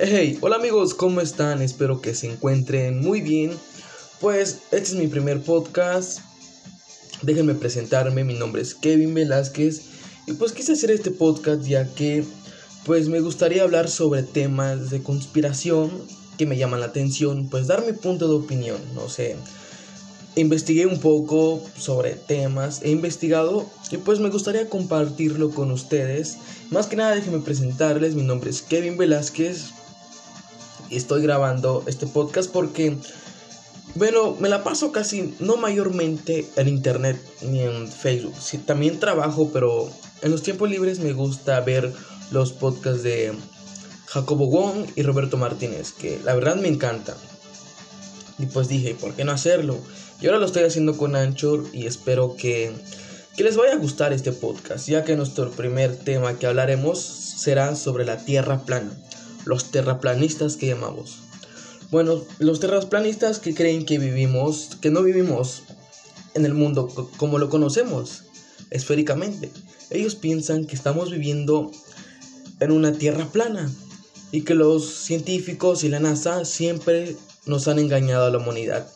Hey, 0.00 0.38
hola 0.40 0.56
amigos, 0.56 0.94
¿cómo 0.94 1.20
están? 1.20 1.60
Espero 1.60 2.00
que 2.00 2.14
se 2.14 2.26
encuentren 2.26 3.00
muy 3.00 3.20
bien. 3.20 3.52
Pues 4.20 4.60
este 4.70 4.88
es 4.88 4.94
mi 4.94 5.06
primer 5.06 5.42
podcast. 5.42 6.20
Déjenme 7.20 7.54
presentarme, 7.54 8.24
mi 8.24 8.32
nombre 8.32 8.62
es 8.62 8.74
Kevin 8.74 9.12
Velázquez 9.12 9.82
y 10.26 10.32
pues 10.32 10.52
quise 10.52 10.72
hacer 10.72 10.90
este 10.90 11.10
podcast 11.10 11.64
ya 11.64 11.86
que 11.94 12.24
pues 12.86 13.08
me 13.08 13.20
gustaría 13.20 13.64
hablar 13.64 13.90
sobre 13.90 14.22
temas 14.22 14.88
de 14.88 15.02
conspiración 15.02 15.90
que 16.38 16.46
me 16.46 16.56
llaman 16.56 16.80
la 16.80 16.86
atención, 16.86 17.50
pues 17.50 17.66
dar 17.66 17.84
mi 17.84 17.92
punto 17.92 18.28
de 18.28 18.34
opinión, 18.34 18.80
no 18.94 19.10
sé. 19.10 19.36
Investigué 20.36 20.86
un 20.86 21.00
poco 21.00 21.62
sobre 21.76 22.14
temas, 22.14 22.80
he 22.82 22.90
investigado 22.90 23.66
y 23.90 23.98
pues 23.98 24.20
me 24.20 24.30
gustaría 24.30 24.70
compartirlo 24.70 25.50
con 25.50 25.70
ustedes. 25.70 26.38
Más 26.70 26.86
que 26.86 26.96
nada 26.96 27.14
déjenme 27.14 27.40
presentarles, 27.40 28.14
mi 28.14 28.22
nombre 28.22 28.48
es 28.48 28.62
Kevin 28.62 28.96
Velázquez 28.96 29.81
estoy 30.96 31.22
grabando 31.22 31.84
este 31.86 32.06
podcast 32.06 32.50
porque 32.50 32.96
bueno, 33.94 34.36
me 34.40 34.48
la 34.48 34.64
paso 34.64 34.90
casi, 34.90 35.34
no 35.38 35.56
mayormente 35.56 36.46
en 36.56 36.68
internet 36.68 37.20
ni 37.42 37.60
en 37.60 37.88
Facebook. 37.88 38.34
Sí, 38.40 38.56
también 38.56 38.98
trabajo, 38.98 39.50
pero 39.52 39.90
en 40.22 40.30
los 40.30 40.42
tiempos 40.42 40.70
libres 40.70 40.98
me 40.98 41.12
gusta 41.12 41.60
ver 41.60 41.92
los 42.30 42.52
podcasts 42.52 43.02
de 43.02 43.34
Jacobo 44.06 44.46
Wong 44.46 44.86
y 44.96 45.02
Roberto 45.02 45.36
Martínez, 45.36 45.92
que 45.92 46.18
la 46.24 46.34
verdad 46.34 46.56
me 46.56 46.68
encanta. 46.68 47.14
Y 48.38 48.46
pues 48.46 48.68
dije, 48.68 48.94
¿por 48.94 49.12
qué 49.12 49.24
no 49.24 49.32
hacerlo? 49.32 49.78
Y 50.22 50.26
ahora 50.26 50.38
lo 50.38 50.46
estoy 50.46 50.62
haciendo 50.62 50.96
con 50.96 51.14
Anchor 51.14 51.64
y 51.72 51.86
espero 51.86 52.34
que, 52.36 52.72
que 53.36 53.44
les 53.44 53.56
vaya 53.56 53.74
a 53.74 53.78
gustar 53.78 54.14
este 54.14 54.32
podcast, 54.32 54.88
ya 54.88 55.04
que 55.04 55.16
nuestro 55.16 55.50
primer 55.50 55.96
tema 55.96 56.38
que 56.38 56.46
hablaremos 56.46 56.98
será 56.98 57.76
sobre 57.76 58.06
la 58.06 58.24
Tierra 58.24 58.64
plana, 58.64 58.90
los 59.44 59.70
terraplanistas 59.70 60.56
que 60.56 60.68
llamamos. 60.68 61.18
Bueno, 61.90 62.24
los 62.38 62.60
terraplanistas 62.60 63.38
que 63.38 63.54
creen 63.54 63.84
que 63.84 63.98
vivimos, 63.98 64.76
que 64.80 64.90
no 64.90 65.02
vivimos 65.02 65.64
en 66.34 66.46
el 66.46 66.54
mundo 66.54 66.88
como 67.16 67.38
lo 67.38 67.50
conocemos, 67.50 68.24
esféricamente. 68.70 69.50
Ellos 69.90 70.14
piensan 70.14 70.64
que 70.64 70.74
estamos 70.74 71.10
viviendo 71.10 71.70
en 72.60 72.70
una 72.70 72.92
tierra 72.92 73.26
plana 73.26 73.70
y 74.30 74.42
que 74.42 74.54
los 74.54 74.88
científicos 74.88 75.84
y 75.84 75.88
la 75.88 76.00
NASA 76.00 76.44
siempre 76.44 77.16
nos 77.44 77.68
han 77.68 77.78
engañado 77.78 78.26
a 78.26 78.30
la 78.30 78.38
humanidad. 78.38 78.88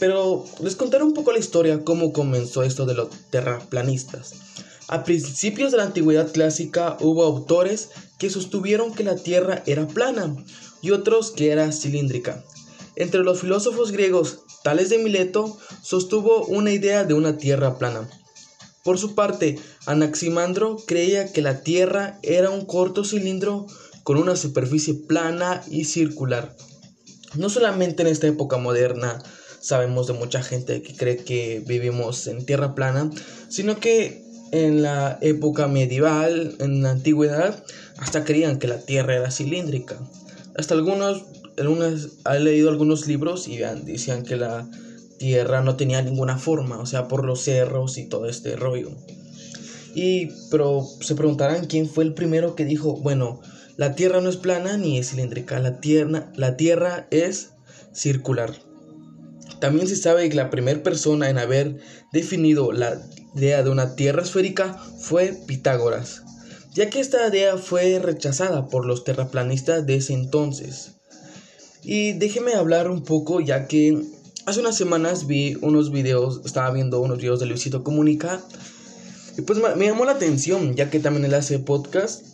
Pero 0.00 0.44
les 0.60 0.74
contaré 0.74 1.04
un 1.04 1.14
poco 1.14 1.32
la 1.32 1.38
historia, 1.38 1.84
cómo 1.84 2.12
comenzó 2.12 2.64
esto 2.64 2.86
de 2.86 2.94
los 2.94 3.10
terraplanistas. 3.30 4.32
A 4.92 5.04
principios 5.04 5.72
de 5.72 5.78
la 5.78 5.84
antigüedad 5.84 6.30
clásica 6.30 6.98
hubo 7.00 7.24
autores 7.24 7.88
que 8.18 8.28
sostuvieron 8.28 8.92
que 8.92 9.04
la 9.04 9.16
Tierra 9.16 9.62
era 9.64 9.86
plana 9.86 10.36
y 10.82 10.90
otros 10.90 11.30
que 11.30 11.50
era 11.50 11.72
cilíndrica. 11.72 12.44
Entre 12.96 13.22
los 13.22 13.40
filósofos 13.40 13.90
griegos, 13.90 14.40
Tales 14.62 14.90
de 14.90 14.98
Mileto 14.98 15.56
sostuvo 15.80 16.44
una 16.44 16.72
idea 16.72 17.04
de 17.04 17.14
una 17.14 17.38
Tierra 17.38 17.78
plana. 17.78 18.06
Por 18.84 18.98
su 18.98 19.14
parte, 19.14 19.58
Anaximandro 19.86 20.76
creía 20.86 21.32
que 21.32 21.40
la 21.40 21.62
Tierra 21.62 22.18
era 22.22 22.50
un 22.50 22.66
corto 22.66 23.02
cilindro 23.02 23.66
con 24.02 24.18
una 24.18 24.36
superficie 24.36 24.92
plana 24.92 25.62
y 25.70 25.86
circular. 25.86 26.54
No 27.34 27.48
solamente 27.48 28.02
en 28.02 28.08
esta 28.08 28.26
época 28.26 28.58
moderna 28.58 29.22
sabemos 29.58 30.06
de 30.06 30.12
mucha 30.12 30.42
gente 30.42 30.82
que 30.82 30.94
cree 30.94 31.16
que 31.16 31.62
vivimos 31.66 32.26
en 32.26 32.44
tierra 32.44 32.74
plana, 32.74 33.08
sino 33.48 33.80
que 33.80 34.21
en 34.52 34.82
la 34.82 35.18
época 35.22 35.66
medieval, 35.66 36.54
en 36.60 36.82
la 36.82 36.90
antigüedad, 36.90 37.64
hasta 37.96 38.24
creían 38.24 38.58
que 38.58 38.68
la 38.68 38.78
Tierra 38.78 39.16
era 39.16 39.30
cilíndrica. 39.30 39.98
Hasta 40.56 40.74
algunos, 40.74 41.24
algunos 41.58 42.18
han 42.24 42.44
leído 42.44 42.68
algunos 42.68 43.06
libros 43.06 43.48
y 43.48 43.56
decían 43.56 44.22
que 44.22 44.36
la 44.36 44.68
Tierra 45.18 45.62
no 45.62 45.76
tenía 45.76 46.02
ninguna 46.02 46.36
forma, 46.36 46.78
o 46.78 46.86
sea, 46.86 47.08
por 47.08 47.24
los 47.24 47.42
cerros 47.42 47.96
y 47.96 48.06
todo 48.06 48.28
este 48.28 48.54
rollo. 48.56 48.90
Y, 49.94 50.28
pero 50.50 50.86
se 51.00 51.14
preguntarán 51.14 51.66
quién 51.66 51.88
fue 51.88 52.04
el 52.04 52.14
primero 52.14 52.54
que 52.54 52.64
dijo, 52.64 52.96
bueno, 52.96 53.40
la 53.76 53.94
Tierra 53.94 54.20
no 54.20 54.28
es 54.28 54.36
plana 54.36 54.76
ni 54.76 54.98
es 54.98 55.10
cilíndrica, 55.10 55.58
la 55.60 55.80
Tierra, 55.80 56.30
la 56.36 56.56
tierra 56.56 57.06
es 57.10 57.52
circular. 57.94 58.52
También 59.60 59.86
se 59.86 59.96
sabe 59.96 60.28
que 60.28 60.34
la 60.34 60.50
primera 60.50 60.82
persona 60.82 61.30
en 61.30 61.38
haber 61.38 61.78
definido 62.12 62.72
la 62.72 63.00
idea 63.34 63.62
de 63.62 63.70
una 63.70 63.94
Tierra 63.94 64.22
esférica 64.22 64.74
fue 64.98 65.34
Pitágoras 65.46 66.22
ya 66.74 66.88
que 66.88 67.00
esta 67.00 67.28
idea 67.28 67.58
fue 67.58 67.98
rechazada 67.98 68.68
por 68.68 68.86
los 68.86 69.04
terraplanistas 69.04 69.86
de 69.86 69.96
ese 69.96 70.14
entonces. 70.14 70.92
Y 71.82 72.12
déjeme 72.12 72.54
hablar 72.54 72.90
un 72.90 73.02
poco, 73.02 73.40
ya 73.40 73.66
que 73.66 74.02
hace 74.46 74.60
unas 74.60 74.76
semanas 74.76 75.26
vi 75.26 75.56
unos 75.60 75.90
videos, 75.90 76.40
estaba 76.44 76.70
viendo 76.70 77.00
unos 77.00 77.18
videos 77.18 77.40
de 77.40 77.46
Luisito 77.46 77.84
Comunica, 77.84 78.40
y 79.36 79.42
pues 79.42 79.58
me 79.76 79.86
llamó 79.86 80.04
la 80.04 80.12
atención, 80.12 80.74
ya 80.74 80.90
que 80.90 81.00
también 81.00 81.24
él 81.24 81.34
hace 81.34 81.58
podcast, 81.58 82.24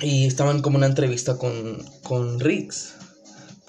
y 0.00 0.26
estaban 0.26 0.62
como 0.62 0.78
una 0.78 0.86
entrevista 0.86 1.38
con, 1.38 1.84
con 2.02 2.40
Rix. 2.40 2.94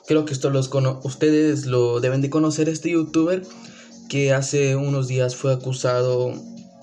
Creo 0.07 0.25
que 0.25 0.33
esto 0.33 0.49
los 0.49 0.71
ustedes 1.03 1.65
lo 1.65 1.99
deben 1.99 2.21
de 2.21 2.29
conocer, 2.31 2.69
este 2.69 2.89
youtuber 2.89 3.43
que 4.09 4.33
hace 4.33 4.75
unos 4.75 5.07
días 5.07 5.35
fue 5.35 5.53
acusado 5.53 6.33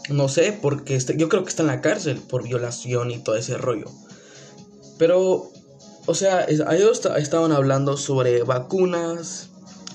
no 0.08 0.28
sé, 0.28 0.56
porque 0.60 0.94
este, 0.94 1.16
yo 1.16 1.28
creo 1.28 1.42
que 1.42 1.50
está 1.50 1.62
en 1.62 1.68
la 1.68 1.80
cárcel 1.80 2.18
por 2.18 2.44
violación 2.44 3.10
y 3.10 3.18
todo 3.18 3.36
ese 3.36 3.56
rollo. 3.56 3.90
Pero, 4.98 5.50
o 6.06 6.14
sea, 6.14 6.44
ellos 6.44 7.02
estaban 7.16 7.52
hablando 7.52 7.96
sobre 7.96 8.42
vacunas, 8.42 9.48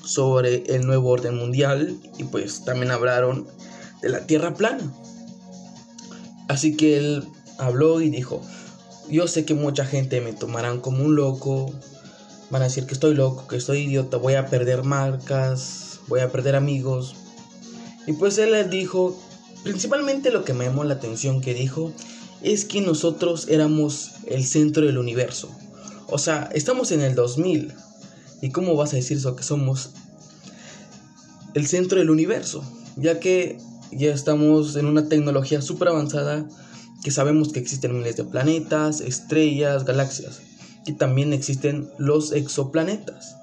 sobre 0.04 0.64
el 0.68 0.86
nuevo 0.86 1.10
orden 1.10 1.38
mundial 1.38 1.98
y 2.18 2.24
pues 2.26 2.66
también 2.66 2.92
hablaron 2.92 3.48
de 4.02 4.10
la 4.10 4.26
Tierra 4.26 4.54
plana. 4.54 4.92
Así 6.48 6.76
que 6.76 6.98
él 6.98 7.28
habló 7.58 8.02
y 8.02 8.10
dijo, 8.10 8.42
yo 9.10 9.28
sé 9.28 9.46
que 9.46 9.54
mucha 9.54 9.86
gente 9.86 10.20
me 10.20 10.34
tomarán 10.34 10.82
como 10.82 11.04
un 11.04 11.16
loco, 11.16 11.74
van 12.50 12.64
a 12.64 12.66
decir 12.66 12.86
que 12.86 12.94
estoy 12.94 13.16
loco, 13.16 13.48
que 13.48 13.56
estoy 13.56 13.80
idiota, 13.80 14.18
voy 14.18 14.34
a 14.34 14.48
perder 14.48 14.84
marcas, 14.84 16.00
voy 16.08 16.20
a 16.20 16.32
perder 16.32 16.58
amigos. 16.58 17.16
Y 18.08 18.14
pues 18.14 18.38
él 18.38 18.52
les 18.52 18.70
dijo 18.70 19.18
Principalmente 19.64 20.32
lo 20.32 20.44
que 20.44 20.54
me 20.54 20.66
llamó 20.66 20.84
la 20.84 20.96
atención 20.96 21.40
que 21.40 21.54
dijo 21.54 21.94
es 22.42 22.66
que 22.66 22.82
nosotros 22.82 23.48
éramos 23.48 24.12
el 24.26 24.44
centro 24.44 24.86
del 24.86 24.98
universo. 24.98 25.50
O 26.08 26.18
sea, 26.18 26.50
estamos 26.54 26.92
en 26.92 27.02
el 27.02 27.14
2000. 27.14 27.74
¿Y 28.42 28.50
cómo 28.50 28.76
vas 28.76 28.94
a 28.94 28.96
decir 28.96 29.18
eso 29.18 29.36
que 29.36 29.44
somos 29.44 29.92
el 31.54 31.68
centro 31.68 32.00
del 32.00 32.10
universo? 32.10 32.64
Ya 32.96 33.20
que 33.20 33.60
ya 33.92 34.12
estamos 34.12 34.76
en 34.78 34.88
una 34.88 35.08
tecnología 35.08 35.62
súper 35.62 35.90
avanzada 35.90 36.48
que 37.04 37.12
sabemos 37.12 37.54
que 37.54 37.60
existen 37.60 37.96
miles 37.96 38.16
de 38.16 38.24
planetas, 38.24 39.00
estrellas, 39.02 39.86
galaxias. 39.86 40.42
Y 40.88 40.94
también 40.94 41.34
existen 41.34 41.92
los 42.00 42.32
exoplanetas, 42.32 43.36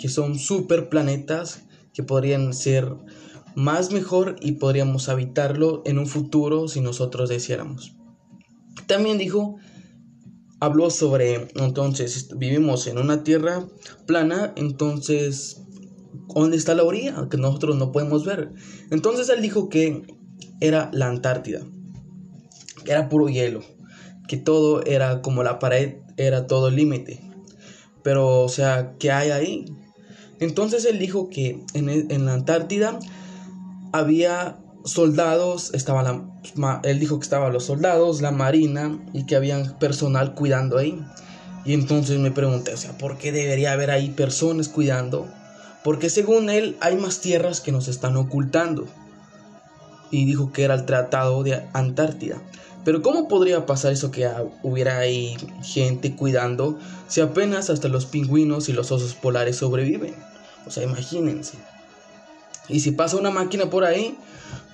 que 0.00 0.08
son 0.08 0.36
super 0.36 0.88
planetas 0.88 1.60
que 1.92 2.02
podrían 2.02 2.52
ser 2.52 2.92
más 3.54 3.92
mejor 3.92 4.36
y 4.40 4.52
podríamos 4.52 5.08
habitarlo 5.08 5.82
en 5.84 5.98
un 5.98 6.06
futuro 6.06 6.68
si 6.68 6.80
nosotros 6.80 7.28
deseáramos. 7.28 7.94
También 8.86 9.18
dijo, 9.18 9.56
habló 10.60 10.90
sobre, 10.90 11.48
entonces, 11.56 12.28
vivimos 12.36 12.86
en 12.86 12.98
una 12.98 13.24
tierra 13.24 13.66
plana, 14.06 14.52
entonces, 14.56 15.62
¿dónde 16.34 16.56
está 16.56 16.74
la 16.74 16.84
orilla? 16.84 17.28
Que 17.30 17.36
nosotros 17.36 17.76
no 17.76 17.92
podemos 17.92 18.24
ver. 18.24 18.52
Entonces 18.90 19.28
él 19.30 19.42
dijo 19.42 19.68
que 19.68 20.02
era 20.60 20.90
la 20.92 21.08
Antártida, 21.08 21.62
que 22.84 22.92
era 22.92 23.08
puro 23.08 23.28
hielo, 23.28 23.62
que 24.28 24.36
todo 24.36 24.82
era 24.84 25.22
como 25.22 25.42
la 25.42 25.58
pared, 25.58 25.96
era 26.16 26.46
todo 26.46 26.70
límite. 26.70 27.20
Pero, 28.02 28.42
o 28.42 28.48
sea, 28.48 28.94
¿qué 28.98 29.10
hay 29.10 29.30
ahí? 29.30 29.64
Entonces 30.38 30.84
él 30.84 30.98
dijo 30.98 31.28
que 31.28 31.62
en, 31.74 31.88
en 31.88 32.26
la 32.26 32.34
Antártida 32.34 32.98
había 33.92 34.58
soldados, 34.84 35.72
estaba 35.74 36.02
la, 36.02 36.80
él 36.84 37.00
dijo 37.00 37.18
que 37.18 37.24
estaban 37.24 37.52
los 37.52 37.64
soldados, 37.64 38.22
la 38.22 38.30
marina 38.30 38.98
y 39.12 39.26
que 39.26 39.36
había 39.36 39.62
personal 39.78 40.34
cuidando 40.34 40.78
ahí. 40.78 41.00
Y 41.64 41.74
entonces 41.74 42.18
me 42.18 42.30
pregunté, 42.30 42.72
o 42.72 42.76
sea, 42.76 42.96
¿por 42.96 43.18
qué 43.18 43.32
debería 43.32 43.72
haber 43.72 43.90
ahí 43.90 44.10
personas 44.10 44.68
cuidando? 44.68 45.28
Porque 45.84 46.08
según 46.08 46.50
él 46.50 46.76
hay 46.80 46.96
más 46.96 47.20
tierras 47.20 47.60
que 47.60 47.72
nos 47.72 47.88
están 47.88 48.16
ocultando. 48.16 48.86
Y 50.10 50.24
dijo 50.24 50.52
que 50.52 50.64
era 50.64 50.74
el 50.74 50.86
Tratado 50.86 51.42
de 51.44 51.62
Antártida. 51.72 52.42
Pero 52.84 53.02
¿cómo 53.02 53.28
podría 53.28 53.66
pasar 53.66 53.92
eso 53.92 54.10
que 54.10 54.28
hubiera 54.62 54.98
ahí 54.98 55.36
gente 55.62 56.16
cuidando 56.16 56.78
si 57.08 57.20
apenas 57.20 57.68
hasta 57.70 57.88
los 57.88 58.06
pingüinos 58.06 58.68
y 58.68 58.72
los 58.72 58.90
osos 58.90 59.14
polares 59.14 59.56
sobreviven? 59.56 60.14
O 60.66 60.70
sea, 60.70 60.82
imagínense. 60.82 61.58
Y 62.70 62.80
si 62.80 62.92
pasa 62.92 63.16
una 63.16 63.30
máquina 63.30 63.68
por 63.70 63.84
ahí, 63.84 64.16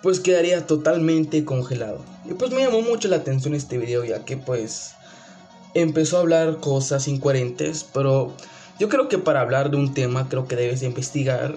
pues 0.02 0.20
quedaría 0.20 0.66
totalmente 0.66 1.44
congelado. 1.44 2.04
Y 2.24 2.34
pues 2.34 2.52
me 2.52 2.62
llamó 2.62 2.82
mucho 2.82 3.08
la 3.08 3.16
atención 3.16 3.54
este 3.54 3.78
video 3.78 4.04
ya 4.04 4.24
que 4.24 4.36
pues 4.36 4.92
empezó 5.74 6.16
a 6.16 6.20
hablar 6.20 6.60
cosas 6.60 7.08
incoherentes, 7.08 7.84
pero 7.92 8.34
yo 8.78 8.88
creo 8.88 9.08
que 9.08 9.18
para 9.18 9.40
hablar 9.40 9.70
de 9.70 9.76
un 9.76 9.94
tema 9.94 10.28
creo 10.28 10.46
que 10.46 10.56
debes 10.56 10.82
investigar, 10.82 11.56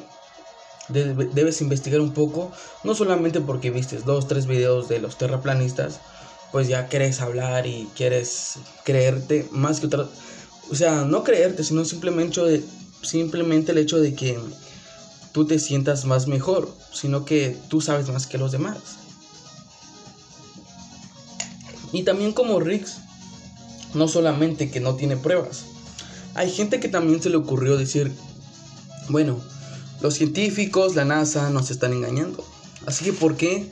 debes 0.90 1.62
investigar 1.62 2.02
un 2.02 2.14
poco, 2.14 2.52
no 2.84 2.96
solamente 2.96 3.40
porque 3.40 3.72
viste 3.72 3.98
dos, 3.98 4.28
tres 4.28 4.46
videos 4.46 4.90
de 4.90 5.00
los 5.00 5.18
terraplanistas, 5.18 6.00
pues 6.52 6.68
ya 6.68 6.88
quieres 6.88 7.22
hablar 7.22 7.68
y 7.68 7.88
quieres 7.96 8.56
creerte 8.84 9.48
más 9.52 9.80
que 9.80 9.88
otra, 9.88 10.08
o 10.72 10.76
sea, 10.76 11.04
no 11.04 11.24
creerte, 11.24 11.64
sino 11.64 11.86
simplemente, 11.86 12.42
de, 12.42 12.64
simplemente 13.02 13.72
el 13.72 13.78
hecho 13.78 14.00
de 14.00 14.16
que 14.16 14.38
tú 15.32 15.46
te 15.46 15.60
sientas 15.60 16.06
más 16.06 16.28
mejor, 16.28 16.74
sino 16.92 17.26
que 17.26 17.58
tú 17.70 17.82
sabes 17.82 18.10
más 18.10 18.28
que 18.28 18.38
los 18.38 18.52
demás. 18.52 18.78
Y 21.92 22.04
también 22.04 22.34
como 22.34 22.60
Riggs, 22.60 22.98
no 23.94 24.08
solamente 24.08 24.70
que 24.70 24.80
no 24.80 24.96
tiene 24.96 25.18
pruebas, 25.18 25.66
hay 26.36 26.52
gente 26.52 26.80
que 26.80 26.88
también 26.88 27.22
se 27.22 27.30
le 27.30 27.38
ocurrió 27.38 27.78
decir, 27.78 28.12
bueno, 29.10 29.40
los 30.02 30.14
científicos, 30.14 30.96
la 30.96 31.06
NASA 31.06 31.50
nos 31.50 31.72
están 31.72 31.94
engañando. 31.94 32.44
Así 32.86 33.04
que 33.06 33.14
¿por 33.14 33.36
qué 33.36 33.70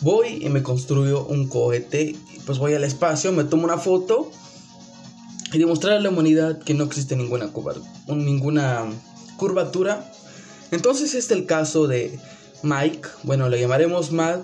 voy 0.00 0.44
y 0.44 0.48
me 0.48 0.62
construyo 0.62 1.24
un 1.24 1.48
cohete? 1.48 2.16
Pues 2.46 2.58
voy 2.58 2.74
al 2.74 2.84
espacio, 2.84 3.32
me 3.32 3.44
tomo 3.44 3.64
una 3.64 3.78
foto 3.78 4.30
y 5.52 5.58
demostrar 5.58 5.98
a 5.98 6.00
la 6.00 6.08
humanidad 6.08 6.58
que 6.58 6.74
no 6.74 6.84
existe 6.84 7.14
ninguna, 7.14 7.50
ninguna 8.08 8.86
curvatura. 9.36 10.10
Entonces 10.72 11.14
este 11.14 11.34
es 11.34 11.40
el 11.40 11.46
caso 11.46 11.86
de 11.86 12.18
Mike, 12.62 13.06
bueno, 13.24 13.50
le 13.50 13.60
llamaremos 13.60 14.10
Matt, 14.10 14.40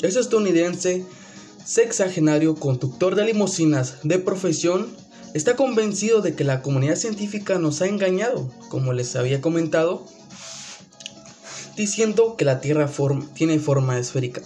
es 0.00 0.14
estadounidense 0.14 1.04
sexagenario 1.64 2.54
conductor 2.54 3.16
de 3.16 3.24
limusinas 3.24 3.96
de 4.04 4.20
profesión, 4.20 4.86
está 5.34 5.56
convencido 5.56 6.22
de 6.22 6.36
que 6.36 6.44
la 6.44 6.62
comunidad 6.62 6.94
científica 6.94 7.58
nos 7.58 7.82
ha 7.82 7.88
engañado, 7.88 8.48
como 8.68 8.92
les 8.92 9.16
había 9.16 9.40
comentado, 9.40 10.06
diciendo 11.76 12.36
que 12.36 12.44
la 12.44 12.60
Tierra 12.60 12.88
tiene 13.34 13.58
forma 13.58 13.98
esférica. 13.98 14.42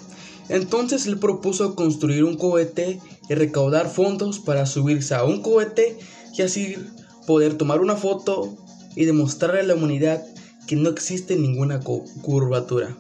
Entonces 0.49 1.07
él 1.07 1.19
propuso 1.19 1.75
construir 1.75 2.25
un 2.25 2.39
cohete 2.39 2.99
y 3.29 3.35
recaudar 3.35 3.91
fondos 3.91 4.39
para 4.39 4.65
subirse 4.65 5.15
a 5.15 5.25
un 5.25 5.43
cohete 5.43 5.99
y 6.35 6.41
así 6.41 6.77
poder 7.27 7.59
tomar 7.59 7.83
una 7.83 7.97
foto 7.97 8.57
y 8.97 9.05
demostrarle 9.05 9.61
a 9.61 9.65
la 9.65 9.75
humanidad 9.75 10.25
que 10.71 10.77
no 10.77 10.89
existe 10.89 11.35
ninguna 11.35 11.81
curvatura. 11.81 12.97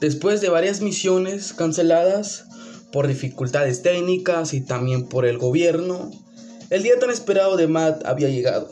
Después 0.00 0.40
de 0.40 0.48
varias 0.48 0.80
misiones 0.80 1.52
canceladas, 1.52 2.44
por 2.92 3.08
dificultades 3.08 3.82
técnicas 3.82 4.54
y 4.54 4.60
también 4.60 5.08
por 5.08 5.26
el 5.26 5.38
gobierno, 5.38 6.08
el 6.70 6.84
día 6.84 7.00
tan 7.00 7.10
esperado 7.10 7.56
de 7.56 7.66
Matt 7.66 8.06
había 8.06 8.28
llegado. 8.28 8.70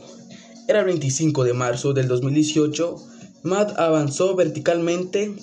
Era 0.69 0.79
el 0.79 0.85
25 0.85 1.43
de 1.43 1.53
marzo 1.53 1.95
del 1.95 2.07
2018. 2.07 2.95
Matt 3.43 3.77
avanzó 3.77 4.37
verticalmente 4.37 5.35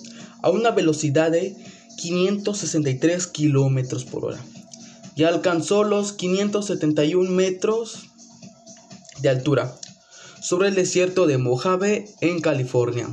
a 0.42 0.50
una 0.52 0.72
velocidad 0.72 1.32
de 1.32 1.54
563 1.98 3.28
kilómetros 3.28 4.06
por 4.06 4.24
hora 4.24 4.40
y 5.18 5.26
alcanzó 5.26 5.84
los 5.84 6.14
571 6.14 7.30
metros 7.30 8.06
de 9.22 9.28
altura 9.28 9.76
sobre 10.46 10.68
el 10.68 10.76
desierto 10.76 11.26
de 11.26 11.40
Mojave 11.40 12.06
en 12.22 12.40
California. 12.40 13.10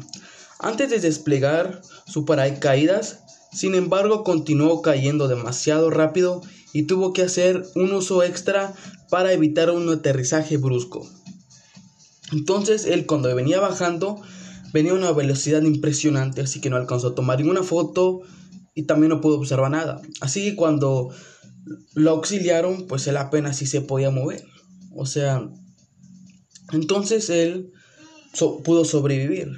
Antes 0.58 0.90
de 0.90 1.00
desplegar 1.00 1.81
su 2.06 2.26
paracaídas, 2.26 3.20
sin 3.52 3.75
embargo, 3.75 4.23
continuó 4.23 4.82
cayendo 4.82 5.29
demasiado 5.29 5.88
rápido 5.88 6.43
y 6.75 6.82
tuvo 6.82 7.14
que 7.14 7.23
hacer 7.23 7.64
un 7.75 7.93
uso 7.93 8.23
extra 8.23 8.75
para 9.08 9.32
evitar 9.32 9.70
un 9.70 9.88
aterrizaje 9.88 10.58
brusco. 10.58 11.08
Entonces 12.32 12.84
él 12.84 13.06
cuando 13.06 13.35
venía 13.35 13.61
bajando 13.61 14.20
venía 14.75 14.93
a 14.93 14.96
una 14.96 15.12
velocidad 15.12 15.62
impresionante, 15.62 16.43
así 16.43 16.61
que 16.61 16.69
no 16.69 16.76
alcanzó 16.76 17.08
a 17.08 17.14
tomar 17.14 17.38
ninguna 17.38 17.62
foto 17.62 18.20
y 18.75 18.82
también 18.82 19.08
no 19.08 19.23
pudo 19.23 19.38
observar 19.38 19.70
nada. 19.70 20.02
Así 20.20 20.44
que 20.44 20.55
cuando 20.55 21.08
lo 21.94 22.11
auxiliaron, 22.11 22.87
pues 22.87 23.06
él 23.06 23.17
apenas 23.17 23.56
sí 23.56 23.64
se 23.64 23.81
podía 23.81 24.11
mover. 24.11 24.44
O 24.94 25.06
sea, 25.06 25.49
entonces 26.73 27.31
él 27.31 27.73
pudo 28.65 28.85
sobrevivir. 28.85 29.53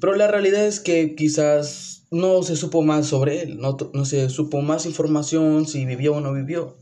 Pero 0.00 0.16
la 0.16 0.28
realidad 0.28 0.66
es 0.66 0.80
que 0.80 1.14
quizás 1.14 2.02
no 2.10 2.42
se 2.42 2.56
supo 2.56 2.82
más 2.82 3.06
sobre 3.06 3.42
él, 3.42 3.58
no, 3.58 3.76
no 3.92 4.04
se 4.04 4.28
supo 4.28 4.60
más 4.60 4.86
información 4.86 5.66
si 5.66 5.84
vivió 5.84 6.14
o 6.14 6.20
no 6.20 6.32
vivió. 6.32 6.76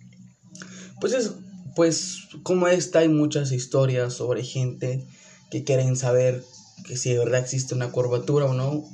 Pues 1.01 1.13
es, 1.13 1.33
pues 1.77 2.29
como 2.43 2.69
esta 2.69 3.01
hay 3.01 3.09
muchas 3.09 3.53
historias 3.53 4.15
sobre 4.15 4.43
gente 4.43 5.07
que 5.51 5.65
quieren 5.65 5.97
saber 5.97 6.43
que 6.87 6.97
si 6.97 7.13
de 7.13 7.19
verdad 7.19 7.41
existe 7.41 7.75
una 7.75 7.91
curvatura 7.91 8.47
o 8.47 8.55
no. 8.55 8.85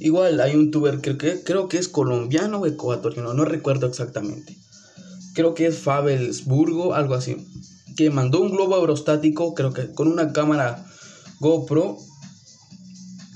Igual 0.00 0.40
hay 0.40 0.56
un 0.56 0.70
tuber 0.70 1.00
creo 1.00 1.18
que, 1.18 1.42
creo 1.42 1.68
que 1.68 1.78
es 1.78 1.88
colombiano 1.88 2.60
o 2.60 2.66
ecuatoriano, 2.66 3.34
no 3.34 3.44
recuerdo 3.44 3.86
exactamente. 3.86 4.56
Creo 5.34 5.54
que 5.54 5.66
es 5.66 5.78
Fabelsburgo, 5.78 6.94
algo 6.94 7.14
así. 7.14 7.36
Que 7.96 8.10
mandó 8.10 8.40
un 8.40 8.50
globo 8.50 8.76
aerostático, 8.76 9.54
creo 9.54 9.72
que 9.72 9.92
con 9.92 10.08
una 10.08 10.32
cámara 10.32 10.86
GoPro 11.40 11.98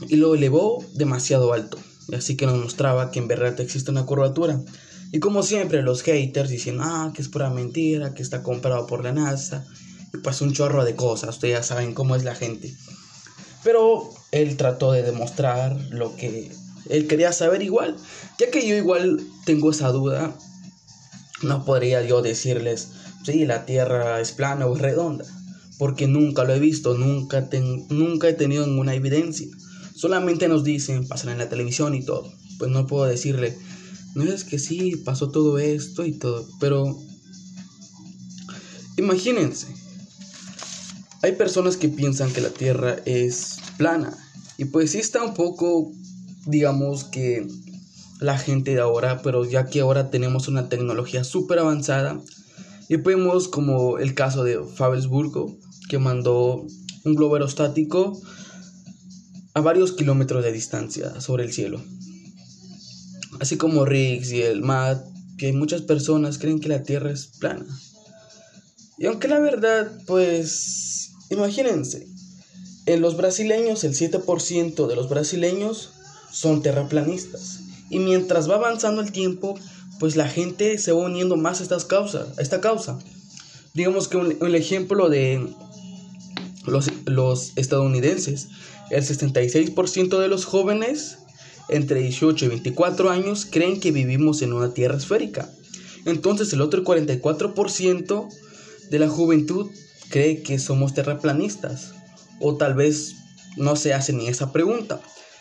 y 0.08 0.16
lo 0.16 0.34
elevó 0.34 0.84
demasiado 0.94 1.52
alto. 1.52 1.78
Así 2.16 2.36
que 2.36 2.46
nos 2.46 2.58
mostraba 2.58 3.10
que 3.10 3.18
en 3.18 3.28
verdad 3.28 3.58
existe 3.60 3.90
una 3.90 4.06
curvatura. 4.06 4.60
Y 5.12 5.18
como 5.20 5.42
siempre, 5.42 5.82
los 5.82 6.02
haters 6.02 6.50
dicen, 6.50 6.78
ah, 6.80 7.12
que 7.14 7.22
es 7.22 7.28
pura 7.28 7.50
mentira, 7.50 8.14
que 8.14 8.22
está 8.22 8.42
comprado 8.42 8.86
por 8.86 9.02
la 9.02 9.12
NASA. 9.12 9.64
Y 10.12 10.18
pues 10.18 10.40
un 10.40 10.52
chorro 10.52 10.84
de 10.84 10.94
cosas, 10.94 11.30
ustedes 11.30 11.54
ya 11.54 11.62
saben 11.62 11.94
cómo 11.94 12.16
es 12.16 12.24
la 12.24 12.34
gente. 12.34 12.74
Pero 13.64 14.10
él 14.30 14.56
trató 14.56 14.92
de 14.92 15.02
demostrar 15.02 15.76
lo 15.90 16.14
que 16.16 16.52
él 16.88 17.06
quería 17.06 17.32
saber 17.32 17.62
igual. 17.62 17.96
Ya 18.38 18.50
que 18.50 18.66
yo 18.66 18.76
igual 18.76 19.20
tengo 19.44 19.70
esa 19.70 19.88
duda, 19.88 20.36
no 21.42 21.64
podría 21.64 22.02
yo 22.02 22.22
decirles, 22.22 22.88
sí, 23.26 23.44
la 23.44 23.66
Tierra 23.66 24.20
es 24.20 24.32
plana 24.32 24.66
o 24.66 24.74
es 24.76 24.80
redonda. 24.80 25.24
Porque 25.78 26.06
nunca 26.06 26.44
lo 26.44 26.54
he 26.54 26.60
visto, 26.60 26.96
nunca, 26.96 27.48
nunca 27.90 28.28
he 28.28 28.32
tenido 28.32 28.66
ninguna 28.66 28.94
evidencia. 28.94 29.48
Solamente 29.94 30.48
nos 30.48 30.64
dicen, 30.64 31.06
pasan 31.06 31.30
en 31.30 31.38
la 31.38 31.48
televisión 31.48 31.94
y 31.94 32.04
todo. 32.04 32.32
Pues 32.58 32.70
no 32.70 32.86
puedo 32.86 33.04
decirle, 33.04 33.58
no 34.14 34.24
es 34.24 34.44
que 34.44 34.58
sí, 34.58 34.96
pasó 34.96 35.30
todo 35.30 35.58
esto 35.58 36.06
y 36.06 36.12
todo. 36.12 36.48
Pero 36.60 36.96
imagínense, 38.96 39.66
hay 41.22 41.32
personas 41.32 41.76
que 41.76 41.88
piensan 41.88 42.32
que 42.32 42.40
la 42.40 42.50
Tierra 42.50 42.96
es 43.04 43.56
plana. 43.76 44.16
Y 44.56 44.66
pues 44.66 44.92
sí 44.92 44.98
está 44.98 45.22
un 45.22 45.34
poco, 45.34 45.92
digamos 46.46 47.04
que 47.04 47.46
la 48.20 48.38
gente 48.38 48.72
de 48.72 48.80
ahora, 48.80 49.20
pero 49.22 49.44
ya 49.44 49.66
que 49.66 49.80
ahora 49.80 50.10
tenemos 50.10 50.48
una 50.48 50.68
tecnología 50.68 51.24
súper 51.24 51.58
avanzada, 51.58 52.20
y 52.88 52.96
vemos 52.96 53.48
como 53.48 53.98
el 53.98 54.14
caso 54.14 54.44
de 54.44 54.62
Fabelsburgo, 54.64 55.56
que 55.88 55.98
mandó 55.98 56.66
un 57.04 57.14
globo 57.14 57.34
aerostático 57.34 58.20
a 59.54 59.60
varios 59.60 59.92
kilómetros 59.92 60.44
de 60.44 60.52
distancia 60.52 61.20
sobre 61.20 61.44
el 61.44 61.52
cielo. 61.52 61.82
Así 63.40 63.56
como 63.56 63.84
Riggs 63.84 64.32
y 64.32 64.42
el 64.42 64.62
Matt, 64.62 65.04
que 65.38 65.52
muchas 65.52 65.82
personas 65.82 66.38
creen 66.38 66.60
que 66.60 66.68
la 66.68 66.82
Tierra 66.82 67.10
es 67.10 67.26
plana. 67.26 67.66
Y 68.98 69.06
aunque 69.06 69.28
la 69.28 69.38
verdad, 69.38 69.90
pues, 70.06 71.12
imagínense, 71.30 72.06
en 72.86 73.00
los 73.00 73.16
brasileños 73.16 73.84
el 73.84 73.94
7% 73.94 74.86
de 74.86 74.96
los 74.96 75.08
brasileños 75.08 75.90
son 76.30 76.62
terraplanistas. 76.62 77.60
Y 77.90 77.98
mientras 77.98 78.48
va 78.48 78.56
avanzando 78.56 79.02
el 79.02 79.12
tiempo, 79.12 79.58
pues 79.98 80.16
la 80.16 80.28
gente 80.28 80.78
se 80.78 80.92
va 80.92 81.06
uniendo 81.06 81.36
más 81.36 81.60
a, 81.60 81.62
estas 81.62 81.84
causas, 81.84 82.38
a 82.38 82.42
esta 82.42 82.60
causa. 82.60 82.98
Digamos 83.74 84.08
que 84.08 84.16
un, 84.16 84.54
ejemplo 84.54 85.08
de 85.08 85.46
los, 86.66 86.90
los 87.04 87.52
estadounidenses 87.56 88.48
el 88.90 89.02
66% 89.02 90.18
de 90.18 90.28
los 90.28 90.44
jóvenes 90.44 91.18
entre 91.68 92.00
18 92.00 92.44
y 92.44 92.48
24 92.48 93.10
años 93.10 93.46
creen 93.50 93.80
que 93.80 93.90
vivimos 93.90 94.42
en 94.42 94.52
una 94.52 94.72
tierra 94.72 94.96
esférica. 94.96 95.50
Entonces 96.04 96.52
el 96.52 96.60
otro 96.60 96.84
44% 96.84 98.28
de 98.90 98.98
la 98.98 99.08
juventud 99.08 99.70
cree 100.08 100.42
que 100.42 100.60
somos 100.60 100.94
terraplanistas. 100.94 101.94
O 102.38 102.56
tal 102.56 102.74
vez 102.74 103.16
no 103.56 103.74
se 103.74 103.92
hace 103.92 104.12
ni 104.12 104.28
esa 104.28 104.52
pregunta. 104.52 105.00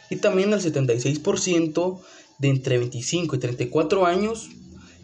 Y 0.09 0.15
también 0.15 0.51
el 0.53 0.61
76% 0.61 1.99
de 2.39 2.49
entre 2.49 2.77
25 2.77 3.35
y 3.35 3.39
34 3.39 4.05
años 4.05 4.49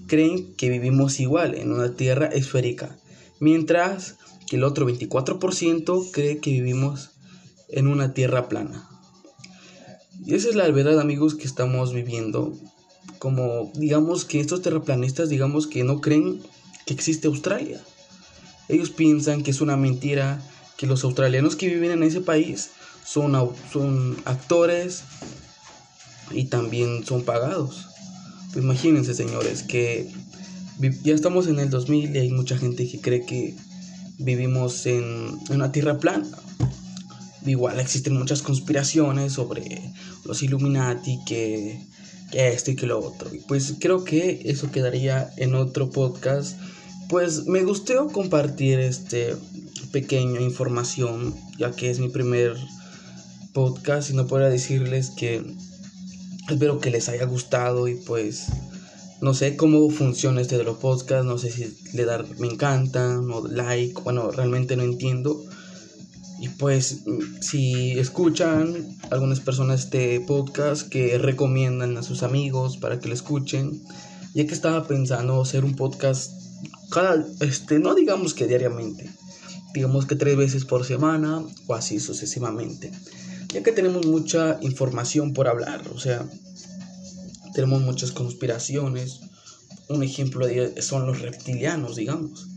creen 0.07 0.53
que 0.55 0.69
vivimos 0.69 1.19
igual 1.19 1.55
en 1.55 1.71
una 1.71 1.95
tierra 1.95 2.27
esférica. 2.27 2.97
Mientras 3.39 4.15
que 4.47 4.57
el 4.57 4.63
otro 4.63 4.87
24% 4.87 6.11
cree 6.11 6.39
que 6.39 6.51
vivimos 6.51 7.11
en 7.69 7.87
una 7.87 8.13
tierra 8.13 8.49
plana. 8.49 8.87
Y 10.25 10.35
esa 10.35 10.49
es 10.49 10.55
la 10.55 10.69
verdad, 10.69 10.99
amigos, 10.99 11.35
que 11.35 11.47
estamos 11.47 11.93
viviendo. 11.93 12.53
Como 13.17 13.71
digamos 13.75 14.25
que 14.25 14.39
estos 14.39 14.61
terraplanistas, 14.61 15.29
digamos 15.29 15.67
que 15.67 15.83
no 15.83 16.01
creen 16.01 16.41
que 16.85 16.93
existe 16.93 17.27
Australia. 17.27 17.81
Ellos 18.67 18.89
piensan 18.89 19.43
que 19.43 19.51
es 19.51 19.61
una 19.61 19.77
mentira 19.77 20.41
que 20.77 20.87
los 20.87 21.03
australianos 21.03 21.55
que 21.55 21.67
viven 21.67 21.91
en 21.91 22.03
ese 22.03 22.21
país 22.21 22.71
son, 23.05 23.33
son 23.71 24.17
actores 24.25 25.03
y 26.33 26.45
también 26.45 27.05
son 27.05 27.23
pagados. 27.23 27.87
Imagínense, 28.55 29.13
señores, 29.13 29.63
que 29.63 30.09
ya 31.03 31.13
estamos 31.13 31.47
en 31.47 31.59
el 31.59 31.69
2000 31.69 32.15
y 32.15 32.19
hay 32.19 32.29
mucha 32.31 32.57
gente 32.57 32.87
que 32.89 32.99
cree 32.99 33.25
que 33.25 33.55
vivimos 34.17 34.85
en 34.85 35.39
una 35.49 35.71
tierra 35.71 35.99
plana. 35.99 36.27
Igual 37.45 37.79
existen 37.79 38.17
muchas 38.17 38.41
conspiraciones 38.41 39.33
sobre 39.33 39.81
los 40.25 40.43
Illuminati, 40.43 41.19
que, 41.25 41.81
que 42.31 42.49
esto 42.49 42.71
y 42.71 42.75
que 42.75 42.87
lo 42.87 42.99
otro. 42.99 43.29
Pues 43.47 43.75
creo 43.79 44.03
que 44.03 44.41
eso 44.45 44.71
quedaría 44.71 45.31
en 45.37 45.55
otro 45.55 45.89
podcast. 45.89 46.57
Pues 47.09 47.45
me 47.47 47.63
gustó 47.63 48.07
compartir 48.07 48.79
este 48.79 49.35
pequeña 49.91 50.39
información, 50.39 51.35
ya 51.57 51.71
que 51.71 51.89
es 51.89 51.99
mi 51.99 52.09
primer 52.09 52.55
podcast 53.53 54.09
y 54.09 54.13
no 54.13 54.27
puedo 54.27 54.49
decirles 54.49 55.09
que 55.09 55.43
espero 56.49 56.79
que 56.79 56.91
les 56.91 57.09
haya 57.09 57.25
gustado 57.25 57.87
y 57.87 57.95
pues 57.95 58.47
no 59.21 59.33
sé 59.33 59.55
cómo 59.55 59.89
funciona 59.89 60.41
este 60.41 60.57
de 60.57 60.63
los 60.63 60.77
podcasts, 60.77 61.25
no 61.25 61.37
sé 61.37 61.51
si 61.51 61.77
le 61.93 62.05
dar 62.05 62.25
me 62.39 62.47
encanta 62.47 63.19
o 63.19 63.47
like, 63.47 64.01
bueno, 64.01 64.31
realmente 64.31 64.75
no 64.75 64.83
entiendo. 64.83 65.43
Y 66.39 66.49
pues 66.49 67.03
si 67.39 67.99
escuchan 67.99 68.97
algunas 69.11 69.39
personas 69.39 69.81
este 69.81 70.19
podcast 70.21 70.89
que 70.89 71.19
recomiendan 71.19 71.95
a 71.97 72.03
sus 72.03 72.23
amigos 72.23 72.77
para 72.77 72.99
que 72.99 73.09
lo 73.09 73.13
escuchen, 73.13 73.83
ya 74.33 74.47
que 74.47 74.53
estaba 74.53 74.87
pensando 74.87 75.39
hacer 75.39 75.63
un 75.63 75.75
podcast 75.75 76.31
cada 76.89 77.25
este 77.39 77.79
no 77.79 77.93
digamos 77.95 78.33
que 78.33 78.47
diariamente, 78.47 79.09
digamos 79.75 80.07
que 80.07 80.15
tres 80.15 80.35
veces 80.35 80.65
por 80.65 80.83
semana 80.83 81.43
o 81.67 81.75
así 81.75 81.99
sucesivamente, 81.99 82.91
ya 83.53 83.63
que 83.63 83.71
tenemos 83.71 84.05
mucha 84.05 84.59
información 84.61 85.33
por 85.33 85.47
hablar, 85.47 85.87
o 85.93 85.99
sea, 85.99 86.27
tenemos 87.53 87.81
muchas 87.81 88.11
conspiraciones. 88.11 89.19
Un 89.89 90.03
ejemplo 90.03 90.47
de 90.47 90.81
son 90.81 91.05
los 91.05 91.21
reptilianos, 91.21 91.97
digamos. 91.97 92.47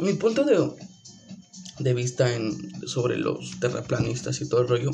Mi 0.00 0.14
punto 0.14 0.44
de, 0.44 0.70
de 1.78 1.94
vista 1.94 2.34
en, 2.34 2.88
sobre 2.88 3.18
los 3.18 3.60
terraplanistas 3.60 4.40
y 4.40 4.48
todo 4.48 4.62
el 4.62 4.68
rollo, 4.68 4.90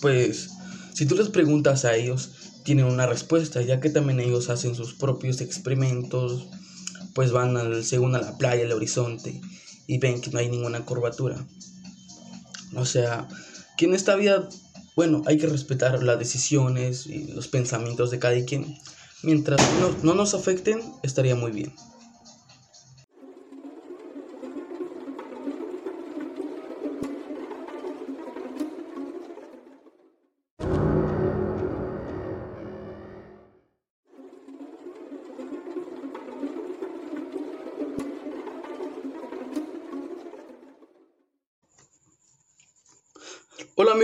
pues 0.00 0.50
si 0.94 1.06
tú 1.06 1.14
les 1.14 1.28
preguntas 1.28 1.84
a 1.84 1.94
ellos, 1.94 2.32
tienen 2.64 2.86
una 2.86 3.06
respuesta, 3.06 3.62
ya 3.62 3.80
que 3.80 3.90
también 3.90 4.18
ellos 4.18 4.50
hacen 4.50 4.74
sus 4.74 4.94
propios 4.94 5.40
experimentos, 5.40 6.48
pues 7.14 7.30
van 7.30 7.56
al, 7.56 7.84
según 7.84 8.14
a 8.16 8.20
la 8.20 8.36
playa, 8.36 8.64
al 8.64 8.72
horizonte, 8.72 9.40
y 9.86 9.98
ven 9.98 10.20
que 10.20 10.30
no 10.30 10.38
hay 10.38 10.48
ninguna 10.48 10.84
curvatura. 10.84 11.46
O 12.74 12.84
sea, 12.84 13.28
que 13.76 13.86
en 13.86 13.94
esta 13.94 14.16
vida 14.16 14.48
bueno, 14.96 15.20
hay 15.26 15.36
que 15.36 15.46
respetar 15.46 16.02
las 16.02 16.18
decisiones 16.18 17.06
y 17.06 17.30
los 17.32 17.48
pensamientos 17.48 18.10
de 18.10 18.18
cada 18.18 18.42
quien. 18.46 18.78
Mientras 19.22 19.60
no, 19.78 19.94
no 20.02 20.14
nos 20.14 20.32
afecten, 20.32 20.80
estaría 21.02 21.36
muy 21.36 21.52
bien. 21.52 21.74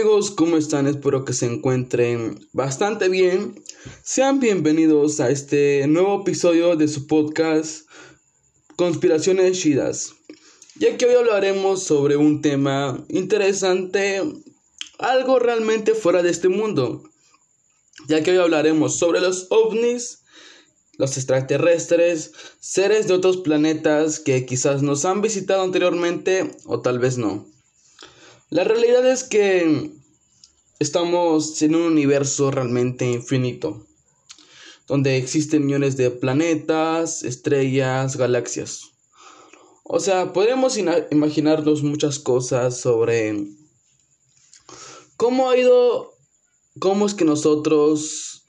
Amigos, 0.03 0.33
¿cómo 0.33 0.57
están? 0.57 0.89
Espero 0.89 1.25
que 1.25 1.33
se 1.33 1.47
encuentren 1.47 2.49
bastante 2.53 3.09
bien. 3.09 3.63
Sean 4.03 4.41
bienvenidos 4.41 5.21
a 5.21 5.31
este 5.31 5.87
nuevo 5.87 6.23
episodio 6.23 6.75
de 6.75 6.89
su 6.89 7.07
podcast 7.07 7.87
Conspiraciones 8.75 9.61
Chidas. 9.61 10.15
Ya 10.75 10.97
que 10.97 11.07
hoy 11.07 11.15
hablaremos 11.15 11.85
sobre 11.85 12.17
un 12.17 12.43
tema 12.43 13.05
interesante, 13.11 14.23
algo 14.99 15.39
realmente 15.39 15.95
fuera 15.95 16.25
de 16.25 16.31
este 16.31 16.49
mundo. 16.49 17.05
Ya 18.09 18.25
que 18.25 18.33
hoy 18.33 18.39
hablaremos 18.39 18.99
sobre 18.99 19.21
los 19.21 19.47
ovnis, 19.51 20.25
los 20.99 21.17
extraterrestres, 21.17 22.33
seres 22.59 23.07
de 23.07 23.15
otros 23.15 23.37
planetas 23.37 24.19
que 24.19 24.47
quizás 24.47 24.83
nos 24.83 25.05
han 25.05 25.23
visitado 25.23 25.63
anteriormente 25.63 26.51
o 26.65 26.81
tal 26.81 26.99
vez 26.99 27.19
no. 27.19 27.53
La 28.53 28.65
realidad 28.65 29.11
es 29.11 29.25
que 29.25 29.93
estamos 30.79 31.63
en 31.63 31.75
un 31.75 31.85
universo 31.85 32.51
realmente 32.51 33.11
infinito, 33.11 33.87
donde 34.87 35.17
existen 35.17 35.65
millones 35.65 35.97
de 35.97 36.11
planetas, 36.11 37.23
estrellas, 37.23 38.19
galaxias. 38.19 38.91
O 39.85 40.01
sea, 40.01 40.35
podemos 40.35 40.77
imaginarnos 40.77 41.83
muchas 41.83 42.19
cosas 42.19 42.79
sobre 42.79 43.43
cómo 45.17 45.49
ha 45.49 45.57
ido, 45.57 46.13
cómo 46.79 47.07
es 47.07 47.15
que 47.15 47.25
nosotros, 47.25 48.45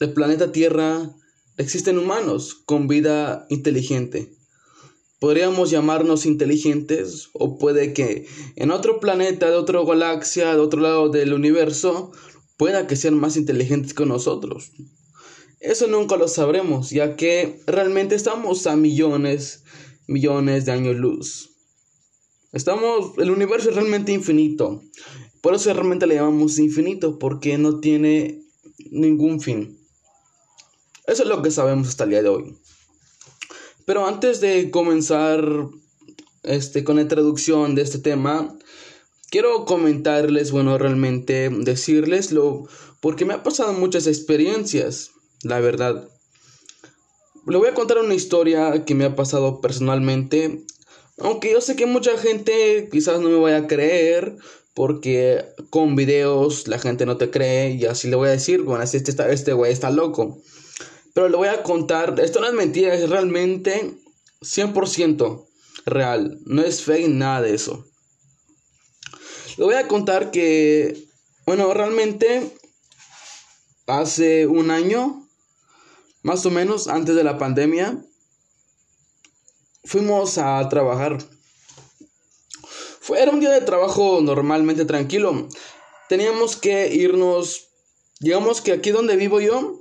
el 0.00 0.12
planeta 0.12 0.50
Tierra, 0.50 1.14
existen 1.56 1.98
humanos 1.98 2.52
con 2.52 2.88
vida 2.88 3.46
inteligente. 3.48 4.35
Podríamos 5.18 5.70
llamarnos 5.70 6.26
inteligentes 6.26 7.30
o 7.32 7.58
puede 7.58 7.94
que 7.94 8.26
en 8.56 8.70
otro 8.70 9.00
planeta, 9.00 9.50
de 9.50 9.56
otra 9.56 9.82
galaxia, 9.82 10.54
de 10.54 10.60
otro 10.60 10.80
lado 10.80 11.08
del 11.08 11.32
universo, 11.32 12.12
pueda 12.56 12.86
que 12.86 12.96
sean 12.96 13.18
más 13.18 13.36
inteligentes 13.36 13.94
que 13.94 14.04
nosotros. 14.04 14.72
Eso 15.60 15.86
nunca 15.86 16.16
lo 16.16 16.28
sabremos, 16.28 16.90
ya 16.90 17.16
que 17.16 17.60
realmente 17.66 18.14
estamos 18.14 18.66
a 18.66 18.76
millones, 18.76 19.64
millones 20.06 20.66
de 20.66 20.72
años 20.72 20.96
luz. 20.96 21.50
Estamos, 22.52 23.16
el 23.18 23.30
universo 23.30 23.70
es 23.70 23.74
realmente 23.74 24.12
infinito. 24.12 24.82
Por 25.40 25.54
eso 25.54 25.72
realmente 25.72 26.06
le 26.06 26.16
llamamos 26.16 26.58
infinito, 26.58 27.18
porque 27.18 27.56
no 27.56 27.80
tiene 27.80 28.42
ningún 28.90 29.40
fin. 29.40 29.78
Eso 31.06 31.22
es 31.22 31.28
lo 31.28 31.40
que 31.42 31.50
sabemos 31.50 31.88
hasta 31.88 32.04
el 32.04 32.10
día 32.10 32.22
de 32.22 32.28
hoy. 32.28 32.56
Pero 33.86 34.06
antes 34.06 34.40
de 34.40 34.70
comenzar 34.72 35.42
este, 36.42 36.82
con 36.82 36.96
la 36.96 37.02
introducción 37.02 37.76
de 37.76 37.82
este 37.82 37.98
tema, 37.98 38.58
quiero 39.30 39.64
comentarles, 39.64 40.50
bueno, 40.50 40.76
realmente 40.76 41.48
decirleslo, 41.50 42.66
porque 43.00 43.24
me 43.24 43.34
ha 43.34 43.44
pasado 43.44 43.72
muchas 43.72 44.08
experiencias, 44.08 45.12
la 45.42 45.60
verdad. 45.60 46.08
Le 47.46 47.56
voy 47.58 47.68
a 47.68 47.74
contar 47.74 47.98
una 47.98 48.14
historia 48.14 48.84
que 48.84 48.96
me 48.96 49.04
ha 49.04 49.14
pasado 49.14 49.60
personalmente, 49.60 50.64
aunque 51.18 51.52
yo 51.52 51.60
sé 51.60 51.76
que 51.76 51.86
mucha 51.86 52.18
gente 52.18 52.88
quizás 52.90 53.20
no 53.20 53.28
me 53.28 53.38
vaya 53.38 53.58
a 53.58 53.66
creer, 53.68 54.36
porque 54.74 55.44
con 55.70 55.94
videos 55.94 56.66
la 56.66 56.80
gente 56.80 57.06
no 57.06 57.18
te 57.18 57.30
cree, 57.30 57.70
y 57.70 57.84
así 57.84 58.10
le 58.10 58.16
voy 58.16 58.28
a 58.28 58.32
decir, 58.32 58.62
bueno, 58.62 58.82
así 58.82 58.96
este, 58.96 59.14
este 59.32 59.52
güey 59.52 59.72
está 59.72 59.92
loco. 59.92 60.42
Pero 61.16 61.30
le 61.30 61.36
voy 61.38 61.48
a 61.48 61.62
contar, 61.62 62.20
esto 62.20 62.40
no 62.40 62.46
es 62.46 62.52
mentira, 62.52 62.94
es 62.94 63.08
realmente 63.08 63.94
100% 64.42 65.46
real, 65.86 66.38
no 66.44 66.60
es 66.60 66.82
fake, 66.82 67.08
nada 67.08 67.40
de 67.40 67.54
eso. 67.54 67.86
Le 69.56 69.64
voy 69.64 69.76
a 69.76 69.88
contar 69.88 70.30
que, 70.30 71.08
bueno, 71.46 71.72
realmente 71.72 72.54
hace 73.86 74.46
un 74.46 74.70
año, 74.70 75.26
más 76.22 76.44
o 76.44 76.50
menos 76.50 76.86
antes 76.86 77.14
de 77.14 77.24
la 77.24 77.38
pandemia, 77.38 77.98
fuimos 79.84 80.36
a 80.36 80.68
trabajar. 80.68 81.16
Fue, 83.00 83.22
era 83.22 83.32
un 83.32 83.40
día 83.40 83.52
de 83.52 83.62
trabajo 83.62 84.20
normalmente 84.20 84.84
tranquilo. 84.84 85.48
Teníamos 86.10 86.56
que 86.56 86.94
irnos, 86.94 87.68
digamos 88.20 88.60
que 88.60 88.72
aquí 88.72 88.90
donde 88.90 89.16
vivo 89.16 89.40
yo, 89.40 89.80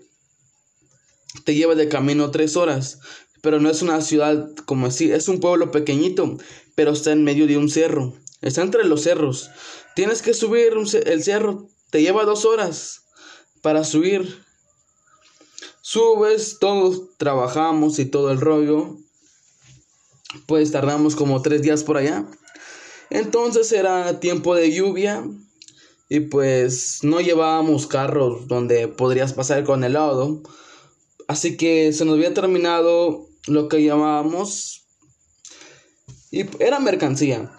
te 1.43 1.55
lleva 1.55 1.75
de 1.75 1.89
camino 1.89 2.31
tres 2.31 2.55
horas, 2.55 2.99
pero 3.41 3.59
no 3.59 3.69
es 3.69 3.81
una 3.81 4.01
ciudad 4.01 4.49
como 4.65 4.87
así, 4.87 5.11
es 5.11 5.27
un 5.27 5.39
pueblo 5.39 5.71
pequeñito, 5.71 6.37
pero 6.75 6.91
está 6.91 7.11
en 7.11 7.23
medio 7.23 7.47
de 7.47 7.57
un 7.57 7.69
cerro, 7.69 8.13
está 8.41 8.61
entre 8.61 8.85
los 8.85 9.03
cerros. 9.03 9.49
Tienes 9.95 10.21
que 10.21 10.33
subir 10.33 10.73
el 11.05 11.23
cerro, 11.23 11.67
te 11.89 12.01
lleva 12.01 12.25
dos 12.25 12.45
horas 12.45 13.03
para 13.61 13.83
subir. 13.83 14.43
Subes, 15.81 16.57
todos 16.59 17.15
trabajamos 17.17 17.99
y 17.99 18.05
todo 18.05 18.31
el 18.31 18.41
rollo. 18.41 18.97
Pues 20.47 20.71
tardamos 20.71 21.15
como 21.15 21.41
tres 21.41 21.61
días 21.61 21.83
por 21.83 21.97
allá. 21.97 22.25
Entonces 23.09 23.71
era 23.71 24.19
tiempo 24.19 24.55
de 24.55 24.71
lluvia 24.71 25.23
y 26.09 26.21
pues 26.21 26.99
no 27.03 27.21
llevábamos 27.21 27.87
carros 27.87 28.47
donde 28.47 28.87
podrías 28.87 29.33
pasar 29.33 29.63
con 29.63 29.83
el 29.83 29.93
lodo 29.93 30.41
así 31.27 31.57
que 31.57 31.91
se 31.93 32.05
nos 32.05 32.15
había 32.15 32.33
terminado 32.33 33.27
lo 33.47 33.67
que 33.67 33.83
llamábamos 33.83 34.87
y 36.31 36.45
era 36.59 36.79
mercancía. 36.79 37.51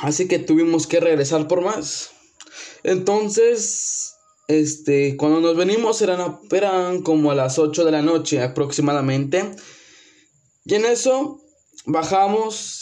Así 0.00 0.28
que 0.28 0.38
tuvimos 0.38 0.86
que 0.86 1.00
regresar 1.00 1.48
por 1.48 1.60
más. 1.60 2.10
Entonces, 2.84 4.14
este, 4.46 5.16
cuando 5.16 5.40
nos 5.40 5.56
venimos 5.56 6.00
eran, 6.00 6.38
eran 6.52 7.02
como 7.02 7.30
a 7.30 7.34
las 7.34 7.58
8 7.58 7.84
de 7.84 7.90
la 7.90 8.02
noche 8.02 8.42
aproximadamente. 8.42 9.56
Y 10.64 10.74
en 10.74 10.84
eso 10.84 11.40
bajamos 11.84 12.77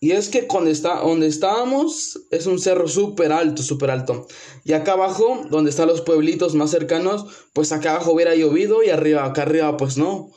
y 0.00 0.12
es 0.12 0.28
que 0.28 0.46
cuando 0.46 0.70
está, 0.70 1.00
donde 1.00 1.26
estábamos 1.26 2.20
es 2.30 2.46
un 2.46 2.60
cerro 2.60 2.86
súper 2.86 3.32
alto, 3.32 3.62
súper 3.62 3.90
alto. 3.90 4.28
Y 4.64 4.72
acá 4.72 4.92
abajo, 4.92 5.42
donde 5.50 5.70
están 5.70 5.88
los 5.88 6.02
pueblitos 6.02 6.54
más 6.54 6.70
cercanos, 6.70 7.26
pues 7.52 7.72
acá 7.72 7.92
abajo 7.92 8.12
hubiera 8.12 8.36
llovido 8.36 8.84
y 8.84 8.90
arriba, 8.90 9.24
acá 9.24 9.42
arriba, 9.42 9.76
pues 9.76 9.96
no. 9.96 10.30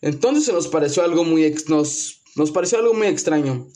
Entonces 0.00 0.44
se 0.44 0.52
nos 0.52 0.66
pareció 0.66 1.04
algo 1.04 1.22
muy, 1.24 1.54
nos, 1.68 2.22
nos 2.34 2.50
pareció 2.50 2.78
algo 2.78 2.94
muy 2.94 3.06
extraño. 3.06 3.68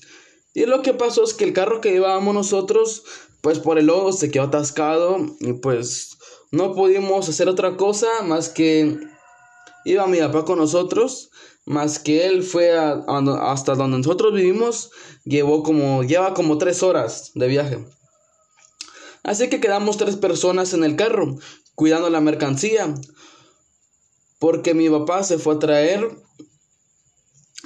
Y 0.52 0.67
lo 0.67 0.83
que 0.83 0.95
pasó 0.95 1.23
es 1.23 1.33
que 1.33 1.45
el 1.45 1.52
carro 1.52 1.81
que 1.81 1.93
llevábamos 1.93 2.35
nosotros, 2.35 3.05
pues 3.40 3.61
por 3.61 3.78
el 3.78 3.87
lodo 3.87 4.12
se 4.12 4.33
quedó 4.33 4.45
atascado 4.45 5.19
y 5.38 5.52
pues 5.52 6.19
no 6.50 6.75
pudimos 6.75 7.28
hacer 7.28 7.49
otra 7.49 7.76
cosa 7.76 8.09
más 8.25 8.49
que 8.49 8.99
iba 9.85 10.07
mi 10.09 10.19
papá 10.19 10.45
con 10.45 10.59
nosotros 10.59 11.27
más 11.68 11.98
que 11.98 12.26
él 12.26 12.42
fue 12.42 12.72
hasta 12.72 13.75
donde 13.75 13.98
nosotros 13.98 14.32
vivimos, 14.32 14.90
llevó 15.25 15.62
como, 15.62 16.02
lleva 16.02 16.32
como 16.32 16.56
tres 16.56 16.82
horas 16.82 17.32
de 17.34 17.46
viaje. 17.46 17.84
Así 19.22 19.50
que 19.50 19.60
quedamos 19.60 19.98
tres 19.98 20.16
personas 20.16 20.72
en 20.72 20.82
el 20.82 20.96
carro, 20.96 21.37
cuidando 21.75 22.08
la 22.08 22.22
mercancía, 22.22 22.94
porque 24.38 24.72
mi 24.72 24.88
papá 24.88 25.22
se 25.22 25.37
fue 25.38 25.56
a 25.56 25.58
traer 25.58 26.08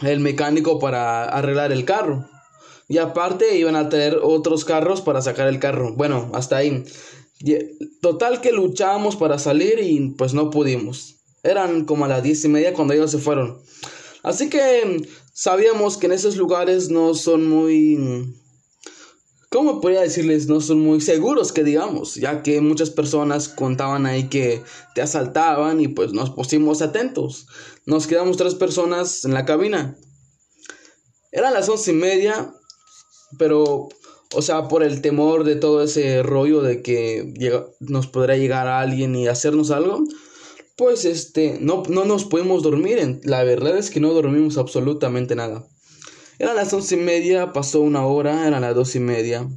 el 0.02 0.18
mecánico 0.18 0.80
para 0.80 1.22
arreglar 1.22 1.70
el 1.70 1.84
carro. 1.84 2.28
Y 2.88 2.98
aparte 2.98 3.56
iban 3.56 3.76
a 3.76 3.88
traer 3.88 4.18
otros 4.20 4.64
carros 4.64 5.00
para 5.00 5.22
sacar 5.22 5.46
el 5.46 5.60
carro. 5.60 5.94
Bueno, 5.94 6.28
hasta 6.34 6.56
ahí. 6.56 6.84
Total 8.00 8.40
que 8.40 8.50
luchamos 8.50 9.14
para 9.14 9.38
salir 9.38 9.78
y 9.78 10.10
pues 10.10 10.34
no 10.34 10.50
pudimos. 10.50 11.21
Eran 11.42 11.84
como 11.84 12.04
a 12.04 12.08
las 12.08 12.22
diez 12.22 12.44
y 12.44 12.48
media 12.48 12.74
cuando 12.74 12.94
ellos 12.94 13.10
se 13.10 13.18
fueron. 13.18 13.60
Así 14.22 14.48
que 14.48 15.08
sabíamos 15.32 15.96
que 15.96 16.06
en 16.06 16.12
esos 16.12 16.36
lugares 16.36 16.90
no 16.90 17.14
son 17.14 17.48
muy... 17.48 18.36
¿Cómo 19.50 19.82
podría 19.82 20.00
decirles? 20.00 20.46
No 20.46 20.62
son 20.62 20.80
muy 20.80 21.02
seguros 21.02 21.52
que 21.52 21.62
digamos, 21.62 22.14
ya 22.14 22.42
que 22.42 22.62
muchas 22.62 22.88
personas 22.88 23.48
contaban 23.48 24.06
ahí 24.06 24.30
que 24.30 24.62
te 24.94 25.02
asaltaban 25.02 25.78
y 25.80 25.88
pues 25.88 26.14
nos 26.14 26.30
pusimos 26.30 26.80
atentos. 26.80 27.46
Nos 27.84 28.06
quedamos 28.06 28.38
tres 28.38 28.54
personas 28.54 29.26
en 29.26 29.34
la 29.34 29.44
cabina. 29.44 29.98
Eran 31.32 31.52
las 31.52 31.68
once 31.68 31.90
y 31.90 31.94
media, 31.94 32.54
pero, 33.38 33.88
o 34.34 34.42
sea, 34.42 34.68
por 34.68 34.82
el 34.82 35.02
temor 35.02 35.44
de 35.44 35.56
todo 35.56 35.82
ese 35.82 36.22
rollo 36.22 36.62
de 36.62 36.80
que 36.80 37.34
nos 37.80 38.06
podría 38.06 38.36
llegar 38.36 38.68
alguien 38.68 39.14
y 39.16 39.28
hacernos 39.28 39.70
algo, 39.70 40.02
pues 40.76 41.04
este, 41.04 41.58
no, 41.60 41.82
no 41.88 42.04
nos 42.04 42.24
pudimos 42.24 42.62
dormir. 42.62 43.20
La 43.24 43.44
verdad 43.44 43.76
es 43.76 43.90
que 43.90 44.00
no 44.00 44.12
dormimos 44.12 44.58
absolutamente 44.58 45.34
nada. 45.34 45.66
Eran 46.38 46.56
las 46.56 46.72
once 46.72 46.94
y 46.94 46.98
media, 46.98 47.52
pasó 47.52 47.80
una 47.80 48.06
hora, 48.06 48.46
eran 48.46 48.62
las 48.62 48.74
dos 48.74 48.94
y 48.96 49.00
media. 49.00 49.48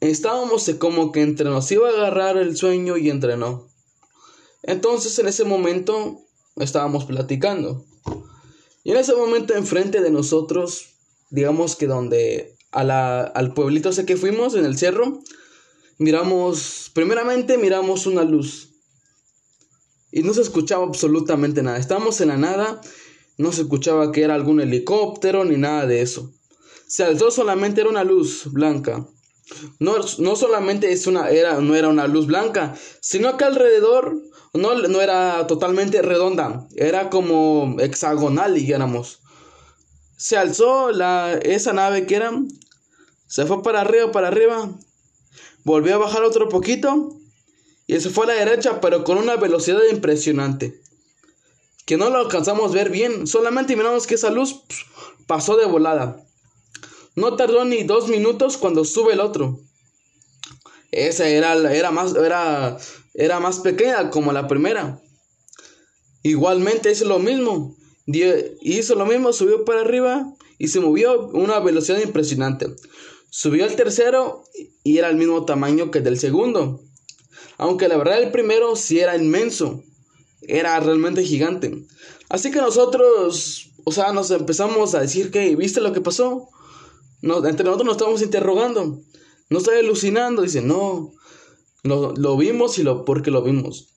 Estábamos 0.00 0.70
como 0.78 1.12
que 1.12 1.22
entre 1.22 1.46
nos 1.50 1.70
iba 1.72 1.88
a 1.88 1.92
agarrar 1.92 2.36
el 2.36 2.56
sueño 2.56 2.96
y 2.96 3.10
entre 3.10 3.36
no. 3.36 3.68
Entonces 4.62 5.18
en 5.18 5.28
ese 5.28 5.44
momento 5.44 6.20
estábamos 6.56 7.04
platicando. 7.04 7.84
Y 8.84 8.92
en 8.92 8.98
ese 8.98 9.14
momento 9.14 9.54
enfrente 9.54 10.00
de 10.00 10.10
nosotros, 10.10 10.94
digamos 11.30 11.76
que 11.76 11.86
donde 11.86 12.56
a 12.70 12.84
la, 12.84 13.22
al 13.22 13.52
pueblito 13.52 13.88
ese 13.88 14.06
que 14.06 14.16
fuimos, 14.16 14.54
en 14.54 14.64
el 14.64 14.78
cerro, 14.78 15.20
miramos, 15.98 16.90
primeramente 16.94 17.58
miramos 17.58 18.06
una 18.06 18.22
luz 18.22 18.65
y 20.16 20.22
no 20.22 20.32
se 20.32 20.40
escuchaba 20.40 20.82
absolutamente 20.82 21.62
nada. 21.62 21.76
Estábamos 21.76 22.22
en 22.22 22.28
la 22.28 22.38
nada, 22.38 22.80
no 23.36 23.52
se 23.52 23.60
escuchaba 23.60 24.12
que 24.12 24.22
era 24.22 24.34
algún 24.34 24.62
helicóptero 24.62 25.44
ni 25.44 25.58
nada 25.58 25.84
de 25.84 26.00
eso. 26.00 26.32
Se 26.86 27.04
alzó 27.04 27.30
solamente 27.30 27.82
era 27.82 27.90
una 27.90 28.02
luz 28.02 28.50
blanca. 28.50 29.06
No, 29.78 29.96
no 30.18 30.36
solamente 30.36 30.90
es 30.90 31.06
una, 31.06 31.28
era, 31.28 31.60
no 31.60 31.76
era 31.76 31.88
una 31.88 32.06
luz 32.06 32.26
blanca, 32.26 32.74
sino 33.02 33.36
que 33.36 33.44
alrededor 33.44 34.16
no, 34.54 34.74
no 34.88 35.02
era 35.02 35.46
totalmente 35.46 36.00
redonda, 36.00 36.66
era 36.76 37.10
como 37.10 37.76
hexagonal, 37.78 38.54
dijéramos. 38.54 39.20
Se 40.16 40.38
alzó 40.38 40.92
la, 40.92 41.34
esa 41.42 41.74
nave 41.74 42.06
que 42.06 42.16
era, 42.16 42.32
se 43.26 43.44
fue 43.44 43.62
para 43.62 43.82
arriba, 43.82 44.12
para 44.12 44.28
arriba, 44.28 44.70
volvió 45.62 45.96
a 45.96 45.98
bajar 45.98 46.24
otro 46.24 46.48
poquito 46.48 47.12
y 47.86 48.00
se 48.00 48.10
fue 48.10 48.24
a 48.24 48.28
la 48.28 48.44
derecha, 48.44 48.80
pero 48.80 49.04
con 49.04 49.18
una 49.18 49.36
velocidad 49.36 49.80
impresionante. 49.90 50.80
Que 51.84 51.96
no 51.96 52.10
lo 52.10 52.18
alcanzamos 52.18 52.72
a 52.72 52.74
ver 52.74 52.90
bien, 52.90 53.26
solamente 53.26 53.76
miramos 53.76 54.06
que 54.06 54.16
esa 54.16 54.30
luz 54.30 54.62
pasó 55.26 55.56
de 55.56 55.66
volada. 55.66 56.24
No 57.14 57.36
tardó 57.36 57.64
ni 57.64 57.84
dos 57.84 58.08
minutos 58.08 58.56
cuando 58.56 58.84
sube 58.84 59.12
el 59.12 59.20
otro. 59.20 59.60
Esa 60.90 61.28
era, 61.28 61.54
era, 61.72 61.90
más, 61.90 62.14
era, 62.14 62.76
era 63.14 63.40
más 63.40 63.60
pequeña 63.60 64.10
como 64.10 64.32
la 64.32 64.48
primera. 64.48 65.00
Igualmente 66.22 66.90
hizo 66.90 67.04
lo 67.04 67.20
mismo. 67.20 67.76
Hizo 68.62 68.94
lo 68.96 69.06
mismo, 69.06 69.32
subió 69.32 69.64
para 69.64 69.82
arriba 69.82 70.26
y 70.58 70.68
se 70.68 70.80
movió 70.80 71.10
a 71.12 71.26
una 71.26 71.60
velocidad 71.60 72.00
impresionante. 72.00 72.66
Subió 73.30 73.64
el 73.64 73.76
tercero 73.76 74.44
y 74.82 74.98
era 74.98 75.08
el 75.08 75.16
mismo 75.16 75.44
tamaño 75.44 75.90
que 75.90 75.98
el 75.98 76.04
del 76.04 76.18
segundo. 76.18 76.80
Aunque 77.58 77.88
la 77.88 77.96
verdad 77.96 78.22
el 78.22 78.30
primero 78.30 78.76
sí 78.76 79.00
era 79.00 79.16
inmenso, 79.16 79.82
era 80.42 80.78
realmente 80.80 81.24
gigante. 81.24 81.86
Así 82.28 82.50
que 82.50 82.60
nosotros, 82.60 83.70
o 83.84 83.92
sea, 83.92 84.12
nos 84.12 84.30
empezamos 84.30 84.94
a 84.94 85.00
decir 85.00 85.30
que, 85.30 85.56
¿viste 85.56 85.80
lo 85.80 85.92
que 85.92 86.00
pasó? 86.00 86.48
entre 87.22 87.64
nosotros 87.64 87.86
nos 87.86 87.96
estábamos 87.96 88.22
interrogando. 88.22 89.00
No 89.48 89.58
estoy 89.58 89.78
alucinando, 89.78 90.42
dice, 90.42 90.60
no, 90.60 91.12
lo, 91.82 92.12
lo 92.14 92.36
vimos 92.36 92.78
y 92.78 92.82
lo, 92.82 93.04
porque 93.04 93.30
lo 93.30 93.42
vimos. 93.42 93.88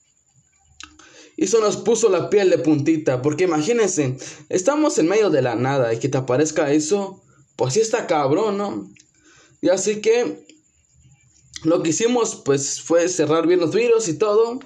Y 1.36 1.44
eso 1.44 1.60
nos 1.60 1.76
puso 1.76 2.08
la 2.08 2.28
piel 2.28 2.50
de 2.50 2.58
puntita, 2.58 3.22
porque 3.22 3.44
imagínense, 3.44 4.16
estamos 4.48 4.98
en 4.98 5.08
medio 5.08 5.30
de 5.30 5.42
la 5.42 5.54
nada 5.54 5.92
y 5.94 5.98
que 5.98 6.08
te 6.08 6.18
aparezca 6.18 6.72
eso, 6.72 7.22
pues 7.56 7.74
sí 7.74 7.80
está 7.80 8.06
cabrón, 8.06 8.58
¿no? 8.58 8.90
Y 9.60 9.68
así 9.68 10.00
que 10.00 10.44
lo 11.64 11.82
que 11.82 11.90
hicimos 11.90 12.36
pues 12.44 12.80
fue 12.80 13.08
cerrar 13.08 13.46
bien 13.46 13.60
los 13.60 13.74
virus 13.74 14.08
y 14.08 14.18
todo. 14.18 14.60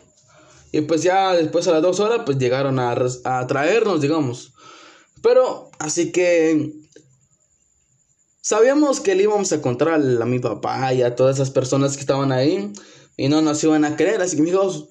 Y 0.73 0.83
pues 0.83 1.03
ya 1.03 1.35
después 1.35 1.69
a 1.69 1.73
las 1.73 1.83
dos 1.83 2.01
horas 2.01 2.23
pues 2.27 2.39
llegaron 2.39 2.79
a, 2.79 2.95
a 3.25 3.47
traernos, 3.47 4.01
digamos. 4.01 4.55
Pero 5.23 5.71
así 5.79 6.13
que 6.13 6.75
sabíamos 8.41 9.01
que 9.01 9.15
le 9.15 9.23
íbamos 9.23 9.51
a 9.53 9.55
encontrar 9.55 9.95
a, 9.95 10.27
mi 10.27 10.39
papá 10.39 10.93
y 10.93 11.03
a 11.03 11.17
todas 11.17 11.37
esas 11.37 11.51
personas 11.51 11.95
que 11.95 12.01
estaban 12.01 12.33
ahí. 12.33 12.73
Y 13.17 13.29
no 13.29 13.41
nos 13.43 13.63
iban 13.65 13.85
a 13.85 13.97
creer. 13.97 14.21
Así 14.21 14.37
que 14.37 14.43
dijimos, 14.43 14.89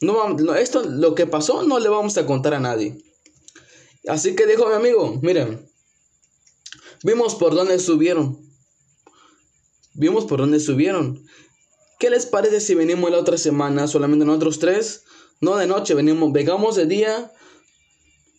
no, 0.00 0.54
esto 0.54 0.82
lo 0.84 1.14
que 1.14 1.26
pasó 1.26 1.62
no 1.64 1.78
le 1.78 1.88
vamos 1.88 2.16
a 2.16 2.26
contar 2.26 2.54
a 2.54 2.60
nadie. 2.60 2.96
Así 4.08 4.36
que 4.36 4.46
dijo 4.46 4.68
mi 4.68 4.74
amigo, 4.74 5.18
miren, 5.22 5.68
vimos 7.02 7.34
por 7.34 7.54
dónde 7.54 7.78
subieron. 7.78 8.45
Vimos 9.96 10.26
por 10.26 10.40
dónde 10.40 10.60
subieron. 10.60 11.24
¿Qué 11.98 12.10
les 12.10 12.26
parece 12.26 12.60
si 12.60 12.74
venimos 12.74 13.10
la 13.10 13.18
otra 13.18 13.38
semana 13.38 13.88
solamente 13.88 14.26
nosotros 14.26 14.58
tres? 14.58 15.04
No 15.40 15.56
de 15.56 15.66
noche, 15.66 15.94
venimos, 15.94 16.32
vengamos 16.32 16.76
de 16.76 16.86
día. 16.86 17.32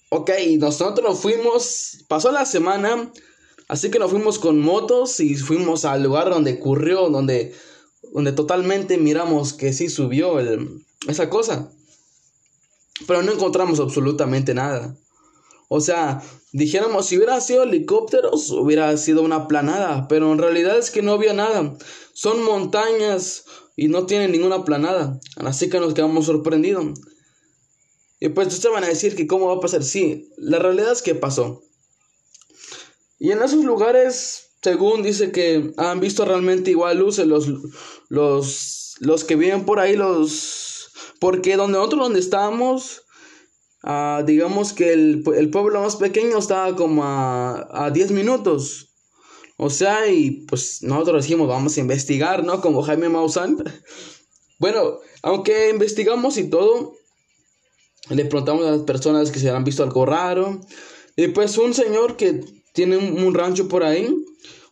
Ok, 0.10 0.32
nosotros 0.60 1.08
nos 1.08 1.20
fuimos, 1.20 2.06
pasó 2.08 2.32
la 2.32 2.46
semana, 2.46 3.12
así 3.68 3.90
que 3.90 4.00
nos 4.00 4.12
fuimos 4.12 4.40
con 4.40 4.60
motos 4.60 5.20
y 5.20 5.36
fuimos 5.36 5.86
al 5.86 6.04
lugar 6.04 6.30
donde 6.30 6.54
ocurrió, 6.54 7.10
donde, 7.10 7.54
donde 8.14 8.32
totalmente 8.32 8.98
miramos 8.98 9.54
que 9.54 9.74
sí 9.74 9.90
subió 9.90 10.38
esa 11.08 11.30
cosa. 11.30 11.72
Pero 13.08 13.24
no 13.24 13.32
encontramos 13.32 13.80
absolutamente 13.80 14.54
nada. 14.54 14.96
O 15.70 15.82
sea, 15.82 16.22
dijéramos, 16.54 17.08
si 17.08 17.18
hubiera 17.18 17.40
sido 17.42 17.64
helicópteros, 17.64 18.52
hubiera 18.52 18.96
sido 18.98 19.22
una 19.22 19.48
planada, 19.48 20.08
pero 20.08 20.32
en 20.32 20.38
realidad 20.38 20.78
es 20.78 20.92
que 20.92 21.02
no 21.02 21.14
había 21.14 21.34
nada. 21.34 21.76
Son 22.14 22.44
montañas 22.44 23.46
y 23.76 23.90
no 23.90 24.06
tienen 24.06 24.32
ninguna 24.32 24.64
planada. 24.64 25.20
Así 25.38 25.70
que 25.70 25.80
nos 25.80 25.94
quedamos 25.94 26.26
sorprendidos. 26.26 27.00
Y 28.20 28.30
pues 28.30 28.48
ustedes 28.48 28.74
van 28.74 28.84
a 28.84 28.88
decir 28.88 29.16
que 29.16 29.28
cómo 29.28 29.48
va 29.48 29.56
a 29.56 29.60
pasar. 29.60 29.84
Sí, 29.84 30.30
la 30.38 30.58
realidad 30.58 30.92
es 30.92 31.02
que 31.02 31.16
pasó. 31.16 31.62
Y 33.20 33.32
en 33.32 33.42
esos 33.44 33.64
lugares, 33.64 34.52
según 34.62 35.04
dice 35.04 35.32
que 35.32 35.74
han 35.78 36.00
visto 36.00 36.26
realmente 36.26 36.72
igual 36.72 37.00
luces 37.00 37.28
los, 37.28 37.48
los, 38.10 38.96
los 39.00 39.24
que 39.24 39.36
viven 39.36 39.66
por 39.66 39.80
ahí, 39.80 39.96
los 39.96 40.92
Porque 41.20 41.58
donde 41.58 41.78
nosotros 41.78 42.04
donde 42.04 42.20
estábamos, 42.20 43.04
ah, 43.88 44.24
digamos 44.26 44.74
que 44.74 44.94
el, 44.94 45.24
pueblo 45.52 45.82
más 45.82 45.96
pequeño 45.96 46.38
estaba 46.38 46.76
como 46.76 47.04
a, 47.04 47.86
a 47.86 47.92
10 47.92 48.12
minutos. 48.12 48.88
O 49.58 49.72
sea, 49.72 50.08
y 50.08 50.46
pues 50.46 50.84
nosotros 50.84 51.24
dijimos, 51.24 51.48
vamos 51.48 51.78
a 51.78 51.80
investigar, 51.80 52.44
¿no? 52.44 52.62
Como 52.62 52.84
Jaime 52.84 53.10
Maussan. 53.10 53.58
Bueno, 54.60 54.98
aunque 55.22 55.70
investigamos 55.70 56.36
y 56.40 56.50
todo, 56.50 56.96
le 58.10 58.26
preguntamos 58.26 58.66
a 58.66 58.72
las 58.72 58.82
personas 58.82 59.32
que 59.32 59.40
se 59.40 59.52
han 59.52 59.64
visto 59.64 59.84
algo 59.84 60.04
raro. 60.04 60.62
Y 61.16 61.28
pues 61.28 61.60
un 61.60 61.76
señor 61.76 62.18
que 62.18 62.42
tiene 62.74 62.98
un, 62.98 63.34
rancho 63.34 63.68
por 63.68 63.84
ahí, 63.84 64.16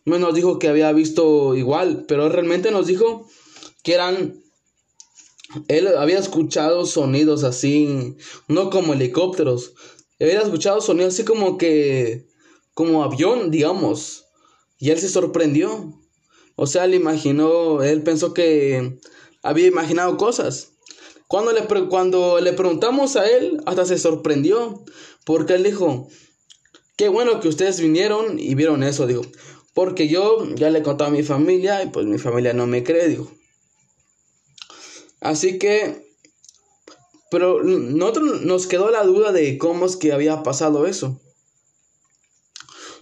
nos 0.04 0.34
dijo 0.34 0.58
que 0.58 0.68
había 0.68 0.92
visto 0.92 1.54
igual, 1.54 2.04
pero 2.08 2.28
realmente 2.28 2.70
nos 2.70 2.86
dijo 2.86 3.28
que 3.82 3.94
eran 3.94 4.42
él 5.68 5.88
había 5.96 6.18
escuchado 6.18 6.86
sonidos 6.86 7.44
así, 7.44 8.16
no 8.48 8.70
como 8.70 8.94
helicópteros. 8.94 9.74
Había 10.20 10.40
escuchado 10.40 10.80
sonidos 10.80 11.14
así 11.14 11.24
como 11.24 11.58
que, 11.58 12.26
como 12.74 13.02
avión, 13.02 13.50
digamos. 13.50 14.26
Y 14.78 14.90
él 14.90 14.98
se 14.98 15.08
sorprendió. 15.08 16.00
O 16.56 16.66
sea, 16.66 16.86
le 16.86 16.96
imaginó, 16.96 17.82
él 17.82 18.02
pensó 18.02 18.34
que 18.34 18.98
había 19.42 19.66
imaginado 19.66 20.16
cosas. 20.16 20.72
Cuando 21.28 21.52
le, 21.52 21.62
cuando 21.88 22.40
le 22.40 22.52
preguntamos 22.52 23.16
a 23.16 23.26
él, 23.28 23.60
hasta 23.66 23.84
se 23.84 23.98
sorprendió. 23.98 24.84
Porque 25.24 25.54
él 25.54 25.64
dijo, 25.64 26.08
qué 26.96 27.08
bueno 27.08 27.40
que 27.40 27.48
ustedes 27.48 27.80
vinieron 27.80 28.38
y 28.38 28.54
vieron 28.54 28.82
eso, 28.82 29.06
dijo. 29.06 29.22
Porque 29.74 30.08
yo 30.08 30.46
ya 30.54 30.70
le 30.70 30.82
conté 30.82 31.04
a 31.04 31.10
mi 31.10 31.22
familia 31.22 31.82
y 31.82 31.88
pues 31.88 32.06
mi 32.06 32.18
familia 32.18 32.54
no 32.54 32.66
me 32.66 32.82
cree, 32.82 33.08
dijo. 33.08 33.30
Así 35.20 35.58
que, 35.58 36.06
pero 37.30 37.62
nosotros 37.62 38.42
nos 38.42 38.66
quedó 38.66 38.90
la 38.90 39.04
duda 39.04 39.32
de 39.32 39.58
cómo 39.58 39.86
es 39.86 39.96
que 39.96 40.12
había 40.12 40.42
pasado 40.42 40.86
eso. 40.86 41.20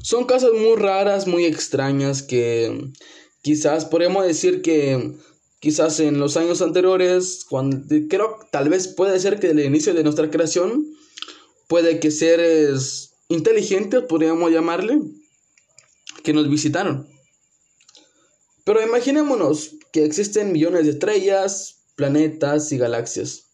Son 0.03 0.24
cosas 0.27 0.50
muy 0.53 0.77
raras, 0.77 1.27
muy 1.27 1.44
extrañas 1.46 2.22
que 2.22 2.92
quizás 3.42 3.87
podríamos 3.87 4.27
decir 4.27 4.61
que 4.62 5.14
quizás 5.61 5.98
en 5.98 6.18
los 6.18 6.37
años 6.37 6.61
anteriores, 6.61 7.46
cuando 7.48 7.79
creo 8.11 8.38
tal 8.53 8.68
vez 8.68 8.87
puede 8.88 9.18
ser 9.18 9.40
que 9.40 9.50
el 9.50 9.61
inicio 9.61 9.94
de 9.94 10.03
nuestra 10.03 10.31
creación, 10.31 10.87
puede 11.68 12.00
que 12.00 12.11
seres 12.11 13.14
inteligentes, 13.29 14.03
podríamos 14.03 14.53
llamarle, 14.53 15.00
que 16.22 16.35
nos 16.35 16.50
visitaron. 16.50 17.09
Pero 18.64 18.83
imaginémonos 18.83 19.77
que 19.92 20.05
existen 20.05 20.53
millones 20.53 20.85
de 20.85 20.92
estrellas, 20.92 21.84
planetas 21.94 22.72
y 22.72 22.78
galaxias. 22.78 23.44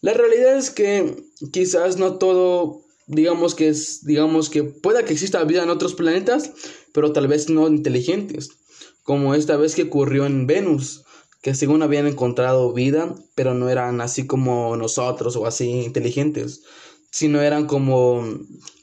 La 0.00 0.14
realidad 0.14 0.56
es 0.56 0.70
que 0.70 1.24
quizás 1.52 1.96
no 1.96 2.18
todo 2.18 2.84
digamos 3.08 3.54
que 3.54 3.68
es, 3.68 4.04
digamos 4.04 4.50
que 4.50 4.62
pueda 4.62 5.04
que 5.04 5.14
exista 5.14 5.42
vida 5.44 5.62
en 5.62 5.70
otros 5.70 5.94
planetas, 5.94 6.52
pero 6.92 7.12
tal 7.12 7.26
vez 7.26 7.48
no 7.48 7.66
inteligentes, 7.66 8.50
como 9.02 9.34
esta 9.34 9.56
vez 9.56 9.74
que 9.74 9.84
ocurrió 9.84 10.26
en 10.26 10.46
Venus, 10.46 11.04
que 11.42 11.54
según 11.54 11.82
habían 11.82 12.06
encontrado 12.06 12.72
vida, 12.72 13.14
pero 13.34 13.54
no 13.54 13.68
eran 13.68 14.00
así 14.00 14.26
como 14.26 14.76
nosotros 14.76 15.36
o 15.36 15.46
así 15.46 15.70
inteligentes, 15.70 16.62
sino 17.10 17.40
eran 17.40 17.66
como 17.66 18.22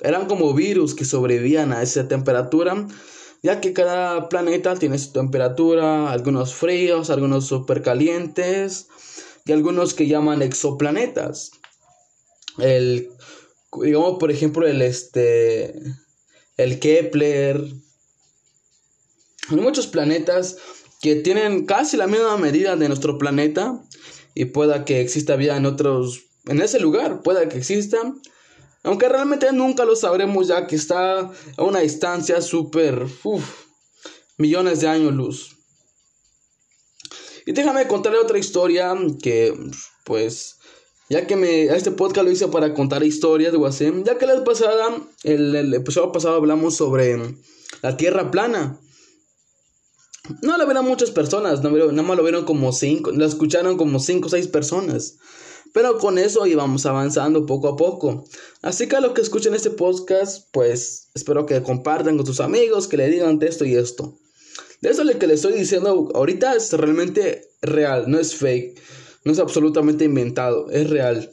eran 0.01 0.25
como 0.25 0.53
virus 0.53 0.95
que 0.95 1.05
sobrevivían 1.05 1.71
a 1.71 1.83
esa 1.83 2.07
temperatura, 2.07 2.87
ya 3.45 3.61
que 3.61 3.73
cada 3.73 4.27
planeta 4.27 4.73
tiene 4.73 4.97
su 4.97 5.11
temperatura, 5.11 6.11
algunos 6.11 6.55
fríos, 6.55 7.11
algunos 7.11 7.45
super 7.45 7.83
calientes 7.83 8.87
y 9.45 9.51
algunos 9.51 9.93
que 9.93 10.07
llaman 10.07 10.41
exoplanetas. 10.41 11.51
El 12.57 13.11
digamos, 13.83 14.17
por 14.19 14.31
ejemplo, 14.31 14.65
el 14.65 14.81
este, 14.81 15.79
el 16.57 16.79
Kepler. 16.79 17.61
Hay 19.49 19.57
muchos 19.57 19.85
planetas 19.85 20.57
que 20.99 21.15
tienen 21.17 21.67
casi 21.67 21.97
la 21.97 22.07
misma 22.07 22.37
medida 22.37 22.75
de 22.75 22.87
nuestro 22.87 23.19
planeta 23.19 23.79
y 24.33 24.45
pueda 24.45 24.85
que 24.85 25.01
exista 25.01 25.35
vida 25.35 25.55
en 25.55 25.67
otros, 25.67 26.23
en 26.47 26.63
ese 26.63 26.79
lugar, 26.79 27.21
pueda 27.21 27.47
que 27.47 27.59
exista. 27.59 27.99
Aunque 28.85 29.09
realmente 29.09 29.51
nunca 29.51 29.83
lo 29.83 29.95
sabremos 29.95 30.47
ya 30.47 30.67
que 30.67 30.75
está 30.75 31.19
a 31.57 31.63
una 31.63 31.79
distancia 31.79 32.39
súper, 32.39 33.07
millones 34.37 34.79
de 34.81 34.87
años 34.87 35.11
luz. 35.11 35.55
Y 37.47 37.51
déjame 37.51 37.87
contarle 37.87 38.19
otra 38.19 38.37
historia 38.37 38.95
que, 39.21 39.55
pues, 40.03 40.57
ya 41.09 41.25
que 41.25 41.35
me, 41.35 41.63
este 41.63 41.91
podcast 41.91 42.25
lo 42.25 42.31
hice 42.31 42.47
para 42.47 42.75
contar 42.75 43.03
historias 43.03 43.51
de 43.51 43.57
Wasem, 43.57 44.03
ya 44.03 44.19
que 44.19 44.27
la 44.27 44.43
pasada, 44.43 44.95
el, 45.23 45.73
episodio 45.73 46.11
pasado 46.11 46.35
hablamos 46.35 46.75
sobre 46.75 47.35
la 47.81 47.97
tierra 47.97 48.29
plana. 48.29 48.79
No 50.41 50.57
la 50.57 50.65
vieron 50.65 50.85
muchas 50.85 51.09
personas, 51.09 51.61
no, 51.61 51.69
nada 51.69 52.01
más 52.03 52.17
lo 52.17 52.23
vieron 52.23 52.45
como 52.45 52.71
cinco, 52.71 53.11
la 53.11 53.25
escucharon 53.25 53.77
como 53.77 53.99
cinco 53.99 54.27
o 54.27 54.29
seis 54.29 54.47
personas. 54.47 55.17
Pero 55.75 55.97
con 55.97 56.17
eso 56.17 56.47
íbamos 56.47 56.85
avanzando 56.85 57.45
poco 57.45 57.67
a 57.67 57.75
poco. 57.75 58.23
Así 58.61 58.87
que 58.87 58.95
a 58.95 59.01
los 59.01 59.11
que 59.11 59.19
escuchen 59.19 59.53
este 59.53 59.71
podcast, 59.71 60.47
pues 60.53 61.09
espero 61.13 61.45
que 61.45 61.61
compartan 61.61 62.15
con 62.15 62.25
sus 62.25 62.39
amigos, 62.39 62.87
que 62.87 62.95
le 62.95 63.09
digan 63.09 63.37
esto 63.41 63.65
y 63.65 63.75
esto. 63.75 64.17
De 64.79 64.91
eso 64.91 65.03
que 65.19 65.27
le 65.27 65.33
estoy 65.33 65.51
diciendo 65.51 66.09
ahorita 66.15 66.55
es 66.55 66.71
realmente 66.71 67.49
real, 67.61 68.05
no 68.07 68.17
es 68.17 68.35
fake. 68.35 68.79
No 69.25 69.33
es 69.33 69.39
absolutamente 69.39 70.05
inventado, 70.05 70.71
es 70.71 70.89
real. 70.89 71.29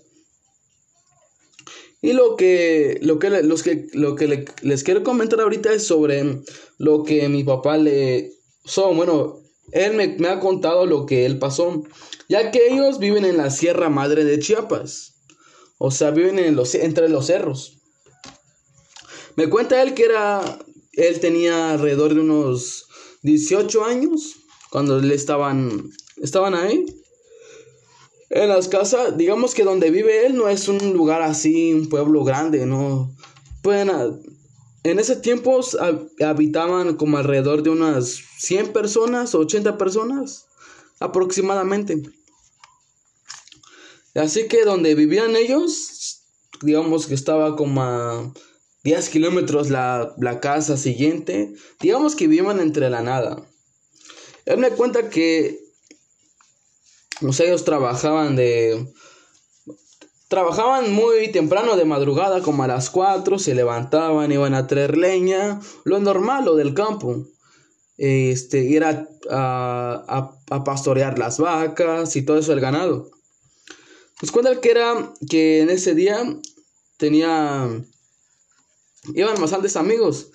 Y 2.00 2.12
lo 2.12 2.34
que, 2.34 2.98
lo 3.00 3.20
que, 3.20 3.30
los 3.44 3.62
que, 3.62 3.86
lo 3.92 4.16
que 4.16 4.44
les 4.62 4.82
quiero 4.82 5.04
comentar 5.04 5.40
ahorita 5.40 5.72
es 5.72 5.86
sobre 5.86 6.40
lo 6.78 7.04
que 7.04 7.28
mi 7.28 7.44
papá 7.44 7.76
le... 7.76 8.32
Son, 8.64 8.96
bueno, 8.96 9.38
él 9.70 9.94
me, 9.94 10.08
me, 10.18 10.28
ha 10.28 10.40
contado 10.40 10.84
lo 10.84 11.06
que 11.06 11.26
él 11.26 11.38
pasó, 11.38 11.84
ya 12.32 12.50
que 12.50 12.66
ellos 12.66 12.98
viven 12.98 13.26
en 13.26 13.36
la 13.36 13.50
Sierra 13.50 13.90
Madre 13.90 14.24
de 14.24 14.38
Chiapas. 14.38 15.16
O 15.76 15.90
sea, 15.90 16.12
viven 16.12 16.38
entre 16.38 17.10
los 17.10 17.26
cerros. 17.26 17.76
Me 19.36 19.50
cuenta 19.50 19.82
él 19.82 19.92
que 19.92 20.04
era, 20.04 20.40
él 20.92 21.20
tenía 21.20 21.72
alrededor 21.72 22.14
de 22.14 22.20
unos 22.20 22.86
18 23.20 23.84
años 23.84 24.36
cuando 24.70 24.98
le 24.98 25.14
estaban, 25.14 25.90
estaban 26.22 26.54
ahí. 26.54 26.86
En 28.30 28.48
las 28.48 28.66
casas, 28.68 29.18
digamos 29.18 29.54
que 29.54 29.64
donde 29.64 29.90
vive 29.90 30.24
él 30.24 30.34
no 30.34 30.48
es 30.48 30.68
un 30.68 30.94
lugar 30.94 31.20
así, 31.20 31.74
un 31.74 31.90
pueblo 31.90 32.24
grande, 32.24 32.64
no. 32.64 33.14
Pueden, 33.62 33.90
en 34.84 34.98
ese 34.98 35.16
tiempo 35.16 35.60
habitaban 36.24 36.96
como 36.96 37.18
alrededor 37.18 37.62
de 37.62 37.68
unas 37.68 38.22
100 38.38 38.72
personas, 38.72 39.34
80 39.34 39.76
personas 39.76 40.46
aproximadamente. 40.98 42.02
Así 44.14 44.48
que 44.48 44.64
donde 44.64 44.94
vivían 44.94 45.36
ellos, 45.36 46.22
digamos 46.62 47.06
que 47.06 47.14
estaba 47.14 47.56
como 47.56 47.82
a 47.82 48.32
10 48.84 49.08
kilómetros 49.08 49.70
la, 49.70 50.14
la 50.18 50.40
casa 50.40 50.76
siguiente, 50.76 51.54
digamos 51.80 52.16
que 52.16 52.26
vivían 52.26 52.60
entre 52.60 52.90
la 52.90 53.02
nada. 53.02 53.46
Él 54.44 54.58
me 54.58 54.70
cuenta 54.70 55.08
que 55.08 55.62
pues 57.22 57.40
ellos 57.40 57.64
trabajaban 57.64 58.36
de... 58.36 58.92
Trabajaban 60.28 60.92
muy 60.92 61.30
temprano 61.30 61.76
de 61.76 61.84
madrugada, 61.84 62.40
como 62.40 62.62
a 62.62 62.66
las 62.66 62.88
4, 62.88 63.38
se 63.38 63.54
levantaban, 63.54 64.32
iban 64.32 64.54
a 64.54 64.66
traer 64.66 64.96
leña, 64.96 65.60
lo 65.84 66.00
normal, 66.00 66.46
lo 66.46 66.56
del 66.56 66.72
campo. 66.72 67.26
Este, 67.98 68.60
ir 68.60 68.82
a, 68.82 69.06
a, 69.30 70.64
pastorear 70.64 71.18
las 71.18 71.38
vacas 71.38 72.16
y 72.16 72.22
todo 72.22 72.38
eso, 72.38 72.54
el 72.54 72.60
ganado. 72.60 73.10
Pues 74.22 74.30
cuenta 74.30 74.60
que 74.60 74.70
era 74.70 75.12
que 75.28 75.62
en 75.62 75.70
ese 75.70 75.96
día 75.96 76.16
tenía... 76.96 77.68
Iban 79.14 79.40
bastantes 79.40 79.74
amigos 79.74 80.28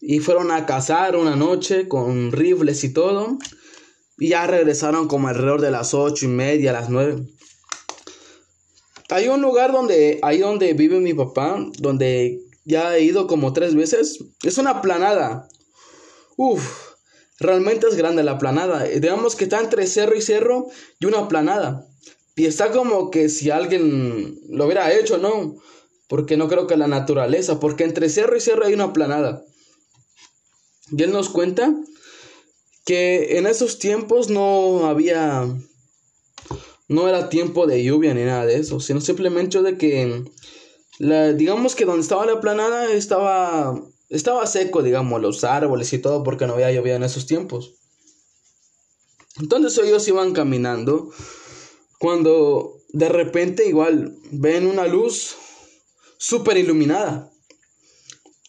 y 0.00 0.18
fueron 0.18 0.50
a 0.50 0.66
cazar 0.66 1.14
una 1.14 1.36
noche 1.36 1.86
con 1.86 2.32
rifles 2.32 2.82
y 2.82 2.92
todo. 2.92 3.38
Y 4.18 4.30
ya 4.30 4.44
regresaron 4.48 5.06
como 5.06 5.28
alrededor 5.28 5.60
de 5.60 5.70
las 5.70 5.94
ocho 5.94 6.24
y 6.24 6.28
media, 6.28 6.72
las 6.72 6.90
nueve. 6.90 7.28
Hay 9.08 9.28
un 9.28 9.40
lugar 9.40 9.70
donde, 9.70 10.18
ahí 10.22 10.38
donde 10.38 10.72
vive 10.72 10.98
mi 10.98 11.14
papá, 11.14 11.64
donde 11.78 12.40
ya 12.64 12.96
he 12.96 13.04
ido 13.04 13.28
como 13.28 13.52
tres 13.52 13.76
veces. 13.76 14.18
Es 14.42 14.58
una 14.58 14.82
planada. 14.82 15.46
Uf, 16.36 16.96
realmente 17.38 17.86
es 17.86 17.94
grande 17.94 18.24
la 18.24 18.36
planada. 18.36 18.82
Digamos 18.82 19.36
que 19.36 19.44
está 19.44 19.60
entre 19.60 19.86
cerro 19.86 20.16
y 20.16 20.22
cerro 20.22 20.66
y 20.98 21.06
una 21.06 21.28
planada. 21.28 21.84
Y 22.38 22.46
está 22.46 22.70
como 22.70 23.10
que 23.10 23.28
si 23.28 23.50
alguien 23.50 24.38
lo 24.48 24.66
hubiera 24.66 24.96
hecho, 24.96 25.18
¿no? 25.18 25.56
Porque 26.06 26.36
no 26.36 26.46
creo 26.46 26.68
que 26.68 26.76
la 26.76 26.86
naturaleza, 26.86 27.58
porque 27.58 27.82
entre 27.82 28.08
cerro 28.08 28.36
y 28.36 28.40
cerro 28.40 28.64
hay 28.64 28.74
una 28.74 28.92
planada. 28.92 29.42
Y 30.92 31.02
él 31.02 31.10
nos 31.10 31.30
cuenta 31.30 31.74
que 32.86 33.38
en 33.38 33.48
esos 33.48 33.80
tiempos 33.80 34.30
no 34.30 34.86
había 34.86 35.48
no 36.86 37.08
era 37.08 37.28
tiempo 37.28 37.66
de 37.66 37.82
lluvia 37.82 38.14
ni 38.14 38.22
nada 38.22 38.46
de 38.46 38.54
eso, 38.54 38.78
sino 38.78 39.00
simplemente 39.00 39.60
de 39.60 39.76
que, 39.76 40.24
la, 41.00 41.32
digamos 41.32 41.74
que 41.74 41.86
donde 41.86 42.02
estaba 42.02 42.24
la 42.24 42.40
planada 42.40 42.92
estaba, 42.92 43.82
estaba 44.10 44.46
seco, 44.46 44.84
digamos, 44.84 45.20
los 45.20 45.42
árboles 45.42 45.92
y 45.92 45.98
todo, 45.98 46.22
porque 46.22 46.46
no 46.46 46.52
había 46.54 46.70
lluvia 46.70 46.94
en 46.94 47.02
esos 47.02 47.26
tiempos. 47.26 47.74
Entonces 49.40 49.76
ellos 49.84 50.06
iban 50.06 50.32
caminando 50.32 51.10
cuando 51.98 52.78
de 52.90 53.08
repente 53.08 53.66
igual 53.66 54.16
ven 54.30 54.66
una 54.66 54.86
luz 54.86 55.36
súper 56.16 56.56
iluminada. 56.56 57.30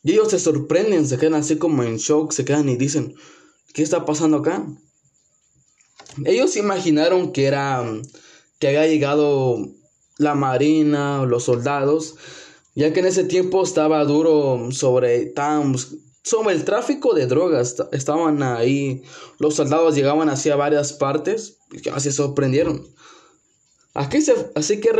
Y 0.03 0.13
ellos 0.13 0.29
se 0.29 0.39
sorprenden, 0.39 1.07
se 1.07 1.17
quedan 1.17 1.35
así 1.35 1.57
como 1.57 1.83
en 1.83 1.97
shock, 1.97 2.31
se 2.31 2.45
quedan 2.45 2.69
y 2.69 2.77
dicen, 2.77 3.15
¿qué 3.73 3.83
está 3.83 4.05
pasando 4.05 4.37
acá? 4.37 4.65
Ellos 6.25 6.55
imaginaron 6.55 7.31
que 7.31 7.45
era 7.45 7.83
que 8.59 8.67
había 8.67 8.87
llegado 8.87 9.69
la 10.17 10.35
marina 10.35 11.21
o 11.21 11.25
los 11.25 11.45
soldados, 11.45 12.15
ya 12.75 12.93
que 12.93 12.99
en 12.99 13.07
ese 13.07 13.23
tiempo 13.23 13.63
estaba 13.63 14.03
duro 14.05 14.69
sobre, 14.71 15.33
sobre 16.23 16.55
el 16.55 16.65
tráfico 16.65 17.13
de 17.13 17.27
drogas. 17.27 17.75
Estaban 17.91 18.43
ahí, 18.43 19.03
los 19.37 19.55
soldados 19.55 19.95
llegaban 19.95 20.29
hacia 20.29 20.55
varias 20.55 20.93
partes 20.93 21.57
y 21.71 21.99
se 21.99 22.11
sorprendieron. 22.11 22.87
Aquí 23.93 24.21
se, 24.21 24.51
así 24.55 24.79
que 24.79 24.91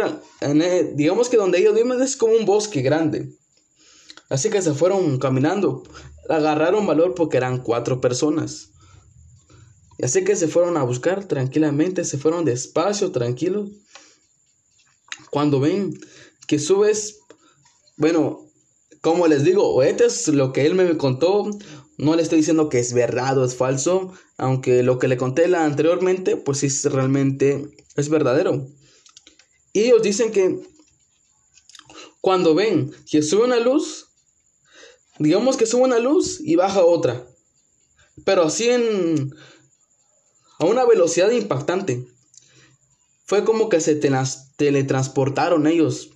digamos 0.95 1.30
que 1.30 1.38
donde 1.38 1.60
ellos 1.60 1.75
viven 1.75 2.02
es 2.02 2.17
como 2.17 2.36
un 2.36 2.45
bosque 2.45 2.82
grande. 2.82 3.30
Así 4.30 4.49
que 4.49 4.62
se 4.62 4.73
fueron 4.73 5.19
caminando. 5.19 5.84
Agarraron 6.28 6.86
valor 6.86 7.15
porque 7.15 7.38
eran 7.38 7.63
cuatro 7.63 8.02
personas. 8.02 8.69
Así 10.02 10.23
que 10.23 10.36
se 10.36 10.47
fueron 10.47 10.78
a 10.78 10.84
buscar 10.84 11.25
tranquilamente, 11.25 12.06
se 12.06 12.17
fueron 12.17 12.45
despacio, 12.45 13.12
tranquilos. 13.12 13.69
Cuando 15.30 15.60
ven 15.60 15.99
que 16.47 16.58
subes, 16.58 17.19
bueno, 17.97 18.47
como 19.02 19.28
les 19.28 19.43
digo, 19.43 19.84
esto 19.84 20.06
es 20.06 20.28
lo 20.30 20.54
que 20.54 20.65
él 20.65 20.75
me 20.75 20.97
contó. 20.97 21.49
No 21.97 22.15
le 22.15 22.21
estoy 22.21 22.38
diciendo 22.39 22.69
que 22.69 22.80
es 22.80 22.93
verdad 22.93 23.38
o 23.38 23.45
es 23.45 23.56
falso, 23.56 24.13
aunque 24.38 24.84
lo 24.84 24.99
que 24.99 25.08
le 25.08 25.17
conté 25.17 25.47
la 25.47 25.65
anteriormente, 25.65 26.38
pues 26.38 26.60
sí, 26.60 26.69
realmente 26.88 27.69
es 27.95 28.10
verdadero. 28.10 28.67
Y 29.74 29.82
ellos 29.82 30.02
dicen 30.02 30.32
que 30.32 30.60
cuando 32.22 32.56
ven 32.56 32.92
que 33.10 33.22
sube 33.22 33.46
una 33.46 33.60
luz, 33.60 34.08
digamos 35.20 35.58
que 35.58 35.66
sube 35.66 35.84
una 35.84 36.00
luz 36.00 36.40
y 36.42 36.56
baja 36.56 36.84
otra, 36.84 37.26
pero 38.26 38.44
así 38.44 38.70
en 38.70 39.32
a 40.60 40.66
una 40.66 40.86
velocidad 40.86 41.32
impactante. 41.32 42.06
Fue 43.26 43.46
como 43.46 43.70
que 43.70 43.80
se 43.80 43.96
teletransportaron 43.96 45.68
ellos. 45.68 46.10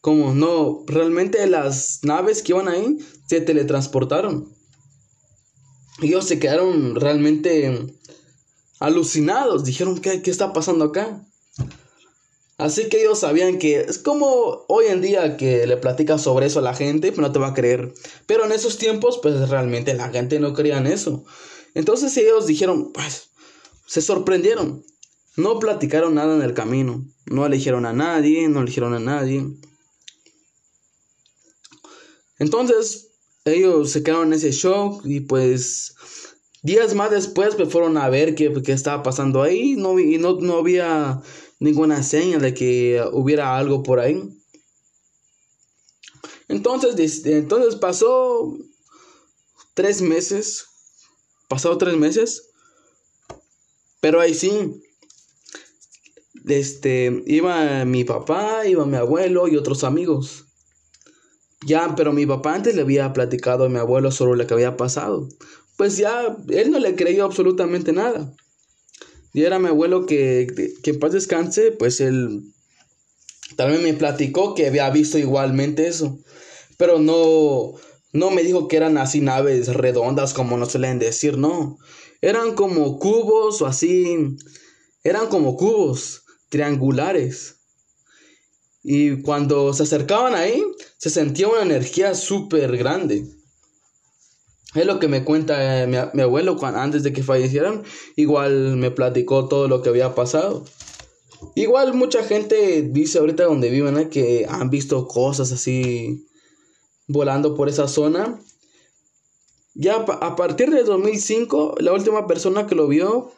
Como 0.00 0.34
no, 0.34 0.84
realmente 0.86 1.46
las 1.46 2.00
naves 2.02 2.42
que 2.42 2.52
iban 2.52 2.68
ahí 2.68 2.98
se 3.26 3.40
teletransportaron. 3.40 4.54
Ellos 6.00 6.26
se 6.26 6.38
quedaron 6.38 6.94
realmente 6.94 7.92
alucinados. 8.78 9.64
Dijeron, 9.64 10.00
¿qué, 10.00 10.22
qué 10.22 10.30
está 10.30 10.52
pasando 10.52 10.86
acá? 10.86 11.24
Así 12.62 12.88
que 12.88 13.00
ellos 13.00 13.18
sabían 13.18 13.58
que 13.58 13.80
es 13.80 13.98
como 13.98 14.64
hoy 14.68 14.86
en 14.86 15.00
día 15.00 15.36
que 15.36 15.66
le 15.66 15.76
platicas 15.78 16.22
sobre 16.22 16.46
eso 16.46 16.60
a 16.60 16.62
la 16.62 16.74
gente, 16.74 17.10
pero 17.10 17.22
no 17.22 17.32
te 17.32 17.40
va 17.40 17.48
a 17.48 17.54
creer. 17.54 17.92
Pero 18.26 18.44
en 18.44 18.52
esos 18.52 18.78
tiempos, 18.78 19.18
pues 19.20 19.48
realmente 19.48 19.94
la 19.94 20.10
gente 20.10 20.38
no 20.38 20.54
creía 20.54 20.78
en 20.78 20.86
eso. 20.86 21.24
Entonces 21.74 22.16
ellos 22.16 22.46
dijeron, 22.46 22.92
pues 22.92 23.30
se 23.88 24.00
sorprendieron. 24.00 24.84
No 25.36 25.58
platicaron 25.58 26.14
nada 26.14 26.36
en 26.36 26.42
el 26.42 26.54
camino. 26.54 27.04
No 27.26 27.44
eligieron 27.44 27.84
a 27.84 27.92
nadie, 27.92 28.46
no 28.48 28.60
eligieron 28.60 28.94
a 28.94 29.00
nadie. 29.00 29.44
Entonces, 32.38 33.08
ellos 33.44 33.90
se 33.90 34.04
quedaron 34.04 34.28
en 34.28 34.34
ese 34.34 34.52
shock 34.52 35.04
y 35.04 35.18
pues 35.18 35.96
días 36.62 36.94
más 36.94 37.10
después 37.10 37.56
pues 37.56 37.70
fueron 37.70 37.96
a 37.96 38.08
ver 38.08 38.36
qué, 38.36 38.52
qué 38.64 38.70
estaba 38.70 39.02
pasando 39.02 39.42
ahí 39.42 39.74
no, 39.74 39.98
y 39.98 40.16
no, 40.18 40.38
no 40.38 40.58
había 40.58 41.20
ninguna 41.62 42.02
señal 42.02 42.42
de 42.42 42.54
que 42.54 43.02
hubiera 43.12 43.56
algo 43.56 43.82
por 43.82 44.00
ahí. 44.00 44.22
Entonces, 46.48 47.24
entonces 47.24 47.76
pasó 47.76 48.56
tres 49.74 50.02
meses, 50.02 50.66
pasó 51.48 51.78
tres 51.78 51.96
meses 51.96 52.52
pero 54.02 54.20
ahí 54.20 54.34
sí, 54.34 54.82
este, 56.48 57.22
iba 57.24 57.84
mi 57.84 58.02
papá, 58.02 58.66
iba 58.66 58.84
mi 58.84 58.96
abuelo 58.96 59.46
y 59.46 59.56
otros 59.56 59.84
amigos. 59.84 60.46
Ya, 61.64 61.94
pero 61.96 62.12
mi 62.12 62.26
papá 62.26 62.56
antes 62.56 62.74
le 62.74 62.82
había 62.82 63.12
platicado 63.12 63.64
a 63.64 63.68
mi 63.68 63.78
abuelo 63.78 64.10
sobre 64.10 64.36
lo 64.36 64.44
que 64.44 64.54
había 64.54 64.76
pasado. 64.76 65.28
Pues 65.76 65.98
ya, 65.98 66.36
él 66.48 66.72
no 66.72 66.80
le 66.80 66.96
creyó 66.96 67.24
absolutamente 67.24 67.92
nada. 67.92 68.34
Y 69.32 69.44
era 69.44 69.58
mi 69.58 69.68
abuelo 69.68 70.06
que, 70.06 70.74
que 70.82 70.90
en 70.90 70.98
paz 70.98 71.12
descanse, 71.12 71.72
pues 71.72 72.00
él 72.00 72.42
también 73.56 73.82
me 73.82 73.94
platicó 73.94 74.54
que 74.54 74.66
había 74.66 74.88
visto 74.90 75.18
igualmente 75.18 75.86
eso. 75.86 76.18
Pero 76.76 76.98
no, 76.98 77.74
no 78.12 78.30
me 78.30 78.42
dijo 78.42 78.68
que 78.68 78.76
eran 78.76 78.98
así 78.98 79.20
naves 79.20 79.68
redondas 79.68 80.34
como 80.34 80.56
nos 80.56 80.72
suelen 80.72 80.98
decir, 80.98 81.38
no. 81.38 81.78
Eran 82.20 82.54
como 82.54 82.98
cubos 82.98 83.62
o 83.62 83.66
así. 83.66 84.36
Eran 85.04 85.28
como 85.28 85.56
cubos 85.56 86.22
triangulares. 86.48 87.56
Y 88.82 89.22
cuando 89.22 89.72
se 89.74 89.84
acercaban 89.84 90.34
ahí, 90.34 90.62
se 90.98 91.10
sentía 91.10 91.48
una 91.48 91.62
energía 91.62 92.14
súper 92.14 92.76
grande. 92.76 93.24
Es 94.74 94.86
lo 94.86 94.98
que 94.98 95.08
me 95.08 95.24
cuenta 95.24 95.82
eh, 95.82 95.86
mi, 95.86 96.22
abuelo 96.22 96.56
antes 96.62 97.02
de 97.02 97.12
que 97.12 97.22
fallecieran. 97.22 97.82
Igual 98.16 98.76
me 98.76 98.90
platicó 98.90 99.48
todo 99.48 99.68
lo 99.68 99.82
que 99.82 99.90
había 99.90 100.14
pasado. 100.14 100.64
Igual 101.54 101.94
mucha 101.94 102.22
gente 102.24 102.82
dice 102.82 103.18
ahorita 103.18 103.44
donde 103.44 103.68
viven 103.68 104.08
que 104.08 104.46
han 104.48 104.70
visto 104.70 105.06
cosas 105.06 105.52
así 105.52 106.26
volando 107.08 107.54
por 107.54 107.68
esa 107.68 107.88
zona. 107.88 108.40
Ya 109.74 109.96
a 109.96 110.36
partir 110.36 110.70
de 110.70 110.84
2005, 110.84 111.76
la 111.80 111.92
última 111.92 112.26
persona 112.26 112.66
que 112.66 112.74
lo 112.74 112.88
vio 112.88 113.32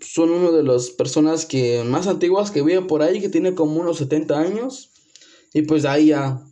son 0.00 0.30
una 0.30 0.50
de 0.50 0.62
las 0.62 0.90
personas 0.90 1.46
que 1.46 1.82
más 1.84 2.06
antiguas 2.06 2.50
que 2.50 2.62
vive 2.62 2.82
por 2.82 3.02
ahí, 3.02 3.20
que 3.20 3.28
tiene 3.28 3.54
como 3.54 3.80
unos 3.80 3.98
70 3.98 4.38
años. 4.38 4.90
Y 5.52 5.62
pues 5.62 5.84
ahí 5.84 6.06
ya. 6.06 6.44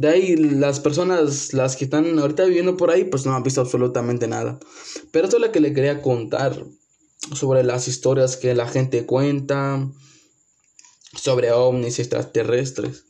De 0.00 0.08
ahí 0.08 0.34
las 0.34 0.80
personas, 0.80 1.52
las 1.52 1.76
que 1.76 1.84
están 1.84 2.18
ahorita 2.18 2.46
viviendo 2.46 2.78
por 2.78 2.90
ahí, 2.90 3.04
pues 3.04 3.26
no 3.26 3.36
han 3.36 3.42
visto 3.42 3.60
absolutamente 3.60 4.28
nada. 4.28 4.58
Pero 5.10 5.26
esto 5.26 5.36
es 5.36 5.42
lo 5.42 5.52
que 5.52 5.60
le 5.60 5.74
quería 5.74 6.00
contar 6.00 6.64
sobre 7.34 7.64
las 7.64 7.86
historias 7.86 8.38
que 8.38 8.54
la 8.54 8.66
gente 8.66 9.04
cuenta 9.04 9.86
sobre 11.14 11.52
ovnis 11.52 11.98
extraterrestres. 11.98 13.04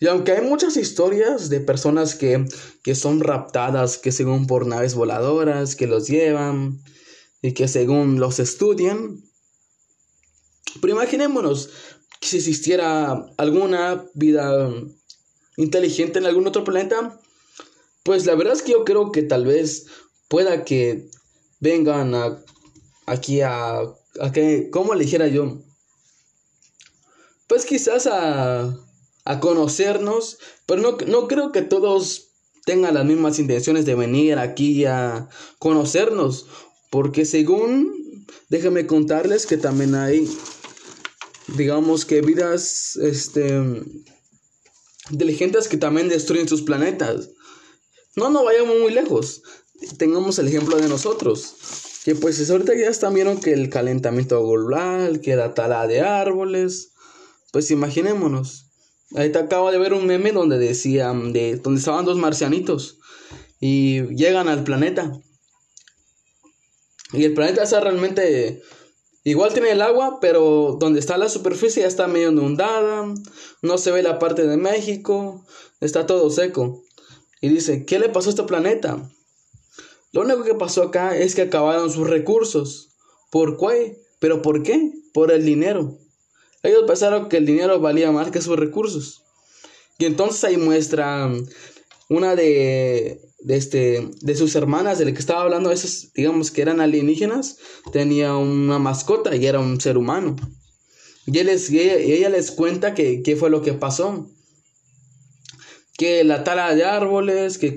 Y 0.00 0.08
aunque 0.08 0.32
hay 0.32 0.42
muchas 0.42 0.76
historias 0.76 1.48
de 1.48 1.60
personas 1.60 2.16
que, 2.16 2.44
que 2.82 2.96
son 2.96 3.20
raptadas, 3.20 3.96
que 3.96 4.10
según 4.10 4.48
por 4.48 4.66
naves 4.66 4.96
voladoras, 4.96 5.76
que 5.76 5.86
los 5.86 6.08
llevan 6.08 6.82
y 7.40 7.52
que 7.52 7.68
según 7.68 8.18
los 8.18 8.40
estudian, 8.40 9.22
pero 10.80 10.94
imaginémonos 10.94 11.70
que 12.18 12.26
si 12.26 12.38
existiera 12.38 13.26
alguna 13.36 14.04
vida 14.14 14.68
inteligente 15.56 16.18
en 16.18 16.26
algún 16.26 16.46
otro 16.46 16.64
planeta, 16.64 17.20
pues 18.02 18.26
la 18.26 18.34
verdad 18.34 18.54
es 18.54 18.62
que 18.62 18.72
yo 18.72 18.84
creo 18.84 19.10
que 19.12 19.22
tal 19.22 19.44
vez 19.44 19.86
pueda 20.28 20.64
que 20.64 21.08
vengan 21.60 22.14
a, 22.14 22.42
aquí 23.06 23.40
a, 23.40 23.78
a 23.78 24.32
que, 24.32 24.70
¿cómo 24.70 24.94
le 24.94 25.06
yo? 25.06 25.62
Pues 27.46 27.64
quizás 27.64 28.06
a, 28.06 28.76
a 29.24 29.40
conocernos, 29.40 30.38
pero 30.66 30.82
no, 30.82 30.96
no 31.06 31.28
creo 31.28 31.52
que 31.52 31.62
todos 31.62 32.28
tengan 32.64 32.94
las 32.94 33.04
mismas 33.04 33.38
intenciones 33.38 33.86
de 33.86 33.94
venir 33.94 34.38
aquí 34.38 34.84
a 34.84 35.28
conocernos, 35.58 36.46
porque 36.90 37.24
según, 37.24 38.26
déjenme 38.48 38.86
contarles 38.86 39.46
que 39.46 39.56
también 39.56 39.94
hay, 39.94 40.28
digamos 41.56 42.04
que 42.04 42.20
vidas, 42.22 42.96
este, 42.96 43.82
inteligentes 45.10 45.68
que 45.68 45.76
también 45.76 46.08
destruyen 46.08 46.48
sus 46.48 46.62
planetas. 46.62 47.30
No, 48.14 48.30
no 48.30 48.44
vayamos 48.44 48.78
muy 48.80 48.92
lejos. 48.92 49.42
Tengamos 49.98 50.38
el 50.38 50.48
ejemplo 50.48 50.76
de 50.76 50.88
nosotros. 50.88 51.54
Que 52.04 52.14
pues 52.14 52.48
ahorita 52.48 52.74
ya 52.76 52.88
están 52.88 53.14
vieron 53.14 53.40
que 53.40 53.52
el 53.52 53.68
calentamiento 53.68 54.46
global, 54.46 55.20
que 55.20 55.36
la 55.36 55.54
tala 55.54 55.86
de 55.86 56.00
árboles. 56.00 56.92
Pues 57.52 57.70
imaginémonos. 57.70 58.66
Ahí 59.14 59.30
te 59.30 59.38
acabo 59.38 59.70
de 59.70 59.78
ver 59.78 59.92
un 59.92 60.06
meme 60.06 60.32
donde 60.32 60.58
decía, 60.58 61.12
de, 61.12 61.56
donde 61.56 61.78
estaban 61.78 62.04
dos 62.04 62.16
marcianitos 62.16 62.98
y 63.60 64.02
llegan 64.14 64.48
al 64.48 64.64
planeta. 64.64 65.20
Y 67.12 67.24
el 67.24 67.34
planeta 67.34 67.62
está 67.62 67.80
realmente 67.80 68.62
Igual 69.26 69.52
tiene 69.52 69.72
el 69.72 69.82
agua, 69.82 70.20
pero 70.20 70.76
donde 70.78 71.00
está 71.00 71.18
la 71.18 71.28
superficie 71.28 71.82
ya 71.82 71.88
está 71.88 72.06
medio 72.06 72.30
inundada, 72.30 73.12
no 73.60 73.76
se 73.76 73.90
ve 73.90 74.04
la 74.04 74.20
parte 74.20 74.46
de 74.46 74.56
México, 74.56 75.44
está 75.80 76.06
todo 76.06 76.30
seco. 76.30 76.84
Y 77.40 77.48
dice, 77.48 77.84
¿qué 77.84 77.98
le 77.98 78.08
pasó 78.08 78.28
a 78.28 78.30
este 78.30 78.44
planeta? 78.44 79.02
Lo 80.12 80.20
único 80.20 80.44
que 80.44 80.54
pasó 80.54 80.84
acá 80.84 81.16
es 81.16 81.34
que 81.34 81.42
acabaron 81.42 81.90
sus 81.90 82.08
recursos. 82.08 82.90
¿Por 83.32 83.56
qué? 83.58 84.00
¿Pero 84.20 84.42
por 84.42 84.62
qué? 84.62 84.92
Por 85.12 85.32
el 85.32 85.44
dinero. 85.44 85.98
Ellos 86.62 86.84
pensaron 86.86 87.28
que 87.28 87.38
el 87.38 87.46
dinero 87.46 87.80
valía 87.80 88.12
más 88.12 88.30
que 88.30 88.40
sus 88.40 88.56
recursos. 88.56 89.24
Y 89.98 90.04
entonces 90.04 90.44
ahí 90.44 90.56
muestra 90.56 91.28
una 92.08 92.36
de, 92.36 93.20
de, 93.38 93.56
este, 93.56 94.08
de 94.20 94.34
sus 94.34 94.54
hermanas, 94.54 94.98
de 94.98 95.04
la 95.04 95.12
que 95.12 95.18
estaba 95.18 95.42
hablando, 95.42 95.70
esas, 95.70 96.12
digamos 96.14 96.50
que 96.50 96.62
eran 96.62 96.80
alienígenas, 96.80 97.58
tenía 97.92 98.36
una 98.36 98.78
mascota 98.78 99.34
y 99.36 99.46
era 99.46 99.60
un 99.60 99.80
ser 99.80 99.98
humano. 99.98 100.36
Y, 101.26 101.38
ella, 101.38 102.28
les 102.28 102.50
cuenta 102.52 102.94
que, 102.94 103.22
qué 103.22 103.36
fue 103.36 103.50
lo 103.50 103.62
que 103.62 103.72
pasó. 103.72 104.30
Que 105.98 106.24
la 106.24 106.44
tala 106.44 106.74
de 106.74 106.84
árboles, 106.84 107.58
que 107.58 107.74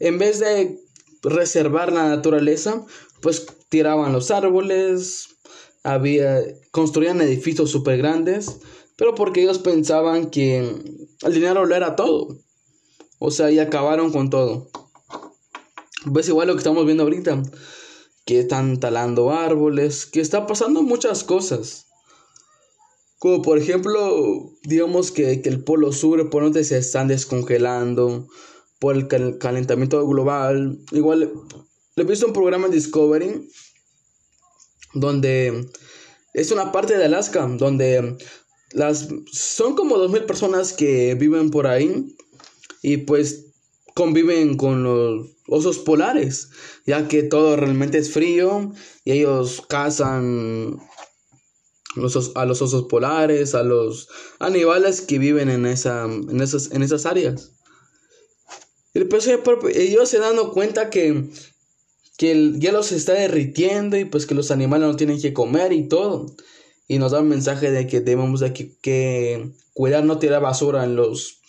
en 0.00 0.18
vez 0.18 0.40
de 0.40 0.80
reservar 1.22 1.92
la 1.92 2.08
naturaleza, 2.08 2.84
pues 3.20 3.46
tiraban 3.68 4.12
los 4.12 4.30
árboles, 4.30 5.36
había, 5.82 6.42
construían 6.70 7.20
edificios 7.20 7.70
súper 7.70 7.98
grandes, 7.98 8.58
pero 8.96 9.14
porque 9.14 9.42
ellos 9.42 9.58
pensaban 9.58 10.30
que 10.30 10.58
el 10.58 11.32
dinero 11.34 11.64
lo 11.64 11.76
era 11.76 11.96
todo. 11.96 12.38
O 13.18 13.30
sea, 13.30 13.50
y 13.50 13.58
acabaron 13.58 14.10
con 14.10 14.30
todo. 14.30 14.68
Pues 16.12 16.28
igual 16.28 16.48
lo 16.48 16.54
que 16.54 16.60
estamos 16.60 16.84
viendo 16.86 17.02
ahorita, 17.02 17.42
que 18.24 18.40
están 18.40 18.80
talando 18.80 19.30
árboles, 19.30 20.06
que 20.06 20.20
está 20.20 20.46
pasando 20.46 20.82
muchas 20.82 21.24
cosas. 21.24 21.86
Como 23.18 23.42
por 23.42 23.58
ejemplo, 23.58 24.56
digamos 24.62 25.10
que, 25.10 25.42
el 25.44 25.62
polo 25.62 25.92
sur, 25.92 26.30
por 26.30 26.42
donde 26.42 26.64
se 26.64 26.78
están 26.78 27.08
descongelando, 27.08 28.28
por 28.78 28.96
el 28.96 29.08
calentamiento 29.38 30.04
global. 30.08 30.80
Igual, 30.90 31.32
le 31.96 32.02
he 32.02 32.06
visto 32.06 32.26
un 32.26 32.32
programa 32.32 32.66
en 32.66 32.72
Discovery, 32.72 33.48
donde 34.94 35.68
es 36.32 36.50
una 36.50 36.72
parte 36.72 36.96
de 36.96 37.04
Alaska, 37.04 37.46
donde 37.46 38.16
las, 38.72 39.08
son 39.32 39.74
como 39.74 39.96
2.000 39.96 40.26
personas 40.26 40.72
que 40.72 41.14
viven 41.14 41.50
por 41.50 41.66
ahí 41.66 42.16
y 42.82 42.98
pues 42.98 43.52
conviven 43.94 44.56
con 44.56 44.82
los 44.82 45.28
osos 45.50 45.78
polares, 45.78 46.50
ya 46.86 47.08
que 47.08 47.22
todo 47.22 47.56
realmente 47.56 47.98
es 47.98 48.12
frío 48.12 48.72
y 49.04 49.12
ellos 49.12 49.62
cazan 49.68 50.80
a 52.34 52.44
los 52.44 52.62
osos 52.62 52.84
polares, 52.84 53.54
a 53.54 53.62
los 53.62 54.08
animales 54.38 55.00
que 55.00 55.18
viven 55.18 55.50
en, 55.50 55.66
esa, 55.66 56.04
en, 56.04 56.40
esas, 56.40 56.70
en 56.70 56.82
esas 56.82 57.04
áreas. 57.04 57.52
Y 58.94 59.04
pues 59.04 59.28
ellos 59.28 60.08
se 60.08 60.18
dan 60.18 60.36
cuenta 60.50 60.90
que, 60.90 61.30
que 62.16 62.32
el 62.32 62.60
hielo 62.60 62.82
se 62.82 62.96
está 62.96 63.14
derritiendo 63.14 63.96
y 63.96 64.04
pues 64.04 64.26
que 64.26 64.34
los 64.34 64.50
animales 64.50 64.88
no 64.88 64.96
tienen 64.96 65.20
que 65.20 65.32
comer 65.32 65.72
y 65.72 65.88
todo. 65.88 66.26
Y 66.88 66.98
nos 66.98 67.12
da 67.12 67.20
un 67.20 67.28
mensaje 67.28 67.70
de 67.70 67.86
que 67.86 68.00
debemos 68.00 68.40
de 68.40 68.52
que, 68.52 68.76
que 68.80 69.52
cuidar 69.72 70.04
no 70.04 70.18
tirar 70.18 70.42
basura 70.42 70.84
en 70.84 70.96
los 70.96 71.40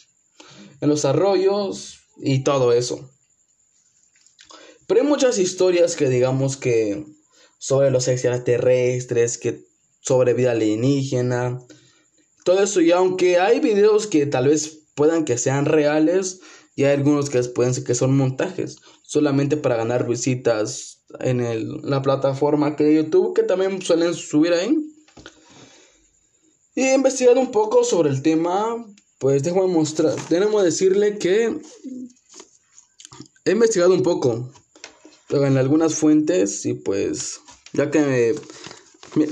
en 0.81 0.89
los 0.89 1.05
arroyos 1.05 1.99
y 2.17 2.43
todo 2.43 2.73
eso. 2.73 3.10
Pero 4.91 5.03
hay 5.03 5.07
muchas 5.07 5.39
historias 5.39 5.95
que 5.95 6.09
digamos 6.09 6.57
que 6.57 7.05
sobre 7.59 7.91
los 7.91 8.09
extraterrestres, 8.09 9.37
que 9.37 9.63
sobre 10.01 10.33
vida 10.33 10.51
alienígena, 10.51 11.61
todo 12.43 12.61
eso. 12.61 12.81
Y 12.81 12.91
aunque 12.91 13.39
hay 13.39 13.61
videos 13.61 14.05
que 14.05 14.25
tal 14.25 14.49
vez 14.49 14.79
puedan 14.93 15.23
que 15.23 15.37
sean 15.37 15.63
reales, 15.63 16.41
y 16.75 16.83
hay 16.83 16.97
algunos 16.97 17.29
que 17.29 17.41
pueden 17.43 17.73
ser 17.73 17.85
que 17.85 17.95
son 17.95 18.17
montajes, 18.17 18.79
solamente 19.03 19.55
para 19.55 19.77
ganar 19.77 20.05
visitas 20.05 21.05
en 21.21 21.39
el, 21.39 21.71
la 21.83 22.01
plataforma 22.01 22.75
que 22.75 22.93
YouTube, 22.93 23.33
que 23.33 23.43
también 23.43 23.81
suelen 23.81 24.13
subir 24.13 24.51
ahí. 24.51 24.77
Y 26.75 26.81
he 26.81 26.95
investigado 26.95 27.39
un 27.39 27.51
poco 27.51 27.85
sobre 27.85 28.09
el 28.09 28.21
tema, 28.21 28.85
pues 29.19 29.41
déjame 29.41 29.67
mostrar, 29.67 30.15
tenemos 30.27 30.65
decirle 30.65 31.17
que 31.17 31.61
he 33.45 33.51
investigado 33.51 33.93
un 33.93 34.03
poco 34.03 34.51
en 35.31 35.57
algunas 35.57 35.95
fuentes 35.95 36.65
y 36.65 36.73
pues 36.73 37.39
ya 37.73 37.89
que 37.89 38.35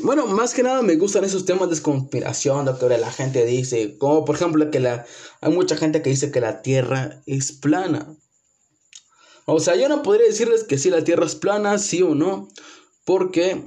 bueno, 0.03 0.27
más 0.27 0.53
que 0.53 0.63
nada 0.63 0.81
me 0.81 0.97
gustan 0.97 1.23
esos 1.23 1.45
temas 1.45 1.69
de 1.69 1.81
conspiración, 1.81 2.65
lo 2.65 2.77
que 2.77 2.97
la 2.97 3.11
gente 3.11 3.45
dice, 3.45 3.97
como 3.97 4.25
por 4.25 4.35
ejemplo 4.35 4.69
que 4.71 4.79
la 4.79 5.05
hay 5.41 5.51
mucha 5.53 5.77
gente 5.77 6.01
que 6.01 6.09
dice 6.09 6.31
que 6.31 6.41
la 6.41 6.61
Tierra 6.61 7.21
es 7.25 7.53
plana. 7.53 8.13
O 9.45 9.59
sea, 9.59 9.75
yo 9.75 9.87
no 9.87 10.03
podría 10.03 10.27
decirles 10.27 10.63
que 10.63 10.77
si 10.77 10.89
la 10.89 11.03
Tierra 11.03 11.25
es 11.25 11.35
plana, 11.35 11.77
sí 11.77 12.01
o 12.01 12.13
no, 12.13 12.49
porque 13.05 13.63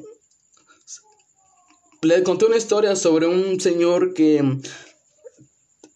le 2.02 2.22
conté 2.22 2.44
una 2.44 2.56
historia 2.56 2.94
sobre 2.94 3.26
un 3.26 3.58
señor 3.58 4.12
que 4.12 4.58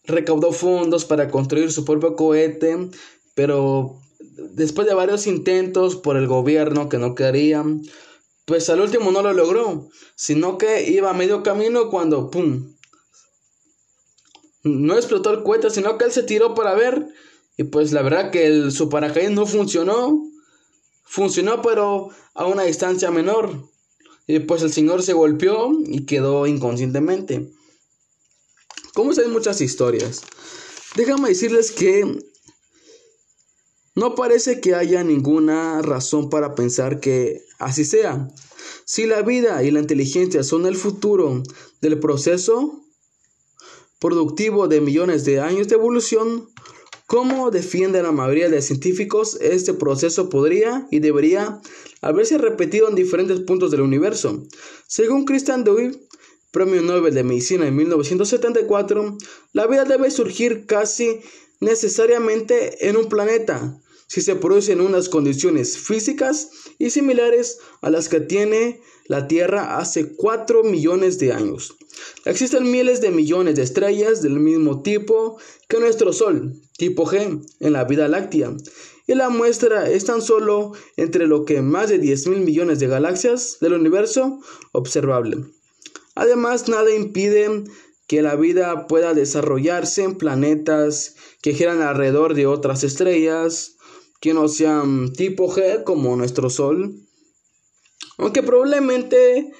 recaudó 0.05 0.51
fondos 0.51 1.05
para 1.05 1.29
construir 1.29 1.71
su 1.71 1.85
propio 1.85 2.15
cohete, 2.15 2.89
pero 3.35 4.01
después 4.37 4.87
de 4.87 4.93
varios 4.93 5.27
intentos 5.27 5.95
por 5.95 6.17
el 6.17 6.27
gobierno 6.27 6.89
que 6.89 6.97
no 6.97 7.15
querían, 7.15 7.81
pues 8.45 8.69
al 8.69 8.81
último 8.81 9.11
no 9.11 9.21
lo 9.21 9.33
logró, 9.33 9.89
sino 10.15 10.57
que 10.57 10.89
iba 10.89 11.09
a 11.09 11.13
medio 11.13 11.43
camino 11.43 11.89
cuando, 11.89 12.29
¡pum! 12.29 12.73
No 14.63 14.95
explotó 14.95 15.31
el 15.31 15.43
cohete, 15.43 15.69
sino 15.69 15.97
que 15.97 16.05
él 16.05 16.11
se 16.11 16.23
tiró 16.23 16.53
para 16.53 16.73
ver 16.73 17.07
y 17.57 17.63
pues 17.63 17.91
la 17.91 18.03
verdad 18.03 18.31
que 18.31 18.45
el, 18.45 18.71
su 18.71 18.87
paracaídas 18.87 19.31
no 19.31 19.47
funcionó, 19.47 20.23
funcionó 21.03 21.61
pero 21.63 22.09
a 22.35 22.45
una 22.45 22.63
distancia 22.63 23.09
menor. 23.09 23.67
Y 24.27 24.39
pues 24.39 24.61
el 24.61 24.71
señor 24.71 25.01
se 25.03 25.13
golpeó 25.13 25.71
y 25.85 26.05
quedó 26.05 26.45
inconscientemente. 26.45 27.49
Como 28.93 29.11
hay 29.11 29.27
muchas 29.27 29.61
historias. 29.61 30.21
Déjame 30.95 31.29
decirles 31.29 31.71
que 31.71 32.19
no 33.97 34.13
parece 34.13 34.61
que 34.61 34.75
haya 34.75 35.03
ninguna 35.03 35.81
razón 35.81 36.29
para 36.29 36.53
pensar 36.53 36.99
que 36.99 37.41
así 37.57 37.83
sea. 37.83 38.27
Si 38.85 39.07
la 39.07 39.23
vida 39.23 39.63
y 39.63 39.71
la 39.71 39.79
inteligencia 39.79 40.43
son 40.43 40.67
el 40.67 40.75
futuro 40.75 41.41
del 41.81 41.99
proceso 41.99 42.85
productivo 43.97 44.67
de 44.67 44.81
millones 44.81 45.25
de 45.25 45.39
años 45.39 45.67
de 45.67 45.77
evolución, 45.77 46.47
¿cómo 47.07 47.49
defiende 47.49 48.03
la 48.03 48.11
mayoría 48.11 48.49
de 48.49 48.61
científicos 48.61 49.35
este 49.41 49.73
proceso 49.73 50.29
podría 50.29 50.87
y 50.91 50.99
debería 50.99 51.59
haberse 52.01 52.37
repetido 52.37 52.89
en 52.89 52.93
diferentes 52.93 53.39
puntos 53.39 53.71
del 53.71 53.81
universo? 53.81 54.43
Según 54.85 55.25
Christian 55.25 55.63
Dewey, 55.63 56.07
Premio 56.51 56.83
Nobel 56.83 57.15
de 57.15 57.23
Medicina 57.23 57.65
en 57.65 57.75
1974, 57.75 59.17
la 59.53 59.65
vida 59.65 59.85
debe 59.85 60.11
surgir 60.11 60.67
casi 60.67 61.19
necesariamente 61.59 62.87
en 62.87 62.95
un 62.95 63.09
planeta, 63.09 63.81
si 64.07 64.21
se 64.21 64.35
producen 64.35 64.81
unas 64.81 65.09
condiciones 65.09 65.77
físicas 65.77 66.49
y 66.79 66.89
similares 66.89 67.59
a 67.81 67.89
las 67.89 68.09
que 68.09 68.21
tiene 68.21 68.81
la 69.05 69.27
Tierra 69.27 69.77
hace 69.77 70.15
4 70.15 70.63
millones 70.63 71.19
de 71.19 71.33
años. 71.33 71.75
Existen 72.25 72.69
miles 72.69 73.01
de 73.01 73.11
millones 73.11 73.55
de 73.55 73.63
estrellas 73.63 74.21
del 74.21 74.39
mismo 74.39 74.81
tipo 74.81 75.37
que 75.67 75.79
nuestro 75.79 76.13
Sol, 76.13 76.53
tipo 76.77 77.05
G, 77.05 77.45
en 77.59 77.73
la 77.73 77.83
vida 77.85 78.07
láctea, 78.07 78.55
y 79.07 79.15
la 79.15 79.29
muestra 79.29 79.89
es 79.89 80.05
tan 80.05 80.21
solo 80.21 80.73
entre 80.97 81.27
lo 81.27 81.45
que 81.45 81.61
más 81.61 81.89
de 81.89 81.97
10 81.97 82.27
mil 82.27 82.41
millones 82.41 82.79
de 82.79 82.87
galaxias 82.87 83.57
del 83.61 83.73
universo 83.73 84.39
observable. 84.73 85.37
Además, 86.15 86.67
nada 86.67 86.93
impide 86.93 87.63
que 88.07 88.21
la 88.21 88.35
vida 88.35 88.87
pueda 88.87 89.13
desarrollarse 89.13 90.03
en 90.03 90.17
planetas 90.17 91.15
que 91.41 91.53
giran 91.53 91.81
alrededor 91.81 92.33
de 92.33 92.47
otras 92.47 92.83
estrellas 92.83 93.76
que 94.19 94.33
no 94.33 94.47
sean 94.47 95.13
tipo 95.13 95.49
G 95.49 95.83
como 95.83 96.15
nuestro 96.15 96.49
Sol. 96.49 96.95
Aunque 98.17 98.43
probablemente 98.43 99.51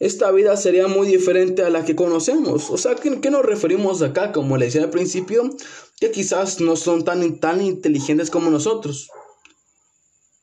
esta 0.00 0.30
vida 0.32 0.56
sería 0.56 0.88
muy 0.88 1.06
diferente 1.06 1.62
a 1.62 1.70
la 1.70 1.84
que 1.84 1.94
conocemos. 1.94 2.70
O 2.70 2.78
sea, 2.78 2.94
¿qué, 2.96 3.30
nos 3.30 3.44
referimos 3.44 4.02
acá? 4.02 4.32
Como 4.32 4.56
le 4.56 4.66
decía 4.66 4.82
al 4.82 4.90
principio, 4.90 5.50
que 6.00 6.10
quizás 6.10 6.60
no 6.60 6.76
son 6.76 7.04
tan, 7.04 7.38
tan 7.38 7.62
inteligentes 7.62 8.30
como 8.30 8.50
nosotros. 8.50 9.08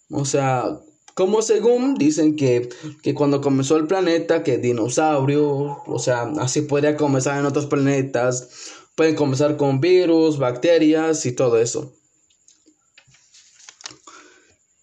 O 0.10 0.26
sea, 0.26 0.80
como 1.14 1.41
según 1.41 1.95
dicen 1.95 2.36
que, 2.36 2.70
que 3.04 3.14
cuando 3.14 3.41
comenzó 3.41 3.76
el 3.76 3.88
planeta, 3.88 4.43
que 4.43 4.58
dinosaurios, 4.58 5.78
o 5.86 5.99
sea, 5.99 6.24
así 6.39 6.62
podría 6.62 6.95
comenzar 6.95 7.38
en 7.38 7.45
otros 7.45 7.66
planetas, 7.66 8.49
pueden 8.95 9.16
comenzar 9.16 9.58
con 9.58 9.82
virus, 9.82 10.38
bacterias 10.38 11.26
y 11.26 11.34
todo 11.34 11.58
eso. 11.60 11.93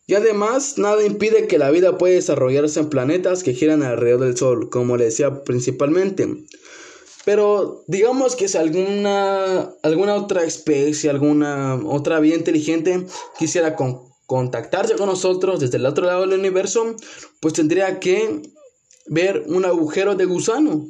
Y 0.08 0.14
además, 0.14 0.78
nada 0.78 1.04
impide 1.04 1.46
que 1.46 1.58
la 1.58 1.70
vida 1.70 1.98
pueda 1.98 2.14
desarrollarse 2.14 2.80
en 2.80 2.88
planetas 2.88 3.42
que 3.42 3.52
giran 3.52 3.82
alrededor 3.82 4.20
del 4.20 4.38
Sol, 4.38 4.70
como 4.70 4.96
le 4.96 5.04
decía 5.04 5.44
principalmente. 5.44 6.46
Pero 7.26 7.84
digamos 7.88 8.34
que 8.34 8.48
si 8.48 8.56
alguna, 8.56 9.70
alguna 9.82 10.14
otra 10.14 10.44
especie, 10.44 11.10
alguna 11.10 11.78
otra 11.84 12.20
vida 12.20 12.36
inteligente 12.36 13.04
quisiera 13.38 13.76
contactarse 14.24 14.96
con 14.96 15.08
nosotros 15.08 15.60
desde 15.60 15.76
el 15.76 15.84
otro 15.84 16.06
lado 16.06 16.22
del 16.22 16.38
universo, 16.38 16.96
pues 17.42 17.52
tendría 17.52 18.00
que 18.00 18.40
ver 19.08 19.44
un 19.46 19.66
agujero 19.66 20.14
de 20.14 20.24
gusano. 20.24 20.86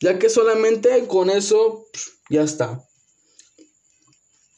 Ya 0.00 0.20
que 0.20 0.28
solamente 0.28 1.08
con 1.08 1.30
eso 1.30 1.88
ya 2.28 2.42
está. 2.42 2.86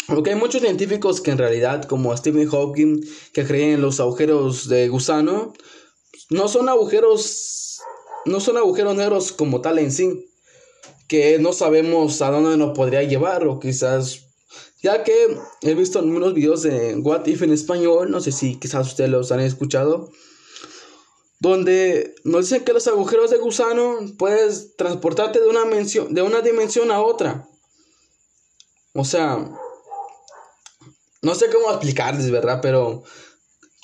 Porque 0.07 0.31
hay 0.31 0.37
muchos 0.37 0.61
científicos 0.61 1.21
que 1.21 1.31
en 1.31 1.39
realidad, 1.39 1.85
como 1.85 2.17
Stephen 2.17 2.49
Hawking, 2.49 3.01
que 3.33 3.47
creen 3.47 3.75
en 3.75 3.83
los 3.83 4.01
agujeros 4.01 4.69
de 4.69 4.89
gusano, 4.89 5.53
no 6.31 6.49
son 6.49 6.69
agujeros, 6.69 7.79
no 8.25 8.41
son 8.41 8.57
agujeros 8.57 8.97
negros 8.97 9.33
como 9.33 9.61
tal 9.61 9.79
en 9.79 9.93
sí, 9.93 10.31
que 11.09 11.39
no 11.39 11.53
sabemos 11.53 12.21
a 12.23 12.31
dónde 12.31 12.57
nos 12.57 12.77
podría 12.77 13.03
llevar 13.03 13.47
o 13.47 13.61
quizás, 13.61 14.29
ya 14.83 15.05
que 15.05 15.37
he 15.61 15.75
visto 15.75 15.99
algunos 15.99 16.35
videos 16.35 16.63
de 16.63 16.97
What 16.97 17.27
If 17.27 17.43
en 17.43 17.53
español, 17.53 18.11
no 18.11 18.21
sé 18.21 18.33
si 18.33 18.57
quizás 18.59 18.89
ustedes 18.89 19.11
los 19.11 19.31
han 19.31 19.41
escuchado, 19.41 20.11
donde 21.39 22.15
nos 22.25 22.49
dicen 22.49 22.65
que 22.65 22.73
los 22.73 22.87
agujeros 22.89 23.31
de 23.31 23.39
gusano 23.39 23.99
puedes 24.17 24.77
transportarte 24.77 25.41
de 25.41 25.49
una, 25.49 25.65
de 25.65 26.23
una 26.23 26.41
dimensión 26.41 26.91
a 26.91 27.01
otra. 27.01 27.49
O 28.95 29.05
sea, 29.05 29.51
no 31.23 31.35
sé 31.35 31.49
cómo 31.51 31.71
explicarles, 31.71 32.31
¿verdad? 32.31 32.61
Pero 32.61 33.05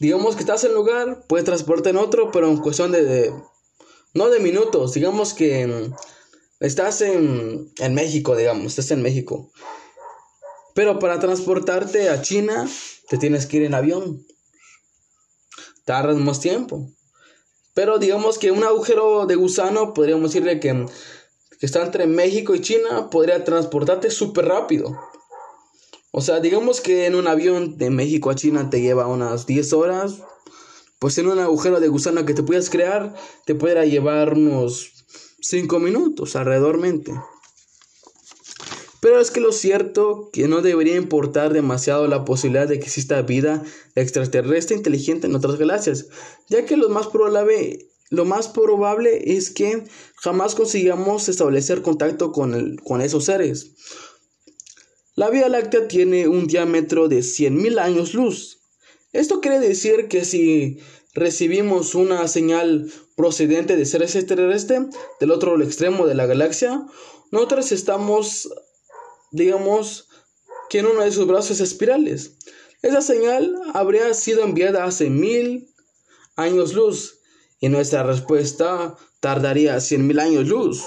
digamos 0.01 0.35
que 0.35 0.41
estás 0.41 0.65
en 0.65 0.71
un 0.71 0.77
lugar, 0.77 1.25
puedes 1.29 1.45
transportarte 1.45 1.91
en 1.91 1.97
otro, 1.97 2.31
pero 2.31 2.49
en 2.49 2.59
cuestión 2.59 2.93
de, 2.93 3.33
no 4.15 4.29
de 4.29 4.41
minutos, 4.41 4.95
digamos 4.95 5.35
que 5.35 5.67
mm, 5.67 5.95
estás 6.61 7.01
en, 7.01 7.73
en 7.79 7.95
México, 7.95 8.37
digamos, 8.37 8.67
estás 8.67 8.91
en 8.91 9.03
México. 9.03 9.51
Pero 10.75 10.99
para 10.99 11.19
transportarte 11.19 12.09
a 12.09 12.23
China, 12.23 12.69
te 13.09 13.19
tienes 13.19 13.47
que 13.47 13.59
ir 13.59 13.63
en 13.65 13.75
avión. 13.75 14.25
Tardas 15.85 16.17
más 16.17 16.41
tiempo. 16.41 16.91
Pero 17.75 17.99
digamos 17.99 18.39
que 18.39 18.51
un 18.51 18.65
agujero 18.65 19.27
de 19.27 19.37
gusano, 19.37 19.95
podríamos 19.95 20.31
decirle 20.31 20.61
que, 20.61 20.87
que 21.59 21.67
está 21.67 21.83
entre 21.83 22.07
México 22.07 22.55
y 22.55 22.61
China, 22.61 23.09
podría 23.11 23.45
transportarte 23.45 24.11
súper 24.11 24.47
rápido. 24.47 24.99
O 26.11 26.21
sea, 26.21 26.41
digamos 26.41 26.81
que 26.81 27.07
en 27.07 27.15
un 27.15 27.27
avión 27.27 27.77
de 27.77 27.91
México 27.91 28.31
a 28.31 28.35
China 28.35 28.71
te 28.71 28.81
lleva 28.81 29.07
unas 29.07 29.47
10 29.47 29.73
horas. 29.75 30.23
Pues 30.99 31.17
en 31.19 31.29
un 31.29 31.39
agujero 31.39 31.79
de 31.79 31.89
gusano 31.89 32.25
que 32.25 32.35
te 32.35 32.43
puedas 32.43 32.71
crear, 32.71 33.15
te 33.45 33.55
pudiera 33.55 33.85
llevar 33.85 34.33
unos 34.33 35.05
5 35.41 35.79
minutos 35.79 36.35
alrededormente. 36.35 37.13
Pero 39.01 39.21
es 39.21 39.31
que 39.31 39.41
lo 39.41 39.53
cierto 39.53 40.31
que 40.33 40.49
no 40.49 40.61
debería 40.61 40.97
importar 40.97 41.53
demasiado 41.53 42.09
la 42.09 42.25
posibilidad 42.25 42.67
de 42.67 42.81
que 42.81 42.87
exista 42.87 43.23
vida 43.23 43.63
extraterrestre 43.95 44.77
inteligente 44.77 45.29
en 45.29 45.37
otras 45.37 45.57
galaxias, 45.57 46.09
ya 46.49 46.65
que 46.67 46.77
lo 46.77 46.89
más 46.89 47.07
probable, 47.07 47.91
lo 48.11 48.25
más 48.25 48.49
probable 48.49 49.37
es 49.37 49.51
que 49.51 49.85
jamás 50.17 50.57
consigamos 50.57 51.29
establecer 51.29 51.83
contacto 51.83 52.33
con, 52.33 52.55
el, 52.55 52.81
con 52.83 53.01
esos 53.01 53.27
seres. 53.27 53.73
La 55.19 55.31
Vía 55.31 55.49
Láctea 55.49 55.89
tiene 55.89 56.29
un 56.29 56.47
diámetro 56.47 57.09
de 57.09 57.23
100.000 57.23 57.81
años 57.81 58.15
luz. 58.15 58.61
Esto 59.13 59.41
quiere 59.41 59.59
decir 59.59 60.07
que 60.07 60.25
si 60.25 60.79
recibimos 61.13 61.97
una 61.97 62.29
señal 62.29 62.89
procedente 63.17 63.75
de 63.75 63.85
seres 63.85 64.15
extraterrestres 64.15 64.83
del 65.19 65.33
otro 65.33 65.61
extremo 65.61 66.07
de 66.07 66.15
la 66.15 66.27
galaxia, 66.27 66.87
nosotros 67.33 67.73
estamos, 67.73 68.49
digamos, 69.33 70.09
en 70.71 70.87
uno 70.87 71.03
de 71.03 71.11
sus 71.11 71.27
brazos 71.27 71.59
espirales. 71.59 72.37
Esa 72.83 73.01
señal 73.01 73.57
habría 73.75 74.15
sido 74.15 74.45
enviada 74.45 74.85
hace 74.85 75.11
mil 75.11 75.69
años 76.37 76.75
luz 76.75 77.19
y 77.59 77.69
nuestra 77.71 78.05
respuesta 78.05 78.97
tardaría 79.19 79.79
100.000 79.79 80.21
años 80.21 80.47
luz 80.47 80.85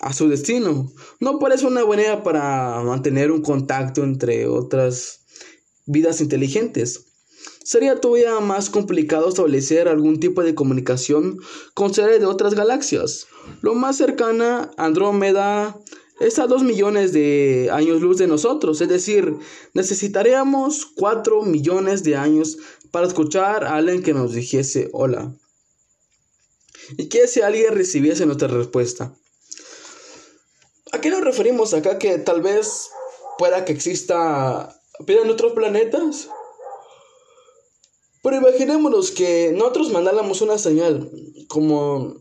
a 0.00 0.12
su 0.12 0.28
destino. 0.28 0.92
No 1.20 1.38
parece 1.38 1.66
una 1.66 1.84
buena 1.84 2.02
idea 2.02 2.22
para 2.22 2.82
mantener 2.82 3.30
un 3.30 3.42
contacto 3.42 4.02
entre 4.02 4.46
otras 4.46 5.20
vidas 5.86 6.20
inteligentes. 6.20 7.06
Sería 7.62 8.00
todavía 8.00 8.40
más 8.40 8.70
complicado 8.70 9.28
establecer 9.28 9.88
algún 9.88 10.18
tipo 10.18 10.42
de 10.42 10.54
comunicación 10.54 11.38
con 11.74 11.94
seres 11.94 12.20
de 12.20 12.26
otras 12.26 12.54
galaxias. 12.54 13.26
Lo 13.60 13.74
más 13.74 13.96
cercana, 13.96 14.70
Andrómeda, 14.76 15.78
es 16.20 16.38
a 16.38 16.46
2 16.46 16.62
millones 16.64 17.12
de 17.12 17.70
años 17.72 18.02
luz 18.02 18.18
de 18.18 18.26
nosotros, 18.26 18.80
es 18.80 18.88
decir, 18.88 19.36
necesitaríamos 19.72 20.84
4 20.84 21.42
millones 21.42 22.02
de 22.02 22.16
años 22.16 22.58
para 22.90 23.06
escuchar 23.06 23.64
a 23.64 23.76
alguien 23.76 24.02
que 24.02 24.12
nos 24.12 24.34
dijese 24.34 24.90
hola. 24.92 25.34
¿Y 26.98 27.08
que 27.08 27.26
si 27.26 27.40
alguien 27.40 27.74
recibiese 27.74 28.26
nuestra 28.26 28.48
respuesta? 28.48 29.14
¿A 30.92 31.00
qué 31.00 31.10
nos 31.10 31.22
referimos 31.22 31.72
acá? 31.74 31.98
Que 31.98 32.18
tal 32.18 32.42
vez 32.42 32.90
pueda 33.38 33.64
que 33.64 33.72
exista 33.72 34.76
vida 35.06 35.22
en 35.22 35.30
otros 35.30 35.52
planetas. 35.52 36.28
Pero 38.22 38.36
imaginémonos 38.36 39.10
que 39.10 39.52
nosotros 39.54 39.90
mandáramos 39.90 40.42
una 40.42 40.58
señal 40.58 41.10
como 41.48 42.16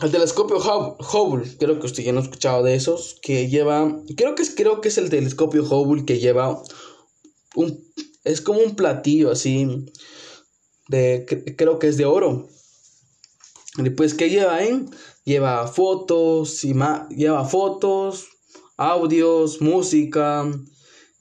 el 0.00 0.10
telescopio 0.10 0.56
Hubble, 0.58 1.56
creo 1.58 1.78
que 1.78 1.86
usted 1.86 2.02
ya 2.02 2.12
no 2.12 2.20
ha 2.20 2.22
escuchado 2.22 2.62
de 2.62 2.74
esos, 2.74 3.18
que 3.22 3.48
lleva, 3.48 4.02
creo 4.16 4.34
que 4.34 4.42
es, 4.42 4.50
creo 4.50 4.80
que 4.80 4.88
es 4.88 4.98
el 4.98 5.10
telescopio 5.10 5.62
Hubble 5.62 6.04
que 6.04 6.18
lleva 6.18 6.62
un, 7.54 7.92
es 8.24 8.40
como 8.40 8.60
un 8.60 8.74
platillo 8.74 9.30
así, 9.30 9.86
de, 10.88 11.54
creo 11.56 11.78
que 11.78 11.88
es 11.88 11.96
de 11.96 12.06
oro. 12.06 12.48
Y 13.76 13.90
pues, 13.90 14.14
¿qué 14.14 14.30
lleva 14.30 14.56
ahí? 14.56 14.86
Lleva 15.24 15.66
fotos, 15.66 16.62
lleva 16.62 17.44
fotos, 17.44 18.28
audios, 18.76 19.60
música 19.60 20.50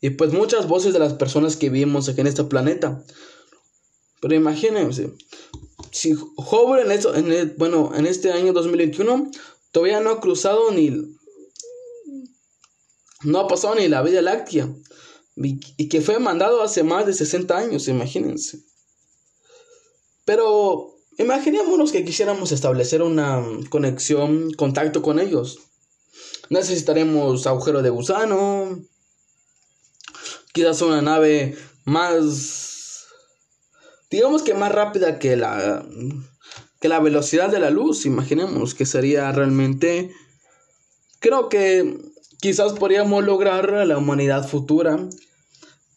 y 0.01 0.09
pues 0.11 0.33
muchas 0.33 0.67
voces 0.67 0.93
de 0.93 0.99
las 0.99 1.13
personas 1.13 1.55
que 1.55 1.69
vivimos 1.69 2.09
aquí 2.09 2.21
en 2.21 2.27
este 2.27 2.43
planeta. 2.43 3.03
Pero 4.19 4.35
imagínense, 4.35 5.13
si 5.91 6.13
Hubble 6.13 6.81
en, 6.81 6.91
eso, 6.91 7.15
en 7.15 7.55
bueno, 7.57 7.91
en 7.95 8.05
este 8.05 8.31
año 8.31 8.51
2021 8.53 9.31
todavía 9.71 9.99
no 9.99 10.11
ha 10.11 10.19
cruzado 10.19 10.71
ni 10.71 10.91
no 13.23 13.39
ha 13.39 13.47
pasado 13.47 13.75
ni 13.75 13.87
la 13.87 14.01
Vía 14.01 14.21
Láctea 14.21 14.73
y 15.35 15.89
que 15.89 16.01
fue 16.01 16.19
mandado 16.19 16.61
hace 16.61 16.83
más 16.83 17.05
de 17.05 17.13
60 17.13 17.57
años, 17.57 17.87
imagínense. 17.87 18.63
Pero 20.25 20.92
Imaginémonos 21.17 21.91
que 21.91 22.03
quisiéramos 22.03 22.51
establecer 22.51 23.03
una 23.03 23.43
conexión, 23.69 24.51
contacto 24.53 25.01
con 25.01 25.19
ellos. 25.19 25.59
Necesitaremos 26.49 27.45
agujero 27.45 27.81
de 27.81 27.89
gusano, 27.89 28.79
quizás 30.53 30.81
una 30.81 31.01
nave 31.01 31.55
más, 31.85 33.05
digamos 34.09 34.41
que 34.41 34.53
más 34.53 34.71
rápida 34.71 35.19
que 35.19 35.35
la, 35.35 35.85
que 36.79 36.89
la 36.89 36.99
velocidad 36.99 37.49
de 37.49 37.59
la 37.59 37.69
luz. 37.69 38.05
Imaginemos 38.05 38.73
que 38.73 38.85
sería 38.85 39.31
realmente, 39.31 40.11
creo 41.19 41.47
que 41.47 41.97
quizás 42.41 42.73
podríamos 42.73 43.23
lograr 43.23 43.71
la 43.85 43.97
humanidad 43.97 44.47
futura 44.47 44.99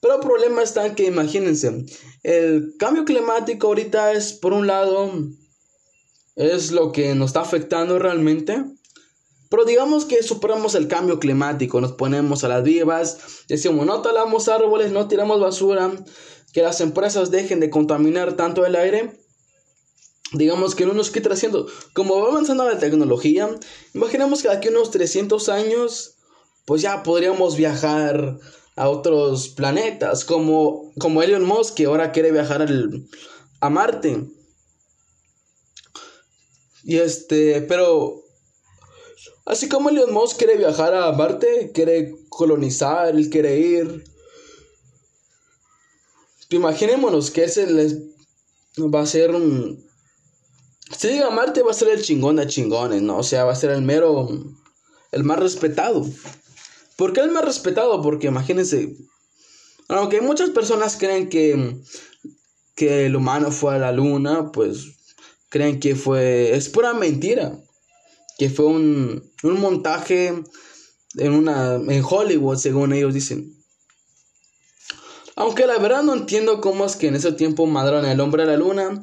pero 0.06 0.14
el 0.14 0.20
problema 0.20 0.62
está 0.62 0.86
en 0.86 0.94
que 0.94 1.04
imagínense, 1.04 1.84
el 2.22 2.74
cambio 2.78 3.04
climático 3.04 3.66
ahorita 3.66 4.12
es, 4.12 4.32
por 4.32 4.52
un 4.52 4.68
lado, 4.68 5.10
es 6.36 6.70
lo 6.70 6.92
que 6.92 7.14
nos 7.14 7.30
está 7.30 7.40
afectando 7.40 7.98
realmente. 7.98 8.64
Pero 9.48 9.64
digamos 9.64 10.04
que 10.04 10.22
superamos 10.22 10.74
el 10.74 10.88
cambio 10.88 11.18
climático, 11.18 11.80
nos 11.80 11.92
ponemos 11.92 12.44
a 12.44 12.48
las 12.48 12.62
vivas, 12.62 13.18
decimos 13.48 13.86
no 13.86 14.02
talamos 14.02 14.48
árboles, 14.48 14.92
no 14.92 15.08
tiramos 15.08 15.40
basura, 15.40 15.92
que 16.52 16.62
las 16.62 16.80
empresas 16.80 17.30
dejen 17.30 17.60
de 17.60 17.70
contaminar 17.70 18.34
tanto 18.34 18.64
el 18.66 18.76
aire. 18.76 19.18
Digamos 20.32 20.74
que 20.74 20.86
no 20.86 20.92
nos 20.92 21.10
quita 21.10 21.32
haciendo, 21.32 21.68
como 21.92 22.20
va 22.20 22.28
avanzando 22.28 22.64
la 22.64 22.78
tecnología, 22.78 23.48
imaginemos 23.94 24.42
que 24.42 24.48
de 24.48 24.54
aquí 24.54 24.68
unos 24.68 24.90
300 24.90 25.48
años, 25.48 26.16
pues 26.64 26.82
ya 26.82 27.04
podríamos 27.04 27.56
viajar 27.56 28.38
a 28.76 28.90
otros 28.90 29.48
planetas, 29.48 30.24
como, 30.24 30.92
como 30.98 31.22
Elon 31.22 31.44
Musk, 31.44 31.74
que 31.74 31.86
ahora 31.86 32.12
quiere 32.12 32.30
viajar 32.30 32.60
al, 32.60 33.08
a 33.60 33.70
Marte. 33.70 34.28
Y 36.84 36.98
este, 36.98 37.62
pero 37.62 38.22
así 39.46 39.68
como 39.68 39.88
Elon 39.88 40.12
Musk 40.12 40.36
quiere 40.36 40.56
viajar 40.56 40.94
a 40.94 41.10
Marte, 41.12 41.72
quiere 41.74 42.14
colonizar, 42.28 43.14
quiere 43.30 43.58
ir. 43.58 44.04
imaginémonos 46.50 47.30
que 47.30 47.44
ese 47.44 47.66
les 47.66 47.96
va 48.78 49.00
a 49.00 49.06
ser 49.06 49.34
un... 49.34 49.84
Si 50.96 51.08
llega 51.08 51.28
a 51.28 51.30
Marte 51.30 51.62
va 51.62 51.72
a 51.72 51.74
ser 51.74 51.88
el 51.88 52.02
chingón 52.02 52.36
de 52.36 52.46
chingones, 52.46 53.02
¿no? 53.02 53.18
O 53.18 53.22
sea, 53.24 53.44
va 53.44 53.52
a 53.52 53.56
ser 53.56 53.70
el 53.70 53.82
mero, 53.82 54.28
el 55.10 55.24
más 55.24 55.40
respetado. 55.40 56.06
¿Por 56.96 57.12
qué 57.12 57.20
el 57.20 57.30
más 57.30 57.44
respetado? 57.44 58.00
Porque 58.02 58.28
imagínense, 58.28 58.96
aunque 59.88 60.20
muchas 60.20 60.50
personas 60.50 60.96
creen 60.96 61.28
que, 61.28 61.76
que 62.74 63.06
el 63.06 63.16
humano 63.16 63.50
fue 63.50 63.74
a 63.74 63.78
la 63.78 63.92
luna, 63.92 64.50
pues 64.52 64.96
creen 65.48 65.78
que 65.78 65.94
fue, 65.94 66.56
es 66.56 66.68
pura 66.68 66.94
mentira, 66.94 67.58
que 68.38 68.50
fue 68.50 68.66
un, 68.66 69.30
un 69.42 69.60
montaje 69.60 70.42
en, 71.16 71.32
una, 71.32 71.74
en 71.74 72.04
Hollywood, 72.08 72.56
según 72.56 72.92
ellos 72.92 73.14
dicen. 73.14 73.54
Aunque 75.34 75.66
la 75.66 75.78
verdad 75.78 76.02
no 76.02 76.14
entiendo 76.14 76.62
cómo 76.62 76.86
es 76.86 76.96
que 76.96 77.08
en 77.08 77.14
ese 77.14 77.32
tiempo 77.32 77.66
mandaron 77.66 78.06
el 78.06 78.20
hombre 78.20 78.44
a 78.44 78.46
la 78.46 78.56
luna 78.56 78.98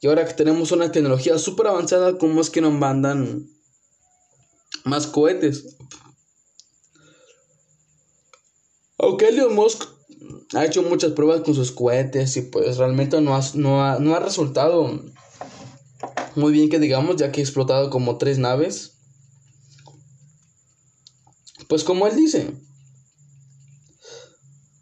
y 0.00 0.06
ahora 0.06 0.26
que 0.26 0.34
tenemos 0.34 0.72
una 0.72 0.90
tecnología 0.90 1.38
súper 1.38 1.66
avanzada, 1.66 2.16
cómo 2.16 2.40
es 2.40 2.48
que 2.48 2.62
nos 2.62 2.72
mandan 2.72 3.46
más 4.84 5.06
cohetes. 5.06 5.75
Aunque 8.98 9.28
Elon 9.28 9.54
Musk 9.54 9.84
ha 10.54 10.64
hecho 10.64 10.82
muchas 10.82 11.12
pruebas 11.12 11.42
con 11.42 11.54
sus 11.54 11.72
cohetes 11.72 12.36
y 12.36 12.42
pues 12.42 12.76
realmente 12.76 13.20
no 13.20 13.36
ha, 13.36 13.42
no 13.54 13.84
ha, 13.84 13.98
no 13.98 14.14
ha 14.14 14.20
resultado 14.20 15.02
muy 16.34 16.52
bien 16.52 16.68
que 16.68 16.78
digamos, 16.78 17.16
ya 17.16 17.32
que 17.32 17.40
ha 17.40 17.44
explotado 17.44 17.90
como 17.90 18.18
tres 18.18 18.38
naves. 18.38 18.92
Pues 21.68 21.82
como 21.82 22.06
él 22.06 22.14
dice, 22.14 22.52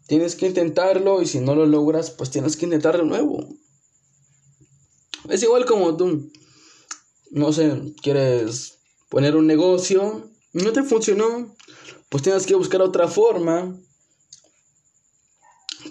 Tienes 0.07 0.35
que 0.35 0.45
intentarlo 0.45 1.21
y 1.21 1.25
si 1.25 1.39
no 1.39 1.55
lo 1.55 1.65
logras, 1.65 2.11
pues 2.11 2.29
tienes 2.29 2.55
que 2.55 2.65
intentar 2.65 2.97
de 2.97 3.05
nuevo. 3.05 3.39
Es 5.29 5.41
igual 5.41 5.65
como 5.65 5.97
tú, 5.97 6.31
no 7.31 7.51
sé, 7.51 7.93
quieres 8.03 8.77
poner 9.09 9.35
un 9.35 9.47
negocio, 9.47 10.29
no 10.53 10.71
te 10.73 10.83
funcionó, 10.83 11.55
pues 12.09 12.21
tienes 12.21 12.45
que 12.45 12.53
buscar 12.53 12.83
otra 12.83 13.07
forma 13.07 13.79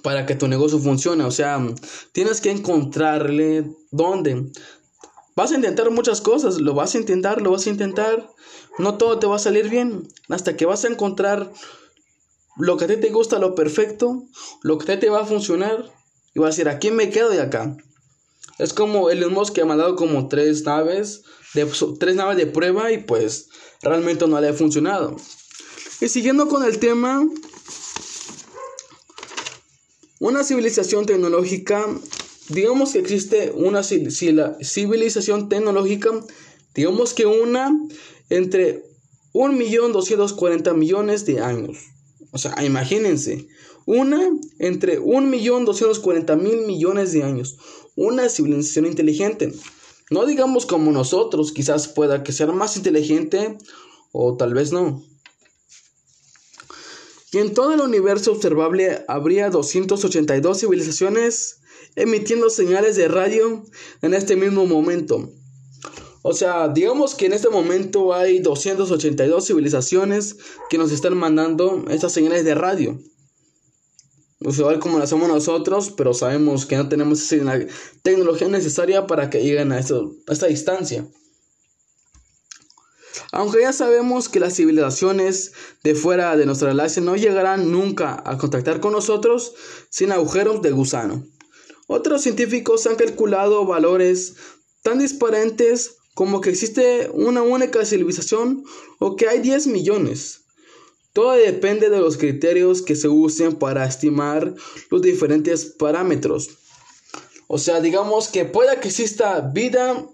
para 0.04 0.26
que 0.26 0.34
tu 0.34 0.48
negocio 0.48 0.78
funcione. 0.78 1.24
O 1.24 1.30
sea, 1.30 1.58
tienes 2.12 2.42
que 2.42 2.50
encontrarle 2.50 3.64
dónde. 3.90 4.52
Vas 5.34 5.50
a 5.50 5.54
intentar 5.54 5.90
muchas 5.90 6.20
cosas, 6.20 6.60
lo 6.60 6.74
vas 6.74 6.94
a 6.94 6.98
intentar, 6.98 7.40
lo 7.40 7.50
vas 7.50 7.66
a 7.66 7.70
intentar. 7.70 8.30
No 8.78 8.98
todo 8.98 9.18
te 9.18 9.26
va 9.26 9.36
a 9.36 9.38
salir 9.38 9.70
bien. 9.70 10.06
Hasta 10.28 10.58
que 10.58 10.66
vas 10.66 10.84
a 10.84 10.88
encontrar 10.88 11.50
lo 12.58 12.76
que 12.76 12.84
a 12.84 12.88
ti 12.88 12.98
te 12.98 13.08
gusta, 13.08 13.38
lo 13.38 13.54
perfecto, 13.54 14.24
lo 14.62 14.76
que 14.76 14.92
a 14.92 14.94
ti 14.96 15.06
te 15.06 15.10
va 15.10 15.22
a 15.22 15.26
funcionar, 15.26 15.90
y 16.34 16.38
va 16.38 16.48
a 16.48 16.50
decir, 16.50 16.68
aquí 16.68 16.90
me 16.90 17.08
quedo 17.08 17.30
de 17.30 17.40
acá. 17.40 17.74
Es 18.58 18.74
como 18.74 19.08
el 19.08 19.28
Musk 19.30 19.54
que 19.54 19.62
ha 19.62 19.66
mandado 19.66 19.96
como 19.96 20.28
tres 20.28 20.64
naves, 20.64 21.22
de, 21.54 21.66
tres 21.98 22.14
naves 22.14 22.36
de 22.36 22.46
prueba 22.46 22.92
y 22.92 22.98
pues 22.98 23.48
realmente 23.80 24.28
no 24.28 24.38
le 24.38 24.48
ha 24.48 24.52
funcionado. 24.52 25.16
Y 26.02 26.08
siguiendo 26.08 26.46
con 26.46 26.62
el 26.62 26.78
tema, 26.78 27.26
una 30.24 30.42
civilización 30.42 31.04
tecnológica, 31.04 31.84
digamos 32.48 32.92
que 32.92 32.98
existe 32.98 33.52
una 33.54 33.82
civilización 33.82 35.50
tecnológica, 35.50 36.12
digamos 36.74 37.12
que 37.12 37.26
una 37.26 37.70
entre 38.30 38.86
1.240 39.34 40.74
millones 40.74 41.26
de 41.26 41.40
años. 41.40 41.76
O 42.30 42.38
sea, 42.38 42.64
imagínense, 42.64 43.48
una 43.84 44.18
entre 44.58 44.98
1.240.000 44.98 46.66
millones 46.66 47.12
de 47.12 47.22
años, 47.22 47.58
una 47.94 48.30
civilización 48.30 48.86
inteligente. 48.86 49.52
No 50.10 50.24
digamos 50.24 50.64
como 50.64 50.90
nosotros, 50.90 51.52
quizás 51.52 51.88
pueda 51.88 52.22
que 52.22 52.32
sea 52.32 52.46
más 52.46 52.78
inteligente 52.78 53.58
o 54.10 54.38
tal 54.38 54.54
vez 54.54 54.72
no. 54.72 55.04
Y 57.34 57.38
en 57.38 57.52
todo 57.52 57.72
el 57.74 57.80
universo 57.80 58.30
observable 58.30 59.04
habría 59.08 59.50
282 59.50 60.60
civilizaciones 60.60 61.62
emitiendo 61.96 62.48
señales 62.48 62.94
de 62.94 63.08
radio 63.08 63.64
en 64.02 64.14
este 64.14 64.36
mismo 64.36 64.66
momento. 64.66 65.32
O 66.22 66.32
sea, 66.32 66.68
digamos 66.68 67.16
que 67.16 67.26
en 67.26 67.32
este 67.32 67.48
momento 67.48 68.14
hay 68.14 68.38
282 68.38 69.48
civilizaciones 69.48 70.36
que 70.70 70.78
nos 70.78 70.92
están 70.92 71.16
mandando 71.16 71.84
estas 71.90 72.12
señales 72.12 72.44
de 72.44 72.54
radio. 72.54 73.00
O 74.44 74.52
sea, 74.52 74.60
igual 74.60 74.78
como 74.78 74.98
lo 74.98 75.02
hacemos 75.02 75.26
nosotros, 75.26 75.90
pero 75.90 76.14
sabemos 76.14 76.66
que 76.66 76.76
no 76.76 76.88
tenemos 76.88 77.20
esa 77.32 77.58
tecnología 78.02 78.46
necesaria 78.46 79.08
para 79.08 79.28
que 79.28 79.42
lleguen 79.42 79.72
a, 79.72 79.80
esta 79.80 80.46
distancia. 80.46 81.04
Aunque 83.32 83.62
ya 83.62 83.72
sabemos 83.72 84.28
que 84.28 84.40
las 84.40 84.54
civilizaciones 84.54 85.52
de 85.82 85.94
fuera 85.94 86.36
de 86.36 86.46
nuestra 86.46 86.68
galaxia 86.68 87.02
no 87.02 87.16
llegarán 87.16 87.70
nunca 87.70 88.22
a 88.24 88.38
contactar 88.38 88.80
con 88.80 88.92
nosotros 88.92 89.54
sin 89.90 90.12
agujeros 90.12 90.62
de 90.62 90.72
gusano. 90.72 91.24
Otros 91.86 92.22
científicos 92.22 92.86
han 92.86 92.96
calculado 92.96 93.66
valores 93.66 94.36
tan 94.82 94.98
disparantes 94.98 95.96
como 96.14 96.40
que 96.40 96.50
existe 96.50 97.10
una 97.12 97.42
única 97.42 97.84
civilización 97.84 98.64
o 98.98 99.16
que 99.16 99.28
hay 99.28 99.40
10 99.40 99.66
millones. 99.66 100.44
Todo 101.12 101.32
depende 101.32 101.90
de 101.90 102.00
los 102.00 102.16
criterios 102.16 102.82
que 102.82 102.96
se 102.96 103.08
usen 103.08 103.56
para 103.56 103.84
estimar 103.86 104.54
los 104.90 105.02
diferentes 105.02 105.64
parámetros. 105.64 106.50
O 107.46 107.58
sea, 107.58 107.80
digamos 107.80 108.28
que 108.28 108.44
pueda 108.44 108.80
que 108.80 108.88
exista 108.88 109.40
vida, 109.40 110.06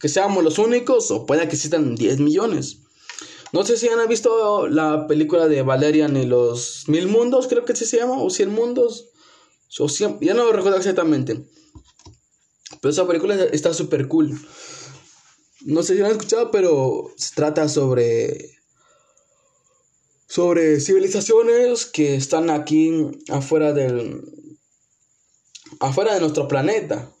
que 0.00 0.08
seamos 0.08 0.44
los 0.44 0.58
únicos, 0.58 1.10
o 1.10 1.26
pueda 1.26 1.48
que 1.48 1.54
existan 1.54 1.94
10 1.94 2.20
millones. 2.20 2.78
No 3.52 3.64
sé 3.64 3.76
si 3.78 3.88
han 3.88 4.06
visto 4.08 4.68
la 4.68 5.06
película 5.06 5.48
de 5.48 5.62
Valerian 5.62 6.16
y 6.16 6.26
los 6.26 6.84
Mil 6.86 7.08
Mundos, 7.08 7.48
creo 7.48 7.64
que 7.64 7.74
se 7.74 7.96
llama, 7.96 8.20
o 8.22 8.28
Cien 8.28 8.50
Mundos, 8.50 9.08
o 9.78 9.86
ya 10.20 10.34
no 10.34 10.44
lo 10.44 10.52
recuerdo 10.52 10.78
exactamente. 10.78 11.44
Pero 12.80 12.90
esa 12.90 13.06
película 13.06 13.34
está 13.52 13.72
súper 13.72 14.08
cool. 14.08 14.38
No 15.62 15.82
sé 15.82 15.96
si 15.96 16.02
han 16.02 16.10
escuchado, 16.10 16.50
pero 16.50 17.12
se 17.16 17.34
trata 17.34 17.68
sobre. 17.68 18.58
sobre 20.26 20.80
civilizaciones 20.80 21.86
que 21.86 22.14
están 22.14 22.50
aquí 22.50 22.92
afuera 23.28 23.72
del. 23.72 24.22
afuera 25.80 26.14
de 26.14 26.20
nuestro 26.20 26.46
planeta. 26.46 27.12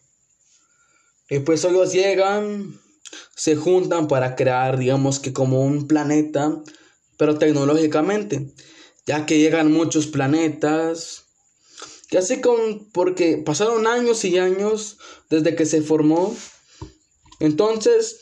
Y 1.30 1.40
pues 1.40 1.64
ellos 1.64 1.92
llegan, 1.92 2.80
se 3.36 3.56
juntan 3.56 4.08
para 4.08 4.36
crear, 4.36 4.78
digamos 4.78 5.20
que 5.20 5.32
como 5.32 5.62
un 5.62 5.86
planeta, 5.86 6.62
pero 7.16 7.38
tecnológicamente. 7.38 8.52
Ya 9.06 9.26
que 9.26 9.38
llegan 9.38 9.72
muchos 9.72 10.06
planetas 10.06 11.24
que 12.08 12.18
así 12.18 12.40
con, 12.40 12.90
porque 12.92 13.36
pasaron 13.36 13.86
años 13.86 14.24
y 14.24 14.38
años 14.38 14.96
desde 15.28 15.54
que 15.54 15.66
se 15.66 15.82
formó. 15.82 16.34
Entonces, 17.38 18.20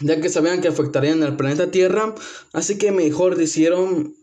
ya 0.00 0.20
que 0.20 0.30
sabían 0.30 0.60
que 0.60 0.68
afectarían 0.68 1.22
al 1.22 1.36
planeta 1.36 1.70
Tierra, 1.70 2.14
así 2.52 2.78
que 2.78 2.90
mejor 2.90 3.36
decidieron 3.36 4.16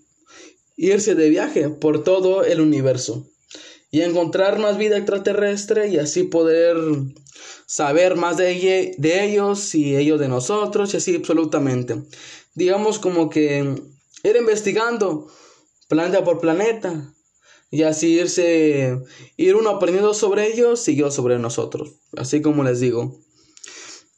irse 0.76 1.14
de 1.16 1.30
viaje 1.30 1.70
por 1.70 2.04
todo 2.04 2.44
el 2.44 2.60
universo 2.60 3.28
y 3.92 4.02
encontrar 4.02 4.58
más 4.58 4.78
vida 4.78 4.98
extraterrestre 4.98 5.90
y 5.90 5.98
así 5.98 6.24
poder 6.24 6.78
saber 7.72 8.18
más 8.18 8.36
de, 8.36 8.98
ellos 9.02 9.76
y 9.76 9.96
ellos 9.96 10.20
de 10.20 10.28
nosotros 10.28 10.94
y 10.94 10.98
así 10.98 11.16
absolutamente. 11.16 12.04
Digamos 12.54 13.00
como 13.00 13.30
que 13.30 13.60
ir 14.24 14.36
investigando 14.36 15.32
planeta 15.88 16.22
por 16.26 16.42
planeta 16.42 17.14
y 17.70 17.84
así 17.84 18.20
irse, 18.20 19.00
ir 19.38 19.56
uno 19.56 19.70
aprendiendo 19.70 20.14
sobre 20.14 20.52
ellos 20.52 20.86
y 20.90 20.98
yo 20.98 21.12
sobre 21.12 21.40
nosotros, 21.40 21.94
así 22.18 22.42
como 22.42 22.66
les 22.66 22.82
digo. 22.82 23.18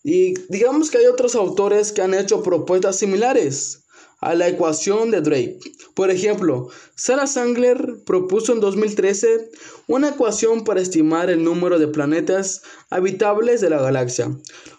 Y 0.03 0.33
digamos 0.49 0.89
que 0.89 0.97
hay 0.97 1.05
otros 1.05 1.35
autores 1.35 1.91
que 1.91 2.01
han 2.01 2.15
hecho 2.15 2.41
propuestas 2.41 2.97
similares 2.97 3.82
a 4.23 4.35
la 4.35 4.47
ecuación 4.47 5.11
de 5.11 5.21
Drake. 5.21 5.59
Por 5.93 6.09
ejemplo, 6.09 6.69
Sarah 6.95 7.27
Sangler 7.27 7.97
propuso 8.05 8.53
en 8.53 8.59
2013 8.59 9.51
una 9.87 10.09
ecuación 10.09 10.63
para 10.63 10.81
estimar 10.81 11.29
el 11.29 11.43
número 11.43 11.77
de 11.77 11.87
planetas 11.87 12.61
habitables 12.89 13.61
de 13.61 13.69
la 13.69 13.81
galaxia, 13.81 14.31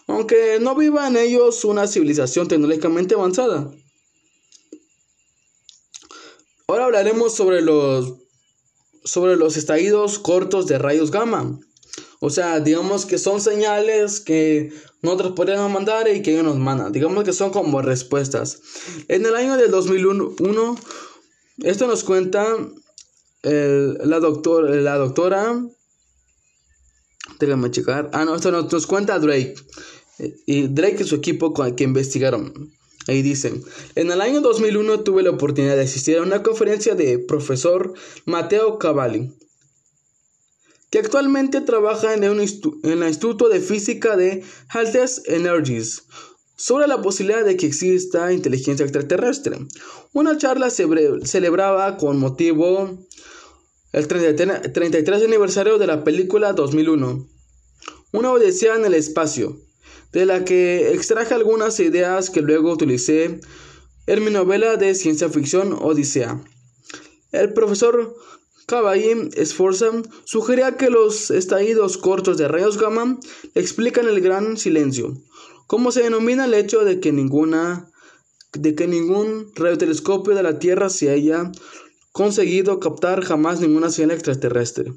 aunque 0.07 0.59
no 0.59 0.75
viva 0.75 1.07
en 1.07 1.17
ellos 1.17 1.63
una 1.63 1.87
civilización 1.87 2.47
tecnológicamente 2.47 3.15
avanzada. 3.15 3.71
Ahora 6.67 6.85
hablaremos 6.85 7.35
sobre 7.35 7.61
los 7.61 8.15
sobre 9.03 9.35
los 9.35 9.55
estallidos 9.55 10.17
cortos 10.17 10.65
de 10.65 10.79
rayos 10.79 11.11
gamma. 11.11 11.59
O 12.25 12.31
sea, 12.31 12.59
digamos 12.59 13.05
que 13.05 13.19
son 13.19 13.39
señales 13.39 14.19
que 14.19 14.71
nosotros 15.03 15.33
podríamos 15.33 15.71
mandar 15.71 16.07
y 16.07 16.23
que 16.23 16.31
ellos 16.31 16.43
nos 16.43 16.57
mandan. 16.57 16.91
Digamos 16.91 17.23
que 17.23 17.33
son 17.33 17.51
como 17.51 17.83
respuestas. 17.83 18.63
En 19.07 19.27
el 19.27 19.35
año 19.35 19.57
del 19.57 19.69
2001, 19.69 20.75
esto 21.59 21.85
nos 21.85 22.03
cuenta 22.03 22.47
la, 23.43 24.19
doctor, 24.19 24.67
la 24.71 24.97
doctora, 24.97 25.63
déjame 27.39 27.69
checar, 27.69 28.09
ah, 28.11 28.25
no, 28.25 28.35
esto 28.35 28.49
nos, 28.49 28.87
cuenta 28.87 29.19
Drake, 29.19 29.53
y 30.47 30.65
Drake 30.65 31.03
y 31.03 31.05
su 31.05 31.13
equipo 31.13 31.53
que 31.75 31.83
investigaron. 31.83 32.71
Ahí 33.07 33.21
dicen, 33.21 33.63
en 33.93 34.09
el 34.09 34.19
año 34.19 34.41
2001 34.41 35.01
tuve 35.01 35.21
la 35.21 35.29
oportunidad 35.29 35.75
de 35.75 35.83
asistir 35.83 36.17
a 36.17 36.23
una 36.23 36.41
conferencia 36.41 36.95
de 36.95 37.19
profesor 37.19 37.93
Mateo 38.25 38.79
Cavalli, 38.79 39.31
que 40.95 40.99
actualmente 40.99 41.59
trabaja 41.59 42.13
en, 42.13 42.23
en 42.23 42.31
el 42.31 43.03
Instituto 43.03 43.49
de 43.49 43.59
Física 43.59 44.15
de 44.15 44.45
Altes 44.69 45.23
Energies, 45.25 46.03
sobre 46.55 46.87
la 46.87 47.01
posibilidad 47.01 47.43
de 47.43 47.57
que 47.57 47.65
exista 47.65 48.31
inteligencia 48.31 48.85
extraterrestre. 48.85 49.57
Una 50.13 50.37
charla 50.37 50.69
se 50.69 50.87
celebraba 51.25 51.97
con 51.97 52.17
motivo 52.17 52.97
el 53.91 54.07
33 54.07 55.21
aniversario 55.21 55.77
de 55.79 55.87
la 55.87 56.05
película 56.05 56.53
2001, 56.53 57.27
Una 58.13 58.31
Odisea 58.31 58.77
en 58.77 58.85
el 58.85 58.93
Espacio, 58.93 59.59
de 60.13 60.25
la 60.25 60.45
que 60.45 60.93
extraje 60.93 61.33
algunas 61.33 61.77
ideas 61.81 62.29
que 62.29 62.39
luego 62.39 62.71
utilicé 62.71 63.41
en 64.07 64.23
mi 64.23 64.31
novela 64.31 64.77
de 64.77 64.95
ciencia 64.95 65.27
ficción 65.27 65.73
Odisea. 65.73 66.41
El 67.33 67.51
profesor 67.51 68.15
Caballín 68.65 69.29
Esforza 69.35 69.91
sugería 70.23 70.75
que 70.75 70.89
los 70.89 71.29
estallidos 71.29 71.97
cortos 71.97 72.37
de 72.37 72.47
rayos 72.47 72.79
gamma 72.79 73.19
explican 73.53 74.07
el 74.07 74.21
gran 74.21 74.57
silencio, 74.57 75.15
como 75.67 75.91
se 75.91 76.01
denomina 76.01 76.45
el 76.45 76.55
hecho 76.55 76.83
de 76.83 76.99
que 76.99 77.11
ninguna 77.11 77.91
de 78.53 78.73
que 78.73 78.87
ningún 78.87 79.51
radiotelescopio 79.53 80.33
de 80.33 80.41
la 80.41 80.57
Tierra 80.57 80.89
se 80.89 81.11
haya 81.11 81.51
conseguido 82.11 82.79
captar 82.79 83.23
jamás 83.23 83.59
ninguna 83.59 83.91
señal 83.91 84.11
extraterrestre. 84.11 84.93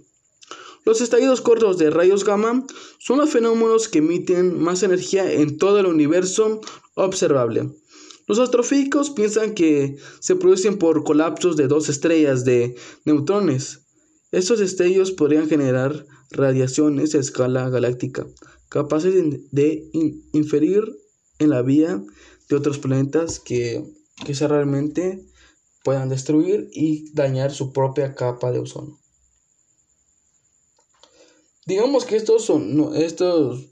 Los 0.84 1.02
estallidos 1.02 1.42
cortos 1.42 1.76
de 1.76 1.90
rayos 1.90 2.24
gamma 2.24 2.64
son 2.98 3.18
los 3.18 3.28
fenómenos 3.28 3.88
que 3.88 3.98
emiten 3.98 4.58
más 4.62 4.82
energía 4.82 5.30
en 5.30 5.58
todo 5.58 5.80
el 5.80 5.86
universo 5.86 6.62
observable. 6.94 7.68
Los 8.28 8.38
astrofísicos 8.38 9.08
piensan 9.08 9.54
que 9.54 9.96
se 10.20 10.36
producen 10.36 10.78
por 10.78 11.02
colapsos 11.02 11.56
de 11.56 11.66
dos 11.66 11.88
estrellas 11.88 12.44
de 12.44 12.76
neutrones. 13.06 13.86
Estos 14.30 14.58
destellos 14.58 15.12
podrían 15.12 15.48
generar 15.48 16.06
radiaciones 16.30 17.14
a 17.14 17.20
escala 17.20 17.70
galáctica, 17.70 18.26
capaces 18.68 19.14
de, 19.50 19.90
inferir 20.34 20.84
en 21.38 21.48
la 21.48 21.62
vía 21.62 22.04
de 22.50 22.56
otros 22.56 22.78
planetas 22.78 23.40
que, 23.40 23.82
se 24.30 24.46
realmente 24.46 25.24
puedan 25.82 26.10
destruir 26.10 26.68
y 26.72 27.10
dañar 27.14 27.50
su 27.50 27.72
propia 27.72 28.14
capa 28.14 28.52
de 28.52 28.58
ozono. 28.58 29.00
Digamos 31.64 32.04
que 32.04 32.16
estos 32.16 32.44
son 32.44 32.94
estos 32.94 33.70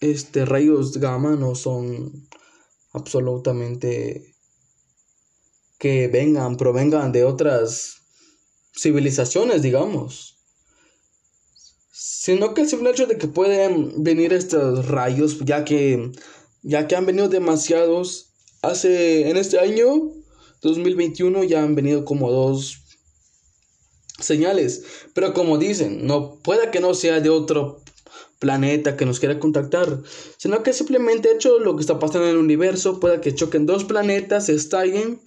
este 0.00 0.44
rayos 0.44 0.98
gamma 0.98 1.36
no 1.36 1.54
son 1.54 2.25
absolutamente 2.96 4.34
que 5.78 6.08
vengan, 6.08 6.56
provengan 6.56 7.12
de 7.12 7.24
otras 7.24 8.02
civilizaciones, 8.74 9.62
digamos. 9.62 10.38
Sino 11.92 12.54
que 12.54 12.62
el 12.62 12.68
simple 12.68 12.90
hecho 12.90 13.06
de 13.06 13.18
que 13.18 13.28
pueden 13.28 14.02
venir 14.02 14.32
estos 14.32 14.88
rayos, 14.88 15.38
ya 15.44 15.64
que 15.64 16.10
ya 16.62 16.88
que 16.88 16.96
han 16.96 17.06
venido 17.06 17.28
demasiados 17.28 18.32
hace 18.62 19.30
en 19.30 19.36
este 19.36 19.60
año 19.60 20.10
2021 20.62 21.44
ya 21.44 21.62
han 21.62 21.76
venido 21.76 22.04
como 22.04 22.30
dos 22.30 22.78
señales, 24.18 24.82
pero 25.14 25.32
como 25.32 25.58
dicen, 25.58 26.06
no 26.06 26.40
puede 26.42 26.70
que 26.70 26.80
no 26.80 26.94
sea 26.94 27.20
de 27.20 27.30
otro 27.30 27.82
planeta 28.38 28.96
que 28.96 29.06
nos 29.06 29.18
quiera 29.18 29.38
contactar, 29.38 30.00
sino 30.36 30.62
que 30.62 30.72
simplemente 30.72 31.32
hecho 31.32 31.58
lo 31.58 31.76
que 31.76 31.80
está 31.80 31.98
pasando 31.98 32.26
en 32.26 32.32
el 32.32 32.38
universo, 32.38 33.00
puede 33.00 33.20
que 33.20 33.34
choquen 33.34 33.66
dos 33.66 33.84
planetas, 33.84 34.48
estallen, 34.48 35.20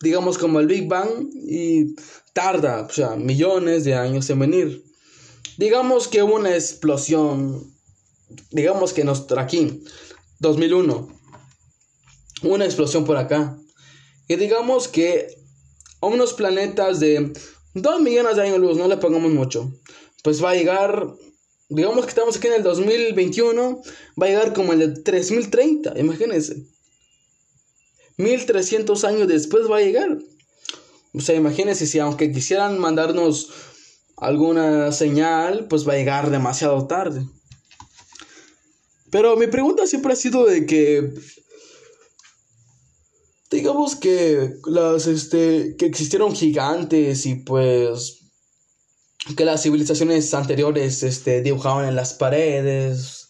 digamos 0.00 0.38
como 0.38 0.60
el 0.60 0.66
Big 0.66 0.88
Bang, 0.88 1.28
y 1.34 1.94
tarda, 2.32 2.82
o 2.82 2.90
sea, 2.90 3.16
millones 3.16 3.84
de 3.84 3.94
años 3.94 4.30
en 4.30 4.38
venir. 4.38 4.84
Digamos 5.58 6.08
que 6.08 6.22
hubo 6.22 6.36
una 6.36 6.54
explosión, 6.54 7.72
digamos 8.50 8.92
que 8.92 9.04
nos 9.04 9.30
aquí, 9.32 9.82
2001, 10.38 11.08
una 12.44 12.64
explosión 12.64 13.04
por 13.04 13.16
acá, 13.16 13.58
y 14.28 14.36
digamos 14.36 14.88
que 14.88 15.36
a 16.00 16.06
unos 16.06 16.32
planetas 16.32 17.00
de 17.00 17.32
2 17.74 18.00
millones 18.00 18.36
de 18.36 18.42
años 18.42 18.58
luz, 18.58 18.76
no 18.76 18.88
le 18.88 18.96
pongamos 18.96 19.32
mucho, 19.32 19.72
pues 20.22 20.42
va 20.42 20.50
a 20.50 20.54
llegar 20.54 21.12
digamos 21.74 22.04
que 22.04 22.10
estamos 22.10 22.36
aquí 22.36 22.48
en 22.48 22.54
el 22.54 22.62
2021, 22.62 23.82
va 24.20 24.26
a 24.26 24.28
llegar 24.28 24.52
como 24.52 24.72
el 24.72 24.78
de 24.78 25.02
3030, 25.02 25.98
imagínense. 25.98 26.64
1300 28.18 29.04
años 29.04 29.28
después 29.28 29.70
va 29.70 29.78
a 29.78 29.80
llegar. 29.80 30.18
O 31.14 31.20
sea, 31.20 31.34
imagínense 31.34 31.86
si 31.86 31.98
aunque 31.98 32.32
quisieran 32.32 32.78
mandarnos 32.78 33.50
alguna 34.16 34.92
señal, 34.92 35.66
pues 35.68 35.86
va 35.88 35.94
a 35.94 35.96
llegar 35.96 36.30
demasiado 36.30 36.86
tarde. 36.86 37.26
Pero 39.10 39.36
mi 39.36 39.46
pregunta 39.46 39.86
siempre 39.86 40.12
ha 40.12 40.16
sido 40.16 40.46
de 40.46 40.64
que 40.64 41.12
digamos 43.50 43.94
que 43.94 44.54
las 44.64 45.06
este 45.06 45.76
que 45.76 45.84
existieron 45.84 46.34
gigantes 46.34 47.26
y 47.26 47.34
pues 47.34 48.21
que 49.36 49.44
las 49.44 49.62
civilizaciones 49.62 50.34
anteriores 50.34 51.02
este, 51.02 51.42
dibujaban 51.42 51.88
en 51.88 51.96
las 51.96 52.14
paredes, 52.14 53.28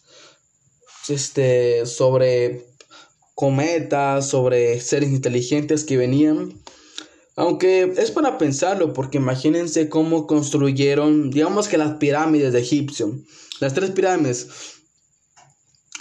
este, 1.07 1.85
sobre 1.85 2.65
cometas, 3.35 4.27
sobre 4.27 4.79
seres 4.81 5.11
inteligentes 5.11 5.83
que 5.83 5.97
venían. 5.97 6.61
Aunque 7.35 7.93
es 7.97 8.11
para 8.11 8.37
pensarlo, 8.37 8.93
porque 8.93 9.17
imagínense 9.17 9.89
cómo 9.89 10.27
construyeron, 10.27 11.31
digamos 11.31 11.67
que 11.67 11.77
las 11.77 11.95
pirámides 11.97 12.53
de 12.53 12.59
Egipcio, 12.59 13.19
las 13.59 13.73
tres 13.73 13.91
pirámides, 13.91 14.47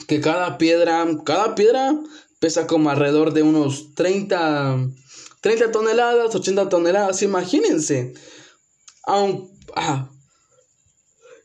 que 0.07 0.21
cada 0.21 0.59
piedra, 0.59 1.07
cada 1.25 1.55
piedra 1.55 1.99
pesa 2.39 2.67
como 2.67 2.91
alrededor 2.91 3.33
de 3.33 3.43
unos 3.43 3.95
30, 3.95 4.89
30 5.41 5.71
toneladas, 5.71 6.35
80 6.35 6.69
toneladas, 6.69 7.23
imagínense. 7.23 8.13
Aunque 9.05 9.52
Ah. 9.75 10.11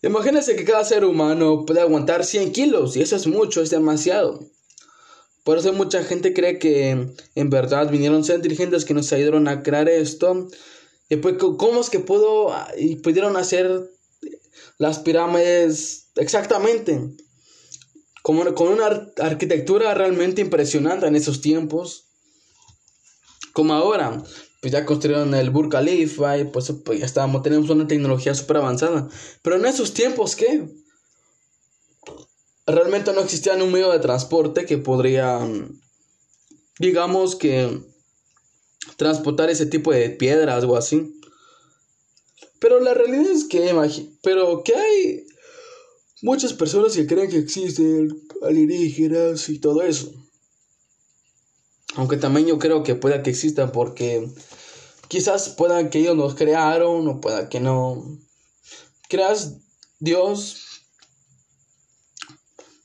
Imagínense 0.02 0.56
que 0.56 0.64
cada 0.64 0.84
ser 0.84 1.06
humano 1.06 1.66
puede 1.66 1.82
aguantar 1.82 2.24
100 2.24 2.52
kilos 2.52 2.96
y 2.96 3.02
eso 3.02 3.16
es 3.16 3.28
mucho, 3.28 3.62
es 3.62 3.70
demasiado. 3.70 4.48
Por 5.44 5.58
eso 5.58 5.74
mucha 5.74 6.04
gente 6.04 6.34
cree 6.34 6.60
que 6.60 7.14
en 7.36 7.50
verdad 7.50 7.90
vinieron 7.90 8.24
ser 8.24 8.42
dirigentes 8.42 8.86
que 8.86 8.94
nos 8.94 9.12
ayudaron 9.14 9.48
a 9.48 9.64
crear 9.64 9.90
esto. 9.90 10.50
Y 11.10 11.16
pues, 11.16 11.36
¿cómo 11.38 11.80
es 11.80 11.90
que 11.90 12.00
pudo 12.00 12.54
y 12.78 12.98
pudieron 12.98 13.38
hacer 13.38 13.90
las 14.78 15.00
pirámides 15.00 16.10
exactamente? 16.16 17.02
Como, 18.24 18.54
con 18.56 18.68
una 18.68 19.10
arquitectura 19.20 19.94
realmente 19.94 20.42
impresionante 20.42 21.08
en 21.08 21.16
esos 21.16 21.40
tiempos. 21.40 22.10
Como 23.54 23.74
ahora 23.74 24.22
pues 24.62 24.74
ya 24.74 24.86
construyeron 24.86 25.34
el 25.36 25.50
Burj 25.50 25.70
Khalifa 25.70 26.38
y 26.38 26.46
pues, 26.46 26.72
pues, 26.84 27.00
ya 27.00 27.06
estábamos, 27.06 27.44
tenemos 27.44 27.70
una 27.70 27.88
tecnología 27.88 28.34
súper 28.34 28.58
avanzada. 28.58 29.08
Pero 29.42 29.58
en 29.58 29.66
esos 29.66 29.94
tiempos, 29.94 30.36
¿qué? 30.36 30.68
Realmente 32.66 33.14
no 33.14 33.22
existía 33.22 33.54
un 33.54 33.72
medio 33.72 33.92
de 33.92 34.00
transporte 34.00 34.66
que 34.66 34.78
podría, 34.78 35.40
digamos 36.80 37.36
que, 37.36 37.82
transportar 38.98 39.50
ese 39.50 39.68
tipo 39.68 39.92
de 39.92 40.10
piedras 40.10 40.64
o 40.64 40.76
así. 40.76 41.14
Pero 42.60 42.80
la 42.80 42.94
realidad 42.94 43.32
es 43.32 43.46
que, 43.46 43.72
pero 44.24 44.64
que 44.64 44.76
hay 44.76 45.28
muchas 46.22 46.54
personas 46.54 46.94
que 46.94 47.06
creen 47.06 47.30
que 47.30 47.38
existen 47.38 48.10
alienígenas 48.42 49.48
y 49.50 49.60
todo 49.60 49.84
eso. 49.84 50.12
Aunque 51.98 52.18
también 52.18 52.46
yo 52.46 52.60
creo 52.60 52.84
que 52.84 52.96
pueda 52.96 53.24
que 53.24 53.32
exista 53.32 53.72
porque 53.72 54.30
quizás 55.08 55.50
pueda 55.50 55.90
que 55.90 56.00
ellos 56.00 56.16
nos 56.16 56.36
crearon 56.36 57.08
o 57.08 57.20
pueda 57.20 57.50
que 57.50 57.60
no. 57.60 58.06
Creas 59.10 59.58
Dios. 60.00 60.64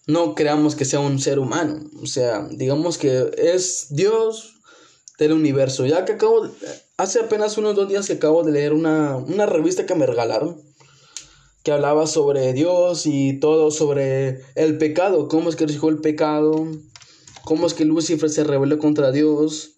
No 0.06 0.34
creamos 0.34 0.74
que 0.74 0.86
sea 0.86 1.00
un 1.00 1.18
ser 1.20 1.38
humano. 1.38 1.84
O 2.02 2.06
sea, 2.06 2.48
digamos 2.50 2.96
que 2.96 3.30
es 3.36 3.88
Dios 3.90 4.54
del 5.18 5.32
universo. 5.32 5.84
Ya 5.84 6.06
que 6.06 6.12
acabo, 6.12 6.48
hace 6.96 7.20
apenas 7.20 7.58
unos 7.58 7.76
dos 7.76 7.88
días 7.88 8.06
que 8.06 8.14
acabo 8.14 8.42
de 8.42 8.52
leer 8.52 8.72
una, 8.72 9.16
una 9.16 9.44
revista 9.44 9.84
que 9.84 9.94
me 9.94 10.06
regalaron. 10.06 10.60
Que 11.62 11.70
hablaba 11.70 12.06
sobre 12.06 12.54
Dios 12.54 13.04
y 13.04 13.38
todo 13.38 13.70
sobre 13.70 14.40
el 14.54 14.78
pecado. 14.78 15.28
Cómo 15.28 15.50
es 15.50 15.56
que 15.56 15.66
recibió 15.66 15.90
el 15.90 16.00
pecado 16.00 16.66
cómo 17.44 17.66
es 17.66 17.74
que 17.74 17.84
Lucifer 17.84 18.30
se 18.30 18.44
rebeló 18.44 18.78
contra 18.78 19.12
Dios 19.12 19.72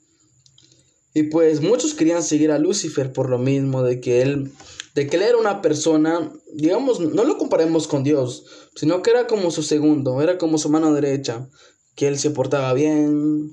Y 1.14 1.24
pues 1.24 1.60
muchos 1.60 1.94
querían 1.94 2.22
seguir 2.22 2.50
a 2.50 2.58
Lucifer 2.58 3.12
por 3.12 3.30
lo 3.30 3.38
mismo, 3.38 3.82
de 3.82 4.00
que 4.00 4.22
él, 4.22 4.52
de 4.94 5.06
que 5.06 5.16
él 5.16 5.22
era 5.22 5.38
una 5.38 5.62
persona, 5.62 6.32
digamos, 6.52 7.00
no 7.00 7.24
lo 7.24 7.38
comparemos 7.38 7.86
con 7.86 8.02
Dios, 8.02 8.44
sino 8.74 9.02
que 9.02 9.10
era 9.10 9.26
como 9.26 9.50
su 9.52 9.62
segundo, 9.62 10.20
era 10.20 10.38
como 10.38 10.58
su 10.58 10.70
mano 10.70 10.92
derecha, 10.92 11.48
que 11.94 12.08
él 12.08 12.18
se 12.18 12.30
portaba 12.30 12.72
bien, 12.72 13.52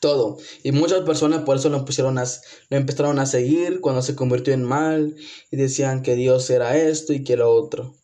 todo. 0.00 0.38
Y 0.62 0.72
muchas 0.72 1.00
personas 1.02 1.42
por 1.42 1.56
eso 1.56 1.68
lo, 1.68 1.84
pusieron 1.84 2.18
a, 2.18 2.24
lo 2.68 2.76
empezaron 2.76 3.18
a 3.18 3.26
seguir 3.26 3.80
cuando 3.80 4.02
se 4.02 4.14
convirtió 4.14 4.54
en 4.54 4.62
mal 4.62 5.16
y 5.50 5.56
decían 5.56 6.02
que 6.02 6.14
Dios 6.14 6.48
era 6.50 6.76
esto 6.78 7.12
y 7.12 7.24
que 7.24 7.36
lo 7.36 7.50
otro. 7.50 7.94